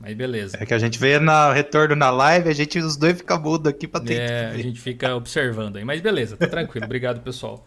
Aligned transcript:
Mas 0.00 0.14
beleza. 0.14 0.56
É 0.58 0.64
que 0.64 0.72
a 0.72 0.78
gente 0.78 0.98
vê 0.98 1.18
no 1.18 1.52
retorno 1.52 1.94
na 1.94 2.10
live, 2.10 2.48
a 2.48 2.54
gente 2.54 2.78
os 2.78 2.96
dois 2.96 3.18
fica 3.18 3.38
mudo 3.38 3.68
aqui 3.68 3.86
pra 3.86 4.00
ter. 4.00 4.14
É, 4.14 4.46
a 4.46 4.56
gente 4.56 4.80
fica 4.80 5.14
observando 5.14 5.76
aí. 5.76 5.84
Mas 5.84 6.00
beleza, 6.00 6.38
tá 6.38 6.46
tranquilo. 6.46 6.86
Obrigado, 6.86 7.20
pessoal. 7.20 7.66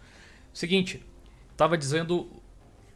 Seguinte, 0.52 1.04
tava 1.56 1.78
dizendo 1.78 2.28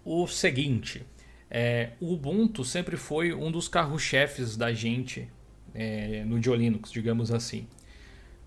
o 0.03 0.25
seguinte. 0.27 1.05
É, 1.49 1.91
o 2.01 2.13
Ubuntu 2.13 2.63
sempre 2.63 2.97
foi 2.97 3.31
um 3.33 3.51
dos 3.51 3.67
carro-chefes 3.67 4.57
da 4.57 4.73
gente 4.73 5.29
é, 5.73 6.23
no 6.25 6.39
Diolinux, 6.39 6.91
digamos 6.91 7.31
assim. 7.31 7.67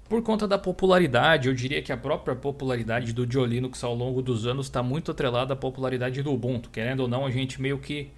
Por 0.09 0.22
conta 0.22 0.48
da 0.48 0.59
popularidade, 0.59 1.46
eu 1.46 1.54
diria 1.54 1.80
que 1.80 1.93
a 1.93 1.96
própria 1.96 2.34
popularidade 2.34 3.12
do 3.12 3.25
Diolinux 3.25 3.84
ao 3.84 3.95
longo 3.95 4.20
dos 4.20 4.45
anos 4.45 4.66
está 4.66 4.82
muito 4.82 5.12
atrelada 5.12 5.54
à 5.54 5.57
popularidade 5.57 6.20
do 6.20 6.32
Ubuntu. 6.32 6.68
Querendo 6.68 7.00
ou 7.00 7.09
não, 7.09 7.25
a 7.25 7.30
gente 7.30 7.62
meio 7.62 7.79
que 7.79 8.11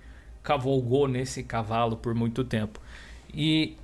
cavalgou 0.43 1.07
nesse 1.07 1.43
cavalo 1.43 1.97
por 1.97 2.15
muito 2.15 2.45
tempo. 2.45 2.81
E 3.33 3.77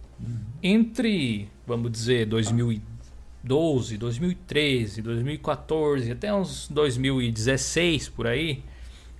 entre, 0.63 1.49
vamos 1.67 1.93
dizer, 1.93 2.27
2012, 2.27 3.97
2013, 3.97 5.03
2014, 5.03 6.13
até 6.13 6.35
uns 6.35 6.69
2016 6.69 8.09
por 8.09 8.27
aí, 8.27 8.63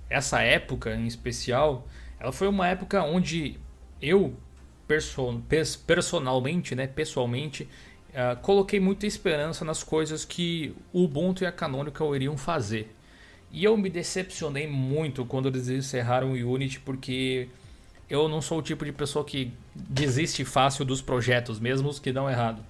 essa 0.09 0.41
época 0.41 0.95
em 0.95 1.07
especial, 1.07 1.87
ela 2.19 2.31
foi 2.31 2.47
uma 2.47 2.67
época 2.67 3.01
onde 3.03 3.57
eu 4.01 4.35
person 4.87 5.41
personalmente, 5.85 6.73
né, 6.73 6.87
pessoalmente, 6.87 7.69
uh, 8.09 8.35
coloquei 8.41 8.79
muita 8.79 9.05
esperança 9.05 9.63
nas 9.63 9.83
coisas 9.83 10.25
que 10.25 10.75
o 10.91 11.03
Ubuntu 11.03 11.43
e 11.43 11.47
a 11.47 11.51
Canonical 11.51 12.15
iriam 12.15 12.35
fazer. 12.35 12.95
E 13.51 13.63
eu 13.63 13.75
me 13.75 13.89
decepcionei 13.89 14.67
muito 14.67 15.25
quando 15.25 15.47
eles 15.47 15.67
encerraram 15.69 16.31
o 16.31 16.53
Unity, 16.53 16.79
porque 16.79 17.49
eu 18.09 18.27
não 18.27 18.41
sou 18.41 18.59
o 18.59 18.61
tipo 18.61 18.85
de 18.85 18.91
pessoa 18.91 19.25
que 19.25 19.51
desiste 19.75 20.45
fácil 20.45 20.85
dos 20.85 21.01
projetos, 21.01 21.59
mesmo 21.59 21.89
os 21.89 21.99
que 21.99 22.11
dão 22.11 22.29
errado. 22.29 22.63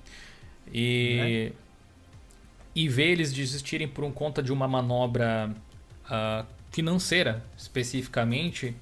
E, 0.73 1.51
e 2.75 2.87
ver 2.87 3.11
eles 3.11 3.33
desistirem 3.33 3.87
por 3.87 4.03
um 4.03 4.11
conta 4.11 4.41
de 4.41 4.51
uma 4.51 4.67
manobra 4.67 5.53
uh, 6.05 6.45
financeira, 6.71 7.43
especificamente, 7.57 8.75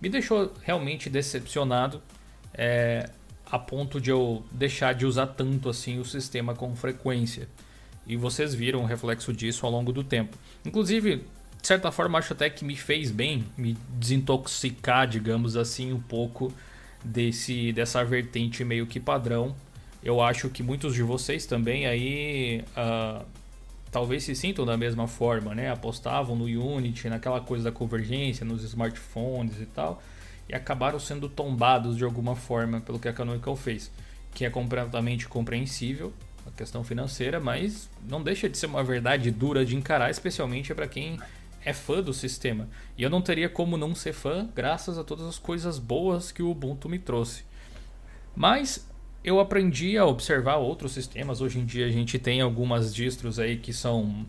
me 0.00 0.08
deixou 0.08 0.52
realmente 0.62 1.10
decepcionado 1.10 2.02
é, 2.54 3.08
a 3.50 3.58
ponto 3.58 4.00
de 4.00 4.10
eu 4.10 4.44
deixar 4.50 4.94
de 4.94 5.04
usar 5.04 5.26
tanto 5.28 5.68
assim 5.68 5.98
o 5.98 6.04
sistema 6.04 6.54
com 6.54 6.74
frequência. 6.76 7.48
E 8.06 8.16
vocês 8.16 8.54
viram 8.54 8.82
o 8.82 8.86
reflexo 8.86 9.32
disso 9.32 9.64
ao 9.66 9.72
longo 9.72 9.92
do 9.92 10.02
tempo. 10.02 10.36
Inclusive, 10.64 11.24
de 11.60 11.66
certa 11.66 11.92
forma, 11.92 12.18
acho 12.18 12.32
até 12.32 12.48
que 12.48 12.64
me 12.64 12.76
fez 12.76 13.10
bem 13.10 13.44
me 13.56 13.76
desintoxicar, 13.90 15.06
digamos 15.06 15.56
assim, 15.56 15.92
um 15.92 16.00
pouco 16.00 16.52
desse 17.04 17.72
dessa 17.72 18.04
vertente 18.04 18.64
meio 18.64 18.86
que 18.86 18.98
padrão. 18.98 19.54
Eu 20.02 20.22
acho 20.22 20.48
que 20.48 20.62
muitos 20.62 20.94
de 20.94 21.02
vocês 21.02 21.44
também 21.44 21.86
aí 21.86 22.64
uh, 22.70 23.24
talvez 23.90 24.24
se 24.24 24.34
sintam 24.34 24.64
da 24.64 24.76
mesma 24.76 25.06
forma, 25.06 25.54
né? 25.54 25.70
Apostavam 25.70 26.34
no 26.34 26.44
Unity, 26.44 27.08
naquela 27.10 27.40
coisa 27.40 27.64
da 27.64 27.72
convergência, 27.72 28.44
nos 28.44 28.64
smartphones 28.64 29.60
e 29.60 29.66
tal, 29.66 30.02
e 30.48 30.54
acabaram 30.54 30.98
sendo 30.98 31.28
tombados 31.28 31.96
de 31.96 32.04
alguma 32.04 32.34
forma 32.34 32.80
pelo 32.80 32.98
que 32.98 33.08
a 33.08 33.12
Canonical 33.12 33.54
fez, 33.54 33.90
que 34.34 34.46
é 34.46 34.50
completamente 34.50 35.28
compreensível 35.28 36.12
a 36.46 36.50
questão 36.56 36.82
financeira, 36.82 37.38
mas 37.38 37.90
não 38.08 38.22
deixa 38.22 38.48
de 38.48 38.56
ser 38.56 38.66
uma 38.66 38.82
verdade 38.82 39.30
dura 39.30 39.64
de 39.64 39.76
encarar, 39.76 40.10
especialmente 40.10 40.74
para 40.74 40.88
quem 40.88 41.18
é 41.64 41.72
fã 41.72 42.02
do 42.02 42.12
sistema. 42.12 42.68
E 42.96 43.02
eu 43.02 43.10
não 43.10 43.20
teria 43.20 43.48
como 43.48 43.76
não 43.76 43.94
ser 43.94 44.12
fã, 44.12 44.48
graças 44.54 44.98
a 44.98 45.04
todas 45.04 45.26
as 45.26 45.38
coisas 45.38 45.78
boas 45.78 46.32
que 46.32 46.42
o 46.42 46.50
Ubuntu 46.50 46.88
me 46.88 46.98
trouxe. 46.98 47.44
Mas 48.34 48.88
eu 49.22 49.38
aprendi 49.38 49.98
a 49.98 50.06
observar 50.06 50.56
outros 50.56 50.92
sistemas. 50.92 51.40
Hoje 51.40 51.58
em 51.58 51.64
dia 51.64 51.86
a 51.86 51.90
gente 51.90 52.18
tem 52.18 52.40
algumas 52.40 52.94
distros 52.94 53.38
aí 53.38 53.58
que 53.58 53.72
são 53.72 54.26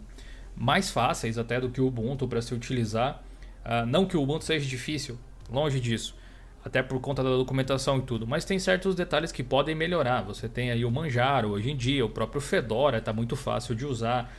mais 0.56 0.92
fáceis 0.92 1.38
até 1.38 1.60
do 1.60 1.70
que 1.70 1.80
o 1.80 1.88
Ubuntu 1.88 2.28
para 2.28 2.42
se 2.42 2.54
utilizar. 2.54 3.24
Uh, 3.64 3.86
não 3.86 4.06
que 4.06 4.18
o 4.18 4.24
Ubuntu 4.24 4.44
seja 4.44 4.68
difícil, 4.68 5.18
longe 5.50 5.80
disso. 5.80 6.16
Até 6.64 6.84
por 6.84 7.00
conta 7.00 7.24
da 7.24 7.30
documentação 7.30 7.98
e 7.98 8.02
tudo. 8.02 8.28
Mas 8.28 8.46
tem 8.46 8.60
certos 8.60 8.94
detalhes 8.94 9.32
que 9.32 9.44
podem 9.44 9.74
melhorar. 9.74 10.22
Você 10.22 10.48
tem 10.48 10.72
aí 10.72 10.86
o 10.86 10.92
Manjaro 10.92 11.50
hoje 11.50 11.72
em 11.72 11.76
dia, 11.76 12.06
o 12.06 12.10
próprio 12.10 12.40
Fedora 12.40 13.00
está 13.00 13.12
muito 13.12 13.36
fácil 13.36 13.74
de 13.74 13.86
usar 13.86 14.32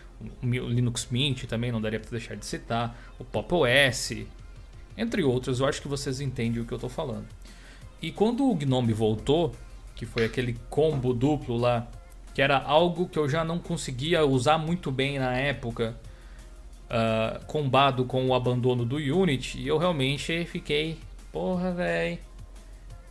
o 0.43 0.69
Linux 0.69 1.09
Mint 1.11 1.45
também 1.45 1.73
não 1.73 1.81
daria 1.81 1.99
para 1.99 2.11
deixar 2.11 2.37
de 2.37 2.47
citar, 2.47 2.97
o 3.19 3.25
Pop 3.25 3.53
OS, 3.55 4.25
entre 4.97 5.23
outros. 5.23 5.61
Eu 5.61 5.67
acho 5.67 5.81
que 5.83 5.89
vocês 5.89 6.21
entendem 6.21 6.63
o 6.63 6.67
que 6.67 6.73
eu 6.73 6.77
estou 6.77 6.91
falando. 6.91 7.27
E 8.01 8.11
quando 8.11 8.49
o 8.49 8.55
Gnome 8.55 8.93
voltou, 8.93 9.55
que 9.95 10.07
foi 10.07 10.25
aquele 10.25 10.57
combo 10.69 11.13
duplo 11.13 11.57
lá, 11.57 11.87
que 12.35 12.43
era 12.43 12.59
algo 12.59 13.09
que 13.09 13.19
eu 13.19 13.29
já 13.29 13.45
não 13.45 13.59
conseguia 13.59 14.25
usar 14.25 14.59
muito 14.59 14.91
bem 14.91 15.19
na 15.19 15.37
época, 15.37 15.97
uh, 16.87 17.45
combado 17.47 18.05
com 18.05 18.27
o 18.27 18.35
abandono 18.35 18.85
do 18.85 18.97
Unity, 18.97 19.67
eu 19.67 19.79
realmente 19.79 20.45
fiquei, 20.47 20.99
porra, 21.33 21.73
velho. 21.73 22.19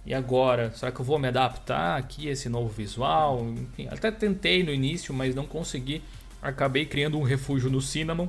E 0.06 0.14
agora, 0.14 0.72
será 0.72 0.92
que 0.92 1.00
eu 1.00 1.06
vou 1.06 1.20
me 1.20 1.28
adaptar 1.28 1.98
aqui 1.98 2.30
a 2.30 2.32
esse 2.32 2.48
novo 2.50 2.70
visual? 2.70 3.46
Enfim, 3.50 3.88
até 3.92 4.10
tentei 4.12 4.64
no 4.64 4.72
início, 4.72 5.14
mas 5.14 5.36
não 5.36 5.46
consegui 5.46 6.02
acabei 6.42 6.86
criando 6.86 7.18
um 7.20 7.24
refúgio 7.24 7.70
no 7.70 7.82
Cinnamon. 7.82 8.28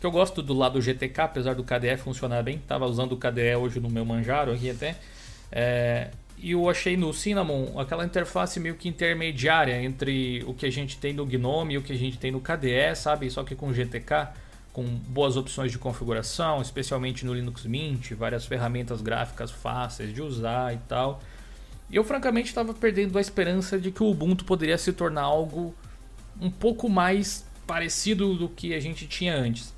Que 0.00 0.06
eu 0.06 0.10
gosto 0.10 0.42
do 0.42 0.54
lado 0.54 0.80
GTK, 0.80 1.20
apesar 1.20 1.54
do 1.54 1.62
KDE 1.62 1.98
funcionar 1.98 2.42
bem. 2.42 2.58
Tava 2.66 2.86
usando 2.86 3.12
o 3.12 3.16
KDE 3.18 3.54
hoje 3.56 3.78
no 3.80 3.90
meu 3.90 4.04
Manjaro 4.04 4.52
aqui 4.52 4.70
até. 4.70 4.96
É, 5.52 6.08
e 6.38 6.52
eu 6.52 6.70
achei 6.70 6.96
no 6.96 7.12
Cinnamon 7.12 7.78
aquela 7.78 8.04
interface 8.04 8.58
meio 8.58 8.76
que 8.76 8.88
intermediária 8.88 9.82
entre 9.82 10.42
o 10.46 10.54
que 10.54 10.64
a 10.64 10.70
gente 10.70 10.96
tem 10.96 11.12
no 11.12 11.26
Gnome 11.26 11.74
e 11.74 11.78
o 11.78 11.82
que 11.82 11.92
a 11.92 11.96
gente 11.96 12.16
tem 12.16 12.30
no 12.30 12.40
KDE, 12.40 12.94
sabe? 12.96 13.28
Só 13.30 13.44
que 13.44 13.54
com 13.54 13.74
GTK, 13.74 14.28
com 14.72 14.84
boas 14.84 15.36
opções 15.36 15.72
de 15.72 15.78
configuração, 15.78 16.62
especialmente 16.62 17.24
no 17.26 17.34
Linux 17.34 17.64
Mint, 17.64 18.12
várias 18.12 18.44
ferramentas 18.44 19.00
gráficas 19.00 19.50
fáceis 19.50 20.14
de 20.14 20.22
usar 20.22 20.74
e 20.74 20.78
tal. 20.88 21.20
E 21.90 21.96
eu 21.96 22.04
francamente 22.04 22.48
estava 22.48 22.72
perdendo 22.72 23.18
a 23.18 23.20
esperança 23.20 23.78
de 23.78 23.90
que 23.90 24.02
o 24.02 24.10
Ubuntu 24.10 24.44
poderia 24.44 24.78
se 24.78 24.92
tornar 24.92 25.22
algo 25.22 25.74
um 26.40 26.50
pouco 26.50 26.88
mais 26.88 27.44
parecido 27.66 28.34
do 28.34 28.48
que 28.48 28.72
a 28.74 28.80
gente 28.80 29.06
tinha 29.06 29.34
antes. 29.34 29.74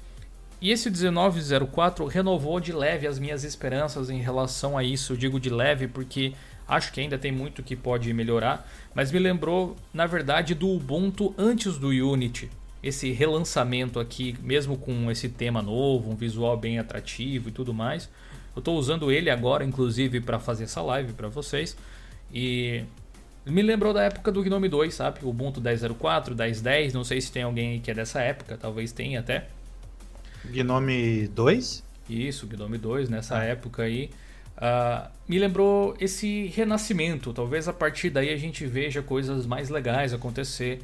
E 0.60 0.70
esse 0.70 0.90
1904 0.90 2.06
renovou 2.06 2.60
de 2.60 2.72
leve 2.72 3.06
as 3.06 3.18
minhas 3.18 3.42
esperanças 3.42 4.10
em 4.10 4.20
relação 4.20 4.78
a 4.78 4.84
isso. 4.84 5.14
Eu 5.14 5.16
digo 5.16 5.40
de 5.40 5.50
leve 5.50 5.88
porque 5.88 6.34
acho 6.68 6.92
que 6.92 7.00
ainda 7.00 7.18
tem 7.18 7.32
muito 7.32 7.62
que 7.62 7.74
pode 7.74 8.12
melhorar, 8.12 8.70
mas 8.94 9.10
me 9.10 9.18
lembrou, 9.18 9.74
na 9.92 10.06
verdade, 10.06 10.54
do 10.54 10.68
Ubuntu 10.68 11.34
antes 11.36 11.78
do 11.78 11.88
Unity. 11.88 12.48
Esse 12.82 13.12
relançamento 13.12 14.00
aqui, 14.00 14.36
mesmo 14.42 14.76
com 14.76 15.10
esse 15.10 15.28
tema 15.28 15.62
novo, 15.62 16.10
um 16.10 16.16
visual 16.16 16.56
bem 16.56 16.78
atrativo 16.78 17.48
e 17.48 17.52
tudo 17.52 17.72
mais. 17.72 18.08
Eu 18.54 18.58
estou 18.58 18.76
usando 18.76 19.10
ele 19.10 19.30
agora, 19.30 19.64
inclusive, 19.64 20.20
para 20.20 20.38
fazer 20.38 20.64
essa 20.64 20.82
live 20.82 21.12
para 21.12 21.28
vocês. 21.28 21.76
E 22.32 22.84
me 23.46 23.62
lembrou 23.62 23.92
da 23.92 24.02
época 24.02 24.30
do 24.30 24.42
Gnome 24.42 24.68
2, 24.68 24.94
sabe? 24.94 25.20
O 25.22 25.28
Ubuntu 25.28 25.60
10.04, 25.60 26.34
10.10. 26.34 26.92
Não 26.92 27.04
sei 27.04 27.20
se 27.20 27.32
tem 27.32 27.42
alguém 27.42 27.80
que 27.80 27.90
é 27.90 27.94
dessa 27.94 28.20
época, 28.20 28.58
talvez 28.60 28.92
tenha 28.92 29.20
até. 29.20 29.46
Gnome 30.44 31.28
2? 31.28 31.84
Isso, 32.08 32.46
Gnome 32.46 32.78
2, 32.78 33.08
nessa 33.08 33.38
ah. 33.38 33.44
época 33.44 33.84
aí. 33.84 34.10
Uh, 34.56 35.08
me 35.26 35.38
lembrou 35.38 35.96
esse 35.98 36.46
renascimento. 36.54 37.32
Talvez 37.32 37.68
a 37.68 37.72
partir 37.72 38.10
daí 38.10 38.30
a 38.30 38.36
gente 38.36 38.66
veja 38.66 39.02
coisas 39.02 39.46
mais 39.46 39.70
legais 39.70 40.12
acontecer. 40.12 40.80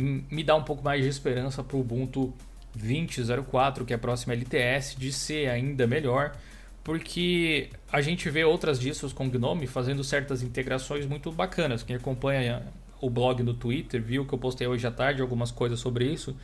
Me 0.00 0.42
dá 0.42 0.54
um 0.56 0.62
pouco 0.62 0.82
mais 0.82 1.02
de 1.02 1.08
esperança 1.08 1.62
para 1.62 1.76
o 1.76 1.80
Ubuntu 1.80 2.32
20.04, 2.78 3.84
que 3.84 3.92
é 3.92 3.96
a 3.96 3.98
próxima 3.98 4.32
LTS, 4.32 4.96
de 4.96 5.12
ser 5.12 5.48
ainda 5.48 5.86
melhor 5.86 6.34
porque 6.82 7.68
a 7.92 8.00
gente 8.00 8.28
vê 8.30 8.44
outras 8.44 8.80
distros 8.80 9.12
com 9.12 9.28
Gnome 9.28 9.66
fazendo 9.66 10.02
certas 10.02 10.42
integrações 10.42 11.06
muito 11.06 11.30
bacanas. 11.30 11.82
Quem 11.82 11.96
acompanha 11.96 12.62
o 13.00 13.10
blog 13.10 13.42
no 13.42 13.54
Twitter 13.54 14.02
viu 14.02 14.26
que 14.26 14.32
eu 14.32 14.38
postei 14.38 14.66
hoje 14.66 14.86
à 14.86 14.90
tarde 14.90 15.20
algumas 15.20 15.50
coisas 15.50 15.78
sobre 15.78 16.06
isso, 16.06 16.36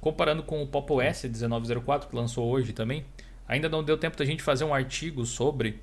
comparando 0.00 0.42
com 0.42 0.62
o 0.62 0.66
Pop 0.66 0.92
OS 0.92 1.24
1904 1.24 2.08
que 2.08 2.16
lançou 2.16 2.50
hoje 2.50 2.72
também. 2.72 3.04
Ainda 3.46 3.68
não 3.68 3.84
deu 3.84 3.98
tempo 3.98 4.16
da 4.16 4.24
gente 4.24 4.42
fazer 4.42 4.64
um 4.64 4.72
artigo 4.72 5.26
sobre, 5.26 5.78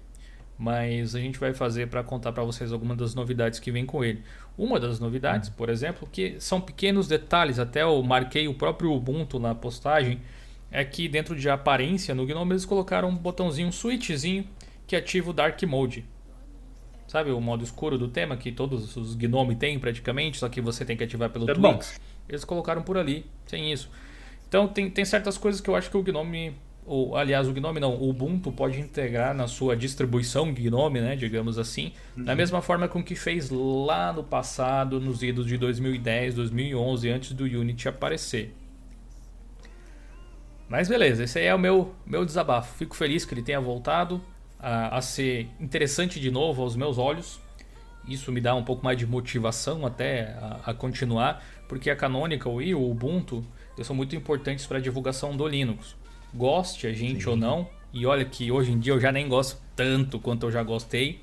mas 0.60 1.16
a 1.16 1.20
gente 1.20 1.40
vai 1.40 1.54
fazer 1.54 1.88
para 1.88 2.04
contar 2.04 2.34
para 2.34 2.44
vocês 2.44 2.74
algumas 2.74 2.98
das 2.98 3.16
novidades 3.16 3.60
que 3.60 3.72
vem 3.72 3.86
com 3.86 4.04
ele. 4.04 4.22
Uma 4.58 4.78
das 4.78 5.00
novidades, 5.00 5.48
por 5.48 5.70
exemplo, 5.70 6.06
que 6.12 6.36
são 6.38 6.60
pequenos 6.60 7.08
detalhes, 7.08 7.58
até 7.58 7.84
eu 7.84 8.04
marquei 8.04 8.46
o 8.50 8.54
próprio 8.54 8.92
Ubuntu 8.92 9.40
na 9.40 9.56
postagem 9.56 10.20
é 10.70 10.84
que 10.84 11.08
dentro 11.08 11.34
de 11.34 11.50
aparência 11.50 12.14
no 12.14 12.26
Gnome 12.26 12.52
eles 12.52 12.66
colocaram 12.66 13.08
um 13.08 13.16
botãozinho, 13.16 13.70
um 13.70 13.72
switchzinho 13.72 14.46
que 14.86 14.98
ativa 14.98 15.30
o 15.30 15.34
Dark 15.34 15.64
Mode. 15.64 16.04
Sabe 17.08 17.32
o 17.32 17.40
modo 17.40 17.64
escuro 17.64 17.98
do 17.98 18.10
tema 18.10 18.36
que 18.36 18.52
todos 18.52 18.98
os 18.98 19.16
Gnome 19.16 19.56
têm 19.56 19.80
praticamente, 19.80 20.38
só 20.38 20.50
que 20.50 20.60
você 20.60 20.84
tem 20.84 20.98
que 20.98 21.06
ativar 21.06 21.30
pelo 21.30 21.50
é 21.50 21.54
Twix? 21.54 22.00
Eles 22.28 22.44
colocaram 22.44 22.84
por 22.84 22.98
ali, 22.98 23.26
sem 23.46 23.72
isso. 23.72 23.90
Então 24.48 24.68
tem, 24.68 24.90
tem 24.90 25.06
certas 25.06 25.38
coisas 25.38 25.62
que 25.62 25.70
eu 25.70 25.76
acho 25.76 25.90
que 25.90 25.96
o 25.96 26.04
Gnome 26.04 26.54
ou 26.90 27.16
aliás, 27.16 27.48
o 27.48 27.54
Gnome 27.54 27.80
não, 27.80 27.94
o 27.96 28.10
Ubuntu 28.10 28.52
pode 28.52 28.80
integrar 28.80 29.36
na 29.36 29.48
sua 29.48 29.78
distribuição 29.78 30.52
Gnome, 30.52 31.00
né, 31.00 31.16
digamos 31.16 31.60
assim, 31.60 31.94
uhum. 32.18 32.24
da 32.24 32.36
mesma 32.36 32.64
forma 32.64 32.88
com 32.88 33.04
que 33.04 33.16
fez 33.16 33.52
lá 33.52 34.12
no 34.12 34.24
passado, 34.24 35.00
nos 35.00 35.22
idos 35.22 35.46
de 35.46 35.56
2010, 35.56 36.34
2011, 36.34 37.10
antes 37.10 37.32
do 37.34 37.44
Unity 37.44 37.88
aparecer. 37.88 38.56
Mas 40.68 40.88
beleza, 40.88 41.24
esse 41.24 41.38
aí 41.38 41.46
é 41.46 41.54
o 41.54 41.60
meu, 41.60 41.94
meu 42.06 42.26
desabafo. 42.26 42.76
Fico 42.76 42.96
feliz 42.96 43.24
que 43.24 43.36
ele 43.36 43.44
tenha 43.44 43.62
voltado 43.62 44.20
a, 44.60 44.98
a 44.98 45.02
ser 45.02 45.48
interessante 45.60 46.20
de 46.20 46.32
novo 46.32 46.64
aos 46.64 46.76
meus 46.76 46.98
olhos. 46.98 47.40
Isso 48.08 48.32
me 48.32 48.42
dá 48.42 48.56
um 48.56 48.64
pouco 48.64 48.84
mais 48.84 48.98
de 48.98 49.06
motivação 49.06 49.86
até 49.86 50.36
a, 50.42 50.72
a 50.72 50.74
continuar, 50.74 51.44
porque 51.68 51.92
a 51.92 51.96
Canonical 51.96 52.60
e 52.60 52.74
o 52.74 52.90
Ubuntu 52.90 53.46
são 53.84 53.96
muito 53.96 54.16
importantes 54.16 54.66
para 54.66 54.80
a 54.80 54.82
divulgação 54.82 55.38
do 55.38 55.48
Linux. 55.48 55.99
Goste 56.34 56.88
a 56.88 56.94
gente 56.94 57.24
Sim. 57.24 57.30
ou 57.30 57.36
não, 57.36 57.68
e 57.92 58.06
olha 58.06 58.24
que 58.24 58.52
hoje 58.52 58.72
em 58.72 58.80
dia 58.80 58.94
eu 58.94 59.00
já 59.00 59.12
nem 59.12 59.28
gosto 59.28 59.60
tanto 59.76 60.20
quanto 60.20 60.46
eu 60.46 60.52
já 60.52 60.62
gostei. 60.62 61.22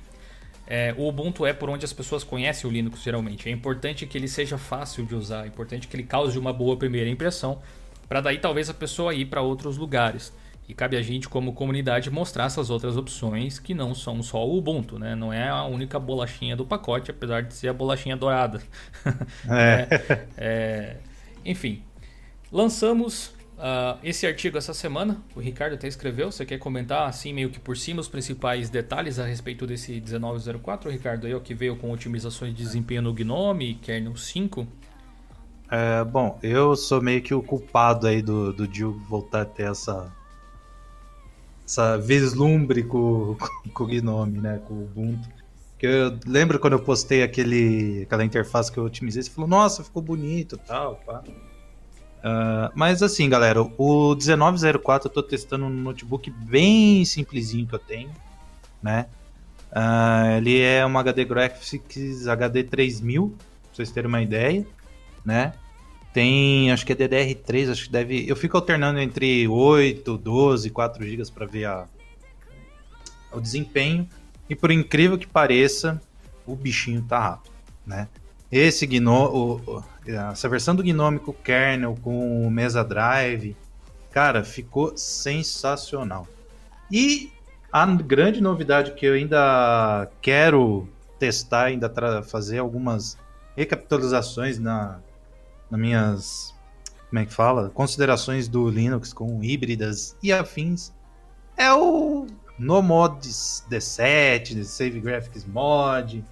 É, 0.65 0.93
o 0.97 1.07
Ubuntu 1.07 1.45
é 1.45 1.53
por 1.53 1.69
onde 1.69 1.85
as 1.85 1.93
pessoas 1.93 2.25
conhecem 2.25 2.69
o 2.69 2.73
Linux 2.73 3.01
geralmente. 3.01 3.47
É 3.47 3.51
importante 3.51 4.05
que 4.05 4.17
ele 4.17 4.27
seja 4.27 4.57
fácil 4.57 5.05
de 5.05 5.15
usar, 5.15 5.45
é 5.45 5.47
importante 5.47 5.87
que 5.87 5.95
ele 5.95 6.03
cause 6.03 6.37
uma 6.37 6.51
boa 6.51 6.75
primeira 6.75 7.09
impressão, 7.09 7.61
para 8.09 8.19
daí 8.19 8.37
talvez 8.37 8.69
a 8.69 8.73
pessoa 8.73 9.13
ir 9.13 9.25
para 9.25 9.41
outros 9.41 9.77
lugares. 9.77 10.33
E 10.67 10.73
cabe 10.73 10.97
a 10.97 11.01
gente, 11.01 11.29
como 11.29 11.53
comunidade, 11.53 12.11
mostrar 12.11 12.45
essas 12.45 12.69
outras 12.69 12.97
opções 12.97 13.57
que 13.57 13.73
não 13.73 13.95
são 13.95 14.21
só 14.21 14.45
o 14.45 14.57
Ubuntu, 14.57 14.99
né? 14.99 15.15
Não 15.15 15.31
é 15.31 15.47
a 15.47 15.63
única 15.63 15.97
bolachinha 15.97 16.57
do 16.57 16.65
pacote, 16.65 17.09
apesar 17.09 17.41
de 17.43 17.53
ser 17.53 17.69
a 17.69 17.73
bolachinha 17.73 18.17
dourada. 18.17 18.61
É. 19.49 19.87
é, 19.89 20.27
é, 20.37 20.97
enfim, 21.45 21.81
lançamos 22.51 23.31
uh, 23.57 23.99
esse 24.03 24.25
artigo 24.25 24.57
essa 24.57 24.73
semana. 24.73 25.21
O 25.35 25.39
Ricardo 25.39 25.73
até 25.73 25.87
escreveu. 25.87 26.31
Você 26.31 26.45
quer 26.45 26.57
comentar, 26.57 27.07
assim, 27.07 27.33
meio 27.33 27.49
que 27.49 27.59
por 27.59 27.75
cima, 27.75 27.99
os 27.99 28.07
principais 28.07 28.69
detalhes 28.69 29.19
a 29.19 29.25
respeito 29.25 29.67
desse 29.67 29.99
1904, 29.99 30.89
Ricardo? 30.89 31.27
Aí, 31.27 31.33
ó, 31.33 31.39
que 31.39 31.53
veio 31.53 31.75
com 31.75 31.91
otimizações 31.91 32.55
de 32.55 32.63
desempenho 32.63 33.01
no 33.01 33.13
Gnome, 33.13 33.75
kernel 33.75 34.15
5. 34.15 34.67
É, 35.69 36.03
bom, 36.03 36.39
eu 36.41 36.75
sou 36.75 37.01
meio 37.01 37.21
que 37.21 37.33
o 37.33 37.43
culpado 37.43 38.07
aí 38.07 38.21
do, 38.21 38.53
do 38.53 38.67
Dio 38.67 38.93
voltar 39.09 39.41
a 39.41 39.45
ter 39.45 39.69
essa 39.69 40.15
essa 41.65 41.97
vislumbre 41.97 42.81
com, 42.83 43.35
com, 43.35 43.69
com 43.73 43.83
o 43.83 43.87
Gnome, 43.87 44.39
né? 44.39 44.61
Com 44.65 44.73
o 44.73 44.83
Ubuntu. 44.83 45.27
Que 45.77 45.85
eu 45.85 46.17
lembro 46.25 46.57
quando 46.59 46.73
eu 46.73 46.79
postei 46.79 47.21
aquele, 47.21 48.03
aquela 48.03 48.23
interface 48.23 48.71
que 48.71 48.79
eu 48.79 48.85
otimizei, 48.85 49.21
você 49.21 49.29
falou, 49.29 49.49
nossa, 49.49 49.83
ficou 49.83 50.01
bonito 50.01 50.57
tal, 50.57 50.95
pá. 51.05 51.21
Uh, 52.19 52.71
mas 52.73 53.03
assim, 53.03 53.29
galera, 53.29 53.61
o 53.61 54.15
1904 54.15 55.07
eu 55.07 55.13
tô 55.13 55.23
testando 55.23 55.65
um 55.65 55.69
notebook 55.69 56.29
bem 56.31 57.05
simplesinho 57.05 57.67
que 57.67 57.75
eu 57.75 57.79
tenho, 57.79 58.11
né? 58.81 59.05
Uh, 59.71 60.37
ele 60.37 60.59
é 60.59 60.85
uma 60.85 61.01
HD 61.01 61.25
Graphics 61.25 62.27
HD 62.27 62.63
3000, 62.63 63.27
pra 63.27 63.37
vocês 63.71 63.91
terem 63.91 64.07
uma 64.07 64.21
ideia, 64.21 64.65
né? 65.23 65.53
Tem, 66.13 66.71
acho 66.71 66.85
que 66.85 66.93
é 66.93 66.95
DDR3, 66.95 67.71
acho 67.71 67.85
que 67.85 67.91
deve. 67.91 68.27
Eu 68.27 68.35
fico 68.35 68.57
alternando 68.57 68.99
entre 68.99 69.47
8, 69.47 70.17
12, 70.17 70.69
4 70.71 71.05
GB 71.05 71.23
para 71.31 71.45
ver 71.45 71.65
a, 71.65 71.85
o 73.31 73.39
desempenho. 73.39 74.09
E 74.49 74.55
por 74.55 74.71
incrível 74.71 75.17
que 75.17 75.27
pareça, 75.27 76.01
o 76.45 76.55
bichinho 76.55 77.03
tá 77.03 77.19
rápido, 77.19 77.53
né? 77.85 78.07
Esse 78.51 78.87
Gnome, 78.87 79.61
essa 80.07 80.47
versão 80.47 80.75
do 80.75 80.83
Gnome 80.83 81.19
com 81.19 81.31
o 81.31 81.33
kernel, 81.33 81.95
com 82.01 82.45
o 82.45 82.51
Mesa 82.51 82.83
Drive, 82.83 83.55
cara, 84.11 84.43
ficou 84.43 84.95
sensacional. 84.97 86.27
E 86.91 87.31
a 87.71 87.85
grande 87.85 88.41
novidade 88.41 88.91
que 88.91 89.05
eu 89.05 89.13
ainda 89.13 90.09
quero 90.21 90.87
testar, 91.19 91.65
ainda 91.65 91.91
fazer 92.23 92.59
algumas 92.59 93.17
recapitalizações 93.55 94.59
na, 94.59 94.99
nas 95.69 95.79
minhas, 95.79 96.55
como 97.09 97.19
é 97.19 97.25
que 97.25 97.33
fala? 97.33 97.69
Considerações 97.69 98.47
do 98.47 98.69
Linux 98.69 99.11
com 99.11 99.43
híbridas 99.43 100.15
e 100.21 100.31
afins, 100.31 100.93
é 101.57 101.73
o 101.73 102.27
no 102.57 102.81
mods 102.81 103.63
D7, 103.69 104.63
Save 104.63 104.99
Graphics 104.99 105.45
Mod. 105.45 106.23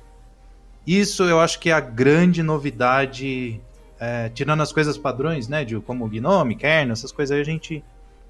Isso 0.85 1.23
eu 1.23 1.39
acho 1.39 1.59
que 1.59 1.69
é 1.69 1.73
a 1.73 1.79
grande 1.79 2.43
novidade, 2.43 3.59
é, 3.99 4.29
tirando 4.29 4.61
as 4.61 4.71
coisas 4.71 4.97
padrões, 4.97 5.47
né, 5.47 5.65
de 5.65 5.79
como 5.79 6.07
Gnome, 6.07 6.55
kernel, 6.55 6.93
essas 6.93 7.11
coisas 7.11 7.35
aí 7.35 7.41
a 7.41 7.45
gente 7.45 7.83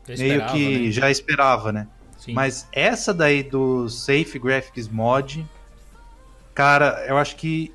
meio 0.07 0.46
que 0.48 0.86
né? 0.86 0.92
já 0.92 1.10
esperava, 1.10 1.72
né? 1.72 1.88
Sim. 2.18 2.34
Mas 2.34 2.68
essa 2.72 3.13
daí 3.13 3.44
do 3.44 3.90
Safe 3.90 4.40
Graphics 4.40 4.88
Mod, 4.88 5.46
cara, 6.54 7.06
eu 7.07 7.18
acho 7.18 7.36
que 7.36 7.74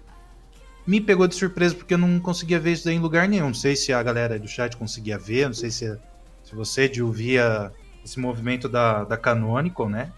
me 0.87 1.01
pegou 1.01 1.29
de 1.29 1.35
surpresa 1.35 1.75
porque 1.75 1.95
eu 1.95 1.99
não 1.99 2.19
conseguia 2.19 2.59
ver 2.59 2.73
isso 2.73 2.85
daí 2.85 2.97
em 2.97 3.01
lugar 3.01 3.29
nenhum. 3.29 3.49
Não 3.49 3.55
sei 3.55 3.77
se 3.77 3.93
a 3.93 4.03
galera 4.03 4.39
do 4.39 4.49
chat 4.49 4.77
conseguia 4.77 5.19
ver, 5.19 5.47
não 5.47 5.55
sei 5.55 5.71
se, 5.71 5.99
se 6.43 6.55
você 6.55 6.89
de 6.89 7.03
ouvia 7.03 7.71
esse 8.05 8.19
movimento 8.19 8.69
da, 8.69 9.05
da 9.05 9.17
Canonical, 9.17 9.89
né? 9.89 10.11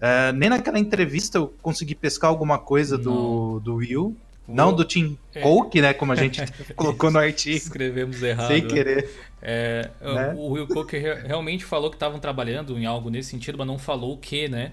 É, 0.00 0.32
nem 0.32 0.50
naquela 0.50 0.78
entrevista 0.78 1.38
eu 1.38 1.54
consegui 1.62 1.94
pescar 1.94 2.30
alguma 2.30 2.58
coisa 2.58 2.98
do, 2.98 3.60
do 3.60 3.76
Will. 3.76 4.16
Não 4.48 4.72
do 4.72 4.84
Tim 4.84 5.18
é. 5.34 5.40
Coke, 5.40 5.80
né? 5.80 5.92
Como 5.92 6.12
a 6.12 6.14
gente 6.14 6.40
colocou 6.76 7.10
no 7.10 7.18
artigo. 7.18 7.56
Escrevemos 7.56 8.22
errado. 8.22 8.48
Sem 8.48 8.66
querer. 8.66 9.10
É, 9.42 9.90
né? 10.00 10.34
O 10.36 10.52
Will 10.52 10.68
Coke 10.68 10.96
realmente 10.96 11.64
falou 11.64 11.90
que 11.90 11.96
estavam 11.96 12.20
trabalhando 12.20 12.78
em 12.78 12.86
algo 12.86 13.10
nesse 13.10 13.30
sentido, 13.30 13.58
mas 13.58 13.66
não 13.66 13.78
falou 13.78 14.14
o 14.14 14.18
que, 14.18 14.48
né? 14.48 14.72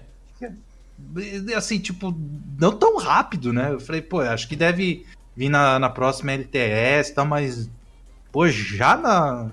Assim, 1.56 1.78
tipo, 1.78 2.16
não 2.58 2.72
tão 2.72 2.98
rápido, 2.98 3.52
né? 3.52 3.72
Eu 3.72 3.80
falei, 3.80 4.00
pô, 4.00 4.20
acho 4.20 4.48
que 4.48 4.54
deve 4.54 5.04
vir 5.36 5.48
na, 5.48 5.78
na 5.78 5.90
próxima 5.90 6.32
LTS 6.32 7.10
e 7.10 7.14
tal, 7.14 7.26
mas, 7.26 7.68
pô, 8.30 8.48
já 8.48 8.96
na, 8.96 9.50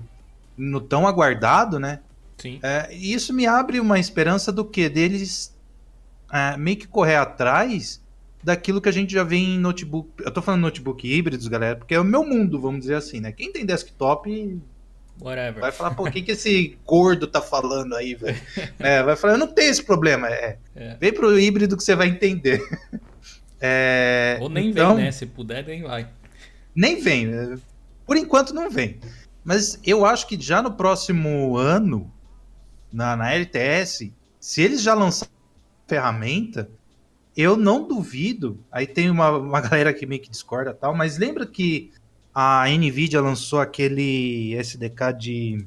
no 0.55 0.79
tão 0.79 1.07
aguardado, 1.07 1.79
né? 1.79 1.99
Sim. 2.37 2.59
É, 2.61 2.93
isso 2.93 3.33
me 3.33 3.47
abre 3.47 3.79
uma 3.79 3.99
esperança 3.99 4.51
do 4.51 4.63
que? 4.63 4.87
Deles 4.87 5.55
é, 6.31 6.57
meio 6.57 6.77
que 6.77 6.87
correr 6.87 7.15
atrás 7.15 8.01
daquilo 8.43 8.81
que 8.81 8.89
a 8.89 8.91
gente 8.91 9.13
já 9.13 9.23
vê 9.23 9.35
em 9.37 9.59
notebook. 9.59 10.09
Eu 10.19 10.31
tô 10.31 10.41
falando 10.41 10.61
notebook 10.61 11.07
híbridos, 11.07 11.47
galera, 11.47 11.75
porque 11.75 11.93
é 11.93 11.99
o 11.99 12.03
meu 12.03 12.23
mundo, 12.23 12.59
vamos 12.59 12.81
dizer 12.81 12.95
assim, 12.95 13.19
né? 13.19 13.31
Quem 13.31 13.51
tem 13.51 13.65
desktop. 13.65 14.59
Whatever. 15.19 15.61
Vai 15.61 15.71
falar, 15.71 15.91
pô, 15.91 16.07
o 16.07 16.11
que, 16.11 16.21
que 16.21 16.31
esse 16.31 16.77
gordo 16.85 17.27
tá 17.27 17.41
falando 17.41 17.95
aí, 17.95 18.15
velho? 18.15 18.41
é, 18.79 19.03
vai 19.03 19.15
falar, 19.15 19.33
eu 19.33 19.39
não 19.39 19.47
tenho 19.47 19.69
esse 19.69 19.83
problema. 19.83 20.27
É, 20.27 20.57
é. 20.75 20.95
Vem 20.99 21.13
pro 21.13 21.39
híbrido 21.39 21.77
que 21.77 21.83
você 21.83 21.95
vai 21.95 22.07
entender. 22.07 22.61
É, 23.63 24.39
Ou 24.41 24.49
nem 24.49 24.71
então, 24.71 24.95
vem, 24.95 25.05
né? 25.05 25.11
Se 25.11 25.23
puder, 25.23 25.63
nem 25.63 25.83
vai. 25.83 26.09
Nem 26.73 26.99
vem. 26.99 27.27
Né? 27.27 27.59
Por 28.07 28.17
enquanto 28.17 28.55
não 28.55 28.71
vem. 28.71 28.99
Mas 29.43 29.79
eu 29.85 30.03
acho 30.03 30.25
que 30.27 30.41
já 30.41 30.63
no 30.63 30.73
próximo 30.73 31.55
ano, 31.57 32.11
na, 32.91 33.15
na 33.15 33.31
LTS, 33.33 34.11
se 34.39 34.61
eles 34.63 34.81
já 34.81 34.95
lançarem 34.95 35.31
ferramenta, 35.91 36.69
eu 37.35 37.57
não 37.57 37.87
duvido. 37.87 38.63
Aí 38.71 38.87
tem 38.87 39.09
uma, 39.09 39.31
uma 39.31 39.59
galera 39.61 39.93
que 39.93 40.05
meio 40.05 40.21
que 40.21 40.29
discorda 40.29 40.73
tal, 40.73 40.95
mas 40.95 41.17
lembra 41.17 41.45
que 41.45 41.91
a 42.33 42.65
Nvidia 42.67 43.21
lançou 43.21 43.59
aquele 43.59 44.55
SDK 44.55 45.13
de. 45.17 45.65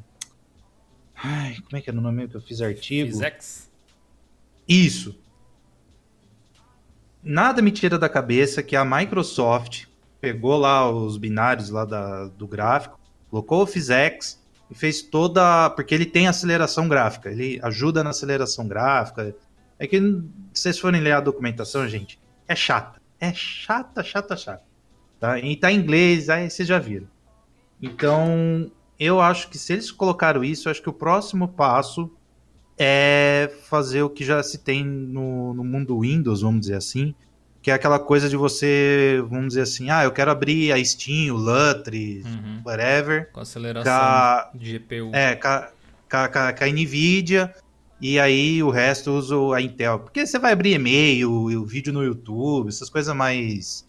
Ai, 1.15 1.57
como 1.65 1.77
é 1.77 1.81
que 1.81 1.91
é 1.91 1.93
o 1.93 1.97
nome 1.97 2.29
que 2.29 2.37
eu 2.37 2.41
fiz 2.41 2.61
artigo? 2.61 3.11
PhysX. 3.11 3.71
Isso 4.67 5.25
nada 7.25 7.63
me 7.63 7.71
tira 7.73 7.99
da 7.99 8.09
cabeça 8.09 8.63
que 8.63 8.77
a 8.77 8.85
Microsoft 8.85 9.87
pegou 10.21 10.59
lá 10.59 10.91
os 10.91 11.17
binários 11.17 11.71
lá 11.71 11.85
da, 11.85 12.27
do 12.27 12.47
gráfico, 12.47 13.01
colocou 13.31 13.63
o 13.63 13.67
PhysX 13.67 14.41
e 14.71 14.75
fez 14.75 15.01
toda. 15.03 15.71
Porque 15.71 15.95
ele 15.95 16.07
tem 16.07 16.29
aceleração 16.29 16.87
gráfica, 16.87 17.31
ele 17.31 17.59
ajuda 17.63 18.05
na 18.05 18.11
aceleração 18.11 18.69
gráfica. 18.69 19.35
É 19.79 19.87
que 19.87 19.99
se 20.01 20.63
vocês 20.63 20.79
forem 20.79 21.01
ler 21.01 21.13
a 21.13 21.21
documentação, 21.21 21.89
gente, 21.89 22.19
é 22.47 22.55
chata. 22.55 23.01
É 23.21 23.33
chata, 23.33 24.03
chata, 24.03 24.37
chata. 24.37 24.63
Tá? 25.19 25.39
E 25.39 25.57
tá 25.57 25.73
em 25.73 25.79
inglês, 25.79 26.29
aí 26.29 26.51
vocês 26.51 26.69
já 26.69 26.79
viram. 26.79 27.07
Então, 27.81 28.71
eu 28.99 29.21
acho 29.21 29.49
que 29.49 29.59
se 29.59 29.73
eles 29.73 29.91
colocaram 29.91 30.45
isso, 30.45 30.69
eu 30.69 30.71
acho 30.71 30.83
que 30.83 30.89
o 30.89 30.93
próximo 30.93 31.49
passo 31.49 32.11
é 32.79 33.53
fazer 33.69 34.03
o 34.03 34.11
que 34.11 34.25
já 34.25 34.43
se 34.43 34.59
tem 34.59 34.85
no, 34.85 35.55
no 35.55 35.65
mundo 35.65 36.01
Windows, 36.01 36.43
vamos 36.43 36.63
dizer 36.63 36.77
assim, 36.77 37.15
que 37.63 37.71
é 37.71 37.75
aquela 37.75 37.99
coisa 37.99 38.29
de 38.29 38.37
você, 38.37 39.25
vamos 39.29 39.49
dizer 39.49 39.63
assim, 39.63 39.91
ah, 39.91 40.05
eu 40.05 40.13
quero 40.13 40.31
abrir 40.31 40.73
a 40.73 40.85
Steam, 40.85 41.35
o 41.35 41.39
Lutris, 41.39 42.25
uhum. 42.27 42.61
whatever. 42.65 43.31
Com 43.33 43.41
aceleração 43.41 44.51
de 44.55 44.79
GPU. 44.79 45.11
É, 45.15 45.35
com 45.35 45.49
a, 45.49 45.71
com, 46.11 46.17
a, 46.17 46.53
com 46.53 46.65
a, 46.65 46.67
NVIDIA, 46.67 47.55
e 48.07 48.21
aí 48.21 48.63
o 48.63 48.69
resto 48.69 49.09
eu 49.09 49.15
uso 49.15 49.53
a 49.55 49.63
Intel. 49.63 49.99
Porque 49.99 50.27
você 50.27 50.39
vai 50.39 50.53
abrir 50.53 50.75
e-mail, 50.75 51.33
o 51.33 51.65
vídeo 51.65 51.91
no 51.91 52.05
YouTube, 52.05 52.69
essas 52.69 52.91
coisas 52.91 53.17
mais 53.17 53.83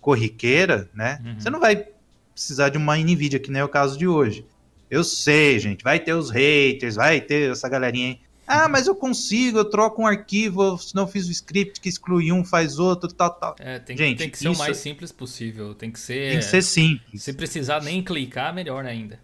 corriqueira, 0.00 0.88
né? 0.94 1.20
Uhum. 1.24 1.40
Você 1.40 1.50
não 1.50 1.58
vai 1.58 1.84
precisar 2.32 2.68
de 2.68 2.78
uma 2.78 2.96
NVIDIA, 2.96 3.40
que 3.40 3.50
nem 3.50 3.60
é 3.60 3.64
o 3.64 3.68
caso 3.68 3.98
de 3.98 4.06
hoje. 4.06 4.46
Eu 4.88 5.02
sei, 5.02 5.58
gente, 5.58 5.82
vai 5.82 5.98
ter 5.98 6.12
os 6.12 6.30
haters, 6.30 6.94
vai 6.94 7.20
ter 7.20 7.50
essa 7.50 7.68
galerinha 7.68 8.10
aí. 8.10 8.20
Ah, 8.46 8.68
mas 8.68 8.86
eu 8.86 8.94
consigo, 8.94 9.58
eu 9.58 9.64
troco 9.64 10.02
um 10.02 10.06
arquivo, 10.06 10.78
se 10.78 10.94
não 10.94 11.08
fiz 11.08 11.26
o 11.26 11.32
script 11.32 11.80
que 11.80 11.88
exclui 11.88 12.30
um, 12.30 12.44
faz 12.44 12.78
outro, 12.78 13.12
tal, 13.12 13.30
tal. 13.30 13.56
É, 13.58 13.80
tem, 13.80 13.96
Gente, 13.96 14.18
tem 14.18 14.30
que 14.30 14.38
ser 14.38 14.50
isso... 14.50 14.54
o 14.54 14.64
mais 14.64 14.76
simples 14.76 15.10
possível. 15.10 15.74
Tem 15.74 15.90
que 15.90 15.98
ser. 15.98 16.30
Tem 16.30 16.38
que 16.38 16.44
ser 16.44 16.62
simples. 16.62 17.24
Se 17.24 17.32
precisar 17.32 17.82
nem 17.82 18.04
clicar, 18.04 18.54
melhor 18.54 18.86
ainda. 18.86 19.18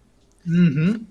Uhum. 0.45 1.07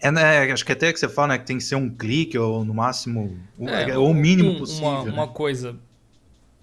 É, 0.00 0.10
né, 0.10 0.52
acho 0.52 0.64
que 0.64 0.72
até 0.72 0.92
que 0.92 0.98
você 0.98 1.08
fala 1.08 1.28
né, 1.28 1.38
que 1.38 1.46
tem 1.46 1.58
que 1.58 1.64
ser 1.64 1.74
um 1.74 1.90
clique, 1.90 2.38
ou 2.38 2.64
no 2.64 2.72
máximo, 2.72 3.36
é, 3.60 3.98
ou 3.98 4.10
o 4.10 4.14
mínimo 4.14 4.52
um, 4.52 4.58
possível. 4.58 4.88
Uma, 4.88 5.04
né? 5.04 5.10
uma 5.10 5.28
coisa 5.28 5.76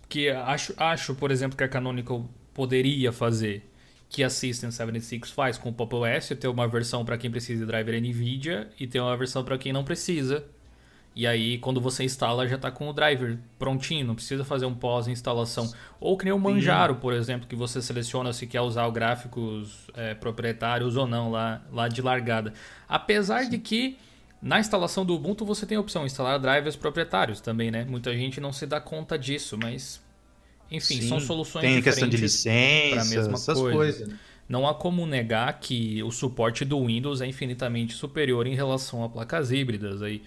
que 0.07 0.29
acho, 0.29 0.73
acho, 0.77 1.15
por 1.15 1.31
exemplo, 1.31 1.57
que 1.57 1.63
a 1.63 1.67
Canonical 1.67 2.29
poderia 2.53 3.11
fazer 3.11 3.69
que 4.09 4.23
a 4.23 4.29
System 4.29 4.71
76 4.71 5.31
faz 5.31 5.57
com 5.57 5.69
o 5.69 5.73
Pop 5.73 5.93
OS, 5.95 6.29
ter 6.39 6.47
uma 6.47 6.67
versão 6.67 7.03
para 7.03 7.17
quem 7.17 7.29
precisa 7.29 7.65
de 7.65 7.67
driver 7.67 7.99
NVIDIA 7.99 8.69
e 8.79 8.87
ter 8.87 8.99
uma 8.99 9.17
versão 9.17 9.43
para 9.43 9.57
quem 9.57 9.73
não 9.73 9.83
precisa. 9.83 10.45
E 11.15 11.25
aí, 11.25 11.57
quando 11.59 11.79
você 11.79 12.03
instala, 12.03 12.45
já 12.45 12.57
está 12.57 12.69
com 12.69 12.89
o 12.89 12.93
driver 12.93 13.37
prontinho, 13.57 14.05
não 14.05 14.15
precisa 14.15 14.43
fazer 14.43 14.65
um 14.65 14.75
pós-instalação. 14.75 15.71
Ou 15.97 16.17
que 16.17 16.25
nem 16.25 16.33
o 16.33 16.39
Manjaro, 16.39 16.95
por 16.95 17.13
exemplo, 17.13 17.47
que 17.47 17.55
você 17.55 17.81
seleciona 17.81 18.33
se 18.33 18.45
quer 18.45 18.59
usar 18.59 18.89
gráficos 18.89 19.87
é, 19.93 20.13
proprietários 20.13 20.97
ou 20.97 21.07
não 21.07 21.31
lá, 21.31 21.61
lá 21.71 21.87
de 21.87 22.01
largada. 22.01 22.53
Apesar 22.87 23.45
de 23.45 23.57
que 23.57 23.97
na 24.41 24.59
instalação 24.59 25.05
do 25.05 25.15
Ubuntu 25.15 25.45
você 25.45 25.65
tem 25.65 25.77
a 25.77 25.79
opção 25.79 26.01
de 26.01 26.07
instalar 26.07 26.37
drivers 26.37 26.75
proprietários 26.75 27.39
também, 27.39 27.71
né? 27.71 27.85
Muita 27.85 28.13
gente 28.13 28.41
não 28.41 28.51
se 28.51 28.65
dá 28.65 28.81
conta 28.81 29.17
disso, 29.17 29.57
mas 29.57 30.03
enfim, 30.69 31.01
Sim, 31.01 31.07
são 31.07 31.19
soluções 31.21 31.63
tem 31.63 31.81
questão 31.81 32.09
de 32.09 32.17
licença, 32.17 33.05
mesma 33.05 33.33
essas 33.33 33.57
coisa. 33.57 33.77
coisas. 33.77 34.15
Não 34.47 34.67
há 34.67 34.75
como 34.75 35.07
negar 35.07 35.59
que 35.59 36.03
o 36.03 36.11
suporte 36.11 36.63
do 36.63 36.85
Windows 36.85 37.21
é 37.21 37.25
infinitamente 37.25 37.93
superior 37.93 38.45
em 38.45 38.53
relação 38.53 39.03
a 39.03 39.09
placas 39.09 39.51
híbridas. 39.51 40.03
Aí, 40.03 40.21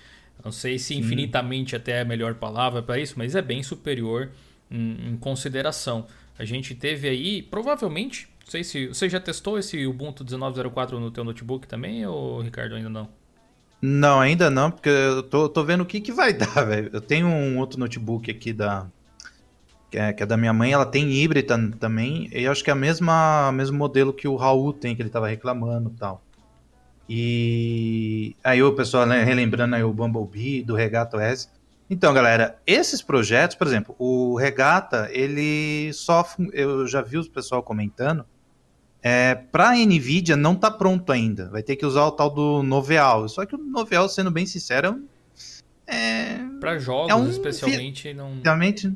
não 0.45 0.53
sei 0.53 0.79
se 0.79 0.95
infinitamente 0.95 1.75
até 1.75 1.99
é 1.99 2.01
a 2.01 2.05
melhor 2.05 2.35
palavra 2.35 2.83
para 2.83 2.99
isso, 2.99 3.15
mas 3.17 3.35
é 3.35 3.43
bem 3.43 3.63
superior 3.63 4.31
em, 4.71 5.11
em, 5.11 5.17
consideração. 5.17 6.07
A 6.39 6.45
gente 6.45 6.75
teve 6.75 7.09
aí, 7.09 7.43
provavelmente, 7.43 8.29
não 8.45 8.51
sei 8.51 8.63
se 8.63 8.87
você 8.89 9.09
já 9.09 9.19
testou 9.19 9.59
esse 9.59 9.87
Ubuntu 9.87 10.25
19.04 10.25 10.93
no 10.93 11.11
teu 11.11 11.25
notebook 11.25 11.67
também, 11.67 12.07
ou 12.07 12.41
Ricardo 12.41 12.75
ainda 12.75 12.89
não? 12.89 13.09
Não, 13.81 14.21
ainda 14.21 14.51
não, 14.51 14.71
porque 14.71 14.89
eu 14.89 15.23
tô, 15.23 15.49
tô 15.49 15.65
vendo 15.65 15.83
o 15.83 15.87
que, 15.87 16.01
que 16.01 16.13
vai 16.13 16.33
dar, 16.35 16.65
velho. 16.65 16.91
Eu 16.93 17.01
tenho 17.01 17.27
um 17.27 17.59
outro 17.59 17.79
notebook 17.79 18.31
aqui 18.31 18.53
da, 18.53 18.87
que 19.91 19.99
é, 19.99 20.13
que 20.13 20.23
é, 20.23 20.27
da 20.27 20.37
minha 20.37 20.53
mãe, 20.53 20.73
ela 20.73 20.87
tem 20.87 21.11
híbrida 21.13 21.57
também, 21.79 22.29
e 22.33 22.45
eu 22.45 22.53
acho 22.53 22.63
que 22.63 22.71
é 22.71 22.73
a 22.73 22.77
mesma 22.77 23.51
mesmo 23.53 23.77
modelo 23.77 24.13
que 24.13 24.29
o 24.29 24.37
Raul 24.37 24.73
tem, 24.73 24.95
que 24.95 25.03
ele 25.03 25.09
tava 25.11 25.29
reclamando 25.29 25.91
e 25.91 25.99
tal. 25.99 26.23
E 27.09 28.37
aí 28.45 28.63
o 28.63 28.75
pessoal 28.75 29.07
né, 29.07 29.25
relembrando 29.25 29.75
aí 29.75 29.83
o 29.83 29.93
Bumblebee 29.93 30.63
do 30.63 30.75
Regato 30.75 31.19
S. 31.19 31.49
Então, 31.91 32.13
galera, 32.13 32.59
esses 32.67 33.01
projetos, 33.01 33.57
por 33.57 33.67
exemplo, 33.67 33.95
o 33.99 34.37
Regata, 34.37 35.09
ele 35.11 35.91
só 35.95 36.27
eu 36.53 36.87
já 36.87 37.01
vi 37.01 37.17
o 37.17 37.31
pessoal 37.31 37.63
comentando, 37.63 38.27
é, 39.03 39.35
para 39.35 39.71
a 39.71 39.75
Nvidia 39.75 40.37
não 40.37 40.55
tá 40.55 40.71
pronto 40.71 41.11
ainda. 41.11 41.49
Vai 41.49 41.63
ter 41.63 41.77
que 41.77 41.87
usar 41.87 42.05
o 42.05 42.11
tal 42.11 42.29
do 42.29 42.63
Noveal. 42.63 43.29
Só 43.29 43.47
que 43.47 43.55
o 43.55 43.59
Noveal, 43.59 44.09
sendo 44.09 44.31
bem 44.31 44.45
sincero, 44.45 45.03
é 45.87 46.39
para 46.61 46.79
jogos, 46.79 47.11
é 47.11 47.15
um, 47.15 47.29
especialmente, 47.29 48.13
não 48.13 48.41
realmente 48.43 48.93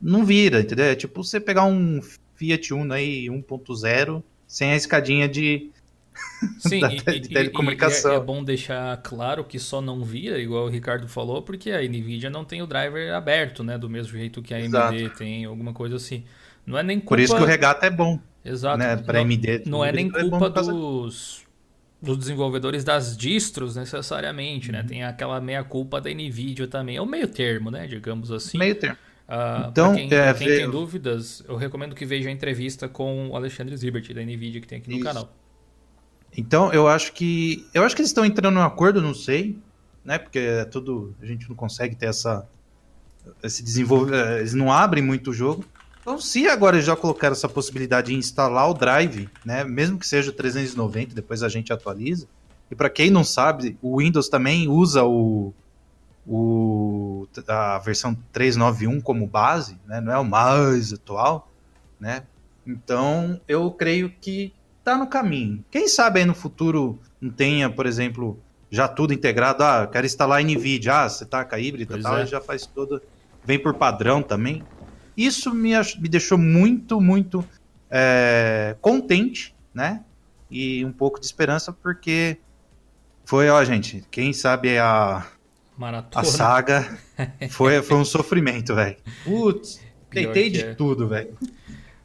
não 0.00 0.24
vira, 0.24 0.60
entendeu? 0.60 0.84
É 0.86 0.94
tipo 0.94 1.24
você 1.24 1.40
pegar 1.40 1.64
um 1.64 2.00
Fiat 2.36 2.72
Uno 2.72 2.92
aí 2.92 3.26
1.0 3.26 4.22
sem 4.46 4.70
a 4.70 4.76
escadinha 4.76 5.28
de, 5.28 5.70
Sim, 6.58 6.80
da, 7.04 7.14
e, 7.14 7.20
de 7.20 7.28
telecomunicação. 7.28 8.12
E, 8.12 8.14
é, 8.14 8.16
é, 8.16 8.20
bom 8.20 8.42
deixar 8.42 8.96
claro 8.98 9.44
que 9.44 9.58
só 9.58 9.80
não 9.80 10.02
vira, 10.04 10.38
igual 10.38 10.66
o 10.66 10.68
Ricardo 10.68 11.08
falou, 11.08 11.42
porque 11.42 11.70
a 11.70 11.80
Nvidia 11.82 12.30
não 12.30 12.44
tem 12.44 12.62
o 12.62 12.66
driver 12.66 13.14
aberto, 13.14 13.64
né? 13.64 13.76
Do 13.76 13.88
mesmo 13.88 14.16
jeito 14.16 14.42
que 14.42 14.54
a 14.54 14.58
AMD 14.58 14.66
Exato. 14.66 15.18
tem, 15.18 15.44
alguma 15.44 15.72
coisa 15.72 15.96
assim. 15.96 16.24
Não 16.66 16.78
é 16.78 16.82
nem 16.82 16.98
culpa... 16.98 17.10
Por 17.10 17.20
isso 17.20 17.36
que 17.36 17.42
o 17.42 17.46
regata 17.46 17.86
é 17.86 17.90
bom. 17.90 18.18
Exato. 18.44 18.78
Né? 18.78 18.96
Para 18.96 19.20
AMD. 19.20 19.62
Não 19.66 19.84
é 19.84 19.92
nem 19.92 20.08
é 20.08 20.10
culpa 20.10 20.46
é 20.46 20.50
dos, 20.50 21.42
dos 22.00 22.18
desenvolvedores 22.18 22.84
das 22.84 23.16
distros, 23.16 23.76
necessariamente, 23.76 24.70
né? 24.70 24.78
uhum. 24.78 24.84
né? 24.84 24.88
Tem 24.88 25.04
aquela 25.04 25.40
meia 25.40 25.64
culpa 25.64 26.00
da 26.00 26.10
Nvidia 26.10 26.66
também. 26.66 26.96
É 26.96 27.02
o 27.02 27.06
meio 27.06 27.28
termo, 27.28 27.70
né? 27.70 27.86
Digamos 27.86 28.30
assim. 28.30 28.58
Meio 28.58 28.74
termo. 28.74 28.96
Uh, 29.28 29.68
então, 29.68 29.94
quem, 29.94 30.08
é, 30.10 30.32
quem 30.32 30.48
tem 30.48 30.70
dúvidas, 30.70 31.44
eu 31.46 31.56
recomendo 31.56 31.94
que 31.94 32.06
veja 32.06 32.30
a 32.30 32.32
entrevista 32.32 32.88
com 32.88 33.28
o 33.28 33.36
Alexandre 33.36 33.76
Zibert, 33.76 34.10
da 34.14 34.22
NVIDIA, 34.22 34.60
que 34.62 34.66
tem 34.66 34.78
aqui 34.78 34.88
no 34.88 34.96
Isso. 34.96 35.04
canal. 35.04 35.30
Então, 36.36 36.72
eu 36.72 36.86
acho 36.86 37.12
que. 37.12 37.66
Eu 37.74 37.82
acho 37.82 37.94
que 37.94 38.02
eles 38.02 38.10
estão 38.10 38.24
entrando 38.24 38.56
em 38.56 38.58
um 38.58 38.64
acordo, 38.64 39.02
não 39.02 39.14
sei, 39.14 39.58
né? 40.04 40.18
Porque 40.18 40.38
é 40.38 40.64
tudo. 40.64 41.14
A 41.20 41.26
gente 41.26 41.48
não 41.48 41.56
consegue 41.56 41.96
ter 41.96 42.06
essa. 42.06 42.46
Esse 43.42 43.62
desenvolver. 43.62 44.14
Eh, 44.14 44.38
eles 44.38 44.54
não 44.54 44.72
abrem 44.72 45.02
muito 45.02 45.30
o 45.30 45.34
jogo. 45.34 45.64
Então, 46.00 46.18
se 46.18 46.48
agora 46.48 46.80
já 46.80 46.96
colocaram 46.96 47.32
essa 47.32 47.48
possibilidade 47.48 48.08
de 48.08 48.14
instalar 48.14 48.70
o 48.70 48.74
drive, 48.74 49.28
né? 49.44 49.64
Mesmo 49.64 49.98
que 49.98 50.06
seja 50.06 50.30
o 50.30 50.32
390, 50.32 51.14
depois 51.14 51.42
a 51.42 51.48
gente 51.48 51.72
atualiza. 51.72 52.26
E 52.70 52.74
para 52.74 52.90
quem 52.90 53.10
não 53.10 53.24
sabe, 53.24 53.78
o 53.80 53.98
Windows 53.98 54.28
também 54.28 54.68
usa 54.68 55.04
o, 55.04 55.52
o, 56.26 57.26
a 57.46 57.78
versão 57.78 58.16
391 58.32 59.00
como 59.00 59.26
base, 59.26 59.78
né? 59.86 60.00
não 60.00 60.12
é 60.12 60.18
o 60.18 60.24
mais 60.24 60.92
atual, 60.92 61.50
né? 61.98 62.22
Então 62.66 63.40
eu 63.48 63.70
creio 63.70 64.12
que 64.20 64.52
está 64.88 64.96
no 64.96 65.06
caminho. 65.06 65.62
Quem 65.70 65.86
sabe 65.86 66.20
aí 66.20 66.26
no 66.26 66.34
futuro 66.34 66.98
não 67.20 67.30
tenha, 67.30 67.68
por 67.68 67.84
exemplo, 67.84 68.40
já 68.70 68.88
tudo 68.88 69.12
integrado. 69.12 69.62
Ah, 69.62 69.86
quero 69.86 70.06
instalar 70.06 70.42
NVIDIA, 70.42 71.04
ah, 71.04 71.08
você 71.08 71.26
tá 71.26 71.44
com 71.44 71.54
a 71.54 71.60
híbrida 71.60 71.98
e 71.98 72.02
tal, 72.02 72.18
é. 72.18 72.26
já 72.26 72.40
faz 72.40 72.66
toda. 72.66 73.02
Vem 73.44 73.58
por 73.58 73.74
padrão 73.74 74.22
também. 74.22 74.62
Isso 75.16 75.52
me, 75.52 75.72
me 75.98 76.08
deixou 76.08 76.38
muito, 76.38 77.00
muito 77.00 77.44
é, 77.90 78.76
contente, 78.80 79.54
né? 79.74 80.02
E 80.50 80.84
um 80.84 80.92
pouco 80.92 81.20
de 81.20 81.26
esperança, 81.26 81.72
porque 81.72 82.38
foi, 83.24 83.50
ó, 83.50 83.62
gente, 83.64 84.04
quem 84.10 84.32
sabe 84.32 84.78
a 84.78 85.26
Maratona. 85.76 86.26
A 86.26 86.30
saga 86.30 86.98
foi, 87.50 87.82
foi 87.82 87.96
um 87.98 88.04
sofrimento, 88.04 88.74
velho. 88.74 88.96
Putz, 89.24 89.80
tentei 90.10 90.48
de 90.48 90.62
é. 90.62 90.74
tudo, 90.74 91.06
velho. 91.08 91.36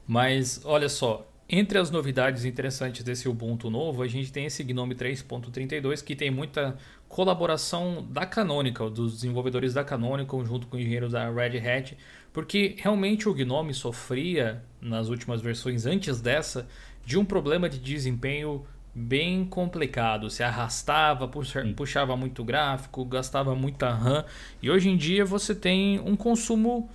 Mas, 0.05 0.59
olha 0.65 0.89
só, 0.89 1.25
entre 1.49 1.77
as 1.77 1.91
novidades 1.91 2.45
interessantes 2.45 3.03
desse 3.03 3.27
Ubuntu 3.27 3.69
novo, 3.69 4.01
a 4.01 4.07
gente 4.07 4.31
tem 4.31 4.45
esse 4.45 4.63
Gnome 4.63 4.95
3.32 4.95 6.03
que 6.03 6.15
tem 6.15 6.31
muita 6.31 6.77
colaboração 7.07 8.05
da 8.09 8.25
Canonical, 8.25 8.89
dos 8.89 9.13
desenvolvedores 9.15 9.73
da 9.73 9.83
Canonical 9.83 10.43
junto 10.45 10.67
com 10.67 10.77
engenheiros 10.77 11.11
da 11.11 11.29
Red 11.29 11.57
Hat, 11.59 11.97
porque 12.31 12.75
realmente 12.79 13.27
o 13.29 13.33
Gnome 13.33 13.73
sofria 13.73 14.63
nas 14.81 15.09
últimas 15.09 15.41
versões 15.41 15.85
antes 15.85 16.19
dessa 16.21 16.67
de 17.05 17.17
um 17.17 17.25
problema 17.25 17.69
de 17.69 17.77
desempenho 17.77 18.65
bem 18.95 19.45
complicado. 19.45 20.29
Se 20.29 20.43
arrastava, 20.43 21.29
puxava 21.75 22.15
muito 22.15 22.43
gráfico, 22.43 23.03
gastava 23.05 23.55
muita 23.55 23.91
RAM. 23.91 24.25
E 24.61 24.69
hoje 24.69 24.89
em 24.89 24.97
dia 24.97 25.25
você 25.25 25.53
tem 25.53 25.99
um 25.99 26.15
consumo 26.15 26.89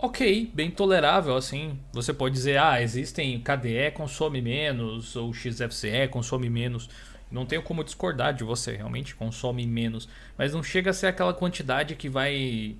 ok, 0.00 0.50
bem 0.54 0.70
tolerável 0.70 1.36
assim. 1.36 1.78
Você 1.92 2.12
pode 2.12 2.34
dizer, 2.34 2.58
ah, 2.58 2.80
existem 2.80 3.38
KDE 3.40 3.90
consome 3.94 4.40
menos 4.40 5.14
ou 5.14 5.32
XFCE 5.32 6.08
consome 6.10 6.48
menos. 6.48 6.88
Não 7.30 7.46
tenho 7.46 7.62
como 7.62 7.84
discordar 7.84 8.34
de 8.34 8.42
você, 8.42 8.76
realmente 8.76 9.14
consome 9.14 9.64
menos, 9.66 10.08
mas 10.36 10.52
não 10.52 10.62
chega 10.62 10.90
a 10.90 10.92
ser 10.92 11.06
aquela 11.06 11.32
quantidade 11.32 11.94
que 11.94 12.08
vai 12.08 12.76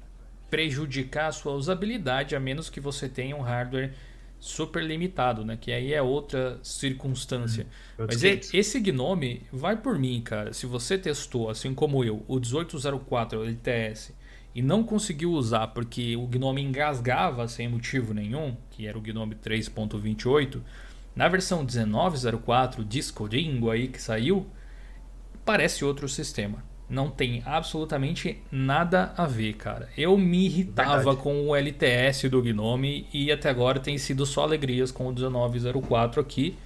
prejudicar 0.51 1.29
a 1.29 1.33
sua 1.33 1.53
usabilidade 1.53 2.35
a 2.35 2.41
menos 2.41 2.69
que 2.69 2.81
você 2.81 3.09
tenha 3.09 3.37
um 3.37 3.43
hardware 3.43 3.93
super 4.41 4.83
limitado, 4.83 5.45
né? 5.45 5.57
Que 5.61 5.71
aí 5.71 5.93
é 5.93 6.03
outra 6.03 6.59
circunstância. 6.63 7.67
Hum, 7.99 8.07
Mas 8.09 8.25
esse 8.25 8.81
Gnome 8.81 9.43
vai 9.53 9.77
por 9.77 9.99
mim, 9.99 10.21
cara. 10.23 10.53
Se 10.53 10.67
você 10.67 10.99
testou, 10.99 11.51
assim 11.51 11.75
como 11.75 12.03
eu, 12.03 12.25
o 12.27 12.41
1804 12.41 13.45
LTS 13.45 14.15
e 14.55 14.63
não 14.63 14.83
conseguiu 14.83 15.33
usar 15.33 15.69
porque 15.69 16.17
o 16.17 16.27
Gnome 16.27 16.63
engasgava 16.63 17.47
sem 17.49 17.69
motivo 17.69 18.13
nenhum, 18.13 18.57
que 18.71 18.87
era 18.87 18.99
o 18.99 19.01
Gnome 19.01 19.35
3.28, 19.35 20.61
na 21.15 21.29
versão 21.29 21.65
1904 21.65 22.85
Disco 22.85 23.29
Dingo 23.29 23.71
aí 23.71 23.89
que 23.89 24.01
saiu, 24.01 24.47
parece 25.45 25.85
outro 25.85 26.09
sistema 26.09 26.71
não 26.91 27.09
tem 27.09 27.41
absolutamente 27.47 28.43
nada 28.51 29.15
a 29.17 29.25
ver, 29.25 29.55
cara. 29.55 29.89
Eu 29.97 30.19
me 30.19 30.47
irritava 30.47 30.97
Verdade. 30.97 31.17
com 31.19 31.47
o 31.47 31.55
LTS 31.55 32.29
do 32.29 32.43
Gnome 32.43 33.07
e 33.15 33.31
até 33.31 33.49
agora 33.49 33.79
tem 33.79 33.97
sido 33.97 34.27
só 34.27 34.43
alegrias 34.43 34.91
com 34.91 35.07
o 35.07 35.13
1904 35.13 36.21
aqui. 36.21 36.59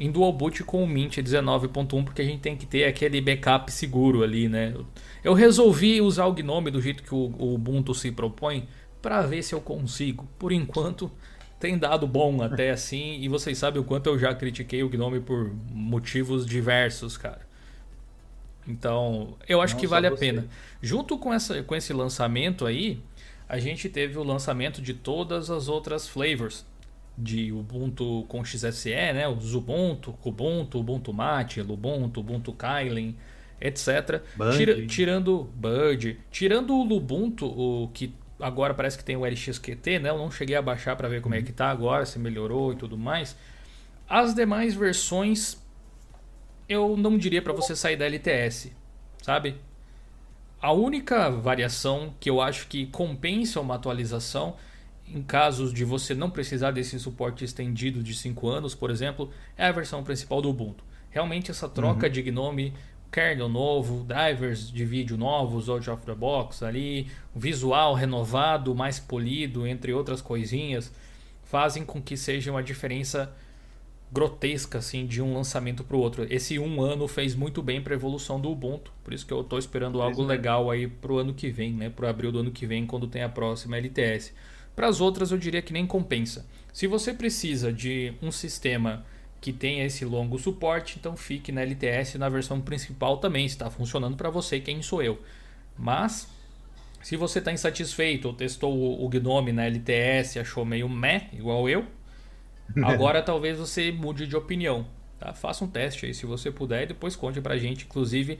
Em 0.00 0.10
dual 0.10 0.32
boot 0.32 0.64
com 0.64 0.82
o 0.82 0.86
Mint 0.86 1.18
19.1, 1.18 2.04
porque 2.04 2.22
a 2.22 2.24
gente 2.24 2.40
tem 2.40 2.56
que 2.56 2.64
ter 2.64 2.84
aquele 2.84 3.20
backup 3.20 3.70
seguro 3.70 4.22
ali, 4.22 4.48
né? 4.48 4.74
Eu 5.22 5.34
resolvi 5.34 6.00
usar 6.00 6.24
o 6.24 6.32
Gnome 6.32 6.70
do 6.70 6.80
jeito 6.80 7.02
que 7.02 7.14
o, 7.14 7.26
Ubuntu 7.38 7.94
se 7.94 8.10
propõe 8.10 8.66
para 9.02 9.20
ver 9.20 9.42
se 9.42 9.54
eu 9.54 9.60
consigo. 9.60 10.26
Por 10.38 10.52
enquanto, 10.52 11.12
tem 11.60 11.76
dado 11.76 12.06
bom 12.06 12.42
até 12.42 12.70
assim, 12.72 13.20
e 13.20 13.28
vocês 13.28 13.58
sabem 13.58 13.78
o 13.78 13.84
quanto 13.84 14.06
eu 14.06 14.18
já 14.18 14.34
critiquei 14.34 14.82
o 14.82 14.88
Gnome 14.88 15.20
por 15.20 15.52
motivos 15.70 16.46
diversos, 16.46 17.18
cara. 17.18 17.46
Então, 18.66 19.36
eu 19.46 19.60
acho 19.60 19.74
Não 19.74 19.80
que 19.82 19.86
vale 19.86 20.06
a 20.06 20.16
pena. 20.16 20.48
Junto 20.80 21.18
com, 21.18 21.30
essa, 21.30 21.62
com 21.62 21.76
esse 21.76 21.92
lançamento 21.92 22.64
aí, 22.64 23.02
a 23.46 23.58
gente 23.58 23.86
teve 23.90 24.16
o 24.16 24.22
lançamento 24.22 24.80
de 24.80 24.94
todas 24.94 25.50
as 25.50 25.68
outras 25.68 26.08
flavors 26.08 26.64
de 27.20 27.52
Ubuntu 27.52 28.24
com 28.28 28.44
XFCE, 28.44 29.12
né? 29.12 29.28
O 29.28 29.32
Ubuntu, 29.32 30.12
Kubuntu, 30.14 30.78
Ubuntu 30.78 31.12
Mate, 31.12 31.62
Lubuntu, 31.62 32.20
Ubuntu 32.20 32.52
Kylin, 32.52 33.14
etc. 33.60 34.22
Tira, 34.56 34.86
tirando 34.86 35.50
Bud, 35.54 36.18
tirando 36.30 36.74
o 36.74 36.82
Lubuntu, 36.82 37.46
o 37.46 37.88
que 37.92 38.14
agora 38.40 38.72
parece 38.72 38.96
que 38.96 39.04
tem 39.04 39.16
o 39.16 39.24
LXQT, 39.24 39.98
né? 40.00 40.10
Eu 40.10 40.18
não 40.18 40.30
cheguei 40.30 40.56
a 40.56 40.62
baixar 40.62 40.96
para 40.96 41.08
ver 41.08 41.20
como 41.20 41.34
é 41.34 41.42
que 41.42 41.52
tá 41.52 41.70
agora, 41.70 42.06
se 42.06 42.18
melhorou 42.18 42.72
e 42.72 42.76
tudo 42.76 42.96
mais. 42.96 43.36
As 44.08 44.34
demais 44.34 44.74
versões 44.74 45.62
eu 46.68 46.96
não 46.96 47.18
diria 47.18 47.42
para 47.42 47.52
você 47.52 47.74
sair 47.74 47.96
da 47.96 48.06
LTS, 48.06 48.72
sabe? 49.22 49.56
A 50.62 50.72
única 50.72 51.30
variação 51.30 52.14
que 52.20 52.30
eu 52.30 52.40
acho 52.40 52.68
que 52.68 52.86
compensa 52.86 53.60
uma 53.60 53.74
atualização 53.74 54.56
em 55.14 55.22
casos 55.22 55.72
de 55.72 55.84
você 55.84 56.14
não 56.14 56.30
precisar 56.30 56.70
desse 56.70 56.98
suporte 56.98 57.44
estendido 57.44 58.02
de 58.02 58.14
5 58.14 58.48
anos, 58.48 58.74
por 58.74 58.90
exemplo, 58.90 59.30
é 59.56 59.66
a 59.66 59.72
versão 59.72 60.02
principal 60.02 60.40
do 60.40 60.50
Ubuntu. 60.50 60.84
Realmente 61.10 61.50
essa 61.50 61.68
troca 61.68 62.06
uhum. 62.06 62.12
de 62.12 62.22
Gnome, 62.22 62.74
kernel 63.10 63.48
novo, 63.48 64.04
drivers 64.04 64.70
de 64.70 64.84
vídeo 64.84 65.16
novos, 65.16 65.68
out 65.68 65.90
of 65.90 66.06
the 66.06 66.14
box 66.14 66.62
ali, 66.62 67.08
visual 67.34 67.94
renovado, 67.94 68.74
mais 68.74 69.00
polido, 69.00 69.66
entre 69.66 69.92
outras 69.92 70.22
coisinhas, 70.22 70.92
fazem 71.42 71.84
com 71.84 72.00
que 72.00 72.16
seja 72.16 72.50
uma 72.50 72.62
diferença 72.62 73.34
grotesca 74.12 74.78
assim 74.78 75.06
de 75.06 75.22
um 75.22 75.34
lançamento 75.34 75.84
para 75.84 75.96
o 75.96 76.00
outro. 76.00 76.26
Esse 76.28 76.58
um 76.58 76.82
ano 76.82 77.06
fez 77.06 77.34
muito 77.34 77.62
bem 77.62 77.80
para 77.80 77.94
a 77.94 77.96
evolução 77.96 78.40
do 78.40 78.50
Ubuntu, 78.50 78.92
por 79.04 79.12
isso 79.12 79.26
que 79.26 79.32
eu 79.32 79.40
estou 79.40 79.58
esperando 79.58 80.02
algo 80.02 80.22
legal 80.22 80.70
aí 80.70 80.88
para 80.88 81.12
o 81.12 81.18
ano 81.18 81.32
que 81.32 81.50
vem, 81.50 81.72
né? 81.72 81.90
Para 81.90 82.10
abril 82.10 82.32
do 82.32 82.40
ano 82.40 82.50
que 82.50 82.66
vem, 82.66 82.86
quando 82.86 83.06
tem 83.06 83.22
a 83.22 83.28
próxima 83.28 83.76
LTS. 83.76 84.32
Para 84.80 84.88
as 84.88 84.98
outras 84.98 85.30
eu 85.30 85.36
diria 85.36 85.60
que 85.60 85.74
nem 85.74 85.86
compensa. 85.86 86.46
Se 86.72 86.86
você 86.86 87.12
precisa 87.12 87.70
de 87.70 88.14
um 88.22 88.32
sistema 88.32 89.04
que 89.38 89.52
tenha 89.52 89.84
esse 89.84 90.06
longo 90.06 90.38
suporte, 90.38 90.96
então 90.98 91.14
fique 91.18 91.52
na 91.52 91.60
LTS 91.60 92.14
na 92.14 92.30
versão 92.30 92.62
principal 92.62 93.18
também, 93.18 93.44
está 93.44 93.68
funcionando 93.68 94.16
para 94.16 94.30
você, 94.30 94.58
quem 94.58 94.80
sou 94.80 95.02
eu. 95.02 95.20
Mas 95.76 96.28
se 97.02 97.14
você 97.14 97.40
está 97.40 97.52
insatisfeito 97.52 98.28
ou 98.28 98.32
testou 98.32 99.04
o 99.04 99.06
Gnome 99.10 99.52
na 99.52 99.66
LTS, 99.66 100.38
achou 100.38 100.64
meio 100.64 100.88
meh, 100.88 101.28
igual 101.34 101.68
eu, 101.68 101.84
agora 102.82 103.22
talvez 103.22 103.58
você 103.58 103.92
mude 103.92 104.26
de 104.26 104.34
opinião. 104.34 104.86
Tá? 105.18 105.34
Faça 105.34 105.62
um 105.62 105.68
teste 105.68 106.06
aí 106.06 106.14
se 106.14 106.24
você 106.24 106.50
puder 106.50 106.84
e 106.84 106.86
depois 106.86 107.14
conte 107.14 107.38
para 107.42 107.52
a 107.52 107.58
gente. 107.58 107.84
Inclusive, 107.84 108.38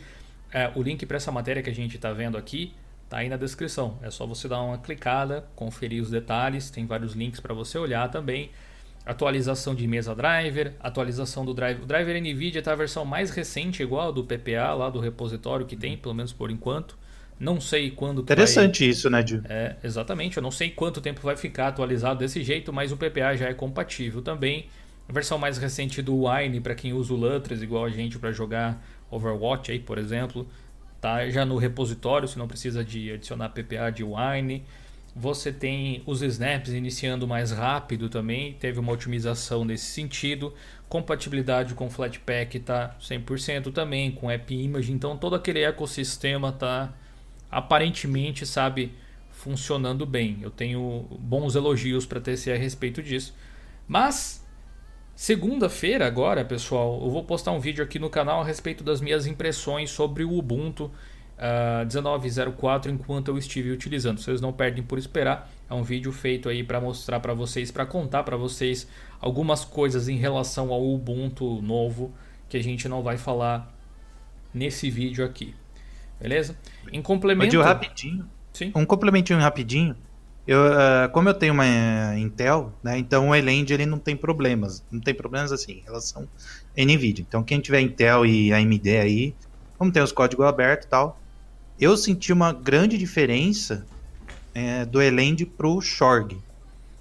é, 0.51 0.73
o 0.75 0.83
link 0.83 1.05
para 1.05 1.19
essa 1.19 1.31
matéria 1.31 1.63
que 1.63 1.69
a 1.69 1.75
gente 1.75 1.97
está 1.97 2.15
vendo 2.15 2.39
aqui 2.39 2.73
Tá 3.11 3.19
aí 3.19 3.29
na 3.29 3.37
descrição. 3.37 3.99
É 4.03 4.11
só 4.11 4.25
você 4.25 4.47
dar 4.47 4.63
uma 4.63 4.79
clicada, 4.79 5.45
conferir 5.57 6.01
os 6.01 6.11
detalhes, 6.11 6.71
tem 6.71 6.87
vários 6.87 7.15
links 7.15 7.41
para 7.41 7.53
você 7.53 7.77
olhar 7.77 8.09
também. 8.09 8.53
Atualização 9.05 9.75
de 9.75 9.85
mesa 9.89 10.15
driver, 10.15 10.75
atualização 10.79 11.45
do 11.45 11.53
driver. 11.53 11.83
O 11.83 11.87
driver 11.87 12.23
NVIDIA 12.23 12.61
está 12.61 12.71
a 12.71 12.77
versão 12.77 13.05
mais 13.05 13.31
recente, 13.31 13.83
igual 13.83 14.13
do 14.13 14.23
PPA, 14.23 14.75
lá 14.75 14.89
do 14.89 15.01
repositório 15.01 15.67
que 15.67 15.75
tem, 15.75 15.97
pelo 15.97 16.15
menos 16.15 16.33
por 16.33 16.53
enquanto. 16.53 16.97
Não 17.37 17.61
sei 17.61 17.91
quando. 17.91 18.23
Interessante 18.23 18.85
vai... 18.85 18.91
isso, 18.91 19.11
né, 19.11 19.27
Gil? 19.27 19.43
É, 19.49 19.75
exatamente. 19.83 20.37
Eu 20.37 20.43
não 20.43 20.53
sei 20.53 20.71
quanto 20.71 21.01
tempo 21.01 21.21
vai 21.21 21.37
ficar 21.37 21.67
atualizado 21.67 22.21
desse 22.21 22.45
jeito, 22.45 22.73
mas 22.73 22.93
o 22.93 22.97
PPA 22.97 23.35
já 23.35 23.49
é 23.49 23.55
compatível 23.55 24.23
também. 24.23 24.67
A 25.09 25.13
versão 25.13 25.37
mais 25.37 25.59
recente 25.59 26.01
do 26.01 26.29
Wine, 26.29 26.61
para 26.61 26.77
quem 26.77 26.93
usa 26.93 27.13
o 27.13 27.17
Lutris, 27.17 27.61
igual 27.61 27.85
a 27.87 27.91
gente, 27.91 28.21
para 28.21 28.31
jogar 28.31 28.81
Overwatch 29.11 29.73
aí, 29.73 29.81
por 29.81 29.99
exemplo, 29.99 30.47
tá 31.01 31.29
já 31.31 31.45
no 31.45 31.57
repositório, 31.57 32.29
você 32.29 32.39
não 32.39 32.49
precisa 32.49 32.85
de 32.85 33.13
adicionar 33.13 33.49
PPA 33.51 33.91
de 33.91 34.05
Wine. 34.05 34.65
Você 35.15 35.53
tem 35.53 36.03
os 36.07 36.23
snaps 36.23 36.73
iniciando 36.73 37.27
mais 37.27 37.51
rápido 37.51 38.09
também, 38.09 38.53
teve 38.55 38.79
uma 38.79 38.93
otimização 38.93 39.65
nesse 39.65 39.87
sentido. 39.87 40.55
Compatibilidade 40.89 41.75
com 41.75 41.91
Flatpak 41.91 42.57
está 42.57 42.97
100% 43.01 43.73
também, 43.73 44.13
com 44.13 44.31
App 44.31 44.55
Image, 44.55 44.93
então 44.93 45.17
todo 45.17 45.35
aquele 45.35 45.63
ecossistema 45.63 46.51
está 46.51 46.93
aparentemente, 47.51 48.47
sabe, 48.47 48.93
funcionando 49.31 50.07
bem. 50.07 50.39
Eu 50.43 50.51
tenho 50.51 51.07
bons 51.19 51.57
elogios 51.57 52.07
para 52.07 52.21
tecer 52.21 52.55
a 52.55 52.59
respeito 52.59 53.03
disso. 53.03 53.35
Mas 53.89 54.40
Segunda-feira, 55.21 56.07
agora, 56.07 56.43
pessoal, 56.47 56.99
eu 57.05 57.11
vou 57.11 57.23
postar 57.23 57.53
um 57.53 57.61
vídeo 57.61 57.85
aqui 57.85 57.99
no 57.99 58.09
canal 58.09 58.41
a 58.41 58.45
respeito 58.45 58.83
das 58.83 59.03
minhas 59.03 59.27
impressões 59.27 59.91
sobre 59.91 60.25
o 60.25 60.33
Ubuntu 60.33 60.85
uh, 60.87 60.93
ah, 61.37 61.85
19.04 61.87 62.87
enquanto 62.87 63.29
eu 63.29 63.37
estive 63.37 63.71
utilizando. 63.71 64.19
Vocês 64.19 64.41
não 64.41 64.51
perdem 64.51 64.83
por 64.83 64.99
esperar. 64.99 65.53
É 65.69 65.75
um 65.75 65.83
vídeo 65.83 66.11
feito 66.11 66.49
aí 66.49 66.65
para 66.65 66.81
mostrar 66.81 67.21
para 67.21 67.35
vocês, 67.35 67.71
para 67.71 67.85
contar 67.85 68.23
para 68.23 68.39
vocês 68.39 68.89
algumas 69.21 69.63
coisas 69.63 70.09
em 70.09 70.17
relação 70.17 70.73
ao 70.73 70.83
Ubuntu 70.91 71.61
novo 71.61 72.15
que 72.49 72.57
a 72.57 72.63
gente 72.63 72.89
não 72.89 73.03
vai 73.03 73.19
falar 73.19 73.71
nesse 74.55 74.89
vídeo 74.89 75.23
aqui. 75.23 75.55
Beleza? 76.19 76.57
Em 76.91 77.03
complemento. 77.03 77.61
rapidinho. 77.61 78.27
Sim. 78.55 78.73
Um 78.75 78.87
complementinho 78.87 79.39
rapidinho. 79.39 79.95
Eu, 80.51 80.59
uh, 80.67 81.09
como 81.13 81.29
eu 81.29 81.35
tenho 81.35 81.53
uma 81.53 81.63
uh, 81.63 82.19
Intel, 82.19 82.73
né, 82.83 82.99
então 82.99 83.29
o 83.29 83.35
Elend 83.37 83.73
ele 83.73 83.87
não 83.87 84.01
tem 84.01 84.17
problemas, 84.17 84.83
não 84.91 84.99
tem 84.99 85.15
problemas 85.15 85.53
assim 85.53 85.75
em 85.75 85.83
relação 85.83 86.29
a 86.77 86.83
NVIDIA. 86.83 87.25
Então 87.29 87.41
quem 87.41 87.61
tiver 87.61 87.81
Intel 87.81 88.27
e 88.27 88.53
AMD 88.53 88.99
aí, 88.99 89.33
como 89.79 89.93
tem 89.93 90.03
os 90.03 90.11
códigos 90.11 90.45
abertos 90.45 90.87
e 90.87 90.91
tal, 90.91 91.21
eu 91.79 91.97
senti 91.97 92.33
uma 92.33 92.53
grande 92.53 92.99
diferença 92.99 93.87
é, 94.53 94.85
do 94.85 95.01
Elend 95.01 95.47
pro 95.47 95.81
Shorg. 95.81 96.37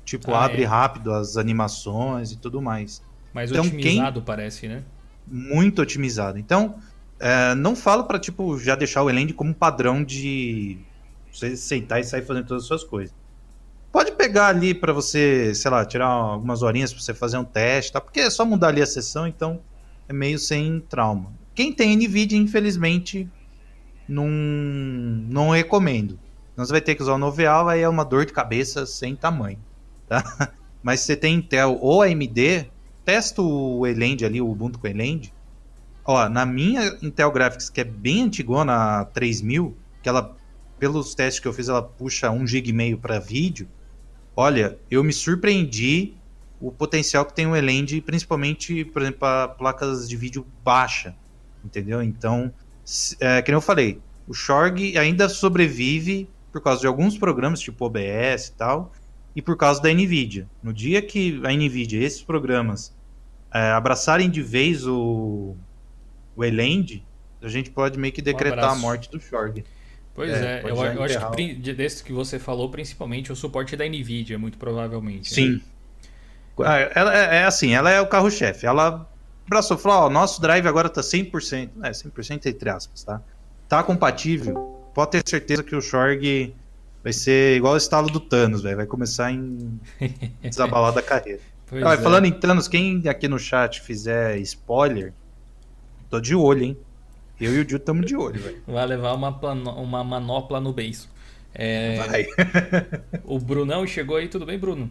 Tipo, 0.05 0.35
ah, 0.35 0.45
abre 0.45 0.61
é. 0.61 0.67
rápido 0.67 1.11
as 1.11 1.35
animações 1.35 2.31
e 2.31 2.37
tudo 2.37 2.61
mais. 2.61 3.01
Mais 3.33 3.49
então, 3.49 3.65
otimizado 3.65 4.19
quem... 4.19 4.25
parece, 4.27 4.67
né? 4.67 4.83
Muito 5.25 5.81
otimizado. 5.81 6.37
Então, 6.37 6.75
é, 7.19 7.55
não 7.55 7.75
falo 7.75 8.03
para 8.03 8.19
tipo 8.19 8.59
já 8.59 8.75
deixar 8.75 9.01
o 9.01 9.09
Elend 9.09 9.33
como 9.33 9.55
padrão 9.55 10.03
de 10.03 10.77
você 11.33 11.57
sentar 11.57 11.99
e 11.99 12.03
sair 12.03 12.21
fazendo 12.21 12.45
todas 12.45 12.61
as 12.61 12.67
suas 12.67 12.83
coisas. 12.83 13.17
Pode 13.91 14.11
pegar 14.11 14.47
ali 14.47 14.73
para 14.73 14.93
você, 14.93 15.53
sei 15.55 15.71
lá, 15.71 15.83
tirar 15.83 16.05
algumas 16.05 16.61
horinhas 16.61 16.93
para 16.93 17.01
você 17.01 17.13
fazer 17.13 17.37
um 17.37 17.43
teste, 17.43 17.91
tá? 17.91 17.99
Porque 17.99 18.19
é 18.19 18.29
só 18.29 18.45
mudar 18.45 18.67
ali 18.67 18.81
a 18.81 18.85
sessão, 18.85 19.25
então 19.27 19.61
é 20.07 20.13
meio 20.13 20.37
sem 20.37 20.79
trauma. 20.81 21.31
Quem 21.55 21.73
tem 21.73 21.95
NVIDIA, 21.95 22.37
infelizmente, 22.37 23.27
não, 24.07 24.27
não 24.27 25.49
recomendo. 25.49 26.19
Então 26.53 26.65
você 26.65 26.71
vai 26.71 26.81
ter 26.81 26.93
que 26.93 27.01
usar 27.01 27.13
o 27.13 27.17
Noveal, 27.17 27.67
aí 27.67 27.81
é 27.81 27.89
uma 27.89 28.03
dor 28.03 28.25
de 28.25 28.33
cabeça 28.33 28.85
sem 28.85 29.15
tamanho, 29.15 29.59
tá? 30.07 30.53
Mas 30.83 31.01
se 31.01 31.07
você 31.07 31.15
tem 31.15 31.35
Intel 31.35 31.77
ou 31.81 32.01
AMD, 32.01 32.69
testa 33.03 33.41
o 33.41 33.85
Elend 33.87 34.23
ali, 34.23 34.39
o 34.39 34.49
Ubuntu 34.49 34.77
com 34.77 34.87
Elend. 34.87 35.33
Ó, 36.05 36.29
na 36.29 36.45
minha 36.45 36.97
Intel 37.01 37.31
Graphics, 37.31 37.69
que 37.69 37.81
é 37.81 37.83
bem 37.83 38.23
antigona, 38.23 39.01
a 39.01 39.05
3000, 39.05 39.75
que 40.01 40.09
ela, 40.09 40.35
pelos 40.77 41.13
testes 41.15 41.39
que 41.39 41.47
eu 41.47 41.53
fiz, 41.53 41.69
ela 41.69 41.81
puxa 41.81 42.31
1 42.31 42.47
GB 42.47 42.97
para 42.97 43.19
vídeo, 43.19 43.67
Olha, 44.41 44.79
eu 44.89 45.03
me 45.03 45.11
surpreendi 45.11 46.13
o 46.61 46.71
potencial 46.71 47.25
que 47.25 47.33
tem 47.33 47.45
o 47.45 47.53
Elend, 47.53 47.99
principalmente, 47.99 48.85
por 48.85 49.01
exemplo, 49.01 49.19
para 49.19 49.49
placas 49.49 50.07
de 50.07 50.15
vídeo 50.15 50.47
baixa, 50.63 51.13
entendeu? 51.61 52.01
Então, 52.01 52.49
é, 53.19 53.41
que 53.41 53.51
eu 53.51 53.59
falei, 53.59 53.99
o 54.25 54.33
Shorg 54.33 54.97
ainda 54.97 55.27
sobrevive 55.27 56.29
por 56.53 56.61
causa 56.61 56.79
de 56.79 56.87
alguns 56.87 57.17
programas, 57.17 57.59
tipo 57.59 57.83
OBS 57.83 58.47
e 58.47 58.51
tal, 58.53 58.93
e 59.35 59.41
por 59.41 59.57
causa 59.57 59.81
da 59.81 59.89
NVIDIA. 59.93 60.47
No 60.63 60.71
dia 60.71 61.01
que 61.01 61.41
a 61.43 61.51
NVIDIA, 61.51 62.01
esses 62.01 62.21
programas, 62.21 62.95
é, 63.53 63.71
abraçarem 63.71 64.29
de 64.29 64.41
vez 64.41 64.87
o, 64.87 65.53
o 66.33 66.45
Elend, 66.45 67.05
a 67.41 67.49
gente 67.49 67.71
pode 67.71 67.99
meio 67.99 68.13
que 68.13 68.21
decretar 68.21 68.69
um 68.69 68.71
a 68.71 68.75
morte 68.75 69.11
do 69.11 69.19
Shorg. 69.19 69.65
Pois 70.19 70.31
é, 70.31 70.59
é 70.59 70.69
eu, 70.69 70.75
eu 70.75 71.03
acho 71.03 71.31
que 71.31 71.53
desse 71.53 72.03
que 72.03 72.11
você 72.11 72.37
falou, 72.37 72.69
principalmente 72.69 73.31
o 73.31 73.35
suporte 73.37 73.77
da 73.77 73.85
Nvidia, 73.85 74.37
muito 74.37 74.57
provavelmente. 74.57 75.31
Né? 75.31 75.33
Sim. 75.33 75.61
Né? 76.59 76.91
Ela 76.93 77.17
é, 77.17 77.35
é, 77.37 77.43
assim, 77.45 77.73
ela 77.73 77.89
é 77.89 78.01
o 78.01 78.05
carro-chefe. 78.05 78.65
Ela 78.65 79.09
abraçou 79.47 79.77
e 79.77 79.79
falou: 79.79 79.99
ó, 79.99 80.09
nosso 80.09 80.41
drive 80.41 80.67
agora 80.67 80.89
tá 80.89 80.99
100%, 80.99 81.69
é, 81.81 81.91
100% 81.91 82.47
entre 82.47 82.69
aspas, 82.69 83.05
tá? 83.05 83.21
Tá 83.69 83.81
compatível. 83.81 84.77
Pode 84.93 85.11
ter 85.11 85.23
certeza 85.25 85.63
que 85.63 85.73
o 85.73 85.81
Shorg 85.81 86.53
vai 87.01 87.13
ser 87.13 87.55
igual 87.55 87.75
o 87.75 87.77
estalo 87.77 88.09
do 88.09 88.19
Thanos, 88.19 88.61
velho. 88.61 88.75
Vai 88.75 88.87
começar 88.87 89.31
em 89.31 89.79
desabalar 90.43 90.91
da 90.91 91.01
carreira. 91.01 91.39
É. 91.71 91.97
Falando 91.97 92.25
em 92.25 92.33
Thanos, 92.33 92.67
quem 92.67 93.01
aqui 93.07 93.29
no 93.29 93.39
chat 93.39 93.79
fizer 93.79 94.37
spoiler, 94.39 95.13
tô 96.09 96.19
de 96.19 96.35
olho, 96.35 96.63
hein? 96.63 96.77
Eu 97.39 97.55
e 97.55 97.59
o 97.59 97.65
Dio 97.65 97.77
estamos 97.77 98.05
de 98.05 98.15
olho, 98.15 98.39
velho. 98.39 98.61
Vai 98.67 98.85
levar 98.85 99.13
uma, 99.13 99.29
uma 99.29 100.03
manopla 100.03 100.59
no 100.59 100.73
beiço. 100.73 101.09
É... 101.53 101.95
Vai. 101.97 102.25
o 103.23 103.39
Brunão 103.39 103.87
chegou 103.87 104.17
aí, 104.17 104.27
tudo 104.27 104.45
bem, 104.45 104.59
Bruno? 104.59 104.89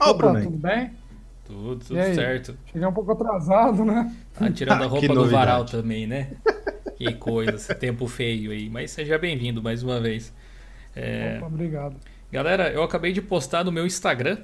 Ó, 0.00 0.12
Bruno. 0.12 0.42
tudo 0.42 0.58
bem? 0.58 0.90
Tudo, 1.44 1.84
tudo 1.84 1.98
E 1.98 2.14
certo. 2.14 2.56
Cheguei 2.66 2.86
um 2.86 2.92
pouco 2.92 3.12
atrasado, 3.12 3.84
né? 3.84 4.14
Tá 4.32 4.50
tirando 4.50 4.82
a 4.82 4.84
Que 4.86 5.06
roupa 5.06 5.14
do 5.14 5.30
varal 5.30 5.64
também, 5.64 6.06
né? 6.06 6.32
Que 6.96 7.12
coisa, 7.14 7.52
esse 7.52 7.74
tempo 7.74 8.06
feio 8.08 8.50
aí. 8.50 8.68
Mas 8.68 8.90
seja 8.90 9.18
bem-vindo 9.18 9.62
mais 9.62 9.82
uma 9.82 10.00
vez. 10.00 10.32
É, 10.96 11.36
Opa, 11.38 11.46
obrigado. 11.46 11.96
Galera, 12.32 12.70
eu 12.70 12.82
acabei 12.82 13.12
de 13.12 13.20
postar 13.20 13.64
no 13.64 13.70
meu 13.70 13.86
Instagram 13.86 14.38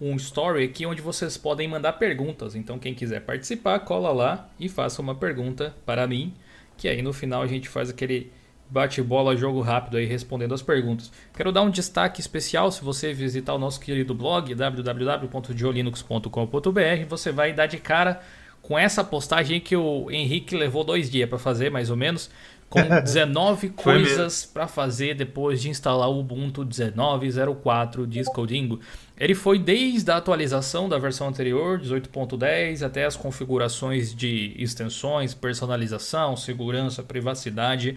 um 0.00 0.16
story 0.16 0.64
aqui 0.64 0.84
onde 0.86 1.00
vocês 1.00 1.36
podem 1.36 1.68
mandar 1.68 1.94
perguntas. 1.94 2.54
Então, 2.54 2.78
quem 2.78 2.94
quiser 2.94 3.20
participar, 3.20 3.78
cola 3.80 4.10
lá 4.10 4.48
e 4.58 4.68
faça 4.68 5.00
uma 5.00 5.14
pergunta 5.14 5.74
para 5.86 6.06
mim, 6.06 6.34
que 6.76 6.88
aí 6.88 7.00
no 7.02 7.12
final 7.12 7.42
a 7.42 7.46
gente 7.46 7.68
faz 7.68 7.90
aquele 7.90 8.30
bate-bola, 8.68 9.36
jogo 9.36 9.60
rápido 9.60 9.98
aí 9.98 10.06
respondendo 10.06 10.54
as 10.54 10.62
perguntas. 10.62 11.12
Quero 11.36 11.52
dar 11.52 11.62
um 11.62 11.70
destaque 11.70 12.20
especial 12.20 12.72
se 12.72 12.82
você 12.82 13.12
visitar 13.12 13.54
o 13.54 13.58
nosso 13.58 13.78
querido 13.78 14.14
blog 14.14 14.52
www.diolinux.com.br, 14.54 17.06
você 17.08 17.32
vai 17.32 17.52
dar 17.52 17.66
de 17.66 17.78
cara 17.78 18.20
com 18.62 18.78
essa 18.78 19.04
postagem 19.04 19.60
que 19.60 19.76
o 19.76 20.10
Henrique 20.10 20.56
levou 20.56 20.84
dois 20.84 21.10
dias 21.10 21.28
para 21.28 21.38
fazer, 21.38 21.70
mais 21.70 21.90
ou 21.90 21.96
menos, 21.96 22.30
com 22.68 22.80
19 23.04 23.72
Foi 23.76 23.98
mesmo. 23.98 24.08
coisas 24.16 24.46
para 24.46 24.66
fazer 24.66 25.14
depois 25.14 25.60
de 25.60 25.68
instalar 25.68 26.08
o 26.08 26.18
Ubuntu 26.18 26.64
19.04 26.64 28.06
de 28.06 28.24
Scodingo. 28.24 28.80
Ele 29.16 29.34
foi 29.34 29.58
desde 29.58 30.10
a 30.10 30.16
atualização 30.16 30.88
da 30.88 30.98
versão 30.98 31.28
anterior, 31.28 31.78
18.10, 31.78 32.84
até 32.84 33.04
as 33.04 33.16
configurações 33.16 34.12
de 34.12 34.54
extensões, 34.58 35.32
personalização, 35.32 36.36
segurança, 36.36 37.02
privacidade. 37.02 37.96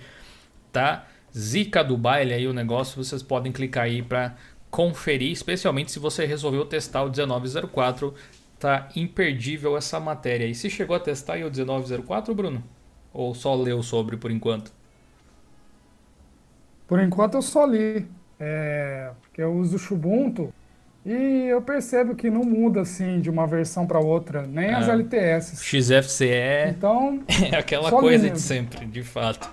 Tá 0.72 1.08
zica 1.36 1.84
do 1.84 1.98
baile 1.98 2.34
aí 2.34 2.48
o 2.48 2.54
negócio, 2.54 3.04
vocês 3.04 3.24
podem 3.24 3.52
clicar 3.52 3.86
aí 3.86 4.02
para 4.02 4.36
conferir, 4.70 5.32
especialmente 5.32 5.92
se 5.92 5.98
você 5.98 6.26
resolveu 6.26 6.66
testar 6.66 7.04
o 7.04 7.10
1904, 7.10 8.14
tá 8.60 8.90
imperdível 8.96 9.76
essa 9.76 10.00
matéria. 10.00 10.46
E 10.46 10.54
se 10.54 10.70
chegou 10.70 10.96
a 10.96 11.00
testar 11.00 11.34
aí 11.34 11.44
o 11.44 11.52
1904, 11.52 12.34
Bruno? 12.36 12.64
Ou 13.12 13.34
só 13.34 13.56
leu 13.56 13.82
sobre 13.82 14.18
por 14.18 14.30
enquanto? 14.30 14.72
Por 16.88 17.02
enquanto 17.02 17.36
eu 17.36 17.42
só 17.42 17.66
li, 17.66 18.08
é, 18.40 19.12
porque 19.22 19.42
eu 19.42 19.54
uso 19.54 19.76
o 19.76 19.80
Xubuntu 19.80 20.54
e 21.10 21.48
eu 21.50 21.62
percebo 21.62 22.16
que 22.16 22.30
não 22.30 22.44
muda 22.44 22.82
assim 22.82 23.20
de 23.22 23.30
uma 23.30 23.48
versão 23.48 23.88
para 23.88 24.00
outra, 24.00 24.46
nem 24.46 24.74
as 24.74 24.90
Ah. 24.90 24.94
LTS. 24.94 25.56
XFCE 25.64 26.70
Então, 26.70 27.24
é 27.52 27.56
aquela 27.58 27.90
coisa 27.90 28.30
de 28.30 28.42
sempre, 28.42 28.86
de 28.86 29.04
fato. 29.04 29.50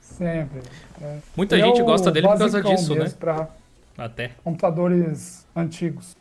sempre. 0.00 0.60
é. 1.00 1.18
Muita 1.36 1.56
é 1.56 1.62
gente 1.62 1.80
o 1.80 1.84
gosta 1.84 2.10
dele 2.10 2.26
por 2.28 2.38
causa 2.38 2.62
disso, 2.62 2.94
né? 2.94 3.08
Para 3.18 3.48
Até. 3.96 4.32
computadores 4.44 5.46
antigos. 5.56 6.16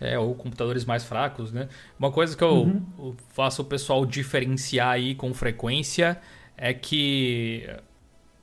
É, 0.00 0.18
ou 0.18 0.34
computadores 0.34 0.84
mais 0.84 1.04
fracos, 1.04 1.52
né? 1.52 1.68
Uma 1.98 2.10
coisa 2.10 2.36
que 2.36 2.42
eu 2.42 2.62
Uhum. 2.62 2.82
eu 2.98 3.16
faço 3.34 3.62
o 3.62 3.64
pessoal 3.64 4.04
diferenciar 4.06 4.90
aí 4.90 5.14
com 5.14 5.32
frequência 5.34 6.18
é 6.56 6.72
que 6.74 7.68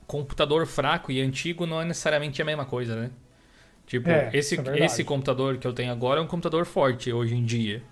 computador 0.06 0.66
fraco 0.66 1.12
e 1.12 1.20
antigo 1.20 1.66
não 1.66 1.80
é 1.82 1.84
necessariamente 1.84 2.40
a 2.40 2.44
mesma 2.44 2.64
coisa, 2.64 2.96
né? 2.96 3.10
Tipo, 3.88 4.10
É, 4.10 4.30
esse, 4.32 4.56
é 4.66 4.84
esse 4.84 5.04
computador 5.04 5.58
que 5.58 5.66
eu 5.66 5.74
tenho 5.74 5.92
agora 5.92 6.20
é 6.20 6.24
um 6.24 6.28
computador 6.28 6.66
forte 6.66 7.12
hoje 7.12 7.36
em 7.36 7.44
dia. 7.44 7.82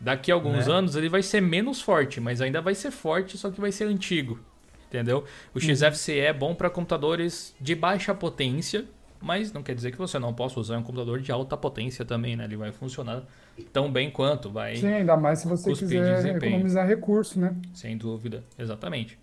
Daqui 0.00 0.32
a 0.32 0.34
alguns 0.34 0.68
Né? 0.68 0.72
anos 0.74 0.96
ele 0.96 1.08
vai 1.10 1.22
ser 1.22 1.42
menos 1.42 1.82
forte, 1.82 2.20
mas 2.20 2.40
ainda 2.42 2.62
vai 2.62 2.74
ser 2.74 2.92
forte, 2.92 3.38
só 3.38 3.50
que 3.50 3.60
vai 3.60 3.72
ser 3.72 3.84
antigo. 3.86 4.40
Entendeu? 4.88 5.24
O 5.54 5.60
Uhum. 5.60 5.60
XFCE 5.60 6.20
é 6.20 6.32
bom 6.32 6.54
para 6.54 6.70
computadores 6.70 7.54
de 7.60 7.74
baixa 7.74 8.14
potência, 8.14 8.86
mas 9.20 9.52
não 9.52 9.62
quer 9.62 9.74
dizer 9.74 9.92
que 9.92 9.98
você 9.98 10.18
não 10.18 10.34
possa 10.34 10.60
usar 10.60 10.78
um 10.78 10.82
computador 10.84 11.20
de 11.20 11.32
alta 11.32 11.56
potência 11.56 12.04
também, 12.04 12.36
né? 12.36 12.44
Ele 12.44 12.56
vai 12.56 12.72
funcionar 12.72 13.24
tão 13.72 13.92
bem 13.92 14.10
quanto, 14.10 14.50
vai, 14.50 14.74
Sim, 14.74 14.88
ainda 14.92 15.16
mais 15.16 15.40
se 15.40 15.46
você 15.48 15.74
quiser 15.74 16.02
desempenho. 16.02 16.36
economizar 16.36 16.86
recurso, 16.86 17.38
né? 17.40 17.54
sem 17.72 17.96
dúvida, 17.96 18.44
exatamente. 18.58 19.18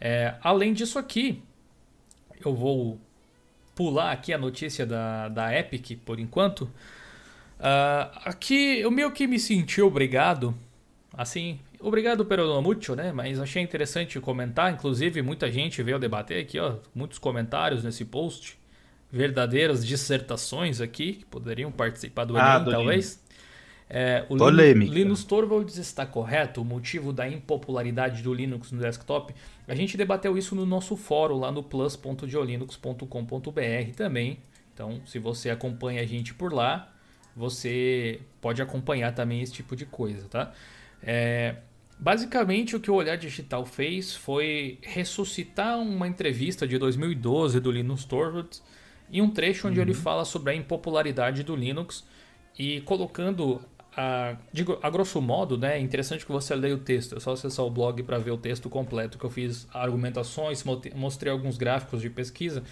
É, 0.00 0.36
além 0.42 0.72
disso 0.74 0.98
aqui, 0.98 1.42
eu 2.44 2.54
vou 2.54 3.00
pular 3.78 4.10
aqui 4.10 4.32
a 4.32 4.38
notícia 4.38 4.84
da, 4.84 5.28
da 5.28 5.56
Epic 5.56 6.00
por 6.04 6.18
enquanto. 6.18 6.68
Ah, 7.60 8.10
aqui 8.24 8.80
eu 8.80 8.90
meio 8.90 9.12
que 9.12 9.24
me 9.24 9.38
senti 9.38 9.80
obrigado, 9.80 10.52
assim, 11.16 11.60
obrigado 11.78 12.24
pelo 12.24 12.60
muito, 12.60 12.96
né? 12.96 13.12
Mas 13.12 13.38
achei 13.38 13.62
interessante 13.62 14.18
comentar, 14.18 14.72
inclusive 14.72 15.22
muita 15.22 15.50
gente 15.52 15.80
veio 15.80 15.96
debater 15.96 16.42
aqui, 16.42 16.58
ó, 16.58 16.74
muitos 16.92 17.20
comentários 17.20 17.84
nesse 17.84 18.04
post, 18.04 18.58
verdadeiras 19.12 19.86
dissertações 19.86 20.80
aqui 20.80 21.12
que 21.12 21.24
poderiam 21.26 21.70
participar 21.70 22.24
do 22.24 22.36
Ah, 22.36 22.56
Enem, 22.56 22.64
do 22.64 22.70
talvez. 22.72 23.22
É, 23.88 24.26
o 24.28 24.36
Polêmica. 24.36 24.92
Linus 24.92 25.22
Torvalds 25.22 25.78
está 25.78 26.04
correto? 26.04 26.62
O 26.62 26.64
motivo 26.64 27.12
da 27.12 27.28
impopularidade 27.28 28.22
do 28.22 28.34
Linux 28.34 28.72
no 28.72 28.80
desktop? 28.80 29.32
A 29.68 29.74
gente 29.74 29.98
debateu 29.98 30.38
isso 30.38 30.54
no 30.54 30.64
nosso 30.64 30.96
fórum 30.96 31.38
lá 31.38 31.52
no 31.52 31.62
plus.geolinux.com.br 31.62 33.94
também. 33.94 34.38
Então, 34.72 35.02
se 35.04 35.18
você 35.18 35.50
acompanha 35.50 36.00
a 36.00 36.06
gente 36.06 36.32
por 36.32 36.54
lá, 36.54 36.90
você 37.36 38.22
pode 38.40 38.62
acompanhar 38.62 39.14
também 39.14 39.42
esse 39.42 39.52
tipo 39.52 39.76
de 39.76 39.84
coisa, 39.84 40.26
tá? 40.26 40.54
É, 41.02 41.56
basicamente, 41.98 42.74
o 42.74 42.80
que 42.80 42.90
o 42.90 42.94
Olhar 42.94 43.16
Digital 43.16 43.66
fez 43.66 44.16
foi 44.16 44.78
ressuscitar 44.80 45.78
uma 45.78 46.08
entrevista 46.08 46.66
de 46.66 46.78
2012 46.78 47.60
do 47.60 47.70
Linus 47.70 48.06
Torvalds 48.06 48.62
e 49.10 49.20
um 49.20 49.30
trecho 49.30 49.68
onde 49.68 49.80
ele 49.80 49.94
fala 49.94 50.24
sobre 50.24 50.52
a 50.52 50.56
impopularidade 50.56 51.42
do 51.42 51.54
Linux 51.54 52.06
e 52.58 52.80
colocando 52.82 53.60
a, 53.96 54.36
digo, 54.52 54.78
a 54.82 54.90
grosso 54.90 55.20
modo, 55.20 55.58
né, 55.58 55.76
é 55.76 55.80
interessante 55.80 56.24
que 56.24 56.32
você 56.32 56.54
leia 56.54 56.74
o 56.74 56.78
texto, 56.78 57.16
é 57.16 57.20
só 57.20 57.32
acessar 57.32 57.64
o 57.64 57.70
blog 57.70 58.02
para 58.02 58.18
ver 58.18 58.30
o 58.30 58.38
texto 58.38 58.68
completo 58.68 59.18
que 59.18 59.24
eu 59.24 59.30
fiz 59.30 59.66
argumentações, 59.72 60.62
mostrei 60.94 61.32
alguns 61.32 61.56
gráficos 61.56 62.00
de 62.00 62.08
pesquisa. 62.10 62.62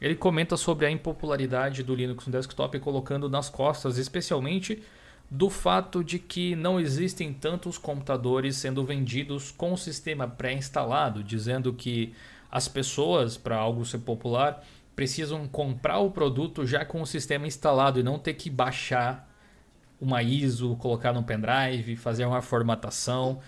Ele 0.00 0.14
comenta 0.14 0.56
sobre 0.56 0.86
a 0.86 0.90
impopularidade 0.90 1.82
do 1.82 1.94
Linux 1.94 2.26
no 2.26 2.32
desktop, 2.32 2.78
colocando 2.80 3.28
nas 3.28 3.48
costas, 3.48 3.96
especialmente 3.96 4.82
do 5.30 5.48
fato 5.48 6.04
de 6.04 6.18
que 6.18 6.54
não 6.54 6.78
existem 6.78 7.32
tantos 7.32 7.78
computadores 7.78 8.56
sendo 8.56 8.84
vendidos 8.84 9.50
com 9.50 9.72
o 9.72 9.78
sistema 9.78 10.28
pré-instalado, 10.28 11.24
dizendo 11.24 11.72
que 11.72 12.12
as 12.50 12.68
pessoas, 12.68 13.36
para 13.36 13.56
algo 13.56 13.84
ser 13.84 13.98
popular, 13.98 14.62
precisam 14.94 15.48
comprar 15.48 15.98
o 15.98 16.10
produto 16.10 16.66
já 16.66 16.84
com 16.84 17.00
o 17.00 17.06
sistema 17.06 17.46
instalado 17.46 17.98
e 17.98 18.02
não 18.02 18.18
ter 18.18 18.34
que 18.34 18.50
baixar 18.50 19.28
uma 20.04 20.22
ISO, 20.22 20.76
colocar 20.76 21.12
no 21.12 21.22
pendrive, 21.22 21.96
fazer 21.96 22.24
uma 22.26 22.42
formatação. 22.42 23.40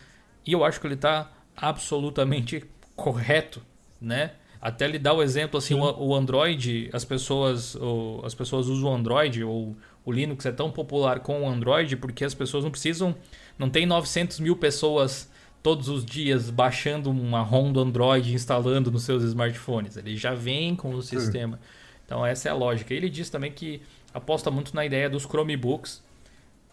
E 0.47 0.53
eu 0.53 0.65
acho 0.65 0.81
que 0.81 0.87
ele 0.87 0.95
está 0.95 1.31
absolutamente 1.57 2.65
correto, 2.97 3.63
né? 4.01 4.33
Até 4.61 4.85
ele 4.87 4.99
dá 4.99 5.13
o 5.13 5.23
exemplo 5.23 5.59
assim, 5.59 5.75
o, 5.75 5.81
o 5.83 6.15
Android, 6.15 6.89
as 6.93 7.05
pessoas, 7.05 7.75
o- 7.77 8.21
as 8.25 8.35
pessoas 8.35 8.69
usam 8.69 8.91
o 8.91 8.95
Android 8.95 9.45
ou 9.45 9.77
o 10.05 10.11
Linux 10.13 10.47
é 10.47 10.53
tão 10.53 10.71
popular 10.71 11.21
com 11.21 11.43
o 11.43 11.49
Android 11.49 11.97
porque 11.97 12.25
as 12.25 12.35
pessoas 12.35 12.65
não 12.65 12.71
precisam, 12.71 13.15
não 13.59 13.69
tem 13.69 13.85
900 13.87 14.41
mil 14.41 14.57
pessoas 14.57 15.31
todos 15.63 15.89
os 15.89 16.05
dias 16.05 16.49
baixando 16.49 17.11
uma 17.11 17.43
ROM 17.43 17.73
do 17.73 17.81
Android 17.81 18.33
instalando 18.33 18.91
nos 18.91 19.03
seus 19.03 19.23
smartphones. 19.25 19.97
Ele 19.97 20.17
já 20.17 20.33
vem 20.35 20.75
com 20.75 20.91
o 20.95 21.03
sistema. 21.03 21.61
Então 22.05 22.25
essa 22.25 22.49
é 22.49 22.53
a 22.53 22.55
lógica. 22.55 22.95
Ele 22.95 23.11
diz 23.11 23.29
também 23.31 23.53
que 23.53 23.83
aposta 24.15 24.51
muito 24.51 24.75
na 24.75 24.87
ideia 24.87 25.11
dos 25.11 25.25
Chromebooks 25.25 26.03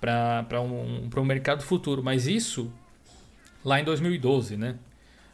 para 0.03 0.59
um, 0.61 1.09
um 1.15 1.25
mercado 1.25 1.63
futuro. 1.63 2.03
Mas 2.03 2.27
isso 2.27 2.69
lá 3.63 3.79
em 3.79 3.85
2012, 3.85 4.57
né? 4.57 4.75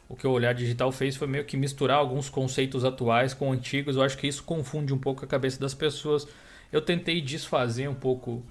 O 0.08 0.14
que 0.14 0.26
o 0.26 0.30
Olhar 0.30 0.54
Digital 0.54 0.92
fez 0.92 1.16
foi 1.16 1.26
meio 1.26 1.44
que 1.44 1.56
misturar 1.56 1.98
alguns 1.98 2.28
conceitos 2.28 2.84
atuais 2.84 3.34
com 3.34 3.52
antigos. 3.52 3.96
Eu 3.96 4.02
acho 4.02 4.16
que 4.16 4.28
isso 4.28 4.44
confunde 4.44 4.94
um 4.94 4.98
pouco 4.98 5.24
a 5.24 5.28
cabeça 5.28 5.58
das 5.58 5.74
pessoas. 5.74 6.26
Eu 6.72 6.80
tentei 6.80 7.20
desfazer 7.20 7.88
um 7.88 7.94
pouco 7.94 8.44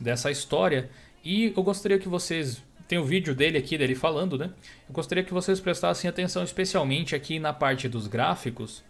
dessa 0.00 0.30
história 0.30 0.88
e 1.22 1.52
eu 1.54 1.62
gostaria 1.62 1.98
que 1.98 2.08
vocês 2.08 2.62
tem 2.86 2.98
o 2.98 3.04
vídeo 3.04 3.34
dele 3.34 3.58
aqui 3.58 3.76
dele 3.76 3.94
falando, 3.94 4.38
né? 4.38 4.50
Eu 4.88 4.94
gostaria 4.94 5.22
que 5.22 5.34
vocês 5.34 5.60
prestassem 5.60 6.08
atenção 6.08 6.42
especialmente 6.42 7.14
aqui 7.14 7.38
na 7.38 7.52
parte 7.52 7.86
dos 7.86 8.06
gráficos, 8.06 8.82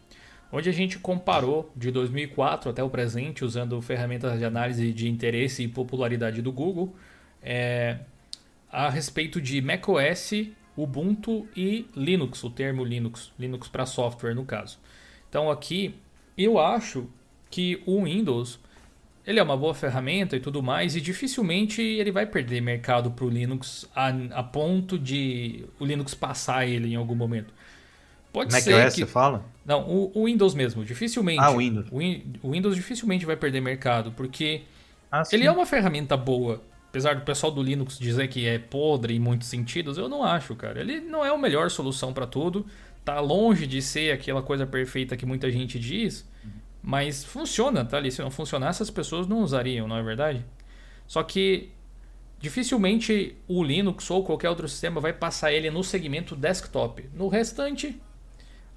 onde 0.52 0.68
a 0.68 0.72
gente 0.72 0.98
comparou 0.98 1.70
de 1.76 1.90
2004 1.90 2.70
até 2.70 2.82
o 2.82 2.90
presente 2.90 3.44
usando 3.44 3.80
ferramentas 3.80 4.38
de 4.38 4.44
análise 4.44 4.92
de 4.92 5.08
interesse 5.08 5.62
e 5.62 5.68
popularidade 5.68 6.40
do 6.40 6.50
Google 6.50 6.94
é, 7.42 7.98
a 8.70 8.88
respeito 8.88 9.40
de 9.40 9.60
macOS, 9.60 10.32
Ubuntu 10.76 11.46
e 11.56 11.86
Linux, 11.96 12.44
o 12.44 12.50
termo 12.50 12.84
Linux, 12.84 13.32
Linux 13.38 13.68
para 13.68 13.84
software 13.84 14.34
no 14.34 14.44
caso. 14.44 14.78
Então 15.28 15.50
aqui 15.50 15.94
eu 16.36 16.58
acho 16.58 17.08
que 17.50 17.82
o 17.86 18.04
Windows 18.04 18.60
ele 19.28 19.38
é 19.38 19.42
uma 19.42 19.58
boa 19.58 19.74
ferramenta 19.74 20.36
e 20.36 20.40
tudo 20.40 20.62
mais, 20.62 20.96
e 20.96 21.02
dificilmente 21.02 21.82
ele 21.82 22.10
vai 22.10 22.24
perder 22.24 22.62
mercado 22.62 23.10
para 23.10 23.26
o 23.26 23.28
Linux 23.28 23.86
a, 23.94 24.08
a 24.30 24.42
ponto 24.42 24.98
de 24.98 25.66
o 25.78 25.84
Linux 25.84 26.14
passar 26.14 26.66
ele 26.66 26.94
em 26.94 26.96
algum 26.96 27.14
momento. 27.14 27.52
Pode 28.38 28.52
ser 28.62 28.74
macOS 28.74 28.94
que 28.94 29.00
você 29.00 29.06
fala? 29.06 29.44
não, 29.64 29.82
o, 29.88 30.12
o 30.14 30.24
Windows 30.26 30.54
mesmo, 30.54 30.84
dificilmente. 30.84 31.40
Ah, 31.40 31.50
o 31.50 31.58
Windows. 31.58 31.88
O, 31.90 32.46
o 32.46 32.52
Windows 32.52 32.74
dificilmente 32.74 33.26
vai 33.26 33.36
perder 33.36 33.60
mercado, 33.60 34.12
porque 34.12 34.62
Ah, 35.10 35.22
ele 35.32 35.44
é 35.44 35.50
uma 35.50 35.66
ferramenta 35.66 36.16
boa. 36.16 36.62
Apesar 36.88 37.16
do 37.16 37.22
pessoal 37.22 37.52
do 37.52 37.62
Linux 37.62 37.98
dizer 37.98 38.28
que 38.28 38.46
é 38.46 38.58
podre 38.58 39.14
em 39.14 39.20
muitos 39.20 39.48
sentidos, 39.48 39.98
eu 39.98 40.08
não 40.08 40.24
acho, 40.24 40.56
cara. 40.56 40.80
Ele 40.80 41.00
não 41.00 41.24
é 41.24 41.28
a 41.28 41.36
melhor 41.36 41.70
solução 41.70 42.12
para 42.14 42.26
tudo. 42.26 42.64
Tá 43.04 43.20
longe 43.20 43.66
de 43.66 43.82
ser 43.82 44.12
aquela 44.12 44.42
coisa 44.42 44.66
perfeita 44.66 45.16
que 45.16 45.26
muita 45.26 45.50
gente 45.50 45.78
diz, 45.78 46.26
mas 46.82 47.24
funciona, 47.24 47.84
tá 47.84 47.96
ali. 47.98 48.10
Se 48.10 48.22
não 48.22 48.30
funcionasse, 48.30 48.82
as 48.82 48.90
pessoas 48.90 49.26
não 49.26 49.42
usariam, 49.42 49.86
não 49.86 49.96
é 49.96 50.02
verdade? 50.02 50.44
Só 51.06 51.22
que 51.22 51.70
dificilmente 52.40 53.36
o 53.46 53.62
Linux 53.62 54.10
ou 54.10 54.24
qualquer 54.24 54.48
outro 54.48 54.68
sistema 54.68 55.00
vai 55.00 55.12
passar 55.12 55.52
ele 55.52 55.70
no 55.70 55.82
segmento 55.84 56.34
desktop. 56.36 57.08
No 57.14 57.28
restante, 57.28 58.00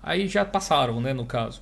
aí 0.01 0.27
já 0.27 0.43
passaram, 0.45 0.99
né, 1.01 1.13
no 1.13 1.25
caso. 1.25 1.61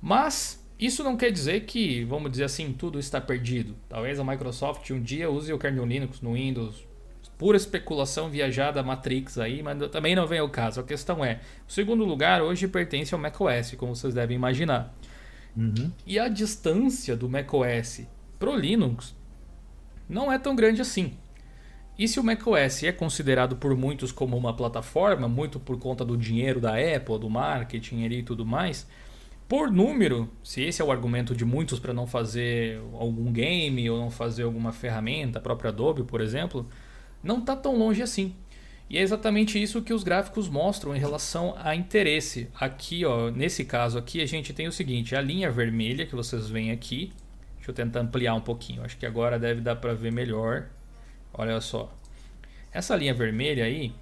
Mas 0.00 0.64
isso 0.78 1.02
não 1.02 1.16
quer 1.16 1.30
dizer 1.30 1.60
que, 1.62 2.04
vamos 2.04 2.30
dizer 2.30 2.44
assim, 2.44 2.72
tudo 2.72 2.98
está 2.98 3.20
perdido. 3.20 3.74
Talvez 3.88 4.20
a 4.20 4.24
Microsoft 4.24 4.90
um 4.90 5.02
dia 5.02 5.30
use 5.30 5.52
o 5.52 5.58
kernel 5.58 5.84
Linux 5.84 6.20
no 6.20 6.34
Windows. 6.34 6.86
Pura 7.36 7.56
especulação 7.56 8.28
viajada 8.28 8.82
Matrix 8.82 9.38
aí, 9.38 9.62
mas 9.62 9.78
também 9.90 10.14
não 10.14 10.26
vem 10.26 10.40
ao 10.40 10.48
caso. 10.48 10.80
A 10.80 10.82
questão 10.82 11.24
é, 11.24 11.40
o 11.68 11.72
segundo 11.72 12.04
lugar 12.04 12.42
hoje 12.42 12.66
pertence 12.66 13.14
ao 13.14 13.20
macOS, 13.20 13.74
como 13.76 13.94
vocês 13.94 14.14
devem 14.14 14.36
imaginar. 14.36 14.94
Uhum. 15.56 15.90
E 16.06 16.18
a 16.18 16.28
distância 16.28 17.16
do 17.16 17.28
macOS 17.28 18.02
pro 18.38 18.56
Linux 18.56 19.14
não 20.08 20.32
é 20.32 20.38
tão 20.38 20.54
grande 20.54 20.80
assim. 20.80 21.16
E 21.98 22.06
se 22.06 22.20
o 22.20 22.22
macOS 22.22 22.84
é 22.84 22.92
considerado 22.92 23.56
por 23.56 23.76
muitos 23.76 24.12
como 24.12 24.36
uma 24.36 24.54
plataforma, 24.54 25.26
muito 25.26 25.58
por 25.58 25.78
conta 25.78 26.04
do 26.04 26.16
dinheiro 26.16 26.60
da 26.60 26.74
Apple, 26.74 27.18
do 27.18 27.28
marketing 27.28 28.04
e 28.04 28.22
tudo 28.22 28.46
mais, 28.46 28.86
por 29.48 29.72
número, 29.72 30.30
se 30.44 30.62
esse 30.62 30.80
é 30.80 30.84
o 30.84 30.92
argumento 30.92 31.34
de 31.34 31.44
muitos 31.44 31.80
para 31.80 31.92
não 31.92 32.06
fazer 32.06 32.80
algum 32.92 33.32
game 33.32 33.90
ou 33.90 33.98
não 33.98 34.10
fazer 34.10 34.44
alguma 34.44 34.72
ferramenta, 34.72 35.38
a 35.38 35.42
própria 35.42 35.70
Adobe, 35.70 36.04
por 36.04 36.20
exemplo, 36.20 36.68
não 37.20 37.38
está 37.38 37.56
tão 37.56 37.76
longe 37.76 38.00
assim. 38.00 38.34
E 38.90 38.96
é 38.96 39.02
exatamente 39.02 39.60
isso 39.60 39.82
que 39.82 39.92
os 39.92 40.02
gráficos 40.04 40.48
mostram 40.48 40.94
em 40.94 40.98
relação 40.98 41.54
a 41.58 41.74
interesse. 41.74 42.48
Aqui, 42.54 43.04
ó, 43.04 43.30
nesse 43.30 43.64
caso 43.64 43.98
aqui, 43.98 44.20
a 44.20 44.26
gente 44.26 44.52
tem 44.52 44.68
o 44.68 44.72
seguinte: 44.72 45.16
a 45.16 45.20
linha 45.20 45.50
vermelha 45.50 46.06
que 46.06 46.14
vocês 46.14 46.48
veem 46.48 46.70
aqui. 46.70 47.12
Deixa 47.56 47.70
eu 47.70 47.74
tentar 47.74 48.00
ampliar 48.00 48.34
um 48.34 48.40
pouquinho. 48.40 48.82
Acho 48.82 48.96
que 48.96 49.04
agora 49.04 49.38
deve 49.38 49.60
dar 49.60 49.76
para 49.76 49.94
ver 49.94 50.12
melhor. 50.12 50.68
Olha 51.32 51.60
só. 51.60 51.92
Essa 52.72 52.96
linha 52.96 53.14
vermelha 53.14 53.64
aí, 53.64 53.92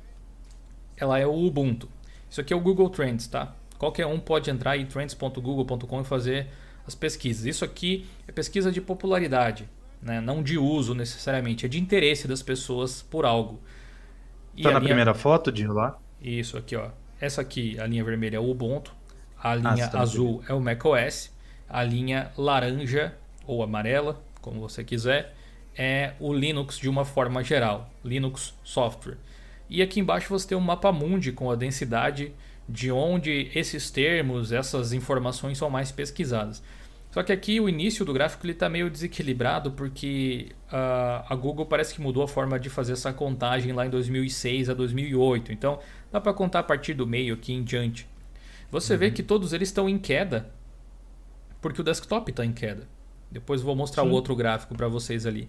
ela 0.97 1.19
é 1.19 1.27
o 1.27 1.35
Ubuntu. 1.35 1.89
Isso 2.31 2.41
aqui 2.41 2.53
é 2.53 2.57
o 2.57 2.61
Google 2.61 2.91
Trends, 2.91 3.27
tá? 3.27 3.55
Qualquer 3.79 4.07
um 4.07 4.19
pode 4.19 4.51
entrar 4.51 4.77
em 4.77 4.87
trends.google.com 4.87 6.01
e 6.01 6.05
fazer 6.05 6.49
as 6.87 6.95
pesquisas. 6.95 7.45
Isso 7.47 7.65
aqui 7.65 8.07
é 8.27 8.33
pesquisa 8.33 8.73
de 8.73 8.81
popularidade, 8.81 9.69
né? 10.01 10.21
não 10.21 10.43
de 10.43 10.57
uso 10.57 10.95
necessariamente, 10.95 11.67
é 11.67 11.69
de 11.69 11.79
interesse 11.79 12.27
das 12.27 12.43
pessoas 12.43 13.03
por 13.03 13.25
algo. 13.25 13.61
Está 14.57 14.73
na 14.73 14.79
linha... 14.79 14.89
primeira 14.89 15.15
foto, 15.15 15.53
de 15.53 15.67
lá? 15.67 15.99
Isso 16.21 16.57
aqui, 16.57 16.77
ó. 16.77 16.91
Essa 17.21 17.41
aqui, 17.43 17.79
a 17.79 17.87
linha 17.87 18.05
vermelha 18.05 18.37
é 18.37 18.41
o 18.41 18.51
Ubuntu, 18.51 18.93
a 19.39 19.51
ah, 19.51 19.55
linha 19.55 19.91
ah, 19.93 20.01
azul 20.01 20.43
é 20.49 20.55
o 20.55 20.61
macOS, 20.61 21.31
a 21.69 21.83
linha 21.83 22.31
laranja 22.37 23.15
ou 23.47 23.63
amarela, 23.63 24.21
como 24.41 24.61
você 24.61 24.83
quiser, 24.83 25.35
é 25.77 26.15
o 26.19 26.33
Linux 26.33 26.79
de 26.79 26.89
uma 26.89 27.05
forma 27.05 27.43
geral, 27.43 27.91
Linux 28.05 28.55
Software. 28.65 29.19
E 29.69 29.83
aqui 29.83 30.01
embaixo 30.01 30.29
você 30.29 30.49
tem 30.49 30.57
um 30.57 30.61
mapa 30.61 30.93
mundi 30.93 31.33
com 31.33 31.51
a 31.51 31.57
densidade 31.57 32.33
de 32.69 32.91
onde 32.91 33.51
esses 33.55 33.91
termos, 33.91 34.53
essas 34.53 34.93
informações 34.93 35.59
são 35.59 35.71
mais 35.71 35.93
pesquisadas. 35.93 36.63
Só 37.11 37.23
que 37.23 37.33
aqui 37.33 37.61
o 37.61 37.69
início 37.69 38.05
do 38.05 38.13
gráfico 38.13 38.47
está 38.47 38.69
meio 38.69 38.91
desequilibrado 38.91 39.71
porque 39.71 40.53
uh, 40.67 41.25
a 41.29 41.35
Google 41.35 41.65
parece 41.65 41.95
que 41.95 42.01
mudou 42.01 42.23
a 42.23 42.29
forma 42.29 42.61
de 42.61 42.69
fazer 42.69 42.93
essa 42.93 43.13
contagem 43.13 43.73
lá 43.73 43.87
em 43.87 43.91
2006 43.91 44.69
a 44.69 44.75
2008. 44.75 45.51
Então 45.51 45.79
dá 46.13 46.21
para 46.21 46.35
contar 46.35 46.59
a 46.59 46.63
partir 46.63 46.93
do 46.93 47.07
meio 47.07 47.35
aqui 47.35 47.53
em 47.55 47.65
diante. 47.65 48.07
Você 48.71 48.93
uhum. 48.93 48.99
vê 48.99 49.11
que 49.11 49.23
todos 49.23 49.53
eles 49.53 49.69
estão 49.69 49.89
em 49.89 49.99
queda 49.99 50.51
porque 51.63 51.81
o 51.81 51.85
desktop 51.85 52.31
está 52.31 52.45
em 52.45 52.53
queda. 52.53 52.87
Depois 53.31 53.63
vou 53.63 53.75
mostrar 53.75 54.03
Sim. 54.05 54.11
o 54.11 54.13
outro 54.13 54.35
gráfico 54.35 54.75
para 54.75 54.89
vocês 54.89 55.27
ali. 55.27 55.49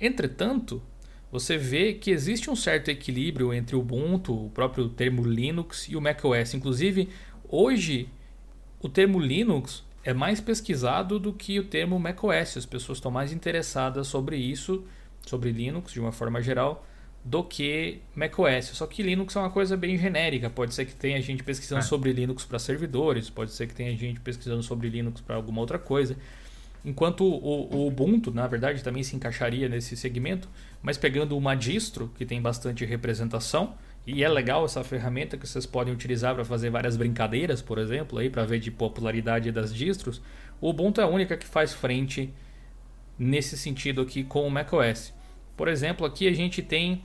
Entretanto, 0.00 0.82
você 1.30 1.56
vê 1.56 1.92
que 1.92 2.10
existe 2.10 2.50
um 2.50 2.56
certo 2.56 2.88
equilíbrio 2.88 3.52
entre 3.52 3.74
o 3.74 3.80
Ubuntu, 3.80 4.46
o 4.46 4.50
próprio 4.50 4.88
termo 4.88 5.24
Linux 5.24 5.88
e 5.88 5.96
o 5.96 6.00
macOS. 6.00 6.54
Inclusive, 6.54 7.08
hoje 7.48 8.08
o 8.80 8.88
termo 8.88 9.18
Linux 9.18 9.84
é 10.04 10.14
mais 10.14 10.40
pesquisado 10.40 11.18
do 11.18 11.32
que 11.32 11.58
o 11.58 11.64
termo 11.64 11.98
macOS. 11.98 12.56
As 12.56 12.66
pessoas 12.66 12.98
estão 12.98 13.10
mais 13.10 13.32
interessadas 13.32 14.06
sobre 14.06 14.36
isso, 14.36 14.84
sobre 15.26 15.50
Linux 15.50 15.92
de 15.92 16.00
uma 16.00 16.12
forma 16.12 16.40
geral, 16.40 16.86
do 17.24 17.42
que 17.42 17.98
macOS. 18.14 18.66
Só 18.66 18.86
que 18.86 19.02
Linux 19.02 19.34
é 19.34 19.40
uma 19.40 19.50
coisa 19.50 19.76
bem 19.76 19.98
genérica. 19.98 20.48
Pode 20.48 20.74
ser 20.74 20.84
que 20.84 20.94
tenha 20.94 21.20
gente 21.20 21.42
pesquisando 21.42 21.80
é. 21.80 21.84
sobre 21.84 22.12
Linux 22.12 22.44
para 22.44 22.60
servidores, 22.60 23.28
pode 23.28 23.50
ser 23.50 23.66
que 23.66 23.74
tenha 23.74 23.96
gente 23.96 24.20
pesquisando 24.20 24.62
sobre 24.62 24.88
Linux 24.88 25.20
para 25.20 25.34
alguma 25.34 25.60
outra 25.60 25.78
coisa. 25.78 26.16
Enquanto 26.86 27.24
o, 27.24 27.68
o, 27.74 27.88
Ubuntu, 27.88 28.32
na 28.32 28.46
verdade, 28.46 28.80
também 28.80 29.02
se 29.02 29.16
encaixaria 29.16 29.68
nesse 29.68 29.96
segmento, 29.96 30.48
mas 30.80 30.96
pegando 30.96 31.36
uma 31.36 31.56
distro 31.56 32.12
que 32.16 32.24
tem 32.24 32.40
bastante 32.40 32.84
representação, 32.84 33.74
e 34.06 34.22
é 34.22 34.28
legal 34.28 34.64
essa 34.64 34.84
ferramenta 34.84 35.36
que 35.36 35.48
vocês 35.48 35.66
podem 35.66 35.92
utilizar 35.92 36.36
para 36.36 36.44
fazer 36.44 36.70
várias 36.70 36.96
brincadeiras, 36.96 37.60
por 37.60 37.78
exemplo, 37.78 38.20
aí 38.20 38.30
para 38.30 38.44
ver 38.44 38.60
de 38.60 38.70
popularidade 38.70 39.50
das 39.50 39.74
distros, 39.74 40.22
o 40.60 40.70
Ubuntu 40.70 41.00
é 41.00 41.04
a 41.04 41.08
única 41.08 41.36
que 41.36 41.44
faz 41.44 41.74
frente 41.74 42.32
nesse 43.18 43.58
sentido 43.58 44.02
aqui 44.02 44.22
com 44.22 44.46
o 44.46 44.50
macOS. 44.50 45.12
Por 45.56 45.66
exemplo, 45.66 46.06
aqui 46.06 46.28
a 46.28 46.32
gente 46.32 46.62
tem 46.62 47.02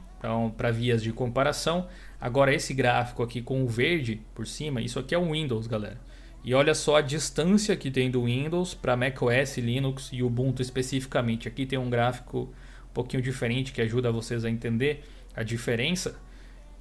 para 0.56 0.70
vias 0.70 1.02
de 1.02 1.12
comparação, 1.12 1.88
agora 2.20 2.54
esse 2.54 2.72
gráfico 2.76 3.24
aqui 3.24 3.42
com 3.42 3.64
o 3.64 3.68
verde 3.68 4.22
por 4.36 4.46
cima, 4.46 4.80
isso 4.80 5.00
aqui 5.00 5.16
é 5.16 5.18
o 5.18 5.32
Windows, 5.32 5.66
galera. 5.66 5.98
E 6.44 6.54
olha 6.56 6.74
só 6.74 6.98
a 6.98 7.02
distância 7.02 7.76
que 7.76 7.92
tem 7.92 8.10
do 8.10 8.26
Windows 8.26 8.74
para 8.74 8.98
macOS, 8.98 9.58
Linux 9.58 10.10
e 10.12 10.24
Ubuntu 10.24 10.62
especificamente. 10.62 11.48
Aqui 11.48 11.66
tem 11.66 11.78
um 11.78 11.90
gráfico 11.90 12.50
um 12.90 12.94
pouquinho 12.94 13.22
diferente 13.22 13.72
que 13.72 13.82
ajuda 13.82 14.12
vocês 14.12 14.44
a 14.44 14.50
entender 14.50 15.04
a 15.36 15.44
diferença. 15.44 16.20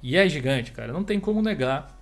E 0.01 0.17
é 0.17 0.27
gigante, 0.27 0.71
cara. 0.71 0.91
Não 0.91 1.03
tem 1.03 1.19
como 1.19 1.41
negar. 1.41 1.99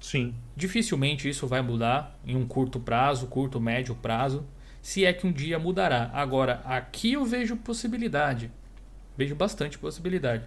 Sim. 0.00 0.34
Dificilmente 0.56 1.28
isso 1.28 1.46
vai 1.46 1.62
mudar 1.62 2.18
em 2.26 2.36
um 2.36 2.46
curto 2.46 2.80
prazo, 2.80 3.28
curto, 3.28 3.60
médio 3.60 3.94
prazo. 3.94 4.44
Se 4.82 5.04
é 5.04 5.12
que 5.12 5.26
um 5.26 5.32
dia 5.32 5.58
mudará. 5.58 6.10
Agora, 6.12 6.60
aqui 6.64 7.12
eu 7.12 7.24
vejo 7.24 7.56
possibilidade. 7.56 8.50
Vejo 9.16 9.36
bastante 9.36 9.78
possibilidade. 9.78 10.44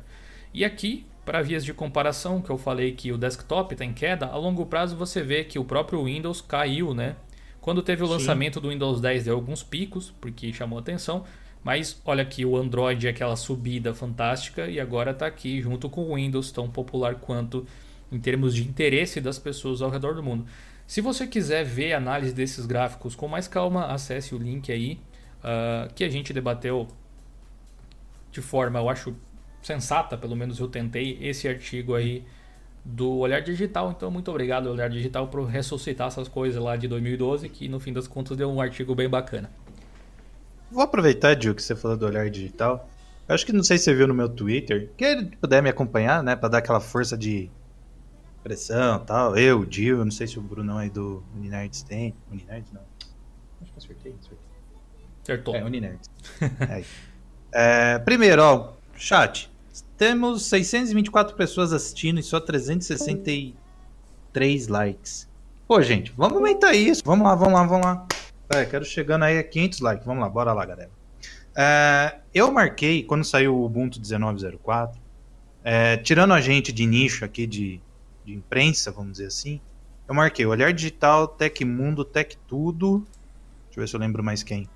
E 0.53 0.65
aqui 0.65 1.05
para 1.27 1.41
vias 1.41 1.65
de 1.65 1.73
comparação, 1.73 2.41
que 2.41 2.49
eu 2.49 2.57
falei 2.57 2.93
que 2.93 3.11
o 3.11 3.17
desktop 3.17 3.73
está 3.73 3.83
em 3.83 3.91
queda, 3.91 4.27
a 4.27 4.37
longo 4.37 4.65
prazo 4.65 4.95
você 4.95 5.21
vê 5.21 5.43
que 5.43 5.59
o 5.59 5.65
próprio 5.65 6.05
Windows 6.05 6.39
caiu, 6.39 6.93
né? 6.93 7.17
Quando 7.59 7.83
teve 7.83 8.01
o 8.01 8.07
lançamento 8.07 8.53
Sim. 8.53 8.61
do 8.61 8.69
Windows 8.69 9.01
10 9.01 9.25
deu 9.25 9.35
alguns 9.35 9.61
picos, 9.61 10.09
porque 10.21 10.53
chamou 10.53 10.79
atenção, 10.79 11.25
mas 11.65 12.01
olha 12.05 12.23
aqui, 12.23 12.45
o 12.45 12.55
Android 12.55 13.05
é 13.05 13.09
aquela 13.09 13.35
subida 13.35 13.93
fantástica 13.93 14.69
e 14.69 14.79
agora 14.79 15.11
está 15.11 15.27
aqui 15.27 15.59
junto 15.59 15.89
com 15.89 16.05
o 16.05 16.15
Windows, 16.15 16.49
tão 16.49 16.69
popular 16.69 17.15
quanto 17.15 17.67
em 18.09 18.21
termos 18.21 18.55
de 18.55 18.63
interesse 18.63 19.19
das 19.19 19.37
pessoas 19.37 19.81
ao 19.81 19.89
redor 19.89 20.15
do 20.15 20.23
mundo. 20.23 20.45
Se 20.87 21.01
você 21.01 21.27
quiser 21.27 21.65
ver 21.65 21.91
a 21.91 21.97
análise 21.97 22.33
desses 22.33 22.65
gráficos 22.65 23.15
com 23.15 23.27
mais 23.27 23.49
calma, 23.49 23.87
acesse 23.87 24.33
o 24.33 24.37
link 24.37 24.71
aí 24.71 24.97
uh, 25.39 25.93
que 25.93 26.05
a 26.05 26.09
gente 26.09 26.31
debateu 26.31 26.87
de 28.31 28.41
forma, 28.41 28.79
eu 28.79 28.87
acho, 28.87 29.13
sensata, 29.67 30.17
pelo 30.17 30.35
menos 30.35 30.59
eu 30.59 30.67
tentei, 30.67 31.17
esse 31.21 31.47
artigo 31.47 31.93
aí 31.93 32.23
do 32.83 33.17
Olhar 33.17 33.41
Digital. 33.41 33.91
Então, 33.91 34.09
muito 34.09 34.31
obrigado, 34.31 34.67
Olhar 34.67 34.89
Digital, 34.89 35.27
por 35.27 35.43
ressuscitar 35.45 36.07
essas 36.07 36.27
coisas 36.27 36.61
lá 36.61 36.77
de 36.77 36.87
2012, 36.87 37.49
que 37.49 37.67
no 37.67 37.79
fim 37.79 37.91
das 37.91 38.07
contas 38.07 38.37
deu 38.37 38.49
um 38.49 38.61
artigo 38.61 38.95
bem 38.95 39.09
bacana. 39.09 39.51
Vou 40.71 40.83
aproveitar, 40.83 41.39
Gil, 41.39 41.53
que 41.53 41.61
você 41.61 41.75
falou 41.75 41.97
do 41.97 42.05
Olhar 42.05 42.29
Digital. 42.29 42.89
Eu 43.27 43.35
acho 43.35 43.45
que 43.45 43.51
não 43.51 43.63
sei 43.63 43.77
se 43.77 43.85
você 43.85 43.93
viu 43.93 44.07
no 44.07 44.13
meu 44.13 44.29
Twitter. 44.29 44.89
Quem 44.95 45.25
puder 45.25 45.61
me 45.61 45.69
acompanhar, 45.69 46.23
né, 46.23 46.35
para 46.35 46.47
dar 46.47 46.57
aquela 46.59 46.79
força 46.79 47.17
de 47.17 47.49
pressão 48.41 48.99
tal. 48.99 49.37
Eu, 49.37 49.59
o 49.59 49.67
Gil, 49.69 50.03
não 50.05 50.11
sei 50.11 50.25
se 50.27 50.39
o 50.39 50.41
Brunão 50.41 50.77
aí 50.77 50.89
do 50.89 51.21
Uninerds 51.35 51.83
tem. 51.83 52.15
Uninerds 52.31 52.71
não. 52.71 52.81
Acho 53.61 53.71
que 53.73 53.77
acertei, 53.79 54.15
acertei. 54.17 54.37
Acertou. 55.23 55.55
É, 55.55 55.63
Uninerds. 55.63 56.09
é. 56.69 56.83
É, 57.51 57.99
primeiro, 57.99 58.41
ó, 58.41 58.73
chat. 58.95 59.49
Temos 59.97 60.45
624 60.45 61.35
pessoas 61.35 61.73
assistindo 61.73 62.19
e 62.19 62.23
só 62.23 62.39
363 62.39 64.67
likes. 64.67 65.27
Pô, 65.67 65.81
gente, 65.81 66.13
vamos 66.15 66.37
aumentar 66.37 66.73
isso. 66.73 67.01
Vamos 67.03 67.27
lá, 67.27 67.33
vamos 67.33 67.55
lá, 67.55 67.65
vamos 67.65 67.85
lá. 67.85 68.07
É, 68.49 68.65
quero 68.65 68.85
chegando 68.85 69.23
aí 69.23 69.39
a 69.39 69.43
500 69.43 69.79
likes. 69.79 70.05
Vamos 70.05 70.21
lá, 70.21 70.29
bora 70.29 70.53
lá, 70.53 70.63
galera. 70.65 70.91
É, 71.55 72.19
eu 72.33 72.51
marquei, 72.51 73.03
quando 73.03 73.23
saiu 73.23 73.55
o 73.55 73.65
Ubuntu 73.65 73.99
1904, 73.99 75.01
é, 75.63 75.97
tirando 75.97 76.33
a 76.33 76.39
gente 76.39 76.71
de 76.71 76.85
nicho 76.85 77.25
aqui 77.25 77.47
de, 77.47 77.81
de 78.23 78.33
imprensa, 78.33 78.91
vamos 78.91 79.13
dizer 79.13 79.25
assim, 79.25 79.59
eu 80.07 80.13
marquei 80.13 80.45
Olhar 80.45 80.71
Digital, 80.71 81.27
Tec 81.27 81.65
Mundo, 81.65 82.05
Tec 82.05 82.35
Tudo. 82.47 82.99
Deixa 83.65 83.79
eu 83.79 83.81
ver 83.81 83.87
se 83.87 83.95
eu 83.95 83.99
lembro 83.99 84.23
mais 84.23 84.43
quem. 84.43 84.69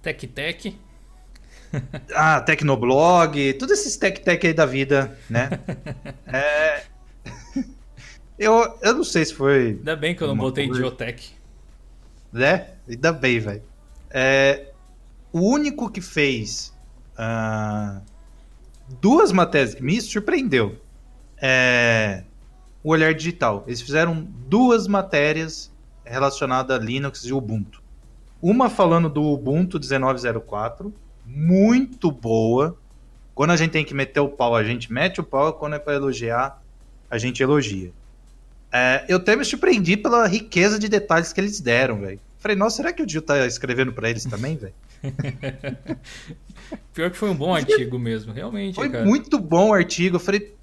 TecTec. 0.00 0.78
Ah, 2.14 2.40
Tecnoblog, 2.40 3.54
todos 3.54 3.78
esses 3.78 3.96
tech-tech 3.96 4.46
aí 4.46 4.54
da 4.54 4.66
vida, 4.66 5.18
né? 5.28 5.50
é... 6.26 6.84
eu, 8.38 8.78
eu 8.82 8.94
não 8.94 9.04
sei 9.04 9.24
se 9.24 9.34
foi. 9.34 9.68
Ainda 9.68 9.96
bem 9.96 10.14
que 10.14 10.22
eu 10.22 10.28
não 10.28 10.36
botei 10.36 10.66
coisa... 10.66 10.80
Geotech. 10.80 11.34
Né? 12.32 12.70
Ainda 12.88 13.12
bem, 13.12 13.38
velho. 13.38 13.62
É... 14.10 14.72
O 15.32 15.40
único 15.40 15.90
que 15.90 16.00
fez 16.00 16.72
uh... 17.18 18.00
duas 19.00 19.32
matérias 19.32 19.74
que 19.74 19.82
me 19.82 20.00
surpreendeu 20.00 20.80
é 21.40 22.22
o 22.82 22.90
Olhar 22.90 23.12
Digital. 23.12 23.64
Eles 23.66 23.80
fizeram 23.80 24.26
duas 24.48 24.86
matérias 24.86 25.72
relacionadas 26.04 26.78
a 26.78 26.82
Linux 26.82 27.24
e 27.24 27.32
Ubuntu. 27.32 27.82
Uma 28.40 28.70
falando 28.70 29.10
do 29.10 29.22
Ubuntu 29.24 29.80
1904 29.80 30.94
muito 31.26 32.10
boa. 32.10 32.76
Quando 33.34 33.50
a 33.50 33.56
gente 33.56 33.72
tem 33.72 33.84
que 33.84 33.92
meter 33.92 34.20
o 34.20 34.28
pau, 34.28 34.54
a 34.54 34.64
gente 34.64 34.92
mete 34.92 35.20
o 35.20 35.24
pau. 35.24 35.52
Quando 35.52 35.74
é 35.74 35.78
para 35.78 35.94
elogiar, 35.94 36.62
a 37.10 37.18
gente 37.18 37.42
elogia. 37.42 37.92
É, 38.72 39.04
eu 39.08 39.16
até 39.16 39.36
me 39.36 39.44
surpreendi 39.44 39.96
pela 39.96 40.26
riqueza 40.26 40.78
de 40.78 40.88
detalhes 40.88 41.32
que 41.32 41.40
eles 41.40 41.60
deram, 41.60 42.00
velho. 42.00 42.20
Falei, 42.38 42.56
nossa, 42.56 42.76
será 42.76 42.92
que 42.92 43.02
o 43.02 43.06
Dio 43.06 43.22
tá 43.22 43.46
escrevendo 43.46 43.92
para 43.92 44.08
eles 44.08 44.24
também, 44.24 44.56
velho? 44.56 44.74
Pior 46.92 47.10
que 47.10 47.16
foi 47.16 47.30
um 47.30 47.34
bom 47.34 47.54
artigo 47.54 47.98
mesmo, 47.98 48.32
realmente. 48.32 48.74
Foi 48.74 48.88
cara. 48.88 49.04
muito 49.04 49.38
bom 49.38 49.70
o 49.70 49.74
artigo. 49.74 50.16
Eu 50.16 50.20
falei, 50.20 50.54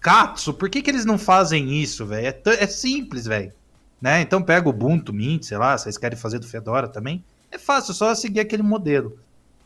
Katsu, 0.00 0.52
por 0.52 0.68
que, 0.68 0.82
que 0.82 0.90
eles 0.90 1.04
não 1.04 1.18
fazem 1.18 1.80
isso, 1.80 2.04
velho? 2.06 2.26
É, 2.26 2.40
é, 2.44 2.66
simples, 2.66 3.26
velho. 3.26 3.52
Né? 4.00 4.20
Então 4.20 4.42
pega 4.42 4.66
o 4.66 4.70
Ubuntu, 4.70 5.12
Mint, 5.12 5.44
sei 5.44 5.56
lá, 5.56 5.78
vocês 5.78 5.96
querem 5.96 6.18
fazer 6.18 6.38
do 6.38 6.46
Fedora 6.46 6.88
também. 6.88 7.24
É 7.50 7.58
fácil, 7.58 7.94
só 7.94 8.14
seguir 8.14 8.40
aquele 8.40 8.62
modelo. 8.62 9.18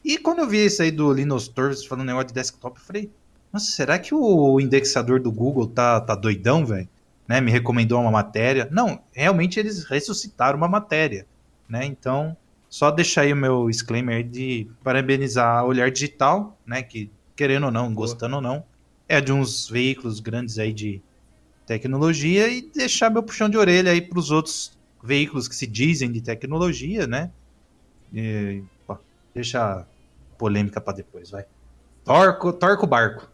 E 0.06 0.18
quando 0.18 0.38
eu 0.38 0.48
vi 0.48 0.64
isso 0.64 0.80
aí 0.80 0.92
do 0.92 1.12
Linux 1.12 1.48
Torvalds 1.48 1.84
falando 1.84 2.06
negócio 2.06 2.28
de 2.28 2.34
desktop, 2.34 2.78
eu 2.78 2.86
falei, 2.86 3.10
nossa, 3.52 3.72
será 3.72 3.98
que 3.98 4.14
o 4.14 4.60
indexador 4.60 5.18
do 5.18 5.32
Google 5.32 5.66
tá, 5.66 6.00
tá 6.00 6.14
doidão, 6.14 6.64
velho? 6.64 6.88
Né, 7.26 7.40
me 7.40 7.50
recomendou 7.50 8.00
uma 8.00 8.12
matéria. 8.12 8.68
Não, 8.70 9.00
realmente 9.12 9.58
eles 9.58 9.82
ressuscitaram 9.82 10.58
uma 10.58 10.68
matéria, 10.68 11.26
né? 11.68 11.84
Então, 11.84 12.36
só 12.68 12.92
deixar 12.92 13.22
aí 13.22 13.32
o 13.32 13.36
meu 13.36 13.68
disclaimer 13.68 14.22
de 14.22 14.70
parabenizar 14.84 15.58
a 15.58 15.64
Olhar 15.64 15.90
Digital, 15.90 16.56
né, 16.64 16.84
que 16.84 17.10
querendo 17.34 17.64
ou 17.64 17.72
não, 17.72 17.92
gostando 17.92 18.36
ou 18.36 18.40
não, 18.40 18.64
é 19.08 19.20
de 19.20 19.32
uns 19.32 19.68
veículos 19.68 20.20
grandes 20.20 20.56
aí 20.60 20.72
de 20.72 21.02
tecnologia 21.66 22.46
e 22.46 22.62
deixar 22.62 23.10
meu 23.10 23.24
puxão 23.24 23.48
de 23.48 23.58
orelha 23.58 23.90
aí 23.90 24.00
para 24.00 24.20
os 24.20 24.30
outros 24.30 24.78
veículos 25.02 25.48
que 25.48 25.56
se 25.56 25.66
dizem 25.66 26.12
de 26.12 26.20
tecnologia, 26.20 27.08
né? 27.08 27.32
E, 28.14 28.62
pô, 28.86 28.96
deixa 29.34 29.84
polêmica 30.36 30.80
para 30.80 30.94
depois, 30.94 31.30
vai. 31.30 31.44
Torco, 32.04 32.52
torco 32.52 32.84
o 32.84 32.88
barco. 32.88 33.28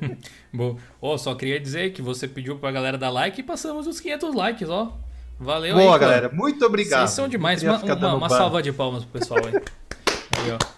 Bom, 0.52 0.78
oh, 1.00 1.18
só 1.18 1.34
queria 1.34 1.60
dizer 1.60 1.92
que 1.92 2.00
você 2.00 2.26
pediu 2.26 2.58
pra 2.58 2.72
galera 2.72 2.96
dar 2.96 3.10
like 3.10 3.40
e 3.40 3.44
passamos 3.44 3.86
os 3.86 4.00
500 4.00 4.34
likes, 4.34 4.68
ó. 4.70 4.96
Valeu 5.38 5.74
Boa, 5.74 5.94
aí, 5.94 6.00
galera. 6.00 6.30
Muito 6.32 6.64
obrigado. 6.64 7.00
Vocês 7.00 7.10
são 7.10 7.28
demais. 7.28 7.62
Uma, 7.62 7.76
uma, 7.76 8.14
uma 8.14 8.28
salva 8.30 8.62
de 8.62 8.72
palmas 8.72 9.04
pro 9.04 9.20
pessoal 9.20 9.40
aí. 9.44 9.52
aí 10.38 10.50
ó. 10.50 10.76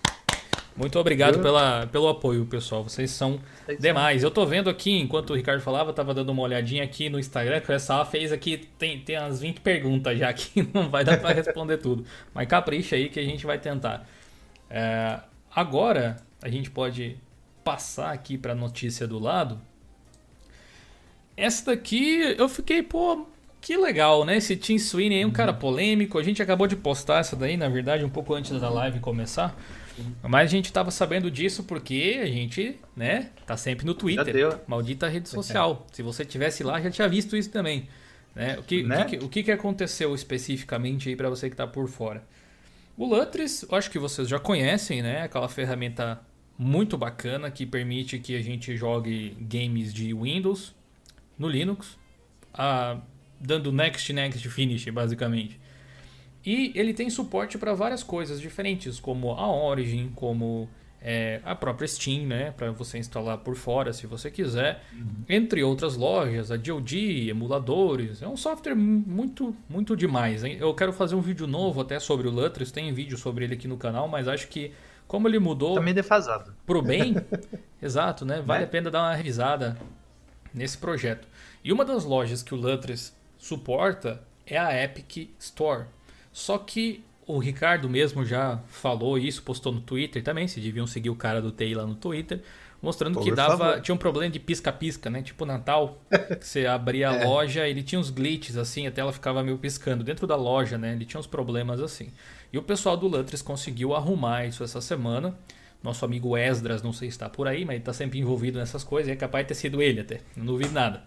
Muito 0.78 0.96
obrigado 0.96 1.40
pela, 1.40 1.88
pelo 1.88 2.09
apoio, 2.09 2.46
pessoal. 2.46 2.85
Vocês 2.85 3.11
são 3.11 3.40
demais. 3.81 4.22
Eu 4.22 4.31
tô 4.31 4.46
vendo 4.46 4.70
aqui, 4.70 4.96
enquanto 4.98 5.31
o 5.31 5.35
Ricardo 5.35 5.61
falava, 5.61 5.92
tava 5.92 6.14
dando 6.14 6.31
uma 6.31 6.42
olhadinha 6.42 6.85
aqui 6.85 7.09
no 7.09 7.18
Instagram, 7.18 7.61
que 7.61 7.72
o 7.72 7.81
SA 7.81 8.04
fez 8.04 8.31
aqui, 8.31 8.68
tem, 8.78 9.00
tem 9.00 9.18
umas 9.18 9.40
20 9.40 9.61
perguntas 9.61 10.16
já 10.16 10.33
que 10.33 10.62
não 10.72 10.88
vai 10.88 11.04
dar 11.04 11.18
para 11.18 11.35
responder 11.35 11.78
tudo. 11.78 12.04
Mas 12.33 12.46
capricha 12.46 12.94
aí 12.94 13.09
que 13.09 13.18
a 13.18 13.24
gente 13.24 13.44
vai 13.44 13.59
tentar. 13.59 14.09
É, 14.70 15.18
Agora 15.54 16.16
a 16.42 16.48
gente 16.48 16.70
pode 16.70 17.16
passar 17.64 18.12
aqui 18.12 18.38
para 18.38 18.52
a 18.52 18.56
notícia 18.56 19.06
do 19.06 19.18
lado. 19.18 19.61
Essa 21.37 21.66
daqui 21.66 22.34
eu 22.37 22.48
fiquei, 22.48 22.82
pô, 22.82 23.26
que 23.61 23.76
legal, 23.76 24.24
né? 24.24 24.37
Esse 24.37 24.56
Tim 24.56 24.78
Sweeney 24.78 25.22
é 25.22 25.26
um 25.26 25.30
cara 25.30 25.52
polêmico. 25.52 26.18
A 26.18 26.22
gente 26.22 26.42
acabou 26.42 26.66
de 26.66 26.76
postar 26.76 27.20
essa 27.20 27.37
daí, 27.37 27.56
na 27.56 27.68
verdade, 27.68 28.04
um 28.04 28.08
pouco 28.08 28.34
antes 28.34 28.58
da 28.61 28.70
live 28.70 29.00
começar. 29.00 29.56
Mas 30.22 30.42
a 30.44 30.50
gente 30.50 30.72
tava 30.72 30.90
sabendo 30.90 31.30
disso 31.30 31.64
porque 31.64 32.20
a 32.22 32.26
gente, 32.26 32.78
né, 32.96 33.30
tá 33.46 33.56
sempre 33.56 33.84
no 33.84 33.94
Twitter. 33.94 34.24
Maldita 34.66 35.08
rede 35.08 35.28
social. 35.28 35.87
Se 35.92 36.02
você 36.02 36.24
tivesse 36.24 36.62
lá, 36.62 36.80
já 36.80 36.90
tinha 36.90 37.08
visto 37.08 37.37
isso 37.37 37.50
também. 37.50 37.88
Né? 38.34 38.56
O, 38.58 38.62
que, 38.62 38.82
né? 38.84 39.02
o, 39.02 39.06
que, 39.06 39.16
o 39.16 39.28
que 39.28 39.50
aconteceu 39.50 40.14
especificamente 40.14 41.08
aí 41.08 41.16
para 41.16 41.28
você 41.28 41.50
que 41.50 41.56
tá 41.56 41.66
por 41.66 41.88
fora? 41.88 42.22
O 42.98 43.06
Lutris, 43.06 43.62
eu 43.62 43.78
acho 43.78 43.88
que 43.92 43.98
vocês 43.98 44.26
já 44.26 44.40
conhecem, 44.40 45.02
né? 45.02 45.22
Aquela 45.22 45.48
ferramenta 45.48 46.20
muito 46.58 46.98
bacana 46.98 47.48
que 47.48 47.64
permite 47.64 48.18
que 48.18 48.34
a 48.34 48.42
gente 48.42 48.76
jogue 48.76 49.37
games 49.40 49.94
de 49.94 50.12
Windows 50.12 50.74
no 51.38 51.48
Linux, 51.48 51.96
a, 52.52 53.00
dando 53.40 53.70
next, 53.70 54.12
next, 54.12 54.48
finish, 54.48 54.84
basicamente. 54.87 55.61
E 56.44 56.72
ele 56.74 56.92
tem 56.92 57.08
suporte 57.08 57.56
para 57.56 57.72
várias 57.72 58.02
coisas 58.02 58.40
diferentes, 58.40 58.98
como 58.98 59.30
a 59.30 59.46
Origin, 59.48 60.11
como 60.16 60.68
é, 61.00 61.40
a 61.44 61.54
própria 61.54 61.87
Steam, 61.87 62.26
né, 62.26 62.50
para 62.50 62.70
você 62.72 62.98
instalar 62.98 63.38
por 63.38 63.54
fora 63.54 63.92
se 63.92 64.06
você 64.06 64.30
quiser, 64.30 64.84
uhum. 64.92 65.24
entre 65.28 65.62
outras 65.62 65.96
lojas, 65.96 66.50
a 66.50 66.56
DoD, 66.56 67.28
emuladores. 67.28 68.20
É 68.20 68.28
um 68.28 68.37
software 68.37 68.74
muito, 68.74 69.54
muito 69.68 69.96
demais. 69.96 70.42
Hein? 70.42 70.56
Eu 70.61 70.74
quero 70.74 70.92
fazer 70.92 71.14
um 71.14 71.20
vídeo 71.20 71.46
novo 71.46 71.80
até 71.80 72.00
sobre 72.00 72.26
o 72.26 72.30
Lutris, 72.30 72.72
tem 72.72 72.92
vídeo 72.92 73.16
sobre 73.16 73.44
ele 73.44 73.54
aqui 73.54 73.68
no 73.68 73.76
canal, 73.76 74.08
mas 74.08 74.26
acho 74.26 74.48
que 74.48 74.72
como 75.06 75.26
ele 75.26 75.38
mudou 75.38 75.74
também 75.74 75.94
tá 75.94 76.02
defasado 76.02 76.54
pro 76.66 76.82
bem, 76.82 77.16
exato, 77.80 78.26
né? 78.26 78.42
Vale 78.42 78.61
né? 78.61 78.66
a 78.66 78.68
pena 78.68 78.90
dar 78.90 79.02
uma 79.02 79.14
revisada 79.14 79.78
nesse 80.52 80.76
projeto. 80.76 81.26
E 81.64 81.72
uma 81.72 81.84
das 81.84 82.04
lojas 82.04 82.42
que 82.42 82.54
o 82.54 82.56
Lutris 82.56 83.16
suporta 83.38 84.22
é 84.46 84.58
a 84.58 84.84
Epic 84.84 85.30
Store. 85.38 85.87
Só 86.32 86.58
que 86.58 87.02
o 87.28 87.38
Ricardo 87.38 87.90
mesmo 87.90 88.24
já 88.24 88.58
falou 88.68 89.18
isso, 89.18 89.42
postou 89.42 89.70
no 89.70 89.82
Twitter 89.82 90.22
também, 90.22 90.48
se 90.48 90.58
deviam 90.60 90.86
seguir 90.86 91.10
o 91.10 91.14
cara 91.14 91.42
do 91.42 91.52
TI 91.52 91.74
lá 91.74 91.86
no 91.86 91.94
Twitter, 91.94 92.40
mostrando 92.80 93.16
Por 93.16 93.24
que 93.24 93.32
dava, 93.32 93.58
favor. 93.58 93.80
tinha 93.82 93.94
um 93.94 93.98
problema 93.98 94.32
de 94.32 94.40
pisca-pisca, 94.40 95.10
né? 95.10 95.20
Tipo 95.20 95.44
Natal, 95.44 96.00
que 96.40 96.40
você 96.46 96.64
abria 96.64 97.10
a 97.10 97.16
é. 97.16 97.24
loja, 97.26 97.68
ele 97.68 97.82
tinha 97.82 97.98
uns 98.00 98.08
glitches 98.08 98.56
assim, 98.56 98.86
a 98.86 98.90
tela 98.90 99.12
ficava 99.12 99.42
meio 99.42 99.58
piscando 99.58 100.02
dentro 100.02 100.26
da 100.26 100.36
loja, 100.36 100.78
né? 100.78 100.92
Ele 100.92 101.04
tinha 101.04 101.20
uns 101.20 101.26
problemas 101.26 101.82
assim. 101.82 102.10
E 102.50 102.56
o 102.56 102.62
pessoal 102.62 102.96
do 102.96 103.06
Lutris 103.06 103.42
conseguiu 103.42 103.94
arrumar 103.94 104.46
isso 104.46 104.64
essa 104.64 104.80
semana. 104.80 105.38
Nosso 105.82 106.06
amigo 106.06 106.34
Esdras, 106.34 106.82
não 106.82 106.94
sei 106.94 107.10
se 107.10 107.16
está 107.16 107.28
por 107.28 107.46
aí, 107.46 107.62
mas 107.62 107.74
ele 107.74 107.82
está 107.82 107.92
sempre 107.92 108.18
envolvido 108.18 108.58
nessas 108.58 108.82
coisas, 108.82 109.10
e 109.10 109.12
é 109.12 109.16
capaz 109.16 109.44
de 109.44 109.48
ter 109.48 109.54
sido 109.54 109.82
ele 109.82 110.00
até, 110.00 110.20
não 110.34 110.46
duvido 110.46 110.72
nada. 110.72 111.04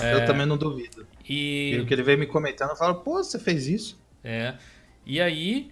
Eu 0.00 0.20
é... 0.20 0.24
também 0.24 0.46
não 0.46 0.56
duvido. 0.56 1.04
E... 1.28 1.74
e 1.74 1.80
o 1.80 1.84
que 1.84 1.92
ele 1.92 2.02
veio 2.04 2.16
me 2.16 2.26
comentando, 2.26 2.70
eu 2.70 2.76
falo, 2.76 2.94
pô, 3.00 3.22
você 3.22 3.38
fez 3.40 3.66
isso? 3.66 4.00
É. 4.22 4.54
E 5.08 5.22
aí, 5.22 5.70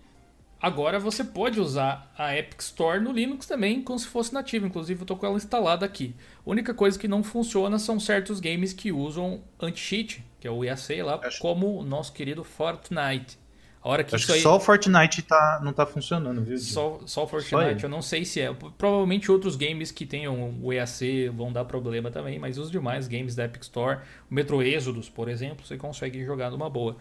agora 0.59 0.99
você 0.99 1.23
pode 1.23 1.61
usar 1.61 2.11
a 2.17 2.35
Epic 2.35 2.59
Store 2.63 2.99
no 2.99 3.13
Linux 3.13 3.45
também, 3.45 3.83
como 3.83 3.99
se 3.99 4.07
fosse 4.07 4.33
nativo. 4.33 4.67
Inclusive, 4.67 4.99
eu 4.99 5.05
estou 5.05 5.15
com 5.15 5.27
ela 5.27 5.37
instalada 5.37 5.85
aqui. 5.85 6.15
A 6.39 6.51
única 6.51 6.73
coisa 6.73 6.99
que 6.99 7.07
não 7.07 7.23
funciona 7.23 7.79
são 7.79 8.01
certos 8.01 8.41
games 8.41 8.73
que 8.73 8.91
usam 8.91 9.43
anti-cheat, 9.61 10.25
que 10.41 10.49
é 10.49 10.51
o 10.51 10.65
IAC 10.65 11.03
lá, 11.03 11.21
Acho... 11.23 11.39
como 11.39 11.79
o 11.79 11.85
nosso 11.85 12.15
querido 12.15 12.43
Fortnite. 12.43 13.39
A 13.83 13.91
hora 13.91 14.03
que 14.03 14.15
Acho 14.15 14.33
aí... 14.33 14.41
só 14.41 14.57
o 14.57 14.61
Fortnite 14.61 15.21
tá, 15.21 15.61
não 15.63 15.71
está 15.71 15.85
funcionando, 15.85 16.43
viu? 16.43 16.57
Só, 16.57 16.99
só 17.05 17.25
o 17.25 17.27
Fortnite, 17.27 17.83
só 17.83 17.87
eu 17.87 17.91
não 17.91 18.01
sei 18.01 18.25
se 18.25 18.41
é. 18.41 18.51
Provavelmente 18.79 19.31
outros 19.31 19.55
games 19.55 19.93
que 19.93 20.07
tenham 20.07 20.59
o 20.63 20.73
EAC 20.73 21.29
vão 21.29 21.53
dar 21.53 21.67
problema 21.67 22.11
também, 22.11 22.39
mas 22.39 22.57
os 22.57 22.71
demais 22.71 23.07
games 23.07 23.37
da 23.37 23.45
Epic 23.45 23.63
Store, 23.65 23.99
o 24.31 24.35
Metro 24.35 24.63
Exodus, 24.63 25.11
por 25.11 25.29
exemplo, 25.29 25.67
você 25.67 25.77
consegue 25.77 26.25
jogar 26.25 26.51
numa 26.51 26.71
boa. 26.71 26.97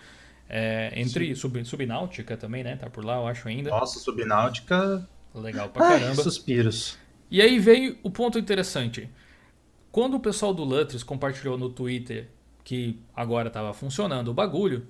É, 0.47 0.91
entre 0.95 1.35
sub, 1.35 1.63
Subnáutica 1.65 2.37
também, 2.37 2.63
né? 2.63 2.75
Tá 2.75 2.89
por 2.89 3.03
lá, 3.03 3.17
eu 3.17 3.27
acho 3.27 3.47
ainda. 3.47 3.69
Nossa, 3.69 3.99
Subnáutica. 3.99 5.07
Legal 5.33 5.69
pra 5.69 5.85
Ai, 5.87 5.99
caramba. 5.99 6.21
Suspiros. 6.21 6.97
E 7.29 7.41
aí 7.41 7.59
veio 7.59 7.97
o 8.03 8.09
ponto 8.09 8.37
interessante. 8.37 9.09
Quando 9.91 10.15
o 10.15 10.19
pessoal 10.19 10.53
do 10.53 10.63
Lutris 10.63 11.03
compartilhou 11.03 11.57
no 11.57 11.69
Twitter 11.69 12.29
que 12.63 12.99
agora 13.15 13.47
estava 13.47 13.73
funcionando 13.73 14.29
o 14.29 14.33
bagulho, 14.33 14.87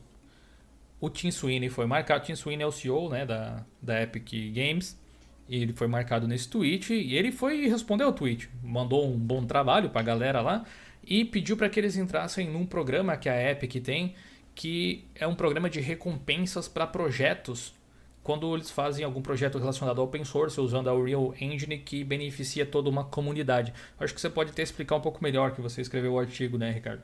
o 0.99 1.09
Tim 1.09 1.31
Sweeney 1.31 1.69
foi 1.69 1.85
marcado. 1.85 2.23
O 2.23 2.25
Tim 2.25 2.35
Sweeney 2.35 2.63
é 2.63 2.67
o 2.67 2.71
CEO 2.71 3.09
né, 3.09 3.25
da, 3.25 3.63
da 3.81 4.01
Epic 4.01 4.29
Games. 4.53 4.99
E 5.47 5.61
ele 5.61 5.73
foi 5.73 5.87
marcado 5.87 6.27
nesse 6.27 6.49
tweet 6.49 6.91
e 6.93 7.15
ele 7.15 7.31
foi 7.31 7.67
responder 7.67 8.03
ao 8.03 8.13
tweet. 8.13 8.49
Mandou 8.63 9.07
um 9.07 9.17
bom 9.17 9.45
trabalho 9.45 9.89
pra 9.89 10.01
galera 10.01 10.41
lá 10.41 10.65
e 11.05 11.23
pediu 11.23 11.55
para 11.55 11.69
que 11.69 11.79
eles 11.79 11.95
entrassem 11.95 12.49
num 12.49 12.65
programa 12.65 13.15
que 13.15 13.29
a 13.29 13.51
Epic 13.51 13.83
tem 13.83 14.15
que 14.55 15.05
é 15.13 15.27
um 15.27 15.35
programa 15.35 15.69
de 15.69 15.81
recompensas 15.81 16.67
para 16.67 16.87
projetos 16.87 17.75
quando 18.23 18.55
eles 18.55 18.71
fazem 18.71 19.05
algum 19.05 19.21
projeto 19.21 19.59
relacionado 19.59 19.99
ao 19.99 20.07
open 20.07 20.23
source 20.23 20.59
usando 20.59 20.89
a 20.89 20.95
Unreal 20.95 21.35
Engine 21.39 21.77
que 21.77 22.03
beneficia 22.03 22.65
toda 22.65 22.89
uma 22.89 23.03
comunidade. 23.03 23.71
Acho 23.99 24.15
que 24.15 24.19
você 24.19 24.29
pode 24.29 24.49
até 24.49 24.63
explicar 24.63 24.95
um 24.95 25.01
pouco 25.01 25.21
melhor 25.21 25.51
que 25.51 25.61
você 25.61 25.81
escreveu 25.81 26.13
o 26.13 26.19
artigo, 26.19 26.57
né, 26.57 26.71
Ricardo? 26.71 27.03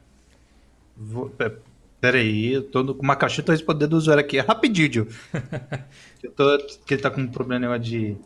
Vou, 0.97 1.31
é, 1.37 1.51
Pera 2.01 2.17
aí, 2.17 2.53
eu 2.53 2.63
tô 2.63 2.95
com 2.95 3.03
uma 3.03 3.15
caixinha, 3.15 3.45
tô 3.45 3.51
respondendo 3.51 3.91
do 3.91 3.97
usuário 3.97 4.23
aqui. 4.23 4.39
É 4.39 4.41
rapidinho, 4.41 5.07
eu 6.23 6.31
tô, 6.31 6.57
que 6.83 6.95
ele 6.95 7.01
tá 7.03 7.11
com 7.11 7.21
um 7.21 7.27
problema 7.27 7.77
de... 7.77 8.17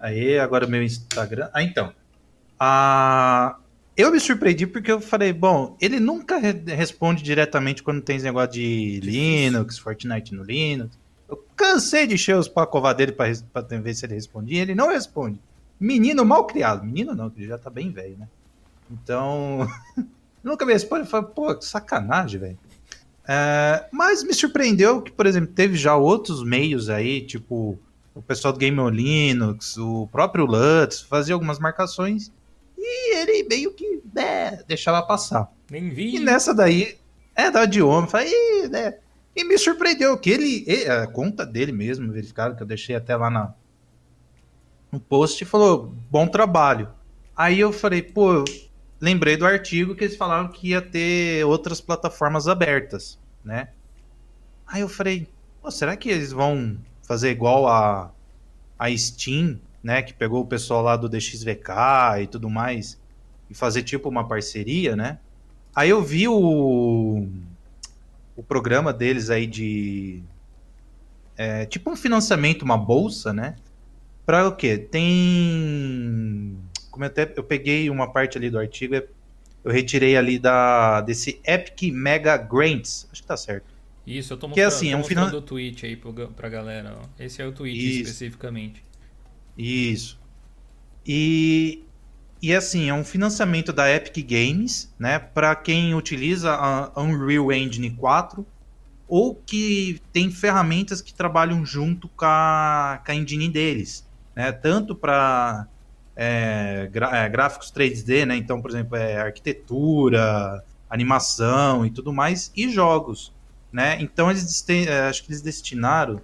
Aí, 0.00 0.38
agora 0.38 0.66
meu 0.66 0.82
Instagram... 0.82 1.50
Ah, 1.52 1.62
então. 1.62 1.92
Ah, 2.58 3.58
eu 3.98 4.12
me 4.12 4.20
surpreendi 4.20 4.64
porque 4.64 4.92
eu 4.92 5.00
falei, 5.00 5.32
bom, 5.32 5.76
ele 5.80 5.98
nunca 5.98 6.38
re 6.38 6.52
responde 6.66 7.20
diretamente 7.20 7.82
quando 7.82 8.00
tem 8.00 8.14
esse 8.14 8.24
negócio 8.24 8.52
de 8.52 9.00
Linux, 9.00 9.76
Fortnite 9.76 10.32
no 10.32 10.44
Linux. 10.44 10.96
Eu 11.28 11.44
cansei 11.56 12.06
de 12.06 12.14
encher 12.14 12.36
os 12.36 12.46
pacová 12.46 12.92
dele 12.92 13.10
pra, 13.10 13.26
pra 13.52 13.62
ver 13.62 13.94
se 13.94 14.06
ele 14.06 14.14
respondia. 14.14 14.62
Ele 14.62 14.74
não 14.74 14.88
responde. 14.88 15.40
Menino 15.80 16.24
mal 16.24 16.46
criado. 16.46 16.84
Menino 16.84 17.12
não, 17.12 17.28
que 17.28 17.40
ele 17.40 17.48
já 17.48 17.58
tá 17.58 17.68
bem 17.68 17.90
velho, 17.90 18.16
né? 18.16 18.28
Então... 18.88 19.68
nunca 20.44 20.64
me 20.64 20.72
responde. 20.72 21.02
Eu 21.02 21.10
falei, 21.10 21.28
pô, 21.34 21.52
que 21.56 21.64
sacanagem, 21.64 22.40
velho. 22.40 22.58
É, 23.26 23.86
mas 23.92 24.22
me 24.22 24.32
surpreendeu 24.32 25.02
que, 25.02 25.10
por 25.10 25.26
exemplo, 25.26 25.52
teve 25.52 25.76
já 25.76 25.96
outros 25.96 26.42
meios 26.44 26.88
aí, 26.88 27.20
tipo 27.20 27.78
o 28.14 28.22
pessoal 28.22 28.52
do 28.52 28.58
Game 28.58 28.78
on 28.80 28.88
Linux, 28.88 29.76
o 29.76 30.08
próprio 30.08 30.44
Lutz, 30.44 31.02
fazia 31.02 31.34
algumas 31.34 31.58
marcações 31.58 32.32
e 32.78 33.16
ele 33.16 33.48
meio 33.48 33.72
que 33.72 34.00
né, 34.14 34.62
deixava 34.66 35.02
passar. 35.02 35.52
Nem 35.70 35.90
vi. 35.90 36.16
E 36.16 36.20
nessa 36.20 36.54
daí, 36.54 36.96
é, 37.34 37.50
da 37.50 37.66
de 37.66 37.82
homem, 37.82 38.08
falei, 38.08 38.68
né? 38.68 38.98
E 39.34 39.44
me 39.44 39.58
surpreendeu 39.58 40.16
que 40.18 40.30
ele, 40.30 40.66
a 40.88 41.06
conta 41.06 41.44
dele 41.44 41.72
mesmo, 41.72 42.12
verificado, 42.12 42.56
que 42.56 42.62
eu 42.62 42.66
deixei 42.66 42.96
até 42.96 43.16
lá 43.16 43.30
na, 43.30 43.54
no 44.90 44.98
post, 44.98 45.44
falou, 45.44 45.94
bom 46.10 46.26
trabalho. 46.26 46.88
Aí 47.36 47.60
eu 47.60 47.72
falei, 47.72 48.02
pô, 48.02 48.44
lembrei 49.00 49.36
do 49.36 49.46
artigo 49.46 49.94
que 49.94 50.04
eles 50.04 50.16
falaram 50.16 50.48
que 50.48 50.70
ia 50.70 50.82
ter 50.82 51.44
outras 51.44 51.80
plataformas 51.80 52.48
abertas, 52.48 53.18
né? 53.44 53.68
Aí 54.66 54.80
eu 54.80 54.88
falei, 54.88 55.28
será 55.70 55.96
que 55.96 56.08
eles 56.08 56.32
vão 56.32 56.78
fazer 57.02 57.30
igual 57.30 57.68
a, 57.68 58.12
a 58.78 58.96
Steam, 58.96 59.60
né? 59.82 60.02
Que 60.02 60.12
pegou 60.14 60.42
o 60.42 60.46
pessoal 60.46 60.82
lá 60.82 60.96
do 60.96 61.08
DXVK 61.08 62.22
e 62.22 62.26
tudo 62.26 62.48
mais, 62.50 62.98
e 63.50 63.54
fazer 63.54 63.82
tipo 63.82 64.08
uma 64.08 64.26
parceria, 64.26 64.94
né? 64.96 65.18
Aí 65.74 65.90
eu 65.90 66.02
vi 66.02 66.26
o, 66.28 67.28
o 68.36 68.42
programa 68.42 68.92
deles 68.92 69.30
aí 69.30 69.46
de. 69.46 70.22
É, 71.36 71.64
tipo 71.66 71.90
um 71.90 71.96
financiamento, 71.96 72.62
uma 72.62 72.76
bolsa, 72.76 73.32
né? 73.32 73.54
Pra 74.26 74.46
o 74.48 74.52
quê? 74.56 74.76
Tem 74.78 76.58
como 76.90 77.04
eu 77.04 77.08
até 77.08 77.32
eu 77.36 77.44
peguei 77.44 77.88
uma 77.88 78.12
parte 78.12 78.36
ali 78.36 78.50
do 78.50 78.58
artigo, 78.58 78.94
eu 78.96 79.08
retirei 79.70 80.16
ali 80.16 80.38
da 80.38 81.00
desse 81.00 81.40
Epic 81.46 81.92
Mega 81.94 82.36
Grants, 82.36 83.08
acho 83.12 83.22
que 83.22 83.28
tá 83.28 83.36
certo. 83.36 83.66
Isso, 84.06 84.32
eu 84.32 84.36
tô 84.38 84.48
Que 84.48 84.60
mostrando, 84.62 84.64
é 84.64 84.74
assim, 84.74 84.86
tô 84.86 84.92
é 84.92 84.94
um 84.96 84.98
mostrando 85.00 85.26
finan- 85.28 85.38
o 85.38 85.42
tweet 85.42 85.86
aí 85.86 85.96
pro, 85.96 86.12
pra 86.12 86.48
galera. 86.48 86.96
ó. 87.00 87.22
Esse 87.22 87.40
é 87.42 87.46
o 87.46 87.52
tweet 87.52 87.78
Isso. 87.78 88.02
especificamente. 88.02 88.82
Isso. 89.58 90.16
E, 91.04 91.84
e 92.40 92.54
assim, 92.54 92.88
é 92.88 92.94
um 92.94 93.04
financiamento 93.04 93.72
da 93.72 93.92
Epic 93.92 94.24
Games, 94.24 94.94
né, 94.96 95.18
para 95.18 95.56
quem 95.56 95.94
utiliza 95.94 96.54
a 96.54 97.00
Unreal 97.00 97.52
Engine 97.52 97.90
4 97.90 98.46
ou 99.08 99.34
que 99.34 100.00
tem 100.12 100.30
ferramentas 100.30 101.00
que 101.00 101.14
trabalham 101.14 101.64
junto 101.64 102.08
com 102.08 102.26
a, 102.26 103.00
com 103.04 103.10
a 103.10 103.14
engine 103.14 103.48
deles, 103.48 104.06
né, 104.36 104.52
tanto 104.52 104.94
para 104.94 105.66
gráficos 107.32 107.72
3D, 107.72 108.26
né, 108.26 108.36
então, 108.36 108.60
por 108.60 108.70
exemplo, 108.70 108.96
é 108.96 109.16
arquitetura, 109.16 110.62
animação 110.90 111.86
e 111.86 111.90
tudo 111.90 112.12
mais, 112.12 112.52
e 112.54 112.70
jogos, 112.70 113.32
né, 113.72 113.96
então 114.00 114.30
eles 114.30 114.64
é, 114.68 115.08
acho 115.08 115.24
que 115.24 115.30
eles 115.30 115.40
destinaram, 115.40 116.20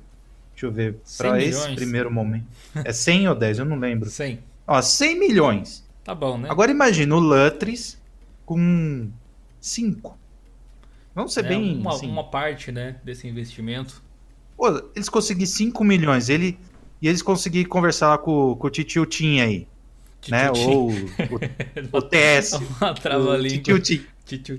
deixa 0.55 0.67
eu 0.67 0.73
ver, 0.73 0.97
100 1.05 1.27
para 1.27 1.43
esse 1.43 1.59
milhões? 1.59 1.75
primeiro 1.77 2.11
momento, 2.11 2.47
é 2.85 2.93
100 2.93 3.29
ou 3.29 3.35
10, 3.35 3.59
eu 3.59 3.65
não 3.65 3.79
lembro. 3.79 4.09
100. 4.09 4.39
Ó, 4.67 4.81
100 4.81 5.19
milhões. 5.19 5.85
Tá 6.03 6.15
bom, 6.15 6.39
né? 6.39 6.49
Agora 6.51 6.71
imagina 6.71 7.15
o 7.15 7.19
Lutris 7.19 7.99
com 8.45 9.09
5. 9.61 10.19
Vamos 11.15 11.33
ser 11.33 11.45
É 11.45 11.49
bem. 11.49 11.79
uma, 11.79 11.93
assim. 11.95 12.09
uma 12.09 12.25
parte, 12.25 12.73
né, 12.73 12.97
desse 13.05 13.27
investimento. 13.29 14.03
Pô, 14.57 14.69
eles 14.95 15.09
conseguiram 15.09 15.51
5 15.51 15.85
milhões. 15.85 16.29
Ele, 16.29 16.59
e 17.01 17.09
eles 17.09 17.23
conseguiram 17.23 17.69
conversar 17.69 18.09
lá 18.09 18.19
com, 18.19 18.55
com 18.57 18.67
o 18.67 18.71
Titio 18.71 19.07
Tim 19.07 19.41
aí. 19.41 19.67
Né? 20.29 20.51
Titio 20.51 20.71
Ou 20.71 20.91
o, 20.91 21.99
o 21.99 22.03
TS. 22.03 22.53
Uma. 22.53 22.95
Titio 22.95 23.39
Tim. 23.43 23.49
Titio 23.49 23.81
Tim. 23.81 24.07
Titio 24.27 24.59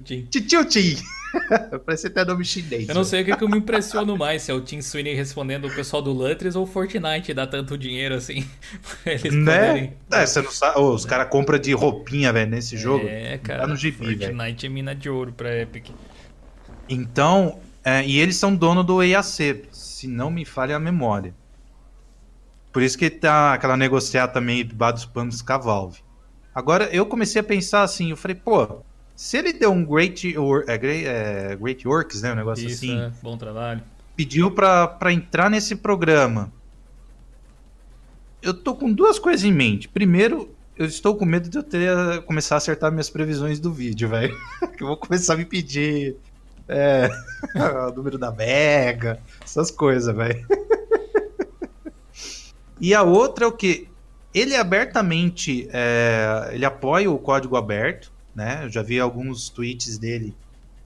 Tim. 0.66 0.96
Parece 1.86 2.08
até 2.08 2.24
nome 2.24 2.46
chinês. 2.46 2.88
Eu 2.88 2.96
não 2.96 3.04
sei 3.04 3.22
o 3.22 3.26
que, 3.26 3.36
que 3.36 3.44
eu 3.44 3.50
me 3.50 3.58
impressiono 3.58 4.16
mais, 4.18 4.44
se 4.44 4.52
é 4.52 4.54
o 4.54 4.62
Tim 4.62 4.82
Sweeney 4.82 5.16
respondendo 5.16 5.66
o 5.68 5.74
pessoal 5.76 6.02
do 6.02 6.12
Lutris 6.14 6.56
ou 6.56 6.64
o 6.64 6.68
Fortnite 6.68 7.34
dá 7.34 7.46
tanto 7.46 7.78
dinheiro 7.78 8.16
assim. 8.16 8.48
Eles 9.06 9.34
Né? 9.34 9.68
poderem- 9.68 9.94
É, 10.12 10.26
você 10.26 10.42
não 10.42 10.52
sabe. 10.52 10.80
Ô, 10.80 10.94
os 10.94 11.04
caras 11.06 11.28
compram 11.30 11.58
de 11.60 11.74
roupinha, 11.74 12.32
velho, 12.32 12.50
nesse 12.50 12.78
jogo. 12.78 13.06
É, 13.08 13.38
cara. 13.40 13.62
Tá 13.62 13.68
no 13.68 13.76
gibi. 13.76 13.98
Fortnite 14.18 14.66
é 14.66 14.70
mina 14.70 14.96
de 14.96 15.10
ouro 15.10 15.34
pra 15.34 15.54
Epic. 15.62 15.88
Então, 16.88 17.60
é, 17.84 18.06
e 18.06 18.20
eles 18.20 18.36
são 18.38 18.56
dono 18.56 18.84
do 18.84 19.02
EAC, 19.04 19.64
se 19.72 20.08
não 20.08 20.30
me 20.30 20.46
falha 20.46 20.76
a 20.76 20.80
memória. 20.80 21.34
Por 22.72 22.82
isso 22.84 22.98
que 22.98 23.10
tá 23.10 23.54
aquela 23.54 23.76
negociata 23.76 24.40
meio 24.40 24.64
debaixo 24.64 24.94
dos 24.96 25.06
panos 25.06 25.42
com 25.42 25.54
a 25.54 25.58
Valve. 25.58 26.00
Agora, 26.54 26.86
eu 26.94 27.06
comecei 27.06 27.40
a 27.42 27.44
pensar 27.44 27.84
assim, 27.84 28.12
eu 28.12 28.18
falei, 28.18 28.36
pô, 28.36 28.82
se 29.16 29.38
ele 29.38 29.54
deu 29.54 29.72
um 29.72 29.86
Great, 29.86 30.38
Wor- 30.38 30.66
é, 30.68 30.78
Great, 30.78 31.06
é, 31.08 31.56
great 31.56 31.88
Works, 31.88 32.22
né, 32.22 32.34
um 32.34 32.36
negócio 32.36 32.68
Isso, 32.68 32.86
assim, 32.86 32.96
né? 32.98 33.12
bom 33.22 33.38
trabalho. 33.38 33.82
pediu 34.16 34.52
pra, 34.52 34.88
pra 34.88 35.12
entrar 35.14 35.50
nesse 35.50 35.76
programa. 35.76 36.52
Eu 38.42 38.54
tô 38.54 38.76
com 38.76 38.92
duas 38.92 39.18
coisas 39.18 39.44
em 39.44 39.52
mente. 39.52 39.88
Primeiro, 39.88 40.54
eu 40.78 40.86
estou 40.86 41.16
com 41.16 41.26
medo 41.26 41.50
de 41.50 41.58
eu 41.58 41.64
ter 41.64 42.22
começar 42.26 42.56
a 42.56 42.58
acertar 42.58 42.92
minhas 42.92 43.10
previsões 43.10 43.60
do 43.60 43.72
vídeo, 43.74 44.10
velho. 44.10 44.38
que 44.78 44.84
eu 44.84 44.88
vou 44.88 44.98
começar 44.98 45.34
a 45.34 45.38
me 45.38 45.46
pedir 45.46 46.16
é, 46.68 47.10
o 47.90 47.96
número 47.96 48.18
da 48.18 48.32
mega, 48.32 49.20
essas 49.44 49.72
coisas, 49.72 50.16
velho. 50.16 50.46
e 52.80 52.94
a 52.94 53.04
outra 53.04 53.46
é 53.46 53.48
o 53.48 53.52
que 53.52 53.88
ele 54.34 54.56
abertamente 54.56 55.68
é, 55.72 56.50
ele 56.52 56.66
apoia 56.66 57.10
o 57.10 57.18
código 57.18 57.56
aberto, 57.56 58.12
né? 58.36 58.66
Eu 58.66 58.70
já 58.70 58.82
vi 58.82 59.00
alguns 59.00 59.50
tweets 59.50 59.98
dele 59.98 60.36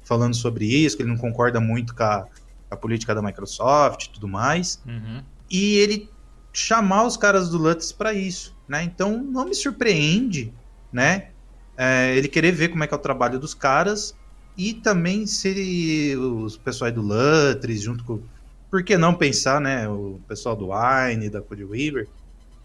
falando 0.04 0.36
sobre 0.36 0.66
isso, 0.66 0.96
que 0.96 1.04
ele 1.04 1.10
não 1.10 1.18
concorda 1.18 1.60
muito 1.60 1.96
com 1.96 2.04
a, 2.04 2.28
a 2.70 2.76
política 2.78 3.14
da 3.14 3.22
Microsoft 3.22 4.06
e 4.06 4.10
tudo 4.10 4.28
mais. 4.28 4.82
Uhum. 4.86 5.24
E 5.50 5.78
ele 5.78 6.10
chamar 6.54 7.06
os 7.06 7.18
caras 7.18 7.50
do 7.50 7.58
Lutz 7.58 7.92
para 7.92 8.14
isso, 8.14 8.56
né? 8.68 8.84
Então 8.84 9.22
não 9.22 9.46
me 9.46 9.56
surpreende, 9.56 10.54
né? 10.92 11.30
É, 11.78 12.16
ele 12.16 12.28
querer 12.28 12.52
ver 12.52 12.70
como 12.70 12.84
é 12.84 12.88
que 12.88 12.94
é 12.94 12.98
o 12.98 13.00
trabalho 13.00 13.40
dos 13.40 13.54
caras 13.54 14.14
e 14.58 14.74
também 14.74 15.26
se 15.26 16.16
os 16.18 16.58
pessoal 16.58 16.92
do 16.92 17.02
Lutz 17.02 17.82
junto 17.82 18.04
com 18.04 18.22
por 18.70 18.84
que 18.84 18.98
não 18.98 19.16
pensar, 19.16 19.60
né, 19.60 19.88
o 19.88 20.20
pessoal 20.28 20.56
do 20.56 20.70
Wine, 20.70 21.30
da 21.30 21.42
Codeweaver, 21.42 22.08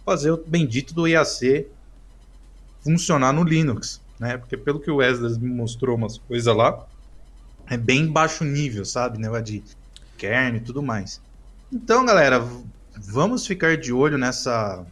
fazer 0.05 0.31
o 0.31 0.37
bendito 0.37 0.93
do 0.93 1.09
IAC 1.09 1.67
funcionar 2.83 3.33
no 3.33 3.43
Linux, 3.43 4.03
né? 4.19 4.37
Porque 4.37 4.57
pelo 4.57 4.81
que 4.81 4.91
o 4.91 4.97
Wesley 4.97 5.39
me 5.39 5.51
mostrou 5.51 5.97
umas 5.97 6.19
coisas 6.19 6.55
lá, 6.55 6.87
é 7.67 7.77
bem 7.77 8.07
baixo 8.07 8.45
nível, 8.45 8.85
sabe? 8.85 9.19
Negócio 9.19 9.45
de 9.45 9.65
kernel 10.17 10.57
e 10.57 10.61
tudo 10.61 10.83
mais. 10.83 11.21
Então, 11.73 12.05
galera, 12.05 12.47
vamos 12.97 13.47
ficar 13.47 13.77
de 13.77 13.93
olho 13.93 14.19
nessa 14.19 14.85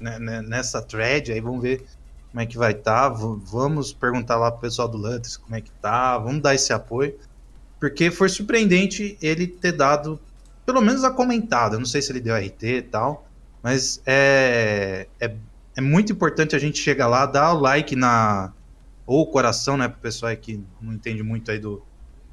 né, 0.00 0.18
né, 0.18 0.42
nessa 0.42 0.80
thread 0.80 1.30
aí, 1.30 1.40
vamos 1.40 1.62
ver 1.62 1.84
como 2.30 2.40
é 2.40 2.46
que 2.46 2.56
vai 2.56 2.72
estar. 2.72 3.10
Vamos 3.10 3.92
perguntar 3.92 4.36
lá 4.36 4.50
pro 4.50 4.62
pessoal 4.62 4.88
do 4.88 4.96
Lutz 4.96 5.36
como 5.36 5.54
é 5.54 5.60
que 5.60 5.70
tá, 5.72 6.16
vamos 6.18 6.42
dar 6.42 6.54
esse 6.54 6.72
apoio, 6.72 7.16
porque 7.78 8.10
foi 8.10 8.28
surpreendente 8.28 9.18
ele 9.20 9.46
ter 9.46 9.72
dado 9.72 10.18
pelo 10.64 10.80
menos 10.80 11.04
a 11.04 11.10
comentada. 11.10 11.74
Eu 11.74 11.80
não 11.80 11.86
sei 11.86 12.00
se 12.00 12.10
ele 12.10 12.20
deu 12.20 12.36
RT 12.36 12.62
e 12.62 12.82
tal, 12.82 13.26
mas 13.62 14.00
é, 14.06 15.06
é, 15.20 15.34
é 15.76 15.80
muito 15.80 16.12
importante 16.12 16.56
a 16.56 16.58
gente 16.58 16.78
chegar 16.78 17.06
lá, 17.06 17.26
dar 17.26 17.52
o 17.52 17.60
like 17.60 17.94
na 17.96 18.52
ou 19.06 19.22
o 19.22 19.26
coração, 19.26 19.76
né, 19.76 19.88
pro 19.88 20.00
pessoal 20.00 20.36
que 20.36 20.62
não 20.80 20.92
entende 20.92 21.22
muito 21.22 21.50
aí 21.50 21.58
do 21.58 21.82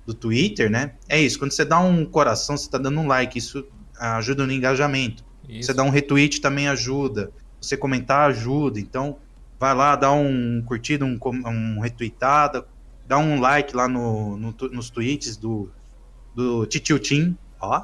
do 0.07 0.13
Twitter, 0.13 0.71
né? 0.71 0.93
É 1.09 1.19
isso, 1.19 1.37
quando 1.37 1.51
você 1.51 1.65
dá 1.65 1.79
um 1.79 2.05
coração, 2.05 2.55
você 2.55 2.69
tá 2.69 2.77
dando 2.77 2.97
um 3.01 3.07
like, 3.07 3.37
isso 3.37 3.67
ajuda 3.99 4.47
no 4.47 4.53
engajamento. 4.53 5.21
Isso. 5.49 5.67
Você 5.67 5.73
dá 5.73 5.83
um 5.83 5.89
retweet 5.89 6.39
também 6.39 6.69
ajuda. 6.69 7.29
Você 7.59 7.75
comentar 7.75 8.29
ajuda. 8.29 8.79
Então, 8.79 9.17
vai 9.59 9.75
lá, 9.75 9.97
dá 9.97 10.11
um 10.13 10.63
curtido, 10.65 11.05
um, 11.05 11.19
um 11.45 11.79
retweetada, 11.81 12.65
dá 13.05 13.17
um 13.17 13.41
like 13.41 13.75
lá 13.75 13.87
no, 13.87 14.37
no 14.37 14.55
nos 14.71 14.89
tweets 14.89 15.35
do, 15.35 15.69
do 16.33 16.65
Titio 16.65 16.99
Tim. 16.99 17.37
Ó, 17.59 17.83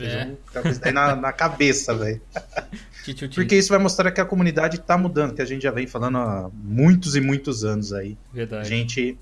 É. 0.00 0.34
daí 0.80 0.92
na, 0.92 1.14
na 1.14 1.32
cabeça, 1.32 1.94
velho. 1.94 2.20
Porque 3.34 3.56
isso 3.56 3.70
vai 3.70 3.78
mostrar 3.78 4.12
que 4.12 4.20
a 4.20 4.24
comunidade 4.24 4.78
tá 4.78 4.96
mudando, 4.96 5.34
que 5.34 5.42
a 5.42 5.44
gente 5.44 5.62
já 5.62 5.72
vem 5.72 5.86
falando 5.86 6.18
há 6.18 6.50
muitos 6.54 7.16
e 7.16 7.20
muitos 7.20 7.64
anos 7.64 7.92
aí. 7.92 8.16
A 8.32 8.36
Verdade. 8.36 8.68
gente 8.68 9.18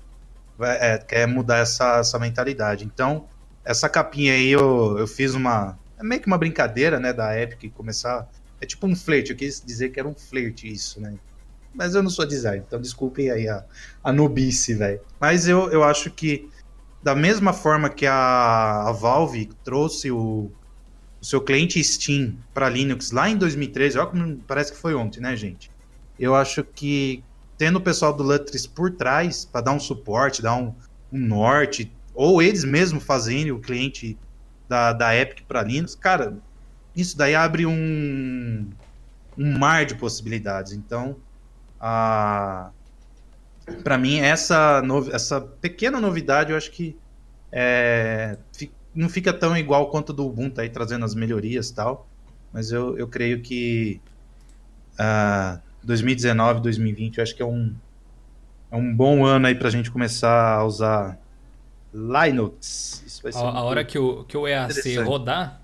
é, 0.59 0.97
quer 0.99 1.27
mudar 1.27 1.57
essa, 1.57 1.97
essa 1.99 2.19
mentalidade. 2.19 2.85
Então, 2.85 3.27
essa 3.65 3.89
capinha 3.89 4.33
aí 4.33 4.51
eu, 4.51 4.97
eu 4.99 5.07
fiz 5.07 5.33
uma. 5.33 5.77
É 5.99 6.03
meio 6.03 6.21
que 6.21 6.27
uma 6.27 6.37
brincadeira, 6.37 6.99
né, 6.99 7.11
da 7.11 7.39
Epic 7.39 7.73
começar. 7.73 8.29
É 8.59 8.65
tipo 8.65 8.85
um 8.85 8.95
flerte, 8.95 9.31
eu 9.31 9.37
quis 9.37 9.61
dizer 9.65 9.89
que 9.89 9.99
era 9.99 10.07
um 10.07 10.13
flerte 10.13 10.71
isso, 10.71 11.01
né? 11.01 11.15
Mas 11.73 11.95
eu 11.95 12.03
não 12.03 12.09
sou 12.09 12.27
designer, 12.27 12.63
então 12.67 12.79
desculpem 12.79 13.31
aí 13.31 13.47
a, 13.47 13.63
a 14.03 14.11
nubice, 14.11 14.75
velho. 14.75 14.99
Mas 15.19 15.47
eu, 15.47 15.71
eu 15.71 15.83
acho 15.83 16.11
que, 16.11 16.47
da 17.01 17.15
mesma 17.15 17.53
forma 17.53 17.89
que 17.89 18.05
a, 18.05 18.83
a 18.87 18.91
Valve 18.91 19.49
trouxe 19.63 20.11
o, 20.11 20.51
o 21.21 21.25
seu 21.25 21.39
cliente 21.39 21.81
Steam 21.83 22.35
para 22.53 22.67
Linux 22.67 23.11
lá 23.11 23.29
em 23.29 23.37
2013, 23.37 23.99
olha 23.99 24.07
como 24.07 24.37
parece 24.47 24.71
que 24.71 24.77
foi 24.77 24.95
ontem, 24.95 25.21
né, 25.21 25.35
gente? 25.35 25.71
Eu 26.19 26.35
acho 26.35 26.63
que 26.63 27.23
tendo 27.57 27.77
o 27.77 27.81
pessoal 27.81 28.11
do 28.11 28.23
Lutris 28.23 28.65
por 28.65 28.91
trás 28.91 29.45
para 29.45 29.61
dar 29.61 29.71
um 29.71 29.79
suporte, 29.79 30.41
dar 30.41 30.55
um, 30.55 30.73
um 31.13 31.19
norte, 31.19 31.91
ou 32.13 32.41
eles 32.41 32.63
mesmos 32.63 33.03
fazendo 33.03 33.55
o 33.55 33.59
cliente 33.59 34.17
da, 34.67 34.93
da 34.93 35.15
Epic 35.15 35.45
para 35.47 35.61
Linux, 35.61 35.93
cara, 35.93 36.37
isso 36.95 37.15
daí 37.15 37.35
abre 37.35 37.67
um, 37.67 38.67
um 39.37 39.57
mar 39.59 39.85
de 39.85 39.95
possibilidades. 39.95 40.73
Então, 40.73 41.17
a 41.79 42.71
para 43.83 43.97
mim 43.97 44.19
essa 44.19 44.81
no, 44.81 45.09
essa 45.13 45.39
pequena 45.39 46.01
novidade 46.01 46.51
eu 46.51 46.57
acho 46.57 46.71
que 46.71 46.97
é, 47.51 48.37
não 48.93 49.09
fica 49.09 49.31
tão 49.33 49.55
igual 49.55 49.89
quanto 49.89 50.11
do 50.13 50.25
Ubuntu 50.25 50.61
aí 50.61 50.69
trazendo 50.69 51.05
as 51.05 51.15
melhorias 51.15 51.69
e 51.69 51.75
tal 51.75 52.07
mas 52.51 52.71
eu, 52.71 52.97
eu 52.97 53.07
creio 53.07 53.41
que 53.41 53.99
uh, 54.93 55.59
2019 55.83 56.61
2020 56.61 57.17
eu 57.17 57.23
acho 57.23 57.35
que 57.35 57.41
é 57.41 57.45
um 57.45 57.73
é 58.71 58.75
um 58.75 58.93
bom 58.93 59.25
ano 59.25 59.47
aí 59.47 59.55
para 59.55 59.67
a 59.67 59.71
gente 59.71 59.91
começar 59.91 60.55
a 60.55 60.65
usar 60.65 61.19
Linux 61.93 63.03
Isso 63.05 63.23
vai 63.23 63.31
ser 63.31 63.39
a, 63.39 63.49
a 63.49 63.63
hora 63.63 63.83
que 63.83 63.99
o, 63.99 64.23
que 64.23 64.37
o 64.37 64.47
EAC 64.47 64.97
rodar 64.97 65.61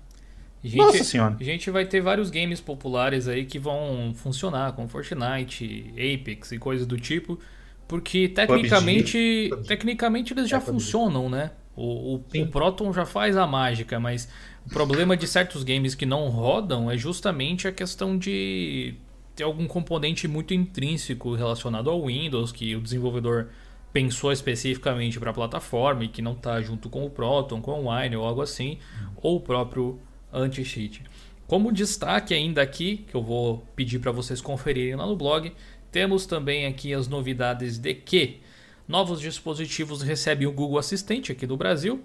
a 0.62 0.66
gente, 0.66 0.76
Nossa 0.76 1.04
senhora. 1.04 1.36
A 1.38 1.44
gente 1.44 1.70
vai 1.70 1.86
ter 1.86 2.00
vários 2.00 2.30
games 2.30 2.60
populares 2.60 3.28
aí 3.28 3.44
que 3.44 3.58
vão 3.58 4.12
funcionar, 4.14 4.72
como 4.72 4.88
Fortnite, 4.88 5.92
Apex 5.92 6.52
e 6.52 6.58
coisas 6.58 6.86
do 6.86 6.98
tipo, 6.98 7.38
porque 7.86 8.28
tecnicamente, 8.28 9.48
PUBG. 9.50 9.68
tecnicamente 9.68 10.32
eles 10.32 10.48
já 10.48 10.56
é, 10.56 10.60
funcionam, 10.60 11.30
né? 11.30 11.52
O, 11.80 12.16
o, 12.16 12.42
o, 12.42 12.46
Proton 12.48 12.92
já 12.92 13.06
faz 13.06 13.36
a 13.36 13.46
mágica, 13.46 14.00
mas 14.00 14.28
o 14.66 14.68
problema 14.68 15.16
de 15.16 15.28
certos 15.28 15.62
games 15.62 15.94
que 15.94 16.04
não 16.04 16.28
rodam 16.28 16.90
é 16.90 16.98
justamente 16.98 17.68
a 17.68 17.72
questão 17.72 18.18
de 18.18 18.94
ter 19.36 19.44
algum 19.44 19.68
componente 19.68 20.26
muito 20.26 20.52
intrínseco 20.52 21.36
relacionado 21.36 21.88
ao 21.88 22.06
Windows, 22.06 22.50
que 22.50 22.74
o 22.74 22.80
desenvolvedor 22.80 23.50
pensou 23.92 24.32
especificamente 24.32 25.20
para 25.20 25.30
a 25.30 25.34
plataforma 25.34 26.02
e 26.02 26.08
que 26.08 26.20
não 26.20 26.32
está 26.32 26.60
junto 26.60 26.90
com 26.90 27.06
o 27.06 27.10
Proton, 27.10 27.60
com 27.60 27.84
o 27.84 27.90
Wine 27.94 28.16
ou 28.16 28.26
algo 28.26 28.42
assim, 28.42 28.78
ou 29.14 29.36
o 29.36 29.40
próprio 29.40 30.00
anti-cheat. 30.32 31.04
Como 31.46 31.72
destaque 31.72 32.34
ainda 32.34 32.60
aqui, 32.60 33.04
que 33.08 33.14
eu 33.14 33.22
vou 33.22 33.64
pedir 33.76 34.00
para 34.00 34.10
vocês 34.10 34.40
conferirem 34.40 34.96
lá 34.96 35.06
no 35.06 35.14
blog, 35.14 35.52
temos 35.92 36.26
também 36.26 36.66
aqui 36.66 36.92
as 36.92 37.06
novidades 37.06 37.78
de 37.78 37.94
que 37.94 38.40
novos 38.88 39.20
dispositivos 39.20 40.02
recebem 40.02 40.48
o 40.48 40.52
Google 40.52 40.78
Assistente 40.78 41.30
aqui 41.30 41.46
no 41.46 41.56
Brasil. 41.56 42.02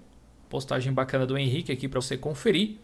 Postagem 0.48 0.92
bacana 0.92 1.26
do 1.26 1.36
Henrique 1.36 1.72
aqui 1.72 1.88
para 1.88 2.00
você 2.00 2.16
conferir. 2.16 2.76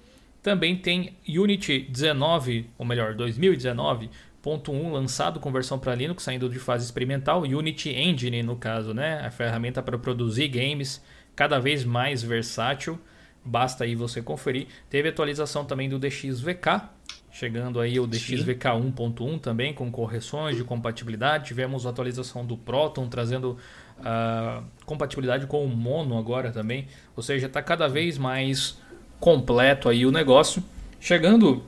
Também 0.43 0.75
tem 0.75 1.15
Unity 1.29 1.81
19, 1.81 2.67
ou 2.79 2.87
melhor, 2.87 3.15
2019.1 3.15 4.91
lançado 4.91 5.39
com 5.39 5.53
versão 5.53 5.79
para 5.79 5.95
Linux, 5.95 6.23
saindo 6.23 6.49
de 6.49 6.59
fase 6.59 6.85
experimental. 6.85 7.43
Unity 7.43 7.91
Engine, 7.91 8.43
no 8.43 8.57
caso, 8.57 8.95
né? 8.95 9.21
A 9.21 9.31
ferramenta 9.31 9.83
para 9.83 9.99
produzir 9.99 10.49
games 10.49 11.03
cada 11.37 11.59
vez 11.59 11.85
mais 11.85 12.23
versátil. 12.23 12.99
Basta 13.45 13.85
aí 13.85 13.95
você 13.95 14.21
conferir. 14.23 14.67
Teve 14.89 15.09
atualização 15.09 15.65
também 15.65 15.89
do 15.89 15.99
DXVK, 15.99 16.83
chegando 17.31 17.81
aí 17.81 17.99
o 17.99 18.07
DXVK 18.07 18.69
1.1 18.69 19.41
também 19.41 19.73
com 19.73 19.91
correções 19.91 20.57
de 20.57 20.65
compatibilidade. 20.65 21.47
Tivemos 21.47 21.87
a 21.87 21.91
atualização 21.91 22.45
do 22.45 22.57
Proton 22.57 23.09
trazendo 23.09 23.57
uh, 24.01 24.65
compatibilidade 24.85 25.47
com 25.47 25.65
o 25.65 25.69
Mono 25.69 26.19
agora 26.19 26.51
também. 26.51 26.87
Ou 27.17 27.23
seja, 27.23 27.47
está 27.47 27.63
cada 27.63 27.89
vez 27.89 28.19
mais 28.19 28.79
completo 29.19 29.89
aí 29.89 30.05
o 30.05 30.11
negócio. 30.11 30.63
Chegando 31.01 31.63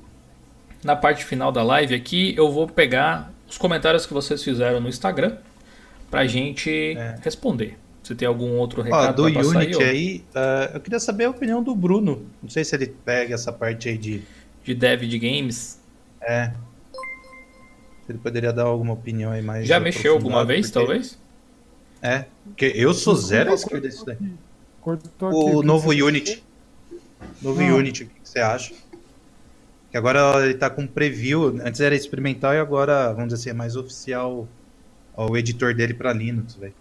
na 0.83 0.97
parte 0.97 1.25
final 1.25 1.53
da 1.53 1.63
live 1.63 1.95
aqui, 1.95 2.35
eu 2.37 2.51
vou 2.51 2.67
pegar 2.67 3.33
os 3.49 3.57
comentários 3.57 4.07
que 4.07 4.13
vocês 4.13 4.43
fizeram 4.43 4.81
no 4.81 4.89
Instagram 4.89 5.37
para 6.11 6.27
gente 6.27 6.97
é. 6.97 7.17
responder. 7.23 7.79
Você 8.03 8.15
tem 8.15 8.27
algum 8.27 8.57
outro 8.57 8.83
recado 8.83 9.23
Ó, 9.25 9.31
do 9.31 9.49
Unity 9.51 9.83
aí, 9.83 9.89
aí 9.89 10.25
uh, 10.35 10.75
eu 10.75 10.81
queria 10.81 10.99
saber 10.99 11.25
a 11.25 11.31
opinião 11.31 11.63
do 11.63 11.75
Bruno. 11.75 12.27
Não 12.43 12.51
sei 12.51 12.65
se 12.65 12.75
ele 12.75 12.89
pega 13.05 13.35
essa 13.35 13.53
parte 13.53 13.89
aí 13.89 13.97
de... 13.97 14.23
De 14.65 14.75
dev 14.75 15.03
de 15.03 15.19
games. 15.19 15.81
É. 16.21 16.53
Ele 18.09 18.19
poderia 18.19 18.53
dar 18.53 18.65
alguma 18.65 18.95
opinião 18.95 19.31
aí 19.31 19.41
mais... 19.41 19.69
Já 19.69 19.79
mexeu 19.79 20.15
alguma 20.15 20.45
vez, 20.45 20.71
porque... 20.71 20.87
talvez? 20.87 21.22
É. 22.03 22.25
Porque 22.45 22.73
eu 22.75 22.93
sou 22.93 23.15
zero 23.15 23.55
esquerda 23.55 23.89
disso 23.89 24.05
daí. 24.05 24.19
O 25.21 25.63
novo 25.63 25.91
Unity. 25.91 26.43
Novo 27.41 27.63
ah. 27.63 27.75
Unity, 27.75 28.05
o 28.05 28.07
que 28.09 28.13
você 28.25 28.41
acha? 28.41 28.75
Que 29.91 29.97
agora 29.97 30.45
ele 30.45 30.55
tá 30.55 30.69
com 30.69 30.87
preview. 30.87 31.61
Antes 31.65 31.81
era 31.81 31.95
experimental 31.95 32.53
e 32.53 32.59
agora, 32.59 33.13
vamos 33.13 33.33
dizer 33.33 33.43
assim, 33.43 33.51
é 33.51 33.55
mais 33.55 33.77
oficial 33.77 34.49
o 35.17 35.37
editor 35.37 35.75
dele 35.75 35.95
para 35.95 36.13
Linux, 36.13 36.55
velho. 36.55 36.75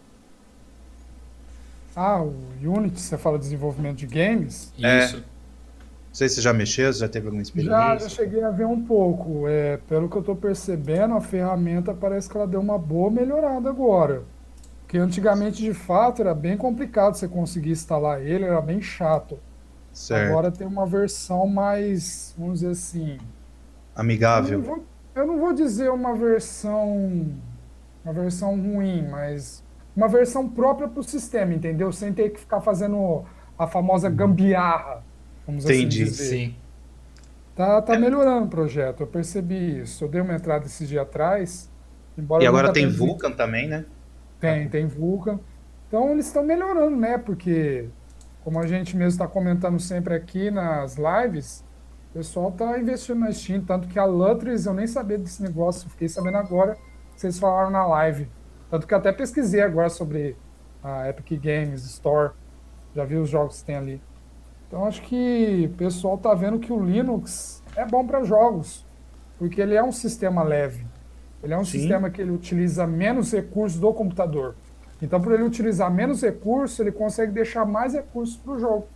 Ah, 1.96 2.22
o 2.22 2.34
Unity, 2.64 3.00
você 3.00 3.18
fala 3.18 3.38
de 3.38 3.44
desenvolvimento 3.44 3.98
de 3.98 4.08
games? 4.08 4.74
É. 4.82 5.06
Isso. 5.06 5.18
Não 5.18 6.16
sei 6.16 6.28
se 6.28 6.36
você 6.36 6.42
já 6.42 6.52
mexeu, 6.52 6.92
se 6.92 7.00
já 7.00 7.08
teve 7.08 7.28
alguma 7.28 7.42
experiência. 7.42 7.78
Já, 7.78 7.98
já 7.98 8.10
cheguei 8.10 8.44
a 8.44 8.50
ver 8.50 8.66
um 8.66 8.82
pouco. 8.82 9.48
É, 9.48 9.78
pelo 9.88 10.10
que 10.10 10.16
eu 10.16 10.22
estou 10.22 10.36
percebendo, 10.36 11.14
a 11.14 11.22
ferramenta 11.22 11.94
parece 11.94 12.30
que 12.30 12.36
ela 12.36 12.48
deu 12.48 12.60
uma 12.60 12.78
boa 12.78 13.10
melhorada 13.12 13.70
agora. 13.70 14.24
Porque 14.92 15.00
antigamente, 15.00 15.64
de 15.64 15.74
fato, 15.74 16.22
era 16.22 16.36
bem 16.36 16.58
complicado 16.58 17.14
você 17.14 17.26
conseguir 17.26 17.72
instalar 17.72 18.22
ele, 18.22 18.44
era 18.44 18.60
bem 18.60 18.82
chato. 18.82 19.40
Certo. 19.94 20.30
Agora 20.30 20.52
tem 20.52 20.68
uma 20.68 20.86
versão 20.86 21.48
mais, 21.48 22.36
vamos 22.38 22.60
dizer 22.60 22.72
assim... 22.72 23.18
Amigável. 23.96 24.52
Eu 24.52 24.60
não 24.60 24.66
vou, 24.66 24.86
eu 25.16 25.28
não 25.28 25.40
vou 25.40 25.54
dizer 25.54 25.90
uma 25.90 26.14
versão, 26.14 27.26
uma 28.04 28.14
versão 28.14 28.60
ruim, 28.60 29.08
mas 29.10 29.64
uma 29.96 30.10
versão 30.10 30.50
própria 30.50 30.90
para 30.90 31.00
o 31.00 31.04
sistema, 31.04 31.54
entendeu? 31.54 31.90
Sem 31.94 32.12
ter 32.12 32.30
que 32.32 32.42
ficar 32.42 32.60
fazendo 32.60 33.24
a 33.58 33.68
famosa 33.68 34.10
uhum. 34.10 34.16
gambiarra, 34.18 35.06
vamos 35.48 35.66
assim 35.66 35.74
Entendi, 35.76 36.04
assim 36.04 36.12
dizer. 36.12 36.26
sim. 36.26 36.56
Tá, 37.56 37.82
tá 37.82 37.96
é. 37.96 37.98
melhorando 37.98 38.48
o 38.48 38.50
projeto, 38.50 39.04
eu 39.04 39.08
percebi 39.08 39.80
isso. 39.80 40.04
Eu 40.04 40.10
dei 40.10 40.20
uma 40.20 40.36
entrada 40.36 40.66
esse 40.66 40.86
dia 40.86 41.04
atrás. 41.04 41.72
e 42.42 42.46
agora 42.46 42.74
tem 42.74 42.90
Vulkan 42.90 43.32
também, 43.32 43.70
né? 43.70 43.86
Tem, 44.42 44.68
tem 44.68 44.88
Vulkan. 44.88 45.40
Então 45.88 46.10
eles 46.10 46.26
estão 46.26 46.44
melhorando, 46.44 46.98
né? 46.98 47.18
Porque, 47.18 47.88
como 48.44 48.60
a 48.60 48.66
gente 48.66 48.98
mesmo 48.98 49.12
está 49.12 49.28
comentando 49.28 49.80
sempre 49.80 50.16
aqui 50.16 50.50
nas 50.50 50.98
lives, 50.98 51.64
o 52.10 52.14
pessoal 52.14 52.50
está 52.50 52.78
investindo 52.80 53.20
na 53.20 53.32
Steam. 53.32 53.64
Tanto 53.64 53.88
que 53.88 54.00
a 54.00 54.06
Lutris, 54.06 54.66
eu 54.66 54.74
nem 54.74 54.88
sabia 54.88 55.18
desse 55.18 55.44
negócio, 55.44 55.90
fiquei 55.92 56.10
sabendo 56.10 56.38
agora, 56.38 56.76
vocês 57.16 57.38
falaram 57.38 57.70
na 57.70 57.86
live. 57.86 58.28
Tanto 58.70 58.88
que 58.88 58.94
eu 58.94 58.98
até 58.98 59.12
pesquisei 59.12 59.62
agora 59.62 59.90
sobre 59.90 60.36
a 60.84 61.08
Epic 61.08 61.40
Games 61.40 61.84
Store. 61.86 62.32
Já 62.96 63.06
vi 63.06 63.18
os 63.18 63.30
jogos 63.30 63.60
que 63.60 63.66
tem 63.66 63.76
ali. 63.76 64.02
Então 64.68 64.86
acho 64.86 65.02
que 65.04 65.70
o 65.72 65.78
pessoal 65.78 66.18
tá 66.18 66.34
vendo 66.34 66.58
que 66.58 66.74
o 66.74 66.84
Linux 66.84 67.62
é 67.76 67.86
bom 67.86 68.08
para 68.08 68.24
jogos, 68.24 68.88
porque 69.38 69.62
ele 69.62 69.76
é 69.76 69.84
um 69.84 69.92
sistema 69.92 70.42
leve. 70.42 70.86
Ele 71.44 71.54
é 71.54 71.58
um 71.58 71.66
Sim. 71.66 71.80
sistema 71.80 72.10
que 72.10 72.22
ele 72.22 72.32
utiliza 72.32 72.86
menos 72.86 73.32
recursos 73.32 73.80
do 73.80 73.94
computador. 73.94 74.56
Então, 75.02 75.20
por 75.20 75.34
ele 75.34 75.44
utilizar 75.44 75.92
menos 75.92 76.22
recursos, 76.22 76.80
ele 76.80 76.92
consegue 76.92 77.32
deixar 77.32 77.66
mais 77.66 77.94
recursos 77.94 78.36
para 78.36 78.54
o 78.54 78.60
jogo. 78.60 78.88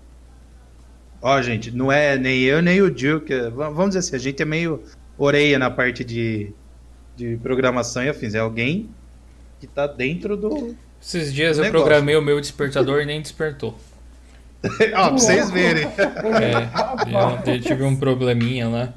Ó, 1.22 1.42
gente, 1.42 1.72
não 1.72 1.92
é 1.92 2.18
nem 2.18 2.42
eu 2.42 2.62
nem 2.62 2.82
o 2.82 2.92
Duke. 2.92 3.34
Vamos 3.56 3.88
dizer 3.90 4.00
assim, 4.00 4.16
a 4.16 4.20
gente 4.20 4.42
é 4.42 4.46
meio 4.46 4.84
orelha 5.18 5.58
na 5.58 5.72
parte 5.72 6.04
de, 6.04 6.54
de 7.16 7.38
programação 7.38 8.04
e 8.04 8.10
afins. 8.10 8.36
É 8.36 8.40
alguém 8.40 8.90
que 9.60 9.66
tá 9.66 9.88
dentro 9.88 10.38
do. 10.38 10.76
Esses 11.02 11.34
dias 11.34 11.58
eu 11.58 11.70
programei 11.72 12.16
o 12.16 12.22
meu 12.22 12.40
despertador 12.40 13.02
e 13.02 13.06
nem 13.06 13.22
despertou. 13.22 13.76
Ó, 14.94 15.08
pra 15.08 15.10
vocês 15.10 15.50
verem. 15.50 15.86
É, 15.86 17.52
eu 17.52 17.62
tive 17.62 17.84
um 17.84 17.96
probleminha 17.96 18.68
lá. 18.68 18.94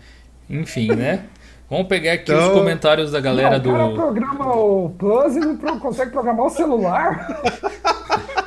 Enfim, 0.51 0.89
né? 0.89 1.25
Vamos 1.71 1.87
pegar 1.87 2.15
aqui 2.15 2.33
então... 2.33 2.49
os 2.49 2.53
comentários 2.53 3.13
da 3.13 3.21
galera 3.21 3.59
não, 3.59 3.71
o 3.71 3.73
cara 3.73 3.89
do. 3.89 3.95
programa 3.95 4.57
o 4.57 4.91
Plus 4.99 5.37
e 5.37 5.41
não 5.41 5.79
consegue 5.79 6.11
programar 6.11 6.47
o 6.47 6.51
celular. 6.51 7.43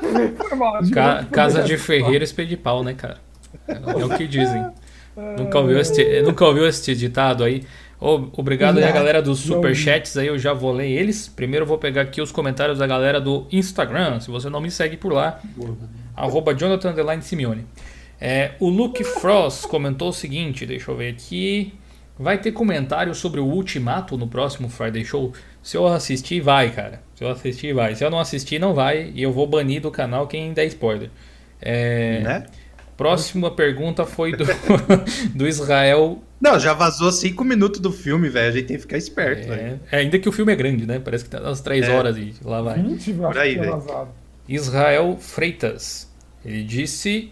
Ca 0.92 1.26
casa 1.32 1.62
de 1.64 1.78
Ferreira 1.78 2.24
espelho 2.24 2.58
pau, 2.58 2.84
né, 2.84 2.94
cara? 2.94 3.18
É 3.68 4.06
o 4.06 4.10
que 4.10 4.28
dizem. 4.28 4.66
Nunca 5.38 5.60
ouviu, 5.60 5.80
este, 5.80 6.22
nunca 6.22 6.46
ouviu 6.46 6.68
esse 6.68 6.96
ditado 6.96 7.44
aí? 7.44 7.64
Obrigado 8.00 8.80
aí 8.80 8.84
a 8.84 8.92
galera 8.92 9.22
dos 9.22 9.40
superchats 9.40 10.18
aí, 10.18 10.26
eu 10.26 10.40
já 10.40 10.54
vou 10.54 10.72
ler 10.72 10.90
eles. 10.90 11.28
Primeiro 11.28 11.64
eu 11.64 11.68
vou 11.68 11.78
pegar 11.78 12.02
aqui 12.02 12.20
os 12.20 12.32
comentários 12.32 12.80
da 12.80 12.88
galera 12.88 13.22
do 13.22 13.46
Instagram, 13.52 14.20
se 14.20 14.32
você 14.32 14.50
não 14.50 14.60
me 14.60 14.72
segue 14.72 14.98
por 14.98 15.14
lá, 15.14 15.40
arroba 16.16 16.56
Jonathan 16.56 16.96
Simeone. 17.22 17.66
É, 18.20 18.52
o 18.60 18.70
Luke 18.70 19.04
Frost 19.04 19.68
comentou 19.68 20.10
o 20.10 20.14
seguinte, 20.14 20.66
deixa 20.66 20.90
eu 20.90 20.98
ver 20.98 21.12
aqui. 21.12 21.74
Vai 22.22 22.38
ter 22.38 22.52
comentário 22.52 23.16
sobre 23.16 23.40
o 23.40 23.46
Ultimato 23.46 24.16
no 24.16 24.28
próximo 24.28 24.70
Friday 24.70 25.04
Show? 25.04 25.34
Se 25.64 25.76
eu 25.76 25.88
assistir, 25.88 26.40
vai, 26.40 26.70
cara. 26.70 27.02
Se 27.16 27.24
eu 27.24 27.30
assistir, 27.30 27.74
vai. 27.74 27.96
Se 27.96 28.06
eu 28.06 28.12
não 28.12 28.20
assistir, 28.20 28.60
não 28.60 28.76
vai. 28.76 29.12
E 29.16 29.24
eu 29.24 29.32
vou 29.32 29.48
banir 29.48 29.82
do 29.82 29.90
canal 29.90 30.28
quem 30.28 30.54
der 30.54 30.66
spoiler. 30.66 31.10
É... 31.60 32.20
Né? 32.22 32.46
Próxima 32.96 33.50
pergunta 33.50 34.06
foi 34.06 34.34
do, 34.34 34.46
do 35.34 35.48
Israel. 35.48 36.22
Não, 36.40 36.60
já 36.60 36.74
vazou 36.74 37.12
cinco 37.12 37.44
minutos 37.44 37.80
do 37.80 37.92
filme, 37.92 38.30
velho. 38.30 38.50
A 38.50 38.52
gente 38.52 38.68
tem 38.68 38.76
que 38.76 38.84
ficar 38.84 38.98
esperto. 38.98 39.52
É, 39.52 39.80
é, 39.92 39.98
ainda 39.98 40.20
que 40.20 40.30
o 40.30 40.32
filme 40.32 40.54
é 40.54 40.56
grande, 40.56 40.86
né? 40.86 41.00
Parece 41.00 41.24
que 41.24 41.30
tá 41.32 41.40
umas 41.40 41.62
três 41.62 41.88
é. 41.88 41.92
horas 41.92 42.16
e 42.18 42.36
lá 42.44 42.62
vai. 42.62 42.80
20, 42.80 43.14
Por 43.14 43.38
aí, 43.40 43.56
velho. 43.58 43.84
Israel 44.48 45.18
Freitas. 45.20 46.08
Ele 46.46 46.64
disse: 46.64 47.32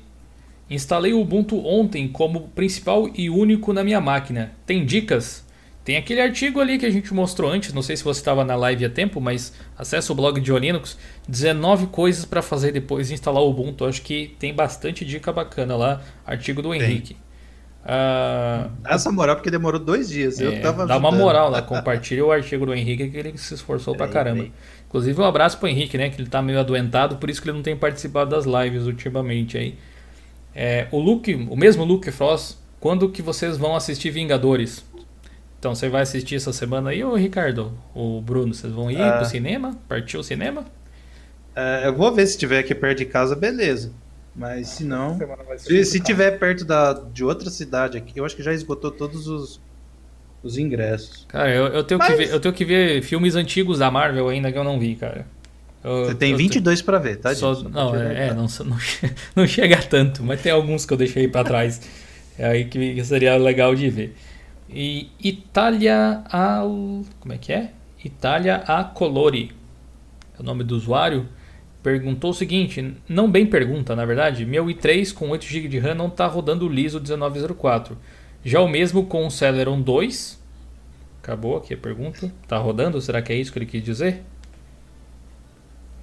Instalei 0.70 1.14
o 1.14 1.22
Ubuntu 1.22 1.66
ontem 1.66 2.08
como 2.08 2.50
principal 2.50 3.10
e 3.16 3.30
único 3.30 3.74
na 3.74 3.84
minha 3.84 4.00
máquina. 4.00 4.52
Tem 4.66 4.86
dicas? 4.86 5.48
Tem 5.84 5.98
aquele 5.98 6.22
artigo 6.22 6.60
ali 6.60 6.78
que 6.78 6.86
a 6.86 6.90
gente 6.92 7.12
mostrou 7.14 7.50
antes, 7.50 7.74
não 7.74 7.82
sei 7.82 7.98
se 7.98 8.04
você 8.04 8.20
estava 8.20 8.46
na 8.46 8.56
live 8.56 8.86
há 8.86 8.90
tempo, 8.90 9.20
mas 9.20 9.54
acessa 9.76 10.14
o 10.14 10.16
blog 10.16 10.40
de 10.40 10.52
Linux, 10.52 10.98
19 11.28 11.88
coisas 11.88 12.26
para 12.26 12.44
fazer 12.44 12.72
depois 12.72 13.08
de 13.08 13.16
instalar 13.16 13.42
o 13.42 13.50
Ubuntu. 13.50 13.86
Acho 13.86 14.04
que 14.04 14.36
tem 14.38 14.54
bastante 14.54 15.04
dica 15.04 15.34
bacana 15.34 15.76
lá, 15.76 16.02
artigo 16.28 16.62
do 16.62 16.76
Henrique. 16.76 17.18
Uh, 17.82 18.70
dá 18.82 18.92
essa 18.92 19.12
moral 19.12 19.38
porque 19.38 19.50
demorou 19.50 19.80
dois 19.80 20.10
dias. 20.10 20.40
É, 20.40 20.46
eu 20.46 20.62
tava 20.62 20.86
dá 20.86 20.98
uma 20.98 21.12
moral 21.12 21.50
lá, 21.50 21.62
compartilha 21.64 22.24
o 22.24 22.32
artigo 22.32 22.66
do 22.68 22.74
Henrique 22.76 23.10
que 23.10 23.18
ele 23.18 23.36
se 23.38 23.54
esforçou 23.56 23.96
pra 23.96 24.08
caramba. 24.08 24.48
Inclusive 24.88 25.20
um 25.20 25.26
abraço 25.26 25.58
pro 25.58 25.68
Henrique, 25.68 25.98
né? 25.98 26.10
Que 26.10 26.22
ele 26.22 26.30
tá 26.30 26.42
meio 26.42 26.60
adoentado, 26.60 27.16
por 27.16 27.30
isso 27.30 27.42
que 27.42 27.50
ele 27.50 27.56
não 27.56 27.64
tem 27.64 27.76
participado 27.76 28.30
das 28.30 28.46
lives 28.46 28.84
ultimamente 28.84 29.58
aí. 29.58 29.76
É, 30.56 30.88
o 30.92 31.00
Luke, 31.00 31.34
o 31.34 31.56
mesmo 31.56 31.84
Luke 31.84 32.12
Frost, 32.12 32.58
quando 32.80 33.10
que 33.10 33.22
vocês 33.22 33.58
vão 33.58 33.76
assistir 33.76 34.10
Vingadores? 34.10 34.84
Então, 35.60 35.76
você 35.76 35.90
vai 35.90 36.04
assistir 36.04 36.36
essa 36.36 36.54
semana 36.54 36.92
aí, 36.92 37.04
ou 37.04 37.16
Ricardo? 37.16 37.78
O 37.94 38.22
Bruno, 38.22 38.54
vocês 38.54 38.72
vão 38.72 38.90
ir 38.90 39.02
uh, 39.02 39.18
pro 39.18 39.26
cinema? 39.26 39.78
Partiu 39.90 40.22
o 40.22 40.24
cinema? 40.24 40.62
Uh, 41.56 41.86
eu 41.86 41.96
vou 41.96 42.14
ver 42.14 42.26
se 42.28 42.38
tiver 42.38 42.60
aqui 42.60 42.74
perto 42.74 43.00
de 43.00 43.06
casa, 43.06 43.36
beleza. 43.36 43.92
Mas 44.34 44.70
se 44.70 44.86
não. 44.86 45.20
Se, 45.58 45.84
se 45.84 46.00
tiver 46.00 46.40
perto 46.40 46.64
da, 46.64 46.94
de 46.94 47.26
outra 47.26 47.50
cidade 47.50 47.98
aqui, 47.98 48.18
eu 48.18 48.24
acho 48.24 48.36
que 48.38 48.44
já 48.44 48.54
esgotou 48.54 48.90
todos 48.90 49.28
os, 49.28 49.60
os 50.42 50.58
ingressos. 50.58 51.26
Cara, 51.28 51.54
eu, 51.54 51.68
eu, 51.68 51.84
tenho 51.84 52.00
Mas... 52.00 52.10
que 52.10 52.16
ver, 52.16 52.30
eu 52.30 52.40
tenho 52.40 52.54
que 52.54 52.64
ver 52.64 53.02
filmes 53.02 53.36
antigos 53.36 53.80
da 53.80 53.92
Marvel 53.92 54.30
ainda 54.30 54.50
que 54.52 54.58
eu 54.58 54.64
não 54.64 54.80
vi, 54.80 54.96
cara. 54.96 55.28
Eu, 55.84 56.06
Você 56.06 56.16
tem 56.16 56.36
22 56.36 56.82
para 56.82 57.00
ver, 57.00 57.18
tá? 57.18 57.34
Só, 57.34 57.64
não, 57.64 57.96
é, 57.96 58.28
é 58.28 58.34
não, 58.34 58.48
não, 58.66 58.78
não 59.36 59.48
chega 59.48 59.78
tanto, 59.78 60.24
mas 60.24 60.42
tem 60.42 60.52
alguns 60.52 60.86
que 60.86 60.94
eu 60.94 60.98
deixei 60.98 61.28
para 61.28 61.46
trás. 61.46 61.82
É 62.38 62.48
aí 62.48 62.66
que 62.66 63.04
seria 63.04 63.36
legal 63.38 63.76
de 63.76 63.90
ver. 63.90 64.16
E 64.70 65.10
Itália 65.22 66.24
al... 66.32 67.04
como 67.20 67.34
é 67.34 67.38
que 67.38 67.52
é? 67.52 67.72
Itália 68.04 68.58
a 68.68 68.84
Colori. 68.84 69.52
É 70.38 70.42
o 70.42 70.46
nome 70.46 70.64
do 70.64 70.76
usuário. 70.76 71.28
Perguntou 71.82 72.32
o 72.32 72.34
seguinte, 72.34 72.94
não 73.08 73.32
bem 73.32 73.46
pergunta, 73.46 73.96
na 73.96 74.06
verdade. 74.06 74.46
Meu 74.46 74.66
i3 74.66 75.14
com 75.14 75.30
8 75.30 75.46
GB 75.46 75.68
de 75.68 75.80
RAM 75.80 75.96
não 75.96 76.08
está 76.08 76.28
rodando 76.28 76.68
liso 76.68 77.00
1904. 77.00 77.98
Já 78.44 78.62
o 78.62 78.68
mesmo 78.68 79.06
com 79.06 79.26
o 79.26 79.32
Celeron 79.32 79.82
2. 79.82 80.40
Acabou 81.24 81.58
aqui 81.58 81.74
a 81.74 81.78
pergunta. 81.78 82.32
Está 82.44 82.58
rodando? 82.58 83.02
Será 83.02 83.22
que 83.22 83.34
é 83.34 83.36
isso 83.36 83.52
que 83.52 83.60
ele 83.60 83.66
quis 83.66 83.84
dizer? 83.84 84.24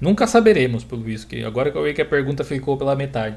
Nunca 0.01 0.27
saberemos, 0.27 0.85
pelo 0.85 1.03
visto. 1.03 1.27
Que 1.27 1.45
agora 1.45 1.71
que 1.71 1.79
eu 1.79 1.85
vi 1.85 1.95
que 1.95 2.03
a 2.03 2.07
pergunta 2.07 2.45
ficou 2.45 2.77
pela 2.77 2.95
metade. 2.95 3.37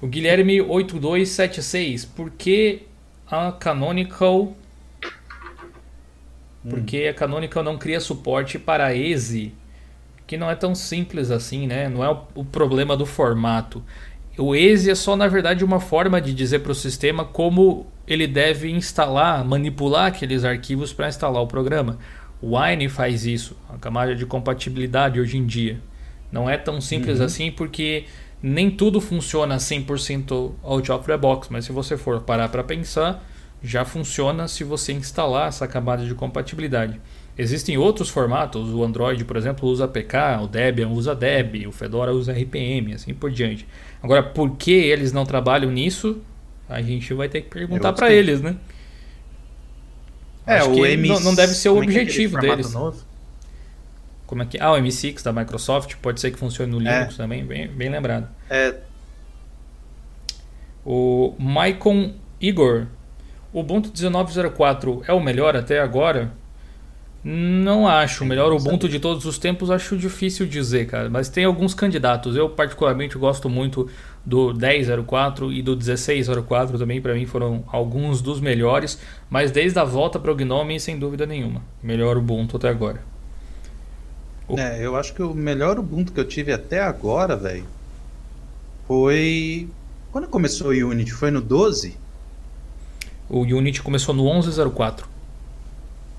O 0.00 0.06
Guilherme 0.06 0.60
8276. 0.60 2.04
Por 2.04 2.30
que 2.30 2.82
a 3.30 3.52
Canonical. 3.52 4.56
Porque 6.68 7.06
a 7.08 7.14
Canonical 7.14 7.62
não 7.62 7.78
cria 7.78 8.00
suporte 8.00 8.58
para 8.58 8.92
ESE, 8.92 9.54
que 10.26 10.36
não 10.36 10.50
é 10.50 10.56
tão 10.56 10.74
simples 10.74 11.30
assim, 11.30 11.66
né? 11.66 11.88
Não 11.88 12.02
é 12.02 12.10
o, 12.10 12.22
o 12.34 12.44
problema 12.44 12.96
do 12.96 13.06
formato. 13.06 13.84
O 14.36 14.54
ESE 14.54 14.90
é 14.90 14.94
só, 14.94 15.16
na 15.16 15.28
verdade, 15.28 15.64
uma 15.64 15.78
forma 15.78 16.20
de 16.20 16.34
dizer 16.34 16.58
para 16.58 16.72
o 16.72 16.74
sistema 16.74 17.24
como 17.24 17.86
ele 18.06 18.26
deve 18.26 18.70
instalar, 18.70 19.44
manipular 19.44 20.06
aqueles 20.06 20.44
arquivos 20.44 20.92
para 20.92 21.08
instalar 21.08 21.42
o 21.42 21.46
programa. 21.46 21.98
O 22.40 22.58
Wine 22.58 22.88
faz 22.88 23.24
isso, 23.24 23.56
a 23.68 23.78
camada 23.78 24.14
de 24.14 24.26
compatibilidade 24.26 25.20
hoje 25.20 25.36
em 25.36 25.46
dia. 25.46 25.80
Não 26.30 26.48
é 26.48 26.56
tão 26.56 26.80
simples 26.80 27.18
uhum. 27.18 27.24
assim 27.24 27.50
porque 27.50 28.04
nem 28.42 28.70
tudo 28.70 29.00
funciona 29.00 29.56
100% 29.56 30.52
out 30.62 30.92
of 30.92 31.06
the 31.06 31.16
box, 31.16 31.48
mas 31.50 31.64
se 31.64 31.72
você 31.72 31.96
for 31.96 32.20
parar 32.20 32.48
para 32.48 32.62
pensar, 32.62 33.24
já 33.62 33.84
funciona 33.84 34.46
se 34.48 34.64
você 34.64 34.92
instalar 34.92 35.48
essa 35.48 35.66
camada 35.66 36.04
de 36.04 36.14
compatibilidade. 36.14 37.00
Existem 37.38 37.76
outros 37.76 38.08
formatos, 38.08 38.70
o 38.70 38.82
Android, 38.82 39.24
por 39.24 39.36
exemplo, 39.36 39.68
usa 39.68 39.84
APK, 39.84 40.42
o 40.42 40.46
Debian 40.46 40.88
usa 40.88 41.14
Deb, 41.14 41.66
o 41.66 41.72
Fedora 41.72 42.12
usa 42.12 42.32
RPM, 42.32 42.94
assim 42.94 43.12
por 43.12 43.30
diante. 43.30 43.66
Agora, 44.02 44.22
por 44.22 44.56
que 44.56 44.72
eles 44.72 45.12
não 45.12 45.26
trabalham 45.26 45.70
nisso? 45.70 46.22
A 46.68 46.80
gente 46.80 47.12
vai 47.12 47.28
ter 47.28 47.42
que 47.42 47.48
perguntar 47.48 47.92
para 47.92 48.12
eles, 48.12 48.40
né? 48.40 48.56
É, 50.46 50.58
Acho 50.58 50.70
o 50.70 50.86
M... 50.86 51.08
não, 51.08 51.20
não 51.20 51.34
deve 51.34 51.52
ser 51.54 51.70
o 51.70 51.76
é 51.76 51.78
é 51.78 51.82
objetivo 51.82 52.38
é 52.38 52.40
deles. 52.40 52.72
Novo? 52.72 53.02
Como 54.26 54.42
é 54.42 54.46
que 54.46 54.58
Ah, 54.60 54.72
o 54.72 54.76
M6 54.76 55.22
da 55.22 55.32
Microsoft 55.32 55.94
pode 55.96 56.20
ser 56.20 56.30
que 56.30 56.38
funcione 56.38 56.70
no 56.70 56.78
Linux 56.78 57.14
é. 57.14 57.16
também, 57.16 57.44
bem, 57.44 57.68
bem 57.68 57.88
lembrado. 57.88 58.28
É. 58.50 58.74
O 60.84 61.34
Maicon 61.38 62.12
Igor, 62.40 62.86
o 63.52 63.60
Ubuntu 63.60 63.90
19.04 63.90 65.02
é 65.06 65.12
o 65.12 65.20
melhor 65.20 65.56
até 65.56 65.80
agora? 65.80 66.32
Não 67.24 67.88
acho. 67.88 68.22
O 68.22 68.26
melhor 68.26 68.52
Ubuntu 68.52 68.88
de 68.88 69.00
todos 69.00 69.24
os 69.24 69.36
tempos 69.36 69.68
acho 69.68 69.96
difícil 69.96 70.46
dizer, 70.46 70.86
cara. 70.86 71.10
Mas 71.10 71.28
tem 71.28 71.44
alguns 71.44 71.74
candidatos. 71.74 72.36
Eu, 72.36 72.48
particularmente, 72.48 73.18
gosto 73.18 73.48
muito 73.48 73.90
do 74.26 74.52
10.04 74.52 75.56
e 75.56 75.62
do 75.62 75.76
16.04 75.76 76.76
também. 76.76 77.00
Para 77.00 77.14
mim, 77.14 77.24
foram 77.24 77.62
alguns 77.68 78.20
dos 78.20 78.40
melhores. 78.40 78.98
Mas 79.30 79.52
desde 79.52 79.78
a 79.78 79.84
volta 79.84 80.18
para 80.18 80.32
o 80.32 80.34
Gnome, 80.34 80.80
sem 80.80 80.98
dúvida 80.98 81.24
nenhuma. 81.24 81.62
Melhor 81.80 82.16
Ubuntu 82.16 82.56
até 82.56 82.68
agora. 82.68 83.00
É, 84.48 84.84
eu 84.84 84.96
acho 84.96 85.14
que 85.14 85.22
o 85.22 85.32
melhor 85.32 85.78
Ubuntu 85.78 86.12
que 86.12 86.20
eu 86.20 86.24
tive 86.24 86.52
até 86.52 86.80
agora, 86.80 87.36
velho, 87.36 87.64
foi. 88.86 89.68
Quando 90.10 90.28
começou 90.28 90.68
o 90.68 90.70
Unity? 90.70 91.12
Foi 91.12 91.30
no 91.30 91.40
12? 91.40 91.96
O 93.28 93.40
Unity 93.40 93.82
começou 93.82 94.14
no 94.14 94.24
11.04. 94.24 95.04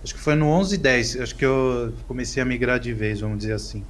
Acho 0.03 0.13
que 0.13 0.19
foi 0.19 0.35
no 0.35 0.45
11.10. 0.45 1.21
Acho 1.21 1.35
que 1.35 1.45
eu 1.45 1.93
comecei 2.07 2.41
a 2.41 2.45
migrar 2.45 2.79
de 2.79 2.93
vez, 2.93 3.19
vamos 3.19 3.39
dizer 3.39 3.53
assim. 3.53 3.83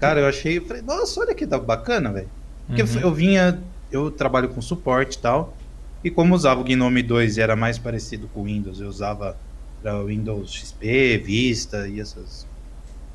Cara, 0.00 0.20
eu 0.20 0.26
achei. 0.26 0.58
Eu 0.58 0.64
falei, 0.64 0.82
nossa, 0.82 1.20
olha 1.20 1.34
que 1.34 1.46
tá 1.46 1.58
bacana, 1.58 2.12
velho. 2.12 2.37
Porque 2.68 2.82
uhum. 2.82 3.00
eu 3.00 3.12
vinha. 3.12 3.60
Eu 3.90 4.10
trabalho 4.10 4.50
com 4.50 4.60
suporte 4.60 5.16
e 5.16 5.18
tal. 5.18 5.56
E 6.04 6.10
como 6.10 6.34
usava 6.34 6.60
o 6.60 6.64
Gnome 6.64 7.02
2 7.02 7.38
e 7.38 7.40
era 7.40 7.56
mais 7.56 7.78
parecido 7.78 8.28
com 8.28 8.42
o 8.42 8.44
Windows, 8.44 8.80
eu 8.80 8.88
usava 8.88 9.36
para 9.82 10.00
Windows 10.04 10.52
XP, 10.52 11.18
Vista 11.18 11.88
e 11.88 12.00
essas 12.00 12.46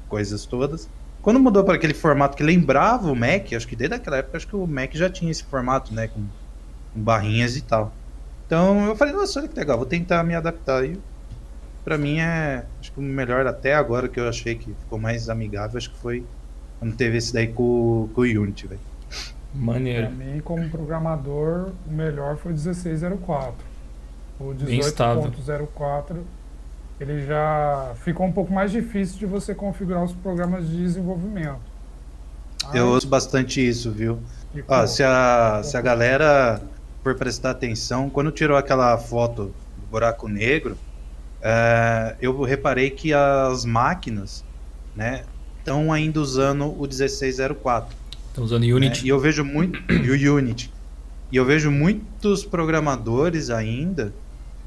coisas 0.09 0.45
todas. 0.45 0.89
Quando 1.21 1.39
mudou 1.39 1.63
para 1.63 1.75
aquele 1.75 1.93
formato 1.93 2.35
que 2.35 2.43
lembrava 2.43 3.09
o 3.09 3.15
Mac, 3.15 3.53
acho 3.53 3.67
que 3.67 3.75
desde 3.75 3.95
aquela 3.95 4.17
época, 4.17 4.35
acho 4.35 4.47
que 4.47 4.55
o 4.55 4.67
Mac 4.67 4.93
já 4.93 5.09
tinha 5.09 5.31
esse 5.31 5.43
formato, 5.43 5.93
né? 5.93 6.07
Com, 6.07 6.25
com 6.93 7.01
barrinhas 7.01 7.55
e 7.55 7.61
tal. 7.61 7.93
Então 8.45 8.85
eu 8.87 8.95
falei, 8.95 9.13
nossa, 9.13 9.39
olha 9.39 9.47
que 9.47 9.57
legal, 9.57 9.77
vou 9.77 9.85
tentar 9.85 10.21
me 10.23 10.35
adaptar. 10.35 10.83
E 10.83 10.99
pra 11.85 11.97
mim 11.97 12.19
é. 12.19 12.65
Acho 12.81 12.91
que 12.91 12.99
o 12.99 13.03
melhor 13.03 13.47
até 13.47 13.73
agora 13.73 14.09
que 14.09 14.19
eu 14.19 14.27
achei 14.27 14.55
que 14.55 14.73
ficou 14.73 14.99
mais 14.99 15.29
amigável, 15.29 15.77
acho 15.77 15.89
que 15.89 15.97
foi 15.99 16.25
quando 16.79 16.95
teve 16.95 17.17
esse 17.17 17.31
daí 17.31 17.47
com, 17.47 18.09
com 18.13 18.21
o 18.21 18.23
Unity, 18.25 18.67
velho. 18.67 18.92
Maneiro. 19.53 20.07
Pra 20.07 20.15
mim, 20.15 20.39
como 20.41 20.69
programador, 20.69 21.71
o 21.87 21.91
melhor 21.91 22.37
foi 22.37 22.51
o 22.51 22.55
1604. 22.55 23.53
O 24.39 24.45
18.04 24.45 26.17
ele 26.99 27.25
já 27.25 27.93
ficou 28.03 28.25
um 28.25 28.31
pouco 28.31 28.53
mais 28.53 28.71
difícil 28.71 29.17
de 29.19 29.25
você 29.25 29.53
configurar 29.53 30.03
os 30.03 30.13
programas 30.13 30.67
de 30.67 30.77
desenvolvimento. 30.77 31.59
Eu 32.73 32.91
uso 32.91 33.07
bastante 33.07 33.65
isso, 33.65 33.91
viu? 33.91 34.19
Ó, 34.67 34.85
se, 34.85 35.03
a, 35.03 35.61
se 35.63 35.75
a 35.75 35.81
galera 35.81 36.61
for 37.03 37.15
prestar 37.15 37.51
atenção, 37.51 38.09
quando 38.09 38.31
tirou 38.31 38.55
aquela 38.55 38.97
foto 38.97 39.45
do 39.45 39.87
buraco 39.91 40.29
negro, 40.29 40.77
é, 41.41 42.15
eu 42.21 42.41
reparei 42.43 42.89
que 42.89 43.13
as 43.13 43.65
máquinas 43.65 44.45
né, 44.95 45.23
estão 45.59 45.91
ainda 45.91 46.21
usando 46.21 46.71
o 46.71 46.81
1604. 46.83 48.02
Estão 48.33 48.43
usando 48.43 48.63
o 48.63 48.75
Unity. 48.75 49.01
Né? 49.01 49.05
E 49.05 49.09
eu 49.09 49.19
vejo 49.19 49.45
muito. 49.45 49.79
o 49.93 50.35
Unity. 50.35 50.73
E 51.31 51.35
eu 51.37 51.45
vejo 51.45 51.69
muitos 51.69 52.43
programadores 52.43 53.51
ainda 53.51 54.11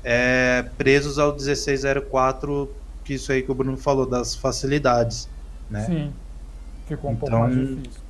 é, 0.05 0.65
presos 0.79 1.19
ao 1.19 1.33
1604, 1.33 2.71
que 3.05 3.15
isso 3.15 3.33
aí 3.33 3.43
que 3.43 3.51
o 3.51 3.55
Bruno 3.55 3.77
falou, 3.77 4.07
das 4.07 4.37
facilidades. 4.37 5.29
Né? 5.69 5.81
Sim. 5.85 6.13
Ficou 6.87 7.11
um 7.11 7.15
Então, 7.15 7.29
pouco 7.29 7.45
mais 7.45 7.57
difícil. 7.57 8.01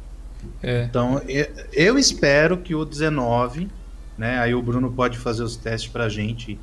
É. 0.63 0.85
Então, 0.85 1.23
e- 1.27 1.49
eu 1.73 1.99
espero 1.99 2.59
que 2.59 2.75
o 2.75 2.85
19, 2.85 3.69
né? 4.19 4.39
Aí 4.39 4.55
o 4.55 4.61
Bruno 4.61 4.93
pode 4.93 5.17
fazer 5.17 5.43
os 5.43 5.57
testes 5.57 5.91
pra 5.91 6.11
gente 6.11 6.59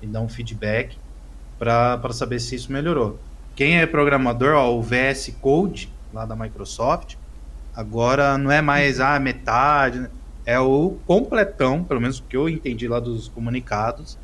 e 0.00 0.06
dar 0.06 0.20
um 0.20 0.28
feedback 0.28 0.96
pra 1.58 2.00
saber 2.12 2.38
se 2.38 2.54
isso 2.54 2.70
melhorou. 2.70 3.18
Quem 3.56 3.78
é 3.80 3.86
programador, 3.86 4.54
ó, 4.54 4.72
o 4.72 4.80
VS 4.82 5.34
Code 5.40 5.92
lá 6.14 6.24
da 6.24 6.36
Microsoft, 6.36 7.16
agora 7.76 8.36
não 8.38 8.50
é 8.50 8.60
mais 8.62 8.98
a 9.00 9.18
metade, 9.20 10.00
né? 10.00 10.10
é 10.44 10.58
o 10.58 10.96
completão, 11.06 11.82
pelo 11.84 12.00
menos 12.00 12.18
o 12.18 12.22
que 12.24 12.36
eu 12.36 12.48
entendi 12.48 12.86
lá 12.88 12.98
dos 13.00 13.28
comunicados. 13.28 14.16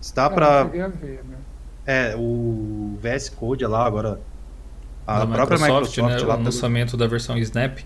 Está 0.00 0.26
É, 0.26 0.28
pra 0.30 0.64
não 0.64 0.70
cheguei 0.70 0.82
a 0.82 0.88
ver, 0.88 1.24
né? 1.24 1.36
é, 1.86 2.14
o 2.16 2.96
VS 3.00 3.28
Code 3.30 3.64
é 3.64 3.68
lá 3.68 3.84
agora 3.84 4.20
a 5.06 5.20
da 5.20 5.26
própria 5.26 5.58
Microsoft, 5.58 5.96
Microsoft, 5.96 6.22
né? 6.22 6.26
lá 6.28 6.34
o 6.34 6.36
pelo- 6.38 6.44
lançamento 6.44 6.96
da 6.96 7.06
versão 7.06 7.36
Snap. 7.38 7.78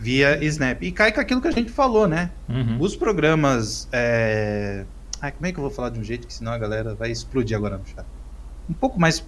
via 0.00 0.42
Snap. 0.44 0.82
E 0.82 0.92
cai 0.92 1.12
com 1.12 1.20
aquilo 1.20 1.40
que 1.40 1.48
a 1.48 1.52
gente 1.52 1.70
falou, 1.70 2.06
né? 2.08 2.30
Uhum. 2.48 2.78
Os 2.80 2.96
programas. 2.96 3.88
É... 3.92 4.84
Ai, 5.20 5.32
como 5.32 5.46
é 5.46 5.52
que 5.52 5.58
eu 5.58 5.62
vou 5.62 5.70
falar 5.70 5.90
de 5.90 5.98
um 5.98 6.04
jeito 6.04 6.26
que 6.26 6.34
senão 6.34 6.52
a 6.52 6.58
galera 6.58 6.94
vai 6.94 7.10
explodir 7.10 7.56
agora 7.56 7.78
no 7.78 7.86
chat? 7.86 8.04
Um 8.68 8.74
pouco 8.74 8.98
mais 9.00 9.24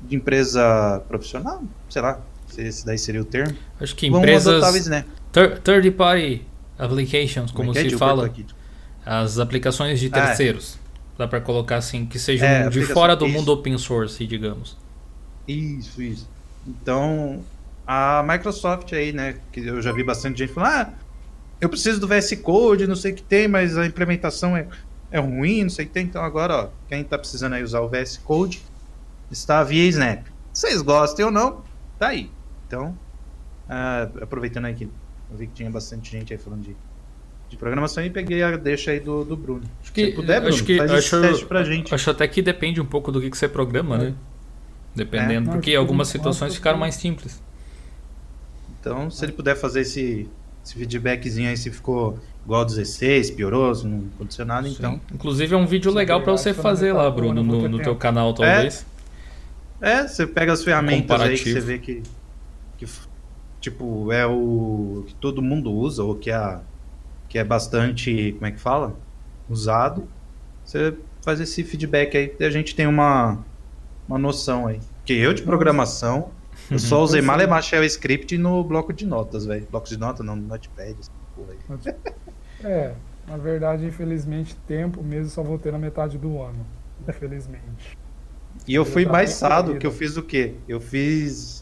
de 0.00 0.16
empresa 0.16 1.02
profissional, 1.08 1.62
sei 1.88 2.02
lá, 2.02 2.20
esse 2.56 2.84
daí 2.86 2.98
seria 2.98 3.20
o 3.20 3.24
termo. 3.24 3.54
Acho 3.80 3.94
que 3.96 4.08
Vamos 4.10 4.22
empresas 4.26 4.76
Snap. 4.76 5.06
thir- 5.32 5.60
third 5.60 5.90
party 5.92 6.42
applications, 6.78 7.50
como 7.50 7.70
é 7.70 7.72
que 7.74 7.78
é, 7.78 7.82
se 7.84 7.88
Gil? 7.90 7.98
fala, 7.98 8.30
as 9.04 9.38
aplicações 9.38 9.98
de 10.00 10.10
Ah, 10.12 10.18
é. 10.18 10.26
terceiros. 10.26 10.78
Dá 11.18 11.26
pra 11.26 11.40
colocar 11.40 11.76
assim, 11.76 12.04
que 12.04 12.18
sejam 12.18 12.46
É, 12.46 12.68
de 12.68 12.82
fora 12.82 13.16
do 13.16 13.26
isso. 13.26 13.34
mundo 13.38 13.48
open 13.52 13.76
source, 13.78 14.26
digamos. 14.26 14.76
Isso, 15.48 16.02
isso. 16.02 16.28
Então, 16.66 17.42
a 17.86 18.22
Microsoft 18.26 18.92
aí, 18.92 19.12
né, 19.12 19.36
que 19.52 19.60
eu 19.60 19.80
já 19.80 19.92
vi 19.92 20.02
bastante 20.02 20.38
gente 20.38 20.52
falando, 20.52 20.70
ah, 20.72 20.92
eu 21.60 21.68
preciso 21.70 21.98
do 22.00 22.06
VS 22.06 22.36
Code, 22.42 22.86
não 22.86 22.96
sei 22.96 23.12
o 23.12 23.14
que 23.14 23.22
tem, 23.22 23.48
mas 23.48 23.78
a 23.78 23.86
implementação 23.86 24.54
é, 24.56 24.66
é 25.10 25.18
ruim, 25.18 25.62
não 25.62 25.70
sei 25.70 25.84
o 25.86 25.88
que 25.88 25.94
tem. 25.94 26.04
Então 26.04 26.22
agora, 26.22 26.54
ó, 26.64 26.68
quem 26.88 27.02
tá 27.02 27.16
precisando 27.16 27.54
aí 27.54 27.62
usar 27.62 27.80
o 27.80 27.88
VS 27.88 28.18
Code 28.18 28.60
está 29.30 29.62
via 29.64 29.88
Snap. 29.88 30.26
Vocês 30.52 30.82
gostem 30.82 31.24
ou 31.24 31.30
não, 31.30 31.62
tá 31.98 32.08
aí. 32.08 32.30
Então, 32.66 32.96
ah, 33.68 34.08
aproveitando 34.20 34.66
aí 34.66 34.74
que 34.74 34.84
eu 34.84 35.36
vi 35.36 35.46
que 35.46 35.54
tinha 35.54 35.70
bastante 35.70 36.10
gente 36.10 36.32
aí 36.32 36.38
falando 36.38 36.62
de, 36.62 36.76
de 37.48 37.56
programação 37.56 38.04
e 38.04 38.10
peguei 38.10 38.42
a 38.42 38.56
deixa 38.56 38.90
aí 38.90 39.00
do, 39.00 39.24
do 39.24 39.36
Bruno. 39.36 39.62
Acho 39.82 39.92
que, 39.92 40.06
Se 40.06 40.12
puder, 40.12 40.40
Bruno, 40.40 40.54
acho 40.54 40.64
que 40.64 40.76
faz 40.78 40.90
acho, 40.90 41.16
esse 41.16 41.28
teste 41.28 41.46
pra 41.46 41.64
gente. 41.64 41.94
acho 41.94 42.10
até 42.10 42.26
que 42.28 42.42
depende 42.42 42.80
um 42.80 42.86
pouco 42.86 43.10
do 43.10 43.20
que, 43.20 43.30
que 43.30 43.38
você 43.38 43.48
programa, 43.48 43.98
né? 43.98 44.14
Dependendo, 44.94 45.50
É. 45.50 45.52
porque 45.52 45.74
algumas 45.74 46.08
situações 46.08 46.54
ficaram 46.54 46.78
mais 46.78 46.94
simples. 46.94 47.42
Então, 48.80 49.10
se 49.10 49.24
ele 49.24 49.32
puder 49.32 49.56
fazer 49.56 49.80
esse, 49.80 50.28
esse 50.64 50.74
feedbackzinho 50.74 51.50
aí, 51.50 51.56
se 51.56 51.70
ficou 51.70 52.18
igual 52.44 52.60
ao 52.60 52.66
16, 52.66 53.32
piorou, 53.32 53.74
se 53.74 53.86
não 53.86 54.04
aconteceu 54.14 54.46
nada, 54.46 54.68
então. 54.68 55.00
Inclusive 55.12 55.54
é 55.54 55.58
um 55.58 55.66
vídeo 55.66 55.90
Sim, 55.90 55.96
legal 55.96 56.22
pra 56.22 56.32
obrigado 56.32 56.54
você 56.54 56.62
fazer 56.62 56.92
lá, 56.92 57.10
Bruno, 57.10 57.44
vou 57.44 57.62
no, 57.62 57.68
no 57.68 57.78
teu 57.82 57.96
canal 57.96 58.32
talvez. 58.32 58.86
É, 59.80 60.06
você 60.06 60.26
pega 60.26 60.52
as 60.52 60.64
ferramentas 60.64 61.20
aí 61.20 61.36
que 61.36 61.52
você 61.52 61.60
vê 61.60 61.78
que, 61.78 62.02
que, 62.76 62.86
tipo, 63.60 64.12
é 64.12 64.26
o 64.26 65.04
que 65.06 65.14
todo 65.14 65.42
mundo 65.42 65.72
usa, 65.72 66.02
ou 66.02 66.14
que 66.14 66.30
é, 66.30 66.60
que 67.28 67.38
é 67.38 67.44
bastante, 67.44 68.32
como 68.32 68.46
é 68.46 68.52
que 68.52 68.60
fala? 68.60 68.94
Usado. 69.48 70.08
Você 70.64 70.96
faz 71.22 71.40
esse 71.40 71.62
feedback 71.64 72.16
aí, 72.16 72.34
e 72.38 72.44
a 72.44 72.50
gente 72.50 72.74
tem 72.74 72.86
uma, 72.86 73.44
uma 74.08 74.18
noção 74.18 74.66
aí. 74.66 74.80
Porque 74.98 75.12
eu 75.12 75.32
de 75.32 75.42
programação, 75.42 76.30
eu 76.70 76.78
só 76.78 77.02
usei 77.02 77.20
é. 77.20 77.22
Malemar 77.22 77.62
Shell 77.62 77.84
Script 77.84 78.36
no 78.36 78.62
bloco 78.64 78.92
de 78.92 79.06
notas, 79.06 79.46
velho. 79.46 79.66
Bloco 79.70 79.88
de 79.88 79.96
notas 79.96 80.26
não, 80.26 80.34
no 80.34 80.48
Notepad, 80.48 80.96
aí. 81.48 81.94
É, 82.64 82.94
na 83.28 83.36
verdade, 83.36 83.84
infelizmente, 83.84 84.56
tempo 84.66 85.02
mesmo 85.02 85.28
só 85.30 85.42
vou 85.42 85.58
ter 85.58 85.72
na 85.72 85.78
metade 85.78 86.16
do 86.16 86.40
ano. 86.40 86.66
Infelizmente. 87.06 87.98
E 88.66 88.74
eu 88.74 88.82
Ele 88.82 88.90
fui 88.90 89.04
corrido. 89.04 89.12
que 89.80 89.86
eu 89.86 89.92
fiz 89.92 90.16
o 90.16 90.22
quê? 90.22 90.54
Eu 90.66 90.80
fiz 90.80 91.55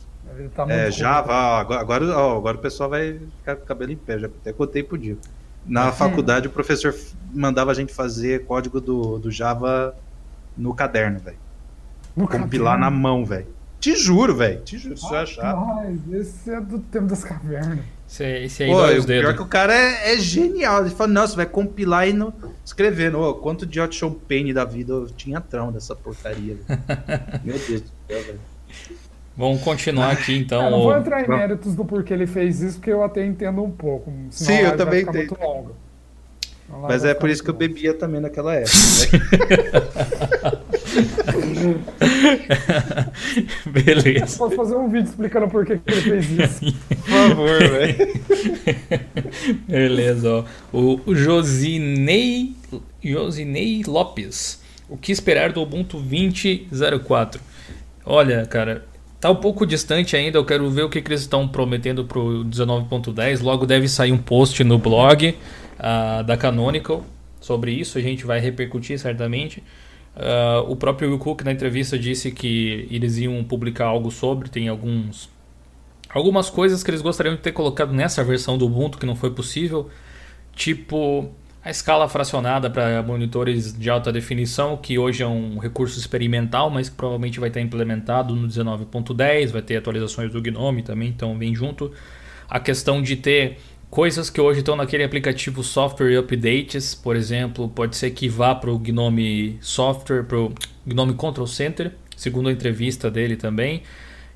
tá 0.54 0.66
é, 0.68 0.90
ó, 1.02 1.58
agora, 1.58 1.80
agora, 1.80 2.16
ó, 2.16 2.36
agora 2.36 2.56
o 2.56 2.60
pessoal 2.60 2.90
vai 2.90 3.18
ficar 3.38 3.56
com 3.56 3.62
o 3.62 3.66
cabelo 3.66 3.92
em 3.92 3.96
pé, 3.96 4.18
já 4.18 4.26
até 4.26 4.52
contei 4.52 4.82
pro 4.82 4.98
Dio. 4.98 5.18
Na 5.66 5.88
Hum. 5.88 5.92
faculdade 5.92 6.46
o 6.48 6.50
professor 6.50 6.94
mandava 7.32 7.70
a 7.70 7.74
gente 7.74 7.92
fazer 7.92 8.44
código 8.44 8.80
do, 8.80 9.18
do 9.18 9.30
Java 9.30 9.96
no 10.56 10.74
caderno, 10.74 11.18
velho. 11.18 11.38
Compilar 12.14 12.78
na 12.78 12.86
caderno. 12.86 13.02
mão, 13.02 13.24
velho. 13.24 13.46
Te 13.80 13.96
juro, 13.96 14.34
velho. 14.34 14.60
Te 14.62 14.78
juro, 14.78 14.96
se 14.96 15.02
você 15.02 15.16
achar. 15.16 15.54
Rapaz, 15.54 15.98
esse 16.12 16.50
é 16.50 16.60
do 16.60 16.78
tempo 16.78 17.06
das 17.06 17.22
cavernas. 17.24 17.84
Esse, 18.08 18.24
esse 18.24 18.62
aí 18.62 18.70
Pô, 18.70 18.76
dói 18.76 18.98
os 18.98 19.04
o 19.04 19.06
pior 19.06 19.22
dedos. 19.22 19.36
que 19.36 19.42
o 19.42 19.46
cara 19.46 19.74
é, 19.74 20.14
é 20.14 20.18
genial. 20.18 20.80
Ele 20.86 20.94
fala, 20.94 21.10
não, 21.12 21.26
você 21.26 21.36
vai 21.36 21.46
compilar 21.46 22.08
e 22.08 22.12
não... 22.12 22.32
escrevendo. 22.64 23.18
Ô, 23.20 23.34
quanto 23.34 23.66
de 23.66 23.80
Hot 23.80 23.98
Pain 24.28 24.52
da 24.54 24.64
vida 24.64 24.92
eu 24.92 25.06
tinha 25.08 25.40
trão 25.40 25.72
dessa 25.72 25.94
porcaria. 25.94 26.56
Meu 27.44 27.58
Deus 27.58 27.82
do 27.82 27.90
céu, 28.06 28.22
velho. 28.22 28.40
Vamos 29.36 29.62
continuar 29.62 30.12
aqui 30.12 30.36
então. 30.36 30.62
É, 30.66 30.70
não 30.70 30.82
vou 30.82 30.96
entrar 30.96 31.22
em 31.22 31.28
méritos 31.28 31.74
do 31.74 31.84
porquê 31.84 32.14
ele 32.14 32.26
fez 32.26 32.60
isso, 32.60 32.78
porque 32.78 32.92
eu 32.92 33.02
até 33.02 33.24
entendo 33.26 33.62
um 33.62 33.70
pouco. 33.70 34.12
senão 34.30 34.56
Sim, 34.58 34.64
eu 34.64 34.76
também 34.76 35.00
ficar 35.00 35.22
entendo. 35.22 35.74
Mas 36.82 37.04
é 37.04 37.12
por 37.12 37.28
isso 37.28 37.42
que 37.42 37.50
eu 37.50 37.54
bebia 37.54 37.92
também 37.94 38.20
naquela 38.20 38.54
época. 38.56 38.72
né? 41.54 43.00
Beleza. 43.66 44.38
Posso 44.38 44.56
fazer 44.56 44.76
um 44.76 44.88
vídeo 44.88 45.08
explicando 45.08 45.48
por 45.48 45.66
que 45.66 45.78
que 45.78 45.92
ele 45.92 46.00
fez 46.00 46.30
isso. 46.30 46.78
Por 46.88 46.96
favor, 47.06 47.58
velho. 47.58 48.20
Beleza, 49.68 50.30
ó. 50.30 50.44
O, 50.72 51.00
o 51.06 51.14
Josinei, 51.14 52.54
Josinei 53.02 53.82
Lopes. 53.86 54.62
O 54.88 54.96
que 54.96 55.12
esperar 55.12 55.52
do 55.52 55.62
Ubuntu 55.62 55.98
20.04? 55.98 57.40
Olha, 58.06 58.44
cara, 58.46 58.84
tá 59.24 59.30
um 59.30 59.36
pouco 59.36 59.64
distante 59.64 60.14
ainda. 60.14 60.36
Eu 60.36 60.44
quero 60.44 60.68
ver 60.68 60.82
o 60.82 60.90
que, 60.90 61.00
que 61.00 61.08
eles 61.08 61.22
estão 61.22 61.48
prometendo 61.48 62.04
pro 62.04 62.44
19.10. 62.44 63.42
Logo 63.42 63.64
deve 63.64 63.88
sair 63.88 64.12
um 64.12 64.18
post 64.18 64.62
no 64.62 64.76
blog 64.76 65.34
ah, 65.78 66.20
da 66.20 66.36
Canonical 66.36 67.02
sobre 67.40 67.72
isso. 67.72 67.96
A 67.96 68.02
gente 68.02 68.26
vai 68.26 68.38
repercutir 68.38 68.98
certamente. 68.98 69.62
Ah, 70.14 70.62
o 70.68 70.76
próprio 70.76 71.08
Will 71.08 71.18
Cook 71.18 71.40
na 71.40 71.52
entrevista 71.52 71.98
disse 71.98 72.30
que 72.30 72.86
eles 72.90 73.16
iam 73.16 73.42
publicar 73.42 73.86
algo 73.86 74.10
sobre. 74.10 74.50
Tem 74.50 74.68
alguns 74.68 75.30
algumas 76.10 76.50
coisas 76.50 76.84
que 76.84 76.90
eles 76.90 77.00
gostariam 77.00 77.34
de 77.34 77.40
ter 77.40 77.52
colocado 77.52 77.94
nessa 77.94 78.22
versão 78.22 78.58
do 78.58 78.66
Ubuntu 78.66 78.98
que 78.98 79.06
não 79.06 79.16
foi 79.16 79.30
possível, 79.30 79.88
tipo 80.54 81.30
a 81.64 81.70
escala 81.70 82.06
fracionada 82.10 82.68
para 82.68 83.02
monitores 83.02 83.72
de 83.72 83.88
alta 83.88 84.12
definição, 84.12 84.76
que 84.76 84.98
hoje 84.98 85.22
é 85.22 85.26
um 85.26 85.58
recurso 85.58 85.98
experimental, 85.98 86.68
mas 86.68 86.90
que 86.90 86.94
provavelmente 86.94 87.40
vai 87.40 87.48
estar 87.48 87.60
implementado 87.62 88.36
no 88.36 88.46
19.10, 88.46 89.50
vai 89.50 89.62
ter 89.62 89.78
atualizações 89.78 90.30
do 90.30 90.42
GNOME 90.42 90.82
também, 90.82 91.08
então 91.08 91.38
vem 91.38 91.54
junto. 91.54 91.90
A 92.50 92.60
questão 92.60 93.00
de 93.00 93.16
ter 93.16 93.56
coisas 93.88 94.28
que 94.28 94.38
hoje 94.38 94.58
estão 94.58 94.76
naquele 94.76 95.04
aplicativo 95.04 95.62
Software 95.62 96.18
Updates, 96.18 96.94
por 96.94 97.16
exemplo, 97.16 97.66
pode 97.66 97.96
ser 97.96 98.10
que 98.10 98.28
vá 98.28 98.54
para 98.54 98.70
o 98.70 98.78
GNOME 98.78 99.56
Software, 99.62 100.24
para 100.24 100.36
o 100.36 100.52
GNOME 100.86 101.14
Control 101.14 101.46
Center, 101.46 101.92
segundo 102.14 102.50
a 102.50 102.52
entrevista 102.52 103.10
dele 103.10 103.36
também. 103.36 103.82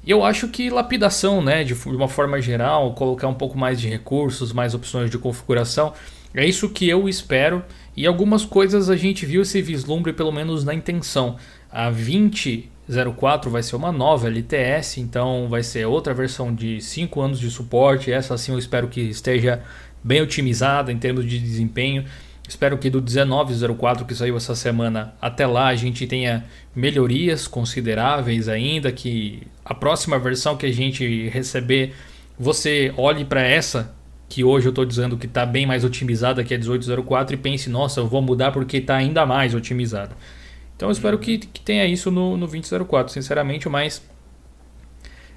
E 0.03 0.11
eu 0.11 0.25
acho 0.25 0.49
que 0.49 0.71
lapidação, 0.71 1.43
né, 1.43 1.63
de 1.63 1.75
uma 1.89 2.09
forma 2.09 2.41
geral, 2.41 2.95
colocar 2.95 3.29
um 3.29 3.35
pouco 3.35 3.59
mais 3.59 3.79
de 3.79 3.87
recursos, 3.87 4.51
mais 4.51 4.73
opções 4.73 5.11
de 5.11 5.19
configuração, 5.19 5.93
é 6.39 6.47
isso 6.47 6.69
que 6.69 6.89
eu 6.89 7.09
espero. 7.09 7.65
E 7.97 8.07
algumas 8.07 8.45
coisas 8.45 8.89
a 8.89 8.97
gente 8.97 9.27
viu 9.27 9.43
esse 9.43 9.61
vislumbre, 9.61 10.13
pelo 10.13 10.31
menos 10.31 10.63
na 10.63 10.73
intenção. 10.73 11.37
A 11.69 11.91
2004 11.91 13.51
vai 13.51 13.61
ser 13.61 13.75
uma 13.75 13.91
nova 13.91 14.29
LTS, 14.29 14.99
então 14.99 15.49
vai 15.49 15.65
ser 15.65 15.85
outra 15.85 16.15
versão 16.15 16.55
de 16.55 16.81
5 16.81 17.21
anos 17.21 17.41
de 17.41 17.51
suporte. 17.51 18.13
Essa 18.13 18.39
sim 18.39 18.53
eu 18.53 18.59
espero 18.59 18.87
que 18.87 19.01
esteja 19.01 19.63
bem 20.03 20.23
otimizada 20.23 20.93
em 20.93 20.99
termos 20.99 21.29
de 21.29 21.41
desempenho. 21.41 22.05
Espero 22.49 22.79
que 22.79 22.89
do 22.89 23.03
1904 23.03 24.07
que 24.07 24.15
saiu 24.15 24.37
essa 24.37 24.55
semana 24.55 25.15
até 25.21 25.45
lá 25.45 25.67
a 25.67 25.75
gente 25.75 26.07
tenha 26.07 26.45
melhorias 26.75 27.49
consideráveis 27.49 28.49
ainda, 28.49 28.93
que 28.93 29.43
a 29.65 29.75
próxima 29.75 30.21
versão 30.21 30.57
que 30.57 30.67
a 30.67 30.73
gente 30.73 31.29
receber, 31.31 31.95
você 32.39 32.95
olhe 32.97 33.25
para 33.25 33.43
essa 33.43 33.98
que 34.29 34.45
hoje 34.45 34.67
eu 34.67 34.71
estou 34.71 34.85
dizendo 34.85 35.17
que 35.17 35.27
está 35.27 35.47
bem 35.47 35.67
mais 35.67 35.85
otimizada 35.85 36.45
que 36.45 36.55
a 36.55 36.59
1804 36.59 37.35
e 37.35 37.39
pense, 37.39 37.71
nossa, 37.71 38.01
eu 38.01 38.07
vou 38.07 38.21
mudar 38.21 38.53
porque 38.53 38.77
está 38.79 38.97
ainda 38.97 39.25
mais 39.25 39.55
otimizada. 39.55 40.15
Então 40.77 40.89
eu 40.89 40.93
espero 40.93 41.19
que, 41.19 41.39
que 41.39 41.61
tenha 41.61 41.85
isso 41.87 42.11
no, 42.11 42.37
no 42.37 42.47
2004, 42.47 43.13
sinceramente, 43.13 43.69
mas 43.69 44.03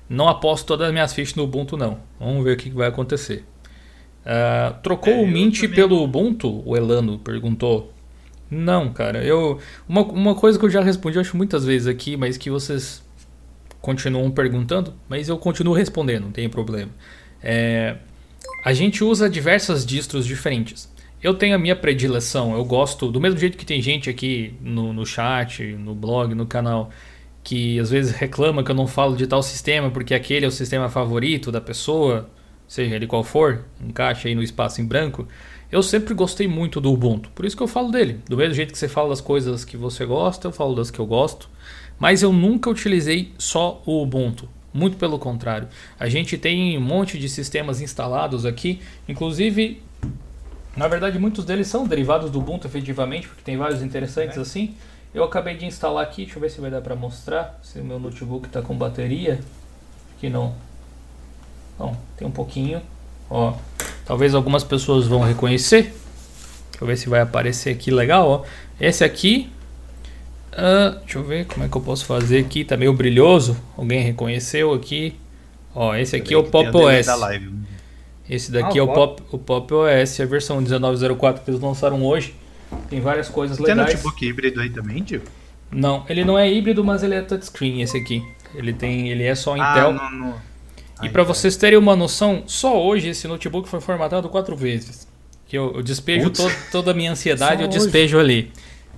não 0.10 0.28
aposto 0.28 0.66
todas 0.68 0.88
as 0.88 0.94
minhas 0.94 1.14
fichas 1.14 1.36
no 1.36 1.44
Ubuntu 1.44 1.78
não. 1.78 2.00
Vamos 2.20 2.44
ver 2.44 2.54
o 2.54 2.58
que 2.58 2.70
vai 2.70 2.88
acontecer. 2.88 3.46
Ah, 4.26 4.76
trocou 4.84 5.14
É, 5.14 5.18
o 5.22 5.28
Mint 5.28 5.62
também- 5.62 5.76
pelo 5.76 6.04
Ubuntu? 6.04 6.62
O 6.66 6.76
Elano 6.76 7.18
perguntou 7.18 7.92
Não, 8.50 8.92
cara. 8.92 9.24
Eu 9.24 9.60
uma, 9.88 10.02
uma 10.04 10.36
coisa 10.36 10.60
que 10.60 10.66
eu 10.66 10.70
já 10.70 10.82
respondi, 10.82 11.16
eu 11.16 11.22
acho 11.22 11.38
muitas 11.38 11.64
vezes 11.66 11.88
aqui, 11.88 12.18
mas 12.18 12.36
que 12.38 12.50
vocês 12.50 13.02
continuam 13.80 14.30
perguntando, 14.30 14.94
mas 15.08 15.30
eu 15.30 15.38
continuo 15.38 15.74
respondendo, 15.74 16.26
não 16.26 16.32
tem 16.32 16.50
problema. 16.50 16.92
É, 17.42 17.96
a 18.64 18.74
gente 18.74 19.04
usa 19.04 19.30
diversas 19.30 19.86
distros 19.86 20.26
diferentes. 20.26 20.92
Eu 21.22 21.34
tenho 21.34 21.56
a 21.56 21.60
minha 21.60 21.76
predileção, 21.76 22.56
eu 22.56 22.64
gosto, 22.64 23.12
do 23.12 23.20
mesmo 23.20 23.40
jeito 23.40 23.58
que 23.58 23.66
tem 23.66 23.82
gente 23.82 24.10
aqui 24.10 24.56
no, 24.62 24.94
no 24.94 25.06
chat, 25.06 25.64
no 25.64 25.94
blog, 25.94 26.34
no 26.34 26.46
canal, 26.46 26.90
que 27.44 27.80
às 27.80 27.90
vezes 27.90 28.12
reclama 28.12 28.64
que 28.64 28.72
eu 28.72 28.76
não 28.76 28.88
falo 28.88 29.16
de 29.16 29.26
tal 29.28 29.42
sistema 29.42 29.90
porque 29.90 30.14
aquele 30.14 30.46
é 30.46 30.48
o 30.48 30.52
sistema 30.52 30.90
favorito 30.90 31.52
da 31.52 31.62
pessoa, 31.62 32.30
seja 32.68 32.96
ele 32.96 33.08
qual 33.08 33.24
for, 33.24 33.66
encaixa 33.84 34.28
aí 34.28 34.36
no 34.36 34.44
espaço 34.44 34.82
em 34.82 34.86
branco. 34.86 35.28
Eu 35.72 35.82
sempre 35.82 36.14
gostei 36.14 36.48
muito 36.48 36.82
do 36.82 36.92
Ubuntu, 36.92 37.30
por 37.32 37.46
isso 37.46 37.56
que 37.56 37.64
eu 37.64 37.68
falo 37.68 37.92
dele. 37.92 38.20
Do 38.28 38.38
mesmo 38.38 38.54
jeito 38.54 38.74
que 38.74 38.78
você 38.78 38.88
fala 38.88 39.10
das 39.10 39.22
coisas 39.22 39.64
que 39.64 39.78
você 39.78 40.06
gosta, 40.06 40.48
eu 40.48 40.52
falo 40.52 40.76
das 40.76 40.92
que 40.92 41.00
eu 41.00 41.06
gosto. 41.06 41.50
Mas 41.98 42.22
eu 42.22 42.34
nunca 42.34 42.70
utilizei 42.70 43.32
só 43.38 43.82
o 43.86 44.02
Ubuntu. 44.02 44.50
Muito 44.74 44.98
pelo 44.98 45.20
contrário. 45.20 45.68
A 46.00 46.08
gente 46.08 46.38
tem 46.38 46.78
um 46.78 46.82
monte 46.82 47.18
de 47.18 47.28
sistemas 47.28 47.82
instalados 47.82 48.46
aqui, 48.46 48.82
inclusive, 49.08 49.82
na 50.76 50.88
verdade, 50.88 51.20
muitos 51.20 51.44
deles 51.44 51.68
são 51.68 51.86
derivados 51.86 52.32
do 52.32 52.40
Ubuntu 52.40 52.68
efetivamente, 52.68 53.28
porque 53.28 53.44
tem 53.44 53.58
vários 53.58 53.82
interessantes 53.82 54.38
é. 54.38 54.42
assim. 54.42 54.76
Eu 55.14 55.26
acabei 55.26 55.56
de 55.58 55.66
instalar 55.66 56.04
aqui, 56.04 56.24
deixa 56.24 56.38
eu 56.38 56.42
ver 56.42 56.50
se 56.50 56.62
vai 56.62 56.72
dar 56.72 56.82
para 56.82 56.96
mostrar, 56.96 57.60
se 57.62 57.80
o 57.80 57.84
meu 57.84 58.00
notebook 58.00 58.48
está 58.48 58.62
com 58.62 58.76
bateria. 58.76 59.42
Que 60.20 60.30
não. 60.30 60.54
Bom, 61.78 61.98
tem 62.16 62.26
um 62.28 62.32
pouquinho. 62.32 62.82
Ó, 63.30 63.56
Talvez 64.06 64.34
algumas 64.34 64.64
pessoas 64.64 65.08
vão 65.08 65.22
reconhecer. 65.22 65.84
Deixa 65.84 66.82
eu 66.82 66.88
ver 66.88 66.98
se 66.98 67.08
vai 67.08 67.22
aparecer 67.22 67.70
aqui 67.70 67.92
legal. 67.92 68.28
Ó. 68.28 68.44
Esse 68.80 69.04
aqui. 69.04 69.50
Uh, 70.52 71.00
deixa 71.00 71.18
eu 71.18 71.24
ver 71.24 71.46
como 71.46 71.66
é 71.66 71.70
que 71.70 71.76
eu 71.76 71.82
posso 71.82 72.06
fazer 72.06 72.40
aqui. 72.40 72.64
Tá 72.64 72.76
meio 72.76 72.94
brilhoso. 72.94 73.58
Alguém 73.78 74.02
reconheceu 74.02 74.74
aqui. 74.74 75.16
Ó, 75.74 75.96
esse 75.96 76.16
aqui 76.16 76.34
é 76.34 76.38
o 76.38 76.44
Pop 76.44 76.70
OS. 76.76 77.08
Esse 78.30 78.52
daqui 78.52 78.78
ah, 78.78 78.82
é 78.82 78.84
o 78.84 78.88
Pop, 78.94 79.22
o 79.32 79.38
Pop 79.38 79.74
OS, 79.74 80.20
a 80.20 80.26
versão 80.26 80.62
1904 80.62 81.44
que 81.44 81.52
eles 81.52 81.62
lançaram 81.62 82.06
hoje. 82.06 82.34
Tem 82.90 83.02
várias 83.02 83.28
coisas 83.28 83.58
Tem 83.58 83.66
legais. 83.68 83.88
Tem 83.88 83.98
notebook 83.98 84.26
híbrido 84.26 84.62
aí 84.62 84.70
também, 84.70 85.04
tio? 85.04 85.22
Não, 85.70 86.06
ele 86.08 86.24
não 86.24 86.38
é 86.38 86.52
híbrido, 86.52 86.84
mas 86.84 87.04
ele 87.04 87.16
é 87.16 87.22
touchscreen 87.22 87.82
esse 87.82 87.98
aqui. 87.98 88.24
Ele 88.54 88.74
tem, 88.74 89.10
ele 89.10 89.24
é 89.24 89.36
só 89.36 89.54
ah, 89.54 89.58
Intel. 89.58 89.94
Não, 89.94 90.12
não. 90.12 90.36
E 91.04 91.10
para 91.10 91.24
vocês 91.24 91.56
terem 91.58 91.80
uma 91.80 91.96
noção, 91.96 92.44
só 92.46 92.82
hoje 92.82 93.10
esse 93.10 93.28
notebook 93.28 93.68
foi 93.68 93.82
formatado 93.82 94.30
quatro 94.30 94.56
vezes. 94.56 95.08
Que 95.48 95.58
eu, 95.58 95.74
eu 95.76 95.84
despejo 95.84 96.30
todo, 96.30 96.54
toda 96.72 96.92
a 96.92 96.94
minha 96.94 97.12
ansiedade, 97.12 97.64
eu 97.64 97.68
despejo 97.68 98.20
ali. 98.20 98.52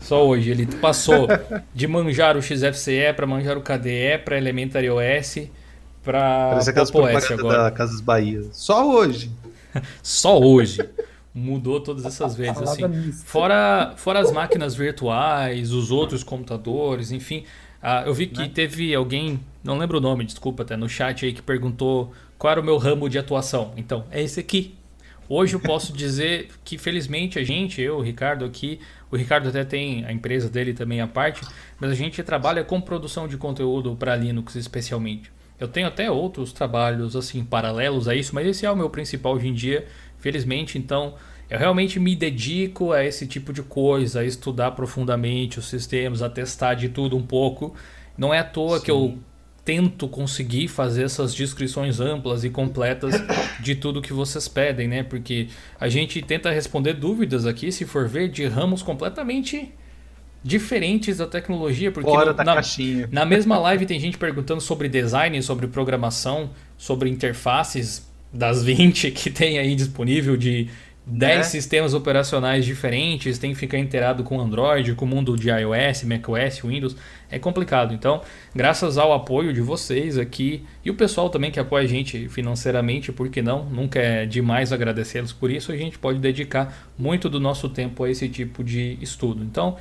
Só 0.04 0.28
hoje. 0.28 0.52
Ele 0.52 0.66
passou 0.66 1.28
de 1.74 1.88
manjar 1.88 2.38
o 2.38 2.42
XFCE 2.42 3.14
para 3.16 3.26
manjar 3.26 3.58
o 3.58 3.62
KDE, 3.62 4.20
para 4.24 4.38
Elementary 4.38 4.90
OS, 4.90 5.48
para 6.04 6.60
Pop 6.92 7.16
OS 7.16 7.32
agora. 7.32 7.64
da 7.64 7.72
Casas 7.72 8.02
Bahia. 8.02 8.44
Só 8.52 8.88
hoje. 8.88 9.32
só 10.04 10.40
hoje. 10.40 10.80
Mudou 11.34 11.80
todas 11.80 12.06
essas 12.06 12.36
vezes. 12.36 12.62
Assim. 12.62 13.12
Fora, 13.12 13.94
fora 13.98 14.20
as 14.20 14.32
máquinas 14.32 14.76
virtuais, 14.76 15.72
os 15.72 15.90
outros 15.90 16.24
computadores, 16.24 17.12
enfim. 17.12 17.46
Ah, 17.82 18.04
eu 18.06 18.14
vi 18.14 18.28
que 18.28 18.40
né? 18.40 18.52
teve 18.54 18.94
alguém, 18.94 19.40
não 19.64 19.78
lembro 19.78 19.98
o 19.98 20.02
nome, 20.02 20.24
desculpa, 20.24 20.64
até 20.64 20.78
no 20.78 20.88
chat 20.88 21.26
aí 21.26 21.34
que 21.34 21.42
perguntou 21.42 22.14
qual 22.38 22.52
era 22.52 22.62
o 22.62 22.64
meu 22.64 22.78
ramo 22.78 23.10
de 23.10 23.18
atuação. 23.18 23.74
Então, 23.76 24.06
é 24.12 24.22
esse 24.22 24.40
aqui. 24.40 24.76
Hoje 25.30 25.56
eu 25.56 25.60
posso 25.60 25.94
dizer 25.94 26.50
que 26.64 26.78
felizmente 26.78 27.40
a 27.40 27.44
gente, 27.44 27.82
eu, 27.82 27.98
o 27.98 28.02
Ricardo 28.02 28.46
aqui, 28.46 28.80
o 29.10 29.16
Ricardo 29.16 29.50
até 29.50 29.64
tem 29.64 30.06
a 30.06 30.12
empresa 30.12 30.50
dele 30.50 30.74
também 30.74 31.00
à 31.02 31.08
parte, 31.08 31.42
mas 31.80 31.92
a 31.92 31.96
gente 31.96 32.22
trabalha 32.24 32.64
com 32.64 32.82
produção 32.82 33.28
de 33.28 33.38
conteúdo 33.38 33.96
para 33.96 34.16
Linux 34.16 34.56
especialmente. 34.56 35.32
Eu 35.60 35.68
tenho 35.68 35.88
até 35.88 36.12
outros 36.12 36.52
trabalhos 36.52 37.16
assim 37.16 37.44
paralelos 37.44 38.08
a 38.08 38.16
isso, 38.16 38.36
mas 38.36 38.48
esse 38.48 38.66
é 38.66 38.72
o 38.72 38.76
meu 38.76 38.90
principal 38.90 39.36
hoje 39.36 39.48
em 39.48 39.54
dia, 39.54 39.88
felizmente. 40.18 40.78
Então, 40.78 41.16
eu 41.50 41.58
realmente 41.58 42.00
me 42.00 42.16
dedico 42.16 42.92
a 42.92 43.04
esse 43.04 43.28
tipo 43.28 43.54
de 43.54 43.62
coisa, 43.62 44.22
a 44.22 44.26
estudar 44.26 44.72
profundamente 44.72 45.60
os 45.60 45.70
sistemas, 45.70 46.22
a 46.22 46.30
testar 46.30 46.74
de 46.74 46.90
tudo 46.90 47.16
um 47.16 47.22
pouco. 47.22 47.76
Não 48.18 48.34
é 48.34 48.40
à 48.40 48.44
toa 48.44 48.80
Sim. 48.80 48.86
que 48.86 48.92
eu 48.92 49.18
tento 49.66 50.08
conseguir 50.08 50.68
fazer 50.68 51.04
essas 51.04 51.34
descrições 51.34 52.00
amplas 52.00 52.44
e 52.44 52.50
completas 52.50 53.16
de 53.62 53.76
tudo 53.76 54.02
que 54.02 54.12
vocês 54.12 54.48
pedem, 54.48 54.88
né? 54.88 55.04
Porque 55.04 55.48
a 55.80 55.88
gente 55.88 56.22
tenta 56.22 56.52
responder 56.52 56.94
dúvidas 56.94 57.46
aqui, 57.46 57.72
se 57.72 57.86
for 57.86 58.08
ver, 58.08 58.30
de 58.30 58.46
ramos 58.46 58.82
completamente 58.82 59.72
diferentes 60.44 61.18
da 61.18 61.28
tecnologia, 61.28 61.92
porque 61.92 62.10
Fora 62.10 62.34
da 62.34 62.44
na, 62.44 62.56
caixinha. 62.56 63.08
na 63.12 63.26
mesma 63.26 63.58
live 63.58 63.86
tem 63.86 64.00
gente 64.00 64.18
perguntando 64.18 64.60
sobre 64.60 64.90
design, 64.90 65.42
sobre 65.42 65.68
programação, 65.68 66.50
sobre 66.78 67.10
interfaces 67.10 68.06
das 68.32 68.62
20 68.66 69.12
que 69.12 69.30
tem 69.30 69.58
aí 69.58 69.74
disponível 69.76 70.36
de 70.36 70.68
10 71.06 71.38
né? 71.38 71.44
sistemas 71.44 71.94
operacionais 71.94 72.64
diferentes, 72.64 73.38
tem 73.38 73.52
que 73.52 73.58
ficar 73.58 73.78
inteirado 73.78 74.24
com 74.24 74.40
Android, 74.40 74.96
com 74.96 75.04
o 75.04 75.08
mundo 75.08 75.36
de 75.36 75.50
iOS, 75.50 76.04
macOS, 76.04 76.62
Windows. 76.64 76.96
É 77.30 77.38
complicado. 77.38 77.94
Então, 77.94 78.22
graças 78.56 78.98
ao 78.98 79.12
apoio 79.12 79.52
de 79.52 79.60
vocês 79.60 80.18
aqui 80.18 80.64
e 80.84 80.90
o 80.90 80.94
pessoal 80.94 81.30
também 81.30 81.52
que 81.52 81.60
apoia 81.60 81.84
a 81.84 81.88
gente 81.88 82.30
financeiramente, 82.30 83.12
por 83.12 83.28
que 83.28 83.42
não? 83.42 83.66
Nunca 83.66 84.00
é 84.00 84.26
demais 84.26 84.72
agradecê-los 84.72 85.34
por 85.34 85.52
isso. 85.52 85.74
A 85.74 85.78
gente 85.78 86.00
pode 86.00 86.20
dedicar 86.20 86.90
muito 86.98 87.30
do 87.30 87.40
nosso 87.40 87.68
tempo 87.68 88.06
a 88.06 88.10
esse 88.10 88.30
tipo 88.30 88.64
de 88.64 88.98
estudo. 89.02 89.44
Então, 89.44 89.76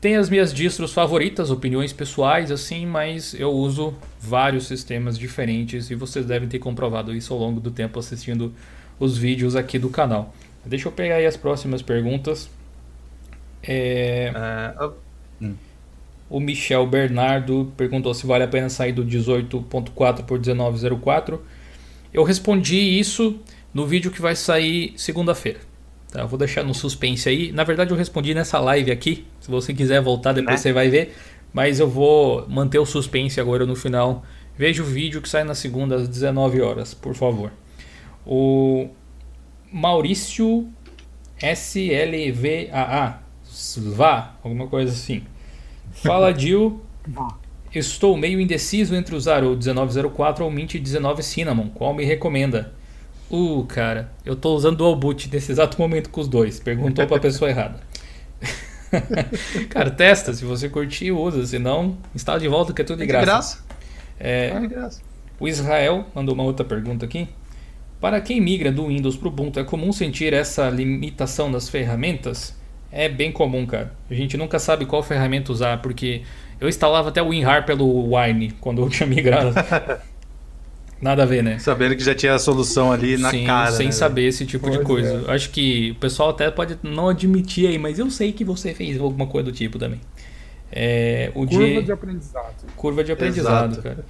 tem 0.00 0.16
as 0.16 0.30
minhas 0.30 0.54
distros 0.54 0.92
favoritas, 0.92 1.50
opiniões 1.50 1.92
pessoais, 1.92 2.50
assim, 2.50 2.86
mas 2.86 3.34
eu 3.34 3.50
uso 3.50 3.94
vários 4.20 4.66
sistemas 4.66 5.18
diferentes 5.18 5.90
e 5.90 5.94
vocês 5.94 6.24
devem 6.24 6.48
ter 6.48 6.58
comprovado 6.58 7.14
isso 7.14 7.34
ao 7.34 7.40
longo 7.40 7.60
do 7.60 7.70
tempo 7.70 7.98
assistindo 7.98 8.54
os 8.98 9.18
vídeos 9.18 9.56
aqui 9.56 9.78
do 9.78 9.90
canal. 9.90 10.34
Deixa 10.66 10.88
eu 10.88 10.92
pegar 10.92 11.16
aí 11.16 11.26
as 11.26 11.36
próximas 11.36 11.82
perguntas. 11.82 12.50
É... 13.62 14.32
Uh, 14.80 14.84
oh. 14.84 15.06
O 16.28 16.40
Michel 16.40 16.86
Bernardo 16.86 17.72
perguntou 17.76 18.12
se 18.12 18.26
vale 18.26 18.42
a 18.42 18.48
pena 18.48 18.68
sair 18.68 18.92
do 18.92 19.04
18.4 19.04 20.24
por 20.24 20.40
19.04. 20.40 21.38
Eu 22.12 22.24
respondi 22.24 22.76
isso 22.76 23.38
no 23.72 23.86
vídeo 23.86 24.10
que 24.10 24.20
vai 24.20 24.34
sair 24.34 24.92
segunda-feira. 24.96 25.60
Tá? 26.10 26.22
Eu 26.22 26.28
vou 26.28 26.38
deixar 26.38 26.64
no 26.64 26.74
suspense 26.74 27.28
aí. 27.28 27.52
Na 27.52 27.62
verdade, 27.62 27.92
eu 27.92 27.96
respondi 27.96 28.34
nessa 28.34 28.58
live 28.58 28.90
aqui. 28.90 29.24
Se 29.40 29.48
você 29.48 29.72
quiser 29.72 30.00
voltar, 30.00 30.32
depois 30.32 30.56
né? 30.56 30.62
você 30.62 30.72
vai 30.72 30.88
ver. 30.88 31.14
Mas 31.52 31.78
eu 31.78 31.88
vou 31.88 32.46
manter 32.48 32.78
o 32.78 32.86
suspense 32.86 33.40
agora 33.40 33.64
no 33.64 33.76
final. 33.76 34.24
Veja 34.58 34.82
o 34.82 34.86
vídeo 34.86 35.22
que 35.22 35.28
sai 35.28 35.44
na 35.44 35.54
segunda 35.54 35.96
às 35.96 36.08
19 36.08 36.60
horas, 36.60 36.92
por 36.92 37.14
favor. 37.14 37.52
O 38.26 38.88
Maurício 39.72 40.68
SLVAA. 41.38 43.20
Svá, 43.44 44.34
alguma 44.42 44.66
coisa 44.66 44.92
assim. 44.92 45.22
Fala, 45.92 46.32
Dil. 46.34 46.80
Estou 47.74 48.16
meio 48.16 48.40
indeciso 48.40 48.94
entre 48.94 49.14
usar 49.14 49.44
o 49.44 49.56
1904 49.56 50.44
ou 50.44 50.50
o 50.50 50.52
Mint 50.52 50.74
19 50.76 51.22
Cinnamon. 51.22 51.68
Qual 51.68 51.94
me 51.94 52.04
recomenda? 52.04 52.72
Uh, 53.30 53.64
cara, 53.64 54.12
eu 54.24 54.34
estou 54.34 54.56
usando 54.56 54.80
o 54.82 54.96
boot 54.96 55.28
nesse 55.32 55.52
exato 55.52 55.78
momento 55.82 56.10
com 56.10 56.20
os 56.20 56.28
dois. 56.28 56.58
Perguntou 56.60 57.06
para 57.06 57.16
a 57.16 57.20
pessoa 57.20 57.50
errada. 57.50 57.80
cara, 59.68 59.90
testa. 59.90 60.32
Se 60.32 60.44
você 60.44 60.68
curtir, 60.68 61.12
usa. 61.12 61.44
Se 61.44 61.58
não, 61.58 61.98
instala 62.14 62.38
de 62.38 62.48
volta 62.48 62.72
que 62.72 62.82
é 62.82 62.84
tudo 62.84 62.98
de 62.98 63.04
é 63.04 63.06
graça. 63.06 63.24
De 63.24 63.26
graça. 63.26 63.64
É, 64.18 64.48
é 64.48 64.60
de 64.60 64.66
graça. 64.68 65.02
O 65.38 65.46
Israel 65.46 66.06
mandou 66.14 66.34
uma 66.34 66.44
outra 66.44 66.64
pergunta 66.64 67.04
aqui. 67.04 67.28
Para 68.00 68.20
quem 68.20 68.40
migra 68.40 68.70
do 68.70 68.86
Windows 68.86 69.16
para 69.16 69.28
o 69.28 69.30
Ubuntu, 69.30 69.58
é 69.58 69.64
comum 69.64 69.92
sentir 69.92 70.32
essa 70.32 70.68
limitação 70.68 71.50
das 71.50 71.68
ferramentas? 71.68 72.54
É 72.92 73.08
bem 73.08 73.32
comum, 73.32 73.66
cara. 73.66 73.92
A 74.10 74.14
gente 74.14 74.36
nunca 74.36 74.58
sabe 74.58 74.86
qual 74.86 75.02
ferramenta 75.02 75.50
usar, 75.50 75.80
porque 75.82 76.22
eu 76.60 76.68
instalava 76.68 77.08
até 77.08 77.22
o 77.22 77.28
WinRAR 77.28 77.64
pelo 77.64 78.14
Wine 78.14 78.52
quando 78.60 78.82
eu 78.82 78.88
tinha 78.90 79.06
migrado. 79.06 79.52
Nada 81.00 81.24
a 81.24 81.26
ver, 81.26 81.42
né? 81.42 81.58
Sabendo 81.58 81.94
que 81.94 82.02
já 82.02 82.14
tinha 82.14 82.34
a 82.34 82.38
solução 82.38 82.90
ali 82.90 83.18
na 83.18 83.30
Sim, 83.30 83.44
cara. 83.44 83.70
Sem 83.70 83.86
né? 83.86 83.92
saber 83.92 84.26
esse 84.26 84.46
tipo 84.46 84.66
pois 84.66 84.78
de 84.78 84.84
coisa. 84.84 85.24
É. 85.28 85.34
Acho 85.34 85.50
que 85.50 85.90
o 85.90 85.94
pessoal 85.96 86.30
até 86.30 86.50
pode 86.50 86.78
não 86.82 87.08
admitir 87.08 87.68
aí, 87.68 87.78
mas 87.78 87.98
eu 87.98 88.10
sei 88.10 88.32
que 88.32 88.44
você 88.44 88.72
fez 88.72 88.98
alguma 88.98 89.26
coisa 89.26 89.44
do 89.44 89.52
tipo 89.52 89.78
também. 89.78 90.00
É, 90.72 91.30
o 91.34 91.46
Curva 91.46 91.66
de, 91.66 91.82
de 91.82 91.92
aprendizado. 91.92 92.72
Curva 92.74 93.04
de 93.04 93.12
aprendizado, 93.12 93.72
Exato. 93.72 93.82
cara. 93.82 94.04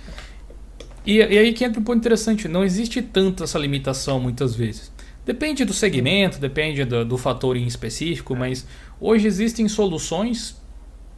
E, 1.07 1.19
e 1.19 1.39
aí 1.39 1.53
que 1.53 1.65
entra 1.65 1.81
um 1.81 1.85
ponto 1.85 1.99
interessante, 1.99 2.49
não 2.49 2.65
existe 2.65 3.01
tanto 3.01 3.45
essa 3.45 3.59
limitação 3.59 4.19
muitas 4.19 4.57
vezes. 4.57 4.93
Depende 5.25 5.65
do 5.65 5.73
segmento, 5.73 6.39
depende 6.39 6.85
do, 6.85 7.05
do 7.05 7.17
fator 7.17 7.57
em 7.57 7.67
específico, 7.67 8.35
mas 8.35 8.67
hoje 9.01 9.27
existem 9.27 9.69
soluções 9.69 10.61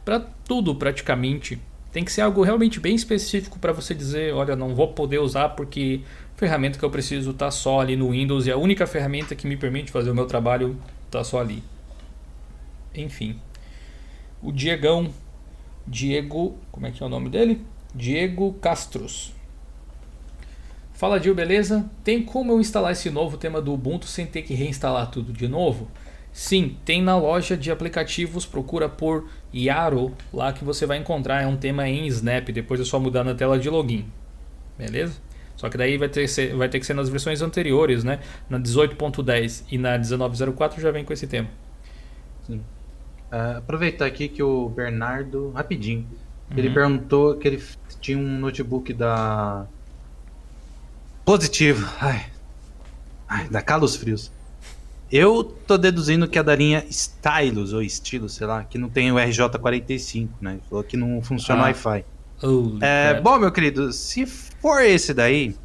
para 0.05 0.19
tudo 0.19 0.75
praticamente. 0.75 1.59
Tem 1.91 2.05
que 2.05 2.11
ser 2.11 2.21
algo 2.21 2.43
realmente 2.43 2.79
bem 2.79 2.95
específico 2.95 3.57
para 3.57 3.71
você 3.71 3.95
dizer, 3.95 4.33
olha, 4.33 4.55
não 4.55 4.75
vou 4.75 4.89
poder 4.89 5.19
usar 5.19 5.49
porque 5.49 6.01
a 6.35 6.39
ferramenta 6.39 6.77
que 6.77 6.85
eu 6.85 6.89
preciso 6.91 7.31
está 7.31 7.49
só 7.49 7.81
ali 7.81 7.95
no 7.95 8.11
Windows 8.11 8.45
e 8.45 8.51
a 8.51 8.57
única 8.57 8.85
ferramenta 8.85 9.35
que 9.35 9.47
me 9.47 9.57
permite 9.57 9.91
fazer 9.91 10.11
o 10.11 10.15
meu 10.15 10.27
trabalho 10.27 10.77
está 11.07 11.23
só 11.23 11.39
ali. 11.39 11.63
Enfim. 12.93 13.39
o 14.41 14.51
Diegão. 14.51 15.09
Diego. 15.87 16.57
Como 16.71 16.85
é 16.85 16.91
que 16.91 17.01
é 17.01 17.05
o 17.05 17.09
nome 17.09 17.29
dele? 17.29 17.61
Diego 17.95 18.53
Castros. 18.53 19.38
Fala, 20.99 21.17
Gil, 21.17 21.33
beleza? 21.33 21.89
Tem 22.03 22.21
como 22.21 22.51
eu 22.51 22.59
instalar 22.59 22.91
esse 22.91 23.09
novo 23.09 23.37
tema 23.37 23.61
do 23.61 23.73
Ubuntu 23.73 24.05
sem 24.05 24.25
ter 24.25 24.41
que 24.41 24.53
reinstalar 24.53 25.09
tudo 25.09 25.31
de 25.31 25.47
novo? 25.47 25.89
Sim, 26.33 26.75
tem 26.83 27.01
na 27.01 27.15
loja 27.15 27.55
de 27.55 27.71
aplicativos, 27.71 28.45
procura 28.45 28.89
por 28.89 29.29
Yaro 29.55 30.13
lá 30.33 30.51
que 30.51 30.65
você 30.65 30.85
vai 30.85 30.97
encontrar. 30.97 31.41
É 31.41 31.47
um 31.47 31.55
tema 31.55 31.87
em 31.87 32.05
Snap, 32.07 32.49
depois 32.49 32.81
é 32.81 32.83
só 32.83 32.99
mudar 32.99 33.23
na 33.23 33.33
tela 33.33 33.57
de 33.57 33.69
login. 33.69 34.07
Beleza? 34.77 35.13
Só 35.55 35.69
que 35.69 35.77
daí 35.77 35.97
vai 35.97 36.09
ter, 36.09 36.23
que 36.23 36.27
ser, 36.27 36.53
vai 36.53 36.67
ter 36.67 36.81
que 36.81 36.85
ser 36.85 36.95
nas 36.95 37.07
versões 37.07 37.41
anteriores, 37.41 38.03
né? 38.03 38.19
Na 38.49 38.59
18.10 38.59 39.67
e 39.71 39.77
na 39.77 39.97
19.04 39.97 40.81
já 40.81 40.91
vem 40.91 41.05
com 41.05 41.13
esse 41.13 41.27
tema. 41.27 41.47
Sim. 42.45 42.57
Uh, 43.31 43.59
aproveitar 43.59 44.05
aqui 44.05 44.27
que 44.27 44.43
o 44.43 44.67
Bernardo, 44.67 45.51
rapidinho, 45.51 46.05
uhum. 46.51 46.57
ele 46.57 46.69
perguntou 46.71 47.37
que 47.37 47.47
ele 47.47 47.63
tinha 48.01 48.17
um 48.17 48.39
notebook 48.39 48.91
da 48.93 49.65
Positivo. 51.29 51.87
Ai. 52.01 52.25
Ai, 53.27 53.47
dá 53.49 53.61
calos 53.61 53.95
frios. 53.95 54.31
Eu 55.11 55.43
tô 55.43 55.77
deduzindo 55.77 56.27
que 56.27 56.39
é 56.39 56.41
da 56.41 56.55
linha 56.55 56.83
Stylus 56.89 57.71
ou 57.71 57.83
Stylus, 57.83 58.33
sei 58.33 58.47
lá, 58.47 58.63
que 58.63 58.79
não 58.79 58.89
tem 58.89 59.11
o 59.11 59.15
RJ45, 59.15 60.27
né? 60.41 60.59
Falou 60.67 60.83
que 60.83 60.97
não 60.97 61.21
funciona 61.21 61.61
ah. 61.61 61.65
Wi-Fi. 61.65 62.03
Oh, 62.41 62.83
é, 62.83 63.21
bom, 63.21 63.37
meu 63.37 63.51
querido, 63.51 63.93
se 63.93 64.25
for 64.25 64.81
esse 64.81 65.13
daí, 65.13 65.55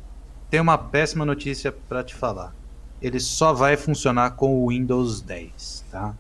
tem 0.51 0.61
uma 0.61 0.77
péssima 0.77 1.25
notícia 1.25 1.73
para 1.73 2.05
te 2.05 2.15
falar. 2.15 2.55
Ele 3.01 3.19
só 3.19 3.55
vai 3.55 3.75
funcionar 3.79 4.33
com 4.33 4.55
o 4.55 4.69
Windows 4.69 5.23
10, 5.23 5.87
tá? 5.91 6.15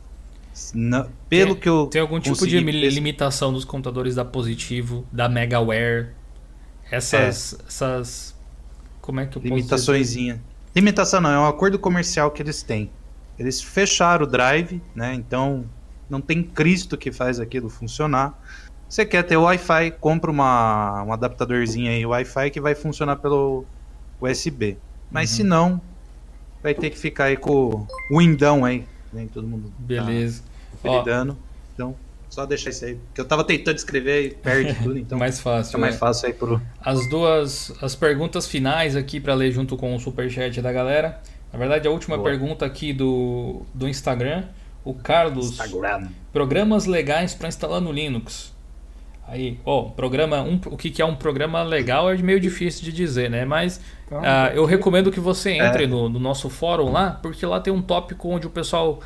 Não, 0.72 1.06
pelo 1.28 1.52
tem, 1.52 1.60
que 1.60 1.68
eu 1.68 1.86
Tem 1.88 2.00
algum 2.00 2.18
tipo 2.18 2.46
de 2.46 2.60
limitação 2.60 3.52
dos 3.52 3.66
computadores 3.66 4.14
da 4.14 4.24
Positivo, 4.24 5.04
da 5.12 5.28
Megaware? 5.28 6.12
Essas, 6.90 7.52
é. 7.52 7.68
essas 7.68 8.33
como 9.04 9.20
é 9.20 9.26
que 9.26 9.36
eu 9.36 9.42
Limitaçõezinha. 9.42 10.42
Limitação 10.74 11.20
não, 11.20 11.30
é 11.30 11.38
um 11.38 11.46
acordo 11.46 11.78
comercial 11.78 12.30
que 12.30 12.40
eles 12.40 12.62
têm. 12.62 12.90
Eles 13.38 13.60
fecharam 13.60 14.24
o 14.24 14.26
drive, 14.26 14.80
né? 14.94 15.12
Então 15.12 15.66
não 16.08 16.22
tem 16.22 16.42
Cristo 16.42 16.96
que 16.96 17.12
faz 17.12 17.38
aquilo 17.38 17.68
funcionar. 17.68 18.42
Você 18.88 19.04
quer 19.04 19.22
ter 19.22 19.36
Wi-Fi, 19.36 19.90
compra 20.00 20.30
uma, 20.30 21.02
um 21.02 21.12
adaptadorzinho 21.12 21.90
aí 21.90 22.06
Wi-Fi 22.06 22.50
que 22.50 22.60
vai 22.62 22.74
funcionar 22.74 23.16
pelo 23.16 23.66
USB. 24.18 24.78
Mas 25.10 25.30
uhum. 25.30 25.36
se 25.36 25.42
não, 25.42 25.80
vai 26.62 26.74
ter 26.74 26.88
que 26.88 26.98
ficar 26.98 27.24
aí 27.24 27.36
com 27.36 27.86
o 28.10 28.18
Windão 28.18 28.64
aí. 28.64 28.86
Nem 29.12 29.28
todo 29.28 29.46
mundo. 29.46 29.68
Tá 29.68 29.74
Beleza. 29.80 30.42
Tá 30.82 31.36
então, 31.74 31.94
só 32.34 32.44
deixar 32.44 32.70
isso 32.70 32.84
aí. 32.84 32.96
Porque 32.96 33.20
eu 33.20 33.24
tava 33.24 33.44
tentando 33.44 33.76
escrever 33.76 34.26
e 34.26 34.30
perde 34.30 34.74
tudo, 34.82 34.98
então. 34.98 35.16
mais 35.16 35.40
fácil. 35.40 35.76
É 35.76 35.80
mais 35.80 35.96
fácil 35.96 36.26
aí 36.26 36.32
pro. 36.32 36.60
As 36.80 37.08
duas. 37.08 37.72
As 37.80 37.94
perguntas 37.94 38.46
finais 38.46 38.96
aqui 38.96 39.20
para 39.20 39.34
ler 39.34 39.52
junto 39.52 39.76
com 39.76 39.94
o 39.94 40.00
superchat 40.00 40.60
da 40.60 40.72
galera. 40.72 41.20
Na 41.52 41.58
verdade, 41.58 41.86
a 41.86 41.90
última 41.90 42.16
Boa. 42.16 42.28
pergunta 42.28 42.66
aqui 42.66 42.92
do, 42.92 43.62
do 43.72 43.88
Instagram. 43.88 44.44
O 44.84 44.92
Carlos. 44.92 45.52
Instagram. 45.52 46.08
Programas 46.32 46.84
legais 46.86 47.34
para 47.34 47.48
instalar 47.48 47.80
no 47.80 47.92
Linux. 47.92 48.52
Aí, 49.26 49.58
ó, 49.64 49.84
programa, 49.84 50.42
um, 50.42 50.60
o 50.66 50.76
que, 50.76 50.90
que 50.90 51.00
é 51.00 51.04
um 51.04 51.14
programa 51.14 51.62
legal 51.62 52.10
é 52.10 52.16
meio 52.18 52.38
difícil 52.38 52.84
de 52.84 52.92
dizer, 52.92 53.30
né? 53.30 53.44
Mas 53.46 53.80
então, 54.04 54.18
uh, 54.18 54.52
eu 54.54 54.66
recomendo 54.66 55.10
que 55.10 55.18
você 55.18 55.52
entre 55.52 55.84
é. 55.84 55.86
no, 55.86 56.10
no 56.10 56.18
nosso 56.18 56.50
fórum 56.50 56.92
lá, 56.92 57.12
porque 57.22 57.46
lá 57.46 57.58
tem 57.58 57.72
um 57.72 57.80
tópico 57.80 58.28
onde 58.28 58.46
o 58.46 58.50
pessoal 58.50 59.00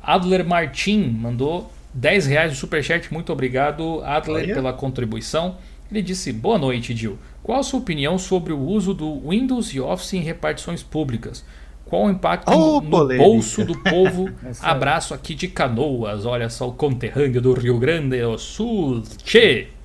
Adler 0.03 0.45
Martin 0.45 1.16
mandou 1.18 1.72
10 1.95 2.26
reais 2.26 2.53
de 2.53 2.59
superchat. 2.59 3.11
Muito 3.11 3.32
obrigado, 3.32 4.03
Adler, 4.03 4.45
Olha. 4.45 4.55
pela 4.55 4.72
contribuição. 4.74 5.57
Ele 5.91 6.03
disse: 6.03 6.30
Boa 6.30 6.59
noite, 6.59 6.93
Dil. 6.93 7.18
Qual 7.43 7.59
a 7.59 7.62
sua 7.62 7.80
opinião 7.80 8.18
sobre 8.18 8.53
o 8.53 8.61
uso 8.61 8.93
do 8.93 9.28
Windows 9.30 9.72
e 9.72 9.80
Office 9.80 10.12
em 10.12 10.20
repartições 10.20 10.82
públicas? 10.82 11.43
Qual 11.86 12.05
o 12.05 12.11
impacto 12.11 12.53
oh, 12.53 12.82
no, 12.82 13.09
no 13.09 13.16
bolso 13.16 13.64
do 13.64 13.76
povo? 13.82 14.28
Abraço 14.61 15.14
aqui 15.14 15.34
de 15.34 15.49
Canoas. 15.49 16.26
Olha 16.26 16.51
só 16.51 16.68
o 16.68 16.72
conterrâneo 16.72 17.41
do 17.41 17.55
Rio 17.55 17.78
Grande 17.78 18.20
do 18.20 18.36
Sul. 18.36 19.03
Che! 19.24 19.80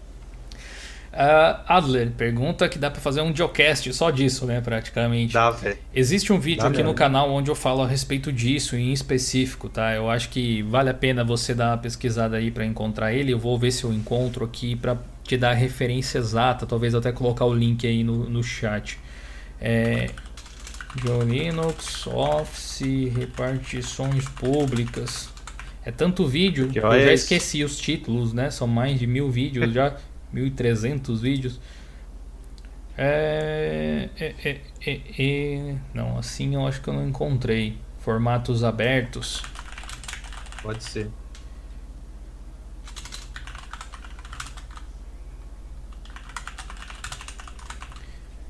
Uh, 1.15 1.63
Adler 1.65 2.11
pergunta 2.11 2.67
que 2.67 2.77
dá 2.77 2.91
para 2.91 2.99
fazer 2.99 3.21
um 3.21 3.33
geocast 3.33 3.93
só 3.93 4.11
disso, 4.11 4.45
né? 4.45 4.59
Praticamente. 4.59 5.33
Dá, 5.33 5.49
velho. 5.49 5.77
Existe 5.93 6.33
um 6.33 6.39
vídeo 6.39 6.63
dá 6.63 6.67
aqui 6.67 6.83
no 6.83 6.93
canal 6.93 7.31
onde 7.31 7.49
eu 7.49 7.55
falo 7.55 7.81
a 7.81 7.87
respeito 7.87 8.33
disso 8.33 8.75
em 8.75 8.91
específico, 8.91 9.69
tá? 9.69 9.93
Eu 9.93 10.09
acho 10.09 10.27
que 10.27 10.61
vale 10.63 10.89
a 10.89 10.93
pena 10.93 11.23
você 11.23 11.53
dar 11.53 11.69
uma 11.69 11.77
pesquisada 11.77 12.35
aí 12.35 12.51
para 12.51 12.65
encontrar 12.65 13.13
ele. 13.13 13.31
Eu 13.31 13.39
vou 13.39 13.57
ver 13.57 13.71
se 13.71 13.85
eu 13.85 13.93
encontro 13.93 14.43
aqui 14.43 14.75
para 14.75 14.97
te 15.23 15.37
dar 15.37 15.51
a 15.51 15.53
referência 15.53 16.17
exata. 16.17 16.65
Talvez 16.65 16.93
até 16.93 17.13
colocar 17.13 17.45
o 17.45 17.53
link 17.53 17.87
aí 17.87 18.03
no, 18.03 18.29
no 18.29 18.43
chat. 18.43 18.99
É, 19.61 20.09
Linux, 21.25 22.07
Office, 22.07 23.09
repartições 23.15 24.27
públicas. 24.27 25.29
É 25.85 25.91
tanto 25.91 26.27
vídeo 26.27 26.67
que 26.67 26.79
eu 26.79 26.91
já 26.91 27.13
esqueci 27.13 27.63
os 27.63 27.77
títulos, 27.77 28.33
né? 28.33 28.51
São 28.51 28.67
mais 28.67 28.99
de 28.99 29.07
mil 29.07 29.31
vídeos 29.31 29.71
já. 29.71 29.95
1.300 30.35 31.17
vídeos. 31.17 31.59
É, 32.97 34.09
é, 34.17 34.35
é, 34.43 34.61
é, 34.85 35.01
é, 35.17 35.75
não, 35.93 36.17
assim 36.17 36.55
eu 36.55 36.65
acho 36.65 36.81
que 36.81 36.89
eu 36.89 36.93
não 36.93 37.07
encontrei. 37.07 37.77
Formatos 37.99 38.63
abertos. 38.63 39.41
Pode 40.61 40.83
ser. 40.83 41.09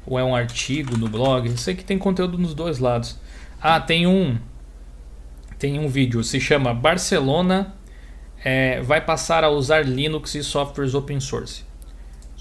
Ou 0.05 0.19
é 0.19 0.23
um 0.23 0.35
artigo 0.35 0.97
no 0.97 1.07
blog? 1.07 1.49
Eu 1.49 1.57
sei 1.57 1.73
que 1.73 1.83
tem 1.83 1.97
conteúdo 1.97 2.37
nos 2.37 2.53
dois 2.53 2.79
lados. 2.79 3.17
Ah, 3.61 3.79
tem 3.79 4.05
um. 4.05 4.37
Tem 5.57 5.79
um 5.79 5.87
vídeo, 5.87 6.21
se 6.23 6.39
chama 6.39 6.73
Barcelona 6.73 7.73
é, 8.45 8.79
vai 8.81 9.01
passar 9.01 9.43
a 9.43 9.49
usar 9.49 9.83
Linux 9.83 10.35
e 10.35 10.43
softwares 10.43 10.93
open 10.93 11.19
source 11.19 11.63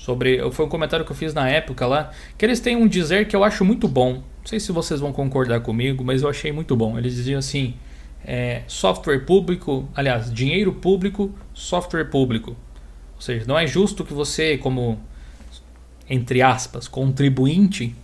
sobre. 0.05 0.39
Foi 0.51 0.67
um 0.67 0.69
comentário 0.69 1.05
que 1.05 1.11
eu 1.11 1.17
fiz 1.17 1.33
na 1.33 1.49
época 1.49 1.87
lá. 1.87 2.11
Que 2.37 2.45
eles 2.45 2.61
têm 2.61 2.77
um 2.77 2.87
dizer 2.87 3.27
que 3.27 3.35
eu 3.35 3.43
acho 3.43 3.65
muito 3.65 3.89
bom. 3.89 4.15
Não 4.15 4.47
sei 4.47 4.61
se 4.61 4.71
vocês 4.71 5.01
vão 5.01 5.13
concordar 5.13 5.61
comigo, 5.61 6.05
mas 6.05 6.23
eu 6.23 6.29
achei 6.29 6.53
muito 6.53 6.77
bom. 6.77 6.99
Eles 6.99 7.15
diziam 7.15 7.39
assim: 7.39 7.75
é, 8.25 8.63
software 8.67 9.21
público, 9.21 9.89
aliás, 9.95 10.33
dinheiro 10.33 10.73
público, 10.75 11.33
software 11.55 12.05
público. 12.05 12.55
Ou 13.15 13.21
seja, 13.21 13.47
não 13.47 13.59
é 13.59 13.67
justo 13.67 14.05
que 14.05 14.13
você, 14.13 14.59
como, 14.59 15.01
entre 16.11 16.43
aspas, 16.43 16.87
contribuinte, 16.87 17.95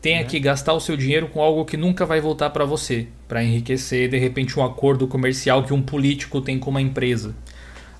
tenha 0.00 0.22
uhum. 0.22 0.26
que 0.26 0.40
gastar 0.40 0.72
o 0.72 0.80
seu 0.80 0.96
dinheiro 0.96 1.28
com 1.28 1.42
algo 1.42 1.64
que 1.66 1.76
nunca 1.76 2.06
vai 2.06 2.20
voltar 2.20 2.48
para 2.50 2.64
você, 2.64 3.08
para 3.28 3.44
enriquecer 3.44 4.08
de 4.08 4.16
repente 4.16 4.58
um 4.58 4.64
acordo 4.64 5.06
comercial 5.06 5.64
que 5.64 5.74
um 5.74 5.82
político 5.82 6.40
tem 6.40 6.58
com 6.58 6.70
uma 6.70 6.80
empresa. 6.80 7.34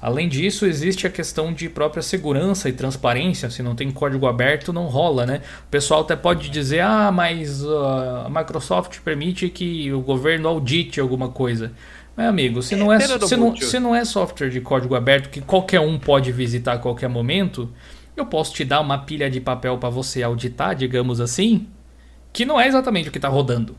Além 0.07 0.29
disso, 0.29 0.67
existe 0.67 1.05
a 1.05 1.11
questão 1.11 1.53
de 1.53 1.69
própria 1.69 2.01
segurança 2.01 2.69
e 2.69 2.73
transparência. 2.73 3.51
Se 3.51 3.61
não 3.61 3.75
tem 3.75 3.91
código 3.91 4.29
aberto, 4.29 4.73
não 4.73 4.87
rola, 4.87 5.27
né? 5.27 5.43
O 5.67 5.69
pessoal 5.69 6.03
até 6.03 6.15
pode 6.15 6.49
dizer: 6.49 6.79
ah, 6.79 7.11
mas 7.11 7.61
a 7.65 8.29
Microsoft 8.31 9.01
permite 9.01 9.49
que 9.49 9.93
o 9.93 10.01
governo 10.01 10.47
audite 10.49 11.01
alguma 11.01 11.31
coisa. 11.31 11.73
Meu 12.17 12.29
amigo, 12.29 12.63
se, 12.63 12.75
é, 12.75 12.77
não 12.77 12.93
é, 12.93 13.01
se, 13.01 13.37
não, 13.37 13.57
se 13.57 13.81
não 13.81 13.93
é 13.97 14.05
software 14.05 14.49
de 14.49 14.61
código 14.61 14.95
aberto 14.95 15.29
que 15.29 15.41
qualquer 15.41 15.81
um 15.81 15.99
pode 15.99 16.31
visitar 16.31 16.75
a 16.75 16.79
qualquer 16.79 17.09
momento, 17.09 17.69
eu 18.17 18.27
posso 18.27 18.55
te 18.55 18.65
dar 18.65 18.81
uma 18.83 18.99
pilha 18.99 19.29
de 19.29 19.41
papel 19.41 19.77
para 19.77 19.89
você 19.89 20.23
auditar, 20.23 20.77
digamos 20.77 21.21
assim, 21.21 21.67
que 22.33 22.45
não 22.45 22.61
é 22.61 22.69
exatamente 22.69 23.09
o 23.09 23.13
que 23.13 23.19
está 23.19 23.29
rodando. 23.29 23.75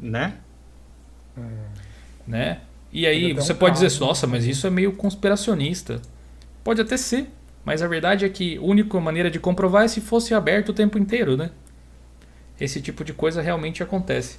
Né? 0.00 0.32
Né? 2.26 2.60
E 2.92 3.06
aí 3.06 3.32
você 3.32 3.52
um 3.52 3.56
pode 3.56 3.80
dizer, 3.80 3.98
nossa, 4.00 4.26
mas 4.26 4.46
isso 4.46 4.66
é 4.66 4.70
meio 4.70 4.92
conspiracionista. 4.92 6.00
Pode 6.62 6.80
até 6.80 6.96
ser, 6.96 7.28
mas 7.64 7.80
a 7.82 7.88
verdade 7.88 8.24
é 8.24 8.28
que 8.28 8.58
a 8.58 8.60
única 8.60 9.00
maneira 9.00 9.30
de 9.30 9.40
comprovar 9.40 9.84
é 9.84 9.88
se 9.88 10.00
fosse 10.00 10.34
aberto 10.34 10.68
o 10.68 10.72
tempo 10.72 10.98
inteiro, 10.98 11.36
né? 11.36 11.50
Esse 12.60 12.80
tipo 12.80 13.02
de 13.02 13.12
coisa 13.12 13.40
realmente 13.40 13.82
acontece. 13.82 14.38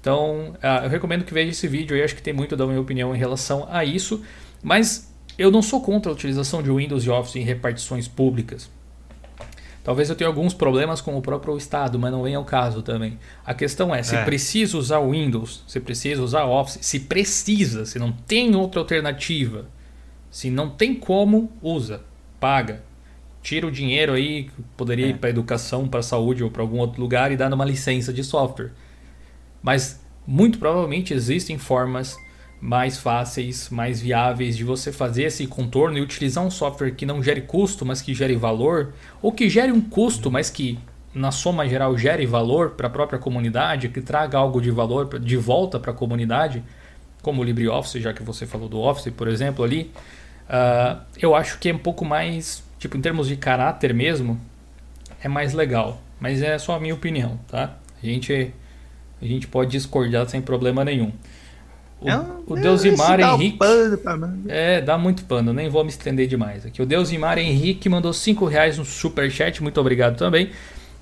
Então, 0.00 0.54
uh, 0.62 0.84
eu 0.84 0.90
recomendo 0.90 1.24
que 1.24 1.32
veja 1.32 1.50
esse 1.50 1.66
vídeo 1.66 1.96
e 1.96 2.02
acho 2.02 2.14
que 2.14 2.22
tem 2.22 2.34
muito 2.34 2.54
da 2.54 2.66
minha 2.66 2.80
opinião 2.80 3.14
em 3.14 3.18
relação 3.18 3.66
a 3.70 3.84
isso. 3.84 4.22
Mas 4.62 5.10
eu 5.38 5.50
não 5.50 5.62
sou 5.62 5.80
contra 5.80 6.12
a 6.12 6.14
utilização 6.14 6.62
de 6.62 6.70
Windows 6.70 7.04
e 7.04 7.10
Office 7.10 7.36
em 7.36 7.42
repartições 7.42 8.06
públicas. 8.06 8.70
Talvez 9.84 10.08
eu 10.08 10.16
tenha 10.16 10.26
alguns 10.26 10.54
problemas 10.54 11.02
com 11.02 11.14
o 11.14 11.20
próprio 11.20 11.58
Estado, 11.58 11.98
mas 11.98 12.10
não 12.10 12.22
vem 12.22 12.34
ao 12.34 12.44
caso 12.44 12.80
também. 12.80 13.18
A 13.44 13.52
questão 13.52 13.94
é, 13.94 14.02
se 14.02 14.16
é. 14.16 14.24
precisa 14.24 14.78
usar 14.78 14.98
o 15.00 15.10
Windows, 15.10 15.62
se 15.68 15.78
precisa 15.78 16.22
usar 16.22 16.46
Office, 16.46 16.78
se 16.80 17.00
precisa, 17.00 17.84
se 17.84 17.98
não 17.98 18.10
tem 18.10 18.56
outra 18.56 18.80
alternativa, 18.80 19.68
se 20.30 20.48
não 20.48 20.70
tem 20.70 20.94
como, 20.94 21.52
usa, 21.60 22.00
paga. 22.40 22.82
Tira 23.42 23.66
o 23.66 23.70
dinheiro 23.70 24.14
aí, 24.14 24.48
poderia 24.74 25.04
é. 25.04 25.08
ir 25.10 25.18
para 25.18 25.28
educação, 25.28 25.86
para 25.86 26.00
saúde 26.00 26.42
ou 26.42 26.50
para 26.50 26.62
algum 26.62 26.78
outro 26.78 26.98
lugar 26.98 27.30
e 27.30 27.36
dá 27.36 27.50
numa 27.50 27.64
licença 27.66 28.10
de 28.10 28.24
software. 28.24 28.70
Mas 29.62 30.02
muito 30.26 30.58
provavelmente 30.58 31.12
existem 31.12 31.58
formas 31.58 32.16
mais 32.64 32.96
fáceis, 32.96 33.68
mais 33.68 34.00
viáveis 34.00 34.56
de 34.56 34.64
você 34.64 34.90
fazer 34.90 35.24
esse 35.24 35.46
contorno 35.46 35.98
e 35.98 36.00
utilizar 36.00 36.42
um 36.42 36.50
software 36.50 36.92
que 36.92 37.04
não 37.04 37.22
gere 37.22 37.42
custo, 37.42 37.84
mas 37.84 38.00
que 38.00 38.14
gere 38.14 38.34
valor, 38.36 38.94
ou 39.20 39.30
que 39.30 39.50
gere 39.50 39.70
um 39.70 39.82
custo, 39.82 40.30
mas 40.30 40.48
que 40.48 40.78
na 41.14 41.30
soma 41.30 41.68
geral 41.68 41.94
gere 41.98 42.24
valor 42.24 42.70
para 42.70 42.86
a 42.86 42.90
própria 42.90 43.18
comunidade, 43.18 43.90
que 43.90 44.00
traga 44.00 44.38
algo 44.38 44.62
de 44.62 44.70
valor 44.70 45.20
de 45.20 45.36
volta 45.36 45.78
para 45.78 45.90
a 45.90 45.94
comunidade, 45.94 46.64
como 47.20 47.42
o 47.42 47.44
LibreOffice, 47.44 48.00
já 48.00 48.14
que 48.14 48.22
você 48.22 48.46
falou 48.46 48.66
do 48.66 48.80
Office, 48.80 49.12
por 49.12 49.28
exemplo, 49.28 49.62
ali, 49.62 49.92
uh, 50.48 50.98
eu 51.20 51.34
acho 51.34 51.58
que 51.58 51.68
é 51.68 51.74
um 51.74 51.78
pouco 51.78 52.02
mais, 52.02 52.64
tipo, 52.78 52.96
em 52.96 53.00
termos 53.02 53.28
de 53.28 53.36
caráter 53.36 53.92
mesmo, 53.92 54.40
é 55.22 55.28
mais 55.28 55.52
legal. 55.52 56.00
Mas 56.18 56.40
é 56.40 56.56
só 56.58 56.76
a 56.76 56.80
minha 56.80 56.94
opinião, 56.94 57.38
tá? 57.46 57.76
A 58.02 58.06
gente, 58.06 58.54
a 59.20 59.26
gente 59.26 59.46
pode 59.48 59.70
discordar 59.72 60.26
sem 60.30 60.40
problema 60.40 60.82
nenhum. 60.82 61.12
O, 62.04 62.08
é 62.10 62.20
o 62.46 62.54
Deusimar 62.54 63.18
Henrique. 63.18 63.58
é, 64.48 64.80
dá 64.80 64.98
muito 64.98 65.24
pano, 65.24 65.52
nem 65.52 65.70
vou 65.70 65.82
me 65.82 65.90
estender 65.90 66.26
demais 66.26 66.66
aqui. 66.66 66.82
O 66.82 66.86
Deusimar 66.86 67.38
Henrique 67.38 67.88
mandou 67.88 68.12
5 68.12 68.44
reais 68.44 68.76
no 68.76 68.84
superchat, 68.84 69.62
muito 69.62 69.80
obrigado 69.80 70.16
também. 70.16 70.50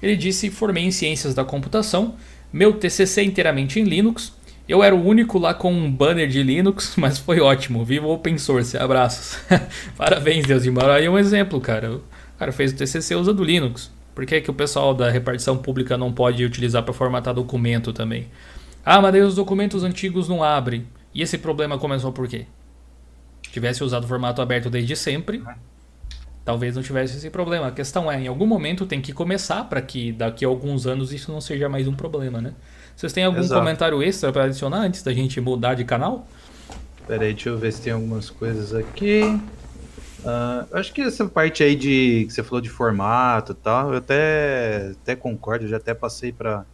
Ele 0.01 0.17
disse: 0.17 0.51
Formei 0.51 0.85
em 0.85 0.91
Ciências 0.93 1.35
da 1.35 1.45
Computação, 1.45 2.15
meu 2.53 2.73
TCC 2.73 3.23
inteiramente 3.25 3.81
em 3.81 3.85
Linux. 3.85 4.33
Eu 4.69 4.83
era 4.83 4.95
o 4.95 5.05
único 5.05 5.39
lá 5.39 5.53
com 5.53 5.73
um 5.73 5.91
banner 5.91 6.29
de 6.29 6.41
Linux, 6.43 6.95
mas 6.99 7.19
foi 7.19 7.41
ótimo. 7.41 7.85
Viva 7.85 8.07
open 8.07 8.39
source, 8.39 8.77
abraços. 8.77 9.39
Parabéns, 9.99 10.47
Deusimar. 10.47 10.89
Aí 10.89 11.07
é 11.07 11.11
um 11.11 11.19
exemplo, 11.19 11.61
cara. 11.61 11.97
O 11.97 12.03
cara 12.39 12.53
fez 12.53 12.73
o 12.73 12.77
TCC 12.77 13.17
usando 13.17 13.43
Linux. 13.43 13.91
Por 14.15 14.27
que, 14.27 14.41
que 14.41 14.51
o 14.51 14.55
pessoal 14.55 14.95
da 14.95 15.11
repartição 15.11 15.57
pública 15.57 15.97
não 15.97 16.13
pode 16.13 16.45
utilizar 16.45 16.83
para 16.83 16.93
formatar 16.93 17.33
documento 17.35 17.93
também? 17.93 18.29
Ah, 18.85 19.01
mas 19.01 19.13
daí 19.13 19.23
os 19.23 19.35
documentos 19.35 19.85
antigos 19.85 20.29
não 20.29 20.43
abrem. 20.43 20.87
E 21.15 21.23
esse 21.23 21.39
problema 21.39 21.79
começou 21.79 22.13
por 22.13 22.27
quê? 22.27 22.47
Se 23.45 23.53
tivesse 23.53 23.85
usado 23.85 24.05
o 24.05 24.09
formato 24.09 24.41
aberto 24.41 24.71
desde 24.71 24.97
sempre, 24.97 25.43
talvez 26.45 26.75
não 26.75 26.83
tivesse 26.83 27.17
esse 27.17 27.31
problema. 27.31 27.69
A 27.69 27.71
questão 27.71 28.11
é, 28.11 28.21
em 28.21 28.27
algum 28.27 28.47
momento 28.47 28.87
tem 28.87 29.01
que 29.01 29.13
começar 29.13 29.65
para 29.65 29.81
que 29.81 30.13
daqui 30.13 30.45
a 30.45 30.49
alguns 30.49 30.87
anos 30.87 31.13
isso 31.13 31.31
não 31.31 31.41
seja 31.41 31.69
mais 31.69 31.87
um 31.87 31.95
problema, 31.95 32.41
né? 32.41 32.55
Vocês 32.97 33.13
têm 33.13 33.25
algum 33.25 33.41
Exato. 33.41 33.61
comentário 33.61 34.03
extra 34.03 34.33
para 34.33 34.45
adicionar 34.45 34.79
antes 34.79 35.03
da 35.03 35.13
gente 35.13 35.41
mudar 35.41 35.75
de 35.75 35.85
canal? 35.85 36.27
Pera 37.07 37.25
aí, 37.25 37.33
deixa 37.33 37.49
eu 37.49 37.59
ver 37.59 37.73
se 37.73 37.83
tem 37.83 37.93
algumas 37.93 38.31
coisas 38.31 38.75
aqui. 38.75 39.23
Uh, 40.25 40.77
acho 40.77 40.93
que 40.93 41.01
essa 41.01 41.27
parte 41.27 41.65
aí 41.65 41.75
de 41.75 42.27
que 42.27 42.33
você 42.33 42.43
falou 42.45 42.61
de 42.61 42.71
formato 42.71 43.53
e 43.53 43.55
tal, 43.57 43.93
eu 43.93 43.99
até, 43.99 44.93
até 45.03 45.17
concordo, 45.17 45.67
já 45.67 45.79
até 45.79 45.95
passei 45.95 46.33
para 46.33 46.65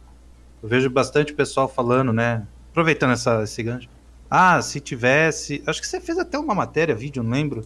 eu 0.61 0.69
vejo 0.69 0.89
bastante 0.89 1.33
pessoal 1.33 1.67
falando, 1.67 2.11
né? 2.11 2.45
Aproveitando 2.71 3.13
essa, 3.13 3.43
esse 3.43 3.61
gancho. 3.63 3.89
Ah, 4.29 4.61
se 4.61 4.79
tivesse. 4.79 5.63
Acho 5.65 5.81
que 5.81 5.87
você 5.87 5.99
fez 5.99 6.17
até 6.17 6.37
uma 6.37 6.53
matéria, 6.53 6.93
vídeo, 6.93 7.23
não 7.23 7.31
lembro. 7.31 7.65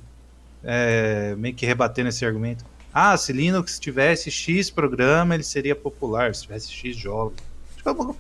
É, 0.63 1.35
meio 1.37 1.53
que 1.53 1.65
rebatendo 1.65 2.09
esse 2.09 2.25
argumento. 2.25 2.65
Ah, 2.93 3.17
se 3.17 3.33
Linux 3.33 3.79
tivesse 3.79 4.29
X 4.31 4.69
programa, 4.69 5.33
ele 5.33 5.43
seria 5.43 5.75
popular. 5.75 6.33
Se 6.33 6.43
tivesse 6.43 6.71
X 6.71 6.95
jogos. 6.95 7.35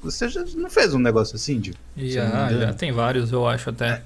Você 0.01 0.27
já 0.27 0.43
não 0.55 0.69
fez 0.69 0.93
um 0.93 0.99
negócio 0.99 1.35
assim, 1.35 1.57
Dio? 1.57 1.73
Já, 1.95 2.51
já 2.51 2.73
tem 2.73 2.91
vários, 2.91 3.31
eu 3.31 3.47
acho 3.47 3.69
até. 3.69 4.03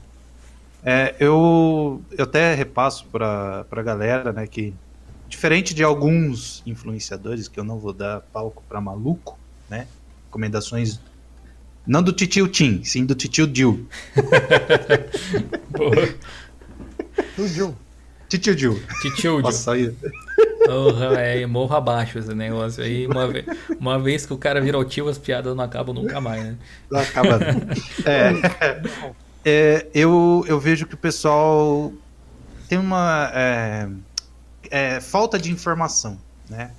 É, 0.84 1.16
eu, 1.20 2.00
eu 2.16 2.26
até 2.26 2.54
repasso 2.54 3.06
pra, 3.08 3.64
pra 3.64 3.82
galera, 3.82 4.32
né, 4.32 4.46
que 4.46 4.72
diferente 5.28 5.74
de 5.74 5.84
alguns 5.84 6.62
influenciadores, 6.66 7.48
que 7.48 7.60
eu 7.60 7.64
não 7.64 7.80
vou 7.80 7.92
dar 7.92 8.22
palco 8.22 8.64
pra 8.70 8.80
maluco, 8.80 9.38
né? 9.70 9.88
Recomendações 10.38 11.00
não 11.86 12.04
do 12.04 12.14
titio 12.14 12.48
Tim, 12.48 12.84
sim 12.84 13.06
do 13.06 13.16
titio 13.16 13.48
Dil. 13.48 13.88
o 17.38 17.48
Dil. 17.48 17.76
Titio 18.28 18.56
Dil. 18.56 18.84
Titio 19.02 19.38
Dil. 19.38 19.42
Nossa, 19.42 19.72
aí. 19.72 19.96
Porra, 20.66 21.22
é 21.22 21.46
morro 21.46 21.74
abaixo 21.74 22.20
esse 22.20 22.36
negócio 22.36 22.84
aí. 22.84 23.08
Uma, 23.08 23.30
vez, 23.30 23.46
uma 23.80 23.98
vez 23.98 24.26
que 24.26 24.34
o 24.34 24.38
cara 24.38 24.60
virou 24.60 24.84
tio, 24.84 25.08
as 25.08 25.18
piadas 25.18 25.56
não 25.56 25.64
acabam 25.64 25.96
nunca 25.96 26.20
mais, 26.20 26.44
né? 26.44 26.58
Não 26.92 27.00
acaba. 27.00 27.40
é, 28.06 28.34
é, 29.46 29.88
eu, 29.94 30.44
eu 30.46 30.60
vejo 30.60 30.86
que 30.86 30.94
o 30.94 30.98
pessoal 30.98 31.94
tem 32.68 32.78
uma 32.78 33.32
é, 33.34 33.88
é, 34.70 35.00
falta 35.00 35.40
de 35.40 35.50
informação, 35.54 36.18
né? 36.50 36.72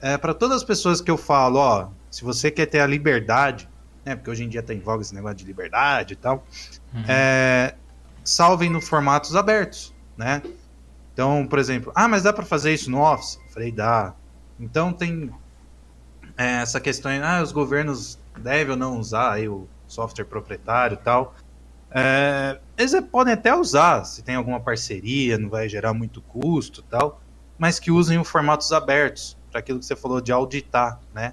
É, 0.00 0.16
para 0.16 0.34
todas 0.34 0.56
as 0.56 0.64
pessoas 0.64 1.00
que 1.00 1.10
eu 1.10 1.16
falo, 1.16 1.60
ó, 1.60 1.88
se 2.10 2.24
você 2.24 2.50
quer 2.50 2.66
ter 2.66 2.80
a 2.80 2.86
liberdade, 2.86 3.68
né, 4.04 4.16
porque 4.16 4.30
hoje 4.30 4.44
em 4.44 4.48
dia 4.48 4.62
tá 4.62 4.72
em 4.72 4.80
voga 4.80 5.02
esse 5.02 5.14
negócio 5.14 5.36
de 5.36 5.44
liberdade 5.44 6.14
e 6.14 6.16
tal, 6.16 6.46
uhum. 6.94 7.04
é, 7.06 7.74
salvem 8.24 8.70
no 8.70 8.80
formatos 8.80 9.36
abertos, 9.36 9.94
né? 10.16 10.42
Então, 11.12 11.46
por 11.46 11.58
exemplo, 11.58 11.92
ah, 11.94 12.06
mas 12.06 12.22
dá 12.22 12.32
para 12.32 12.44
fazer 12.44 12.72
isso 12.72 12.90
no 12.90 13.00
Office? 13.00 13.40
Eu 13.44 13.52
falei, 13.52 13.72
dá. 13.72 14.14
Então 14.60 14.92
tem 14.92 15.30
é, 16.36 16.62
essa 16.62 16.80
questão, 16.80 17.10
ah, 17.22 17.42
os 17.42 17.50
governos 17.50 18.18
devem 18.38 18.70
ou 18.70 18.76
não 18.76 18.98
usar 18.98 19.32
aí 19.32 19.48
o 19.48 19.66
software 19.88 20.24
proprietário 20.24 20.94
e 20.94 20.98
tal. 20.98 21.34
É, 21.90 22.60
eles 22.76 22.94
podem 23.10 23.34
até 23.34 23.54
usar, 23.54 24.04
se 24.04 24.22
tem 24.22 24.36
alguma 24.36 24.60
parceria, 24.60 25.38
não 25.38 25.48
vai 25.48 25.68
gerar 25.68 25.92
muito 25.92 26.20
custo 26.20 26.82
tal, 26.82 27.20
mas 27.58 27.80
que 27.80 27.90
usem 27.90 28.18
os 28.18 28.28
formatos 28.28 28.70
abertos, 28.72 29.36
para 29.50 29.60
aquilo 29.60 29.78
que 29.78 29.86
você 29.86 29.96
falou 29.96 30.20
de 30.20 30.30
auditar, 30.30 31.00
né? 31.12 31.32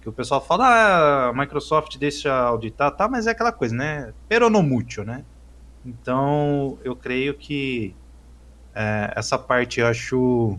Que 0.00 0.08
o 0.08 0.12
pessoal 0.12 0.40
fala, 0.40 0.66
ah, 0.66 1.28
a 1.28 1.32
Microsoft 1.32 1.98
deixa 1.98 2.32
auditar, 2.32 2.90
tá, 2.92 3.08
mas 3.08 3.26
é 3.26 3.30
aquela 3.30 3.52
coisa, 3.52 3.74
né? 3.74 4.12
Peronomútil, 4.28 5.04
né? 5.04 5.24
Então, 5.84 6.78
eu 6.84 6.96
creio 6.96 7.34
que 7.34 7.94
é, 8.74 9.12
essa 9.16 9.38
parte 9.38 9.80
eu 9.80 9.86
acho 9.86 10.58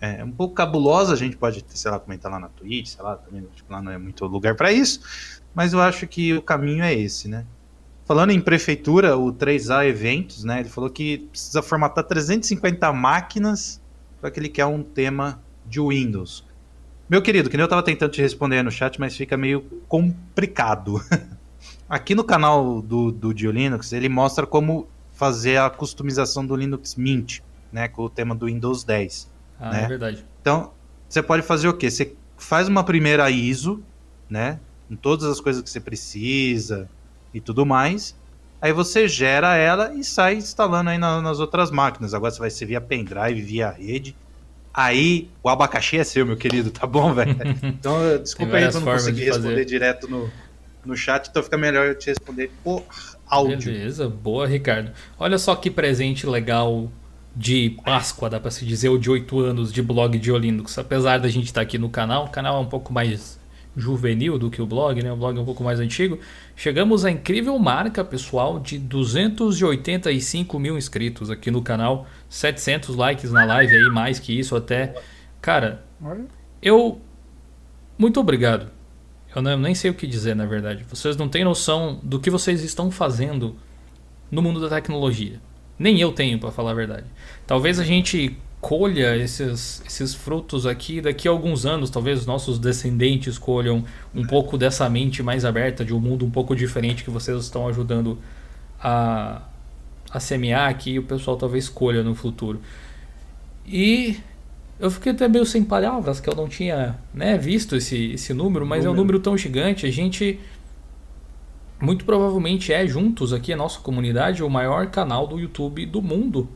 é, 0.00 0.22
um 0.24 0.30
pouco 0.30 0.54
cabulosa. 0.54 1.12
A 1.12 1.16
gente 1.16 1.36
pode, 1.36 1.64
sei 1.68 1.90
lá, 1.90 1.98
comentar 1.98 2.30
lá 2.30 2.38
na 2.38 2.48
Twitch, 2.48 2.88
sei 2.88 3.02
lá, 3.02 3.16
também 3.16 3.46
acho 3.52 3.64
que 3.64 3.72
lá 3.72 3.82
não 3.82 3.92
é 3.92 3.98
muito 3.98 4.24
lugar 4.26 4.54
para 4.54 4.72
isso. 4.72 5.00
Mas 5.54 5.72
eu 5.72 5.80
acho 5.80 6.06
que 6.06 6.34
o 6.34 6.42
caminho 6.42 6.84
é 6.84 6.94
esse, 6.94 7.28
né? 7.28 7.44
Falando 8.04 8.30
em 8.30 8.40
prefeitura, 8.40 9.16
o 9.18 9.32
3A 9.32 9.86
Eventos, 9.86 10.44
né? 10.44 10.60
Ele 10.60 10.68
falou 10.68 10.88
que 10.88 11.18
precisa 11.30 11.62
formatar 11.62 12.04
350 12.04 12.90
máquinas 12.92 13.82
para 14.20 14.30
que 14.30 14.40
ele 14.40 14.48
quer 14.48 14.64
um 14.64 14.82
tema 14.82 15.42
de 15.66 15.80
Windows. 15.80 16.44
Meu 17.08 17.22
querido, 17.22 17.48
que 17.48 17.56
nem 17.56 17.62
eu 17.62 17.66
estava 17.66 17.82
tentando 17.82 18.10
te 18.10 18.20
responder 18.20 18.62
no 18.62 18.70
chat, 18.70 19.00
mas 19.00 19.16
fica 19.16 19.34
meio 19.34 19.62
complicado. 19.88 21.00
Aqui 21.88 22.14
no 22.14 22.22
canal 22.22 22.82
do, 22.82 23.10
do 23.10 23.32
Dio 23.32 23.50
Linux, 23.50 23.94
ele 23.94 24.10
mostra 24.10 24.46
como 24.46 24.86
fazer 25.12 25.56
a 25.56 25.70
customização 25.70 26.46
do 26.46 26.54
Linux 26.54 26.96
Mint, 26.96 27.40
né, 27.72 27.88
com 27.88 28.02
o 28.02 28.10
tema 28.10 28.34
do 28.34 28.44
Windows 28.44 28.84
10. 28.84 29.30
Ah, 29.58 29.70
né? 29.70 29.84
é 29.84 29.88
verdade. 29.88 30.24
Então, 30.42 30.70
você 31.08 31.22
pode 31.22 31.42
fazer 31.42 31.66
o 31.68 31.72
quê? 31.72 31.90
Você 31.90 32.14
faz 32.36 32.68
uma 32.68 32.84
primeira 32.84 33.30
ISO, 33.30 33.82
né, 34.28 34.60
com 34.86 34.94
todas 34.94 35.24
as 35.24 35.40
coisas 35.40 35.62
que 35.62 35.70
você 35.70 35.80
precisa 35.80 36.90
e 37.32 37.40
tudo 37.40 37.64
mais. 37.64 38.14
Aí 38.60 38.72
você 38.72 39.08
gera 39.08 39.56
ela 39.56 39.94
e 39.94 40.04
sai 40.04 40.34
instalando 40.34 40.90
aí 40.90 40.98
na, 40.98 41.22
nas 41.22 41.40
outras 41.40 41.70
máquinas. 41.70 42.12
Agora 42.12 42.30
você 42.30 42.38
vai 42.38 42.50
ser 42.50 42.66
via 42.66 42.82
pendrive, 42.82 43.40
via 43.40 43.70
rede. 43.70 44.14
Aí 44.72 45.28
o 45.42 45.48
abacaxi 45.48 45.98
é 45.98 46.04
seu, 46.04 46.24
meu 46.24 46.36
querido, 46.36 46.70
tá 46.70 46.86
bom, 46.86 47.12
velho? 47.12 47.36
Então, 47.62 47.98
desculpa 48.18 48.56
aí 48.56 48.70
se 48.70 48.76
eu 48.76 48.80
não 48.80 48.92
consegui 48.92 49.24
responder 49.24 49.48
fazer. 49.48 49.64
direto 49.64 50.08
no, 50.08 50.30
no 50.84 50.96
chat, 50.96 51.28
então 51.28 51.42
fica 51.42 51.56
melhor 51.56 51.86
eu 51.86 51.94
te 51.94 52.06
responder 52.06 52.50
por 52.62 52.84
áudio. 53.26 53.72
Beleza, 53.72 54.08
boa, 54.08 54.46
Ricardo. 54.46 54.92
Olha 55.18 55.38
só 55.38 55.54
que 55.56 55.70
presente 55.70 56.26
legal 56.26 56.90
de 57.34 57.76
Páscoa, 57.84 58.28
dá 58.28 58.40
pra 58.40 58.50
se 58.50 58.64
dizer, 58.64 58.88
ou 58.88 58.98
de 58.98 59.10
8 59.10 59.38
anos 59.40 59.72
de 59.72 59.82
blog 59.82 60.18
de 60.18 60.32
Olinux. 60.32 60.76
Apesar 60.78 61.18
da 61.18 61.28
gente 61.28 61.46
estar 61.46 61.60
tá 61.60 61.62
aqui 61.62 61.78
no 61.78 61.88
canal, 61.88 62.24
o 62.26 62.30
canal 62.30 62.56
é 62.56 62.60
um 62.60 62.68
pouco 62.68 62.92
mais 62.92 63.38
juvenil 63.76 64.38
do 64.38 64.50
que 64.50 64.60
o 64.60 64.66
blog, 64.66 65.00
né? 65.02 65.12
O 65.12 65.16
blog 65.16 65.38
é 65.38 65.40
um 65.40 65.44
pouco 65.44 65.62
mais 65.62 65.78
antigo. 65.78 66.18
Chegamos 66.56 67.04
à 67.04 67.10
incrível 67.10 67.56
marca, 67.58 68.04
pessoal, 68.04 68.58
de 68.58 68.78
285 68.78 70.58
mil 70.58 70.76
inscritos 70.76 71.30
aqui 71.30 71.50
no 71.50 71.62
canal. 71.62 72.06
700 72.28 72.94
likes 72.96 73.30
na 73.30 73.44
live 73.44 73.74
aí, 73.74 73.90
mais 73.90 74.18
que 74.18 74.38
isso 74.38 74.54
até. 74.56 74.94
Cara, 75.40 75.84
eu... 76.62 77.00
Muito 77.96 78.20
obrigado. 78.20 78.70
Eu 79.34 79.42
não, 79.42 79.58
nem 79.58 79.74
sei 79.74 79.90
o 79.90 79.94
que 79.94 80.06
dizer, 80.06 80.34
na 80.34 80.46
verdade. 80.46 80.84
Vocês 80.88 81.16
não 81.16 81.28
têm 81.28 81.44
noção 81.44 81.98
do 82.02 82.20
que 82.20 82.30
vocês 82.30 82.62
estão 82.62 82.90
fazendo 82.90 83.56
no 84.30 84.42
mundo 84.42 84.60
da 84.60 84.68
tecnologia. 84.68 85.40
Nem 85.78 86.00
eu 86.00 86.12
tenho, 86.12 86.38
para 86.38 86.50
falar 86.50 86.72
a 86.72 86.74
verdade. 86.74 87.06
Talvez 87.46 87.78
a 87.78 87.84
gente 87.84 88.36
colha 88.60 89.16
esses, 89.16 89.82
esses 89.86 90.14
frutos 90.14 90.66
aqui 90.66 91.00
daqui 91.00 91.28
a 91.28 91.30
alguns 91.30 91.64
anos, 91.64 91.90
talvez 91.90 92.20
os 92.20 92.26
nossos 92.26 92.58
descendentes 92.58 93.38
colham 93.38 93.84
um 94.14 94.26
pouco 94.26 94.58
dessa 94.58 94.88
mente 94.90 95.22
mais 95.22 95.44
aberta, 95.44 95.84
de 95.84 95.94
um 95.94 96.00
mundo 96.00 96.26
um 96.26 96.30
pouco 96.30 96.56
diferente 96.56 97.04
que 97.04 97.10
vocês 97.10 97.40
estão 97.40 97.68
ajudando 97.68 98.18
a, 98.80 99.42
a 100.10 100.20
semear 100.20 100.68
aqui 100.68 100.92
e 100.92 100.98
o 100.98 101.02
pessoal 101.02 101.36
talvez 101.36 101.68
colha 101.68 102.02
no 102.02 102.14
futuro. 102.14 102.60
E 103.66 104.16
eu 104.80 104.90
fiquei 104.90 105.12
até 105.12 105.28
meio 105.28 105.44
sem 105.44 105.62
palavras, 105.62 106.20
que 106.20 106.28
eu 106.28 106.34
não 106.34 106.48
tinha 106.48 106.96
né, 107.12 107.36
visto 107.36 107.76
esse, 107.76 108.12
esse 108.12 108.32
número, 108.32 108.64
mas 108.66 108.84
número. 108.84 108.90
é 108.90 108.92
um 108.92 108.96
número 108.96 109.20
tão 109.20 109.36
gigante. 109.36 109.86
A 109.86 109.90
gente 109.90 110.38
muito 111.80 112.04
provavelmente 112.04 112.72
é 112.72 112.86
juntos 112.86 113.32
aqui 113.32 113.52
a 113.52 113.56
nossa 113.56 113.78
comunidade 113.80 114.42
o 114.42 114.50
maior 114.50 114.88
canal 114.88 115.26
do 115.26 115.38
YouTube 115.38 115.86
do 115.86 116.02
mundo 116.02 116.48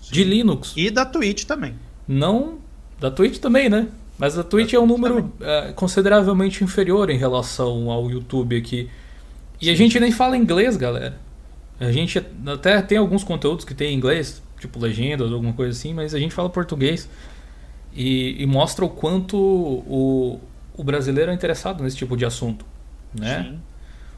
Sim. 0.00 0.12
de 0.12 0.24
Linux 0.24 0.72
e 0.76 0.90
da 0.90 1.04
Twitch 1.04 1.44
também. 1.44 1.74
Não 2.08 2.58
da 3.00 3.10
Twitch 3.10 3.38
também, 3.38 3.68
né? 3.68 3.88
Mas 4.18 4.38
a 4.38 4.42
Twitch 4.42 4.72
da 4.72 4.78
é 4.78 4.80
um 4.80 4.86
número 4.86 5.18
uh, 5.18 5.74
consideravelmente 5.74 6.64
inferior 6.64 7.10
em 7.10 7.18
relação 7.18 7.90
ao 7.90 8.10
YouTube 8.10 8.56
aqui. 8.56 8.88
E 9.60 9.66
Sim. 9.66 9.70
a 9.70 9.74
gente 9.74 10.00
nem 10.00 10.10
fala 10.10 10.36
inglês, 10.36 10.76
galera. 10.76 11.25
A 11.78 11.92
gente 11.92 12.24
até 12.46 12.80
tem 12.82 12.98
alguns 12.98 13.22
conteúdos 13.22 13.64
que 13.64 13.74
tem 13.74 13.92
em 13.92 13.96
inglês, 13.96 14.42
tipo 14.58 14.78
legendas, 14.78 15.32
alguma 15.32 15.52
coisa 15.52 15.72
assim, 15.72 15.92
mas 15.92 16.14
a 16.14 16.18
gente 16.18 16.34
fala 16.34 16.48
português 16.48 17.08
e, 17.92 18.42
e 18.42 18.46
mostra 18.46 18.84
o 18.84 18.88
quanto 18.88 19.36
o, 19.36 20.40
o 20.76 20.84
brasileiro 20.84 21.30
é 21.30 21.34
interessado 21.34 21.82
nesse 21.82 21.96
tipo 21.96 22.16
de 22.16 22.24
assunto, 22.24 22.64
né? 23.12 23.44
Sim. 23.44 23.62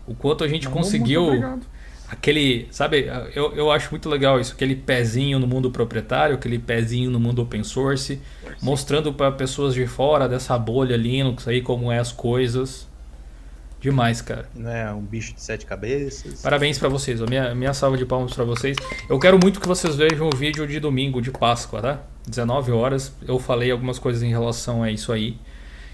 O 0.07 0.15
quanto 0.15 0.45
a 0.45 0.49
gente 0.49 0.67
Não, 0.67 0.73
conseguiu 0.73 1.61
aquele, 2.09 2.67
sabe, 2.71 3.07
eu, 3.35 3.55
eu 3.55 3.71
acho 3.71 3.91
muito 3.91 4.09
legal 4.09 4.41
isso, 4.41 4.55
aquele 4.55 4.75
pezinho 4.75 5.39
no 5.39 5.47
mundo 5.47 5.71
proprietário, 5.71 6.35
aquele 6.37 6.59
pezinho 6.59 7.11
no 7.11 7.21
mundo 7.21 7.43
open 7.43 7.63
source, 7.63 8.21
mostrando 8.63 9.13
para 9.13 9.31
pessoas 9.33 9.75
de 9.75 9.87
fora 9.87 10.29
dessa 10.29 10.59
bolha 10.59 10.97
Linux 10.97 11.47
aí 11.47 11.61
como 11.61 11.93
é 11.93 11.99
as 11.99 12.13
coisas. 12.13 12.89
Demais, 13.81 14.21
cara. 14.21 14.49
Não 14.55 14.71
é 14.71 14.93
um 14.93 15.01
bicho 15.01 15.35
de 15.35 15.41
sete 15.41 15.65
cabeças. 15.65 16.43
Parabéns 16.43 16.79
para 16.79 16.89
vocês, 16.89 17.21
minha, 17.21 17.55
minha 17.55 17.73
salva 17.73 17.97
de 17.97 18.05
palmas 18.05 18.33
para 18.33 18.45
vocês. 18.45 18.77
Eu 19.09 19.19
quero 19.19 19.39
muito 19.41 19.61
que 19.61 19.69
vocês 19.69 19.95
vejam 19.95 20.29
o 20.33 20.37
vídeo 20.37 20.67
de 20.67 20.81
domingo 20.81 21.23
de 21.23 21.31
Páscoa, 21.31 21.81
tá? 21.81 22.03
19 22.27 22.73
horas. 22.73 23.15
Eu 23.27 23.39
falei 23.39 23.71
algumas 23.71 23.99
coisas 23.99 24.23
em 24.23 24.31
relação 24.31 24.83
a 24.83 24.91
isso 24.91 25.13
aí. 25.13 25.39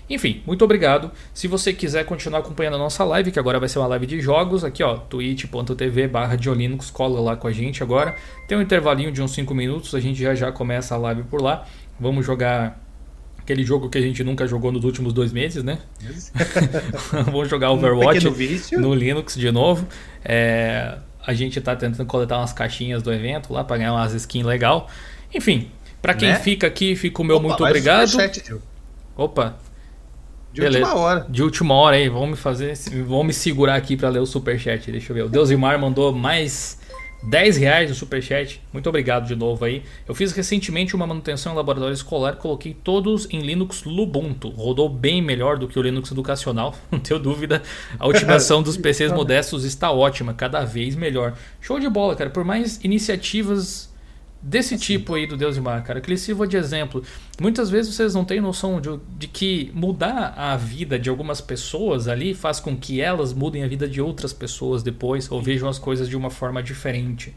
Enfim, 0.09 0.43
muito 0.47 0.65
obrigado. 0.65 1.11
Se 1.33 1.49
você 1.49 1.73
quiser 1.73 2.05
continuar 2.05 2.41
acompanhando 2.41 2.75
a 2.75 2.79
nossa 2.79 3.05
live, 3.05 3.31
que 3.31 3.39
agora 3.39 3.59
vai 3.59 3.69
ser 3.69 3.79
uma 3.79 3.89
live 3.89 4.07
de 4.07 4.21
jogos, 4.21 4.63
aqui 4.63 4.83
ó, 4.83 4.97
twitch.tv 4.97 6.09
barra 6.09 6.37
Diolinux, 6.37 6.91
cola 6.91 7.21
lá 7.21 7.37
com 7.37 7.49
a 7.49 7.53
gente 7.53 7.83
agora. 7.83 8.15
Tem 8.47 8.57
um 8.57 8.63
intervalinho 8.63 9.11
de 9.11 9.23
uns 9.23 9.33
5 9.33 9.55
minutos, 9.55 9.95
a 9.95 10.01
gente 10.01 10.21
já 10.21 10.35
já 10.35 10.53
começa 10.53 10.95
a 10.95 10.99
live 10.99 11.23
por 11.25 11.41
lá. 11.41 11.67
Vamos 11.99 12.27
jogar 12.27 12.84
aquele 13.45 13.63
jogo 13.63 13.91
que 13.91 13.99
a 13.99 14.01
gente 14.01 14.25
nunca 14.25 14.47
jogou 14.47 14.73
nos 14.73 14.85
últimos 14.85 15.13
dois 15.13 15.33
meses, 15.33 15.63
né? 15.63 15.79
Vamos 17.27 17.49
jogar 17.49 17.71
Overwatch 17.71 18.27
um 18.27 18.81
no 18.81 18.95
Linux 18.95 19.37
de 19.37 19.53
novo. 19.53 19.87
É, 20.25 20.97
a 21.25 21.35
gente 21.35 21.59
está 21.59 21.77
tentando 21.77 22.07
coletar 22.07 22.39
umas 22.39 22.55
caixinhas 22.55 23.03
do 23.03 23.13
evento 23.13 23.53
lá 23.53 23.63
para 23.63 23.77
ganhar 23.77 23.93
umas 23.93 24.15
skins 24.15 24.45
legal. 24.45 24.89
Enfim, 25.33 25.71
para 26.01 26.15
quem 26.15 26.31
né? 26.31 26.39
fica 26.39 26.67
aqui, 26.67 26.97
fica 26.97 27.21
o 27.21 27.25
meu 27.25 27.37
Opa, 27.37 27.49
muito 27.49 27.65
obrigado. 27.65 28.17
Opa, 29.15 29.57
de 30.51 30.63
Beleza. 30.63 30.87
última 30.87 31.01
hora. 31.01 31.27
De 31.29 31.43
última 31.43 31.75
hora 31.75 31.97
aí, 31.97 32.09
vamos 32.09 32.31
me 32.31 32.37
fazer. 32.37 32.75
Vamos 33.07 33.27
me 33.27 33.33
segurar 33.35 33.75
aqui 33.75 33.95
para 33.95 34.09
ler 34.09 34.21
o 34.21 34.27
superchat. 34.27 34.91
Deixa 34.91 35.13
eu 35.13 35.15
ver. 35.15 35.25
O 35.25 35.29
Deusimar 35.29 35.79
mandou 35.79 36.13
mais 36.13 36.79
10 37.25 37.57
reais 37.57 37.89
no 37.89 37.97
superchat. 37.97 38.61
Muito 38.73 38.89
obrigado 38.89 39.27
de 39.27 39.35
novo 39.35 39.65
aí. 39.65 39.83
Eu 40.07 40.15
fiz 40.15 40.33
recentemente 40.33 40.95
uma 40.95 41.07
manutenção 41.07 41.53
em 41.53 41.57
laboratório 41.57 41.95
escolar, 41.95 42.37
coloquei 42.37 42.75
todos 42.75 43.27
em 43.31 43.41
Linux 43.41 43.85
Lubuntu. 43.85 44.51
Rodou 44.51 44.89
bem 44.89 45.23
melhor 45.23 45.59
do 45.59 45.67
que 45.67 45.79
o 45.79 45.83
Linux 45.83 46.11
educacional, 46.11 46.75
não 46.91 46.99
tenho 46.99 47.19
dúvida. 47.19 47.63
A 47.99 48.07
otimização 48.07 48.63
dos 48.63 48.77
PCs 48.79 49.13
modestos 49.13 49.65
está 49.65 49.91
ótima, 49.91 50.35
cada 50.35 50.65
vez 50.65 50.95
melhor. 50.95 51.35
Show 51.61 51.81
de 51.81 51.89
bola, 51.89 52.15
cara. 52.15 52.31
Por 52.31 52.45
mais 52.45 52.79
iniciativas 52.85 53.94
desse 54.45 54.77
tipo 54.77 55.15
aí 55.15 55.27
do 55.27 55.39
Deus 55.39 55.57
e 55.57 55.61
Mar, 55.61 55.83
cara, 55.83 56.03
que 56.03 56.09
ele 56.11 56.19
sirva 56.19 56.47
de 56.47 56.57
exemplo. 56.57 57.03
Muitas 57.41 57.71
vezes 57.71 57.95
vocês 57.95 58.15
não 58.15 58.27
têm 58.27 58.43
noção 58.43 58.79
de, 58.79 58.91
de, 59.17 59.27
que 59.27 59.73
mudar 59.75 60.35
a 60.37 60.55
vida 60.55 60.99
de 60.99 61.09
algumas 61.09 61.41
pessoas 61.41 62.07
ali 62.07 62.35
faz 62.35 62.61
com 62.61 62.77
que 62.77 63.01
elas 63.01 63.33
mudem 63.33 63.65
a 63.65 63.69
vida 63.69 63.89
de 63.89 64.03
outras 64.03 64.35
pessoas 64.35 64.83
depois 64.83 65.33
ou 65.33 65.41
vejam 65.41 65.67
as 65.67 65.79
coisas 65.79 66.09
de 66.09 66.17
uma 66.17 66.29
forma 66.29 66.63
diferente. 66.63 67.35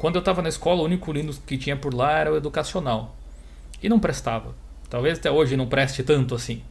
Quando 0.00 0.16
eu 0.16 0.20
estava 0.20 0.42
na 0.42 0.48
escola, 0.48 0.82
o 0.82 0.84
único 0.84 1.12
Linux 1.12 1.40
que 1.46 1.56
tinha 1.56 1.76
por 1.76 1.94
lá 1.94 2.18
era 2.18 2.32
o 2.32 2.36
educacional. 2.36 3.16
E 3.80 3.88
não 3.88 4.00
prestava. 4.00 4.54
Talvez 4.88 5.18
até 5.18 5.30
hoje 5.30 5.56
não 5.56 5.68
preste 5.68 6.02
tanto 6.02 6.34
assim. 6.34 6.62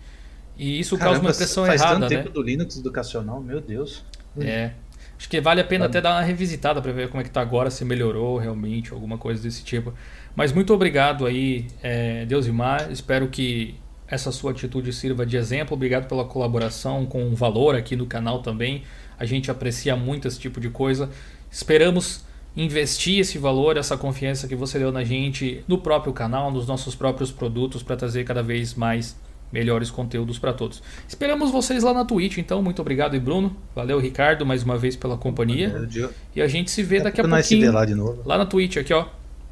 E 0.57 0.77
isso 0.77 0.97
Caramba, 0.97 1.13
causa 1.13 1.25
uma 1.25 1.31
impressão 1.31 1.65
faz 1.65 1.81
errada, 1.81 1.99
tanto 2.01 2.13
né? 2.13 2.17
tempo 2.17 2.33
do 2.33 2.41
Linux 2.41 2.75
educacional, 2.75 3.39
meu 3.39 3.61
Deus. 3.61 4.03
É. 4.37 4.71
Acho 5.19 5.27
que 5.27 5.41
vale 5.41 5.59
a 5.59 5.65
pena 5.65 5.85
até 5.85 5.99
dar 5.99 6.11
uma 6.13 6.21
revisitada 6.21 6.81
para 6.81 6.93
ver 6.93 7.09
como 7.09 7.19
é 7.19 7.25
que 7.25 7.29
tá 7.29 7.41
agora, 7.41 7.69
se 7.69 7.83
melhorou 7.83 8.37
realmente, 8.37 8.93
alguma 8.93 9.17
coisa 9.17 9.43
desse 9.43 9.65
tipo. 9.65 9.93
Mas 10.33 10.53
muito 10.53 10.73
obrigado 10.73 11.25
aí, 11.25 11.67
é, 11.83 12.25
Deus 12.25 12.47
e 12.47 12.51
Mar. 12.53 12.89
Espero 12.89 13.27
que 13.27 13.75
essa 14.07 14.31
sua 14.31 14.51
atitude 14.51 14.93
sirva 14.93 15.25
de 15.25 15.35
exemplo. 15.35 15.73
Obrigado 15.73 16.07
pela 16.07 16.23
colaboração 16.23 17.05
com 17.05 17.35
valor 17.35 17.75
aqui 17.75 17.97
no 17.97 18.05
canal 18.05 18.41
também. 18.41 18.83
A 19.19 19.25
gente 19.25 19.51
aprecia 19.51 19.93
muito 19.93 20.25
esse 20.25 20.39
tipo 20.39 20.57
de 20.57 20.69
coisa. 20.69 21.09
Esperamos 21.51 22.23
investir 22.55 23.19
esse 23.19 23.37
valor, 23.37 23.75
essa 23.75 23.97
confiança 23.97 24.47
que 24.47 24.55
você 24.55 24.79
deu 24.79 24.89
na 24.89 25.03
gente 25.03 25.65
no 25.67 25.79
próprio 25.79 26.13
canal, 26.13 26.49
nos 26.49 26.65
nossos 26.65 26.95
próprios 26.95 27.29
produtos 27.29 27.83
para 27.83 27.97
trazer 27.97 28.23
cada 28.23 28.41
vez 28.41 28.73
mais 28.73 29.17
melhores 29.51 29.89
conteúdos 29.89 30.37
para 30.37 30.53
todos. 30.53 30.81
Esperamos 31.07 31.51
vocês 31.51 31.83
lá 31.83 31.93
na 31.93 32.05
Twitch, 32.05 32.37
então. 32.37 32.61
Muito 32.61 32.81
obrigado, 32.81 33.15
e 33.15 33.19
Bruno. 33.19 33.55
Valeu, 33.75 33.99
Ricardo, 33.99 34.45
mais 34.45 34.63
uma 34.63 34.77
vez 34.77 34.95
pela 34.95 35.17
companhia. 35.17 35.87
E 36.35 36.41
a 36.41 36.47
gente 36.47 36.71
se 36.71 36.83
vê 36.83 36.97
é 36.97 37.01
daqui 37.01 37.21
a 37.21 37.27
pouquinho. 37.27 37.71
Lá, 37.71 37.85
de 37.85 37.95
novo. 37.95 38.21
lá 38.25 38.37
na 38.37 38.45
Twitch, 38.45 38.77
aqui, 38.77 38.93
ó. 38.93 39.05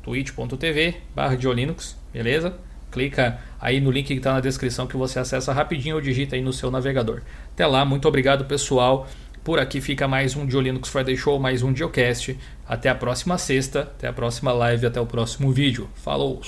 twitch.tv 0.03 0.95
barra 1.15 1.35
Diolinux, 1.35 1.95
beleza? 2.13 2.53
Clica 2.91 3.39
aí 3.59 3.81
no 3.81 3.91
link 3.91 4.07
que 4.07 4.13
está 4.13 4.33
na 4.33 4.39
descrição 4.39 4.87
que 4.87 4.95
você 4.95 5.19
acessa 5.19 5.51
rapidinho 5.51 5.95
ou 5.95 6.01
digita 6.01 6.35
aí 6.35 6.41
no 6.41 6.53
seu 6.53 6.71
navegador. 6.71 7.21
Até 7.53 7.65
lá, 7.65 7.83
muito 7.83 8.07
obrigado, 8.07 8.45
pessoal. 8.45 9.07
Por 9.43 9.59
aqui 9.59 9.79
fica 9.79 10.07
mais 10.07 10.35
um 10.35 10.45
Diolinux 10.45 10.89
Friday 10.89 11.15
Show, 11.15 11.39
mais 11.39 11.63
um 11.63 11.71
Diocast. 11.71 12.37
Até 12.67 12.89
a 12.89 12.95
próxima 12.95 13.37
sexta, 13.37 13.81
até 13.81 14.07
a 14.07 14.13
próxima 14.13 14.51
live, 14.51 14.85
até 14.85 14.99
o 14.99 15.05
próximo 15.05 15.51
vídeo. 15.51 15.89
Falou! 15.95 16.41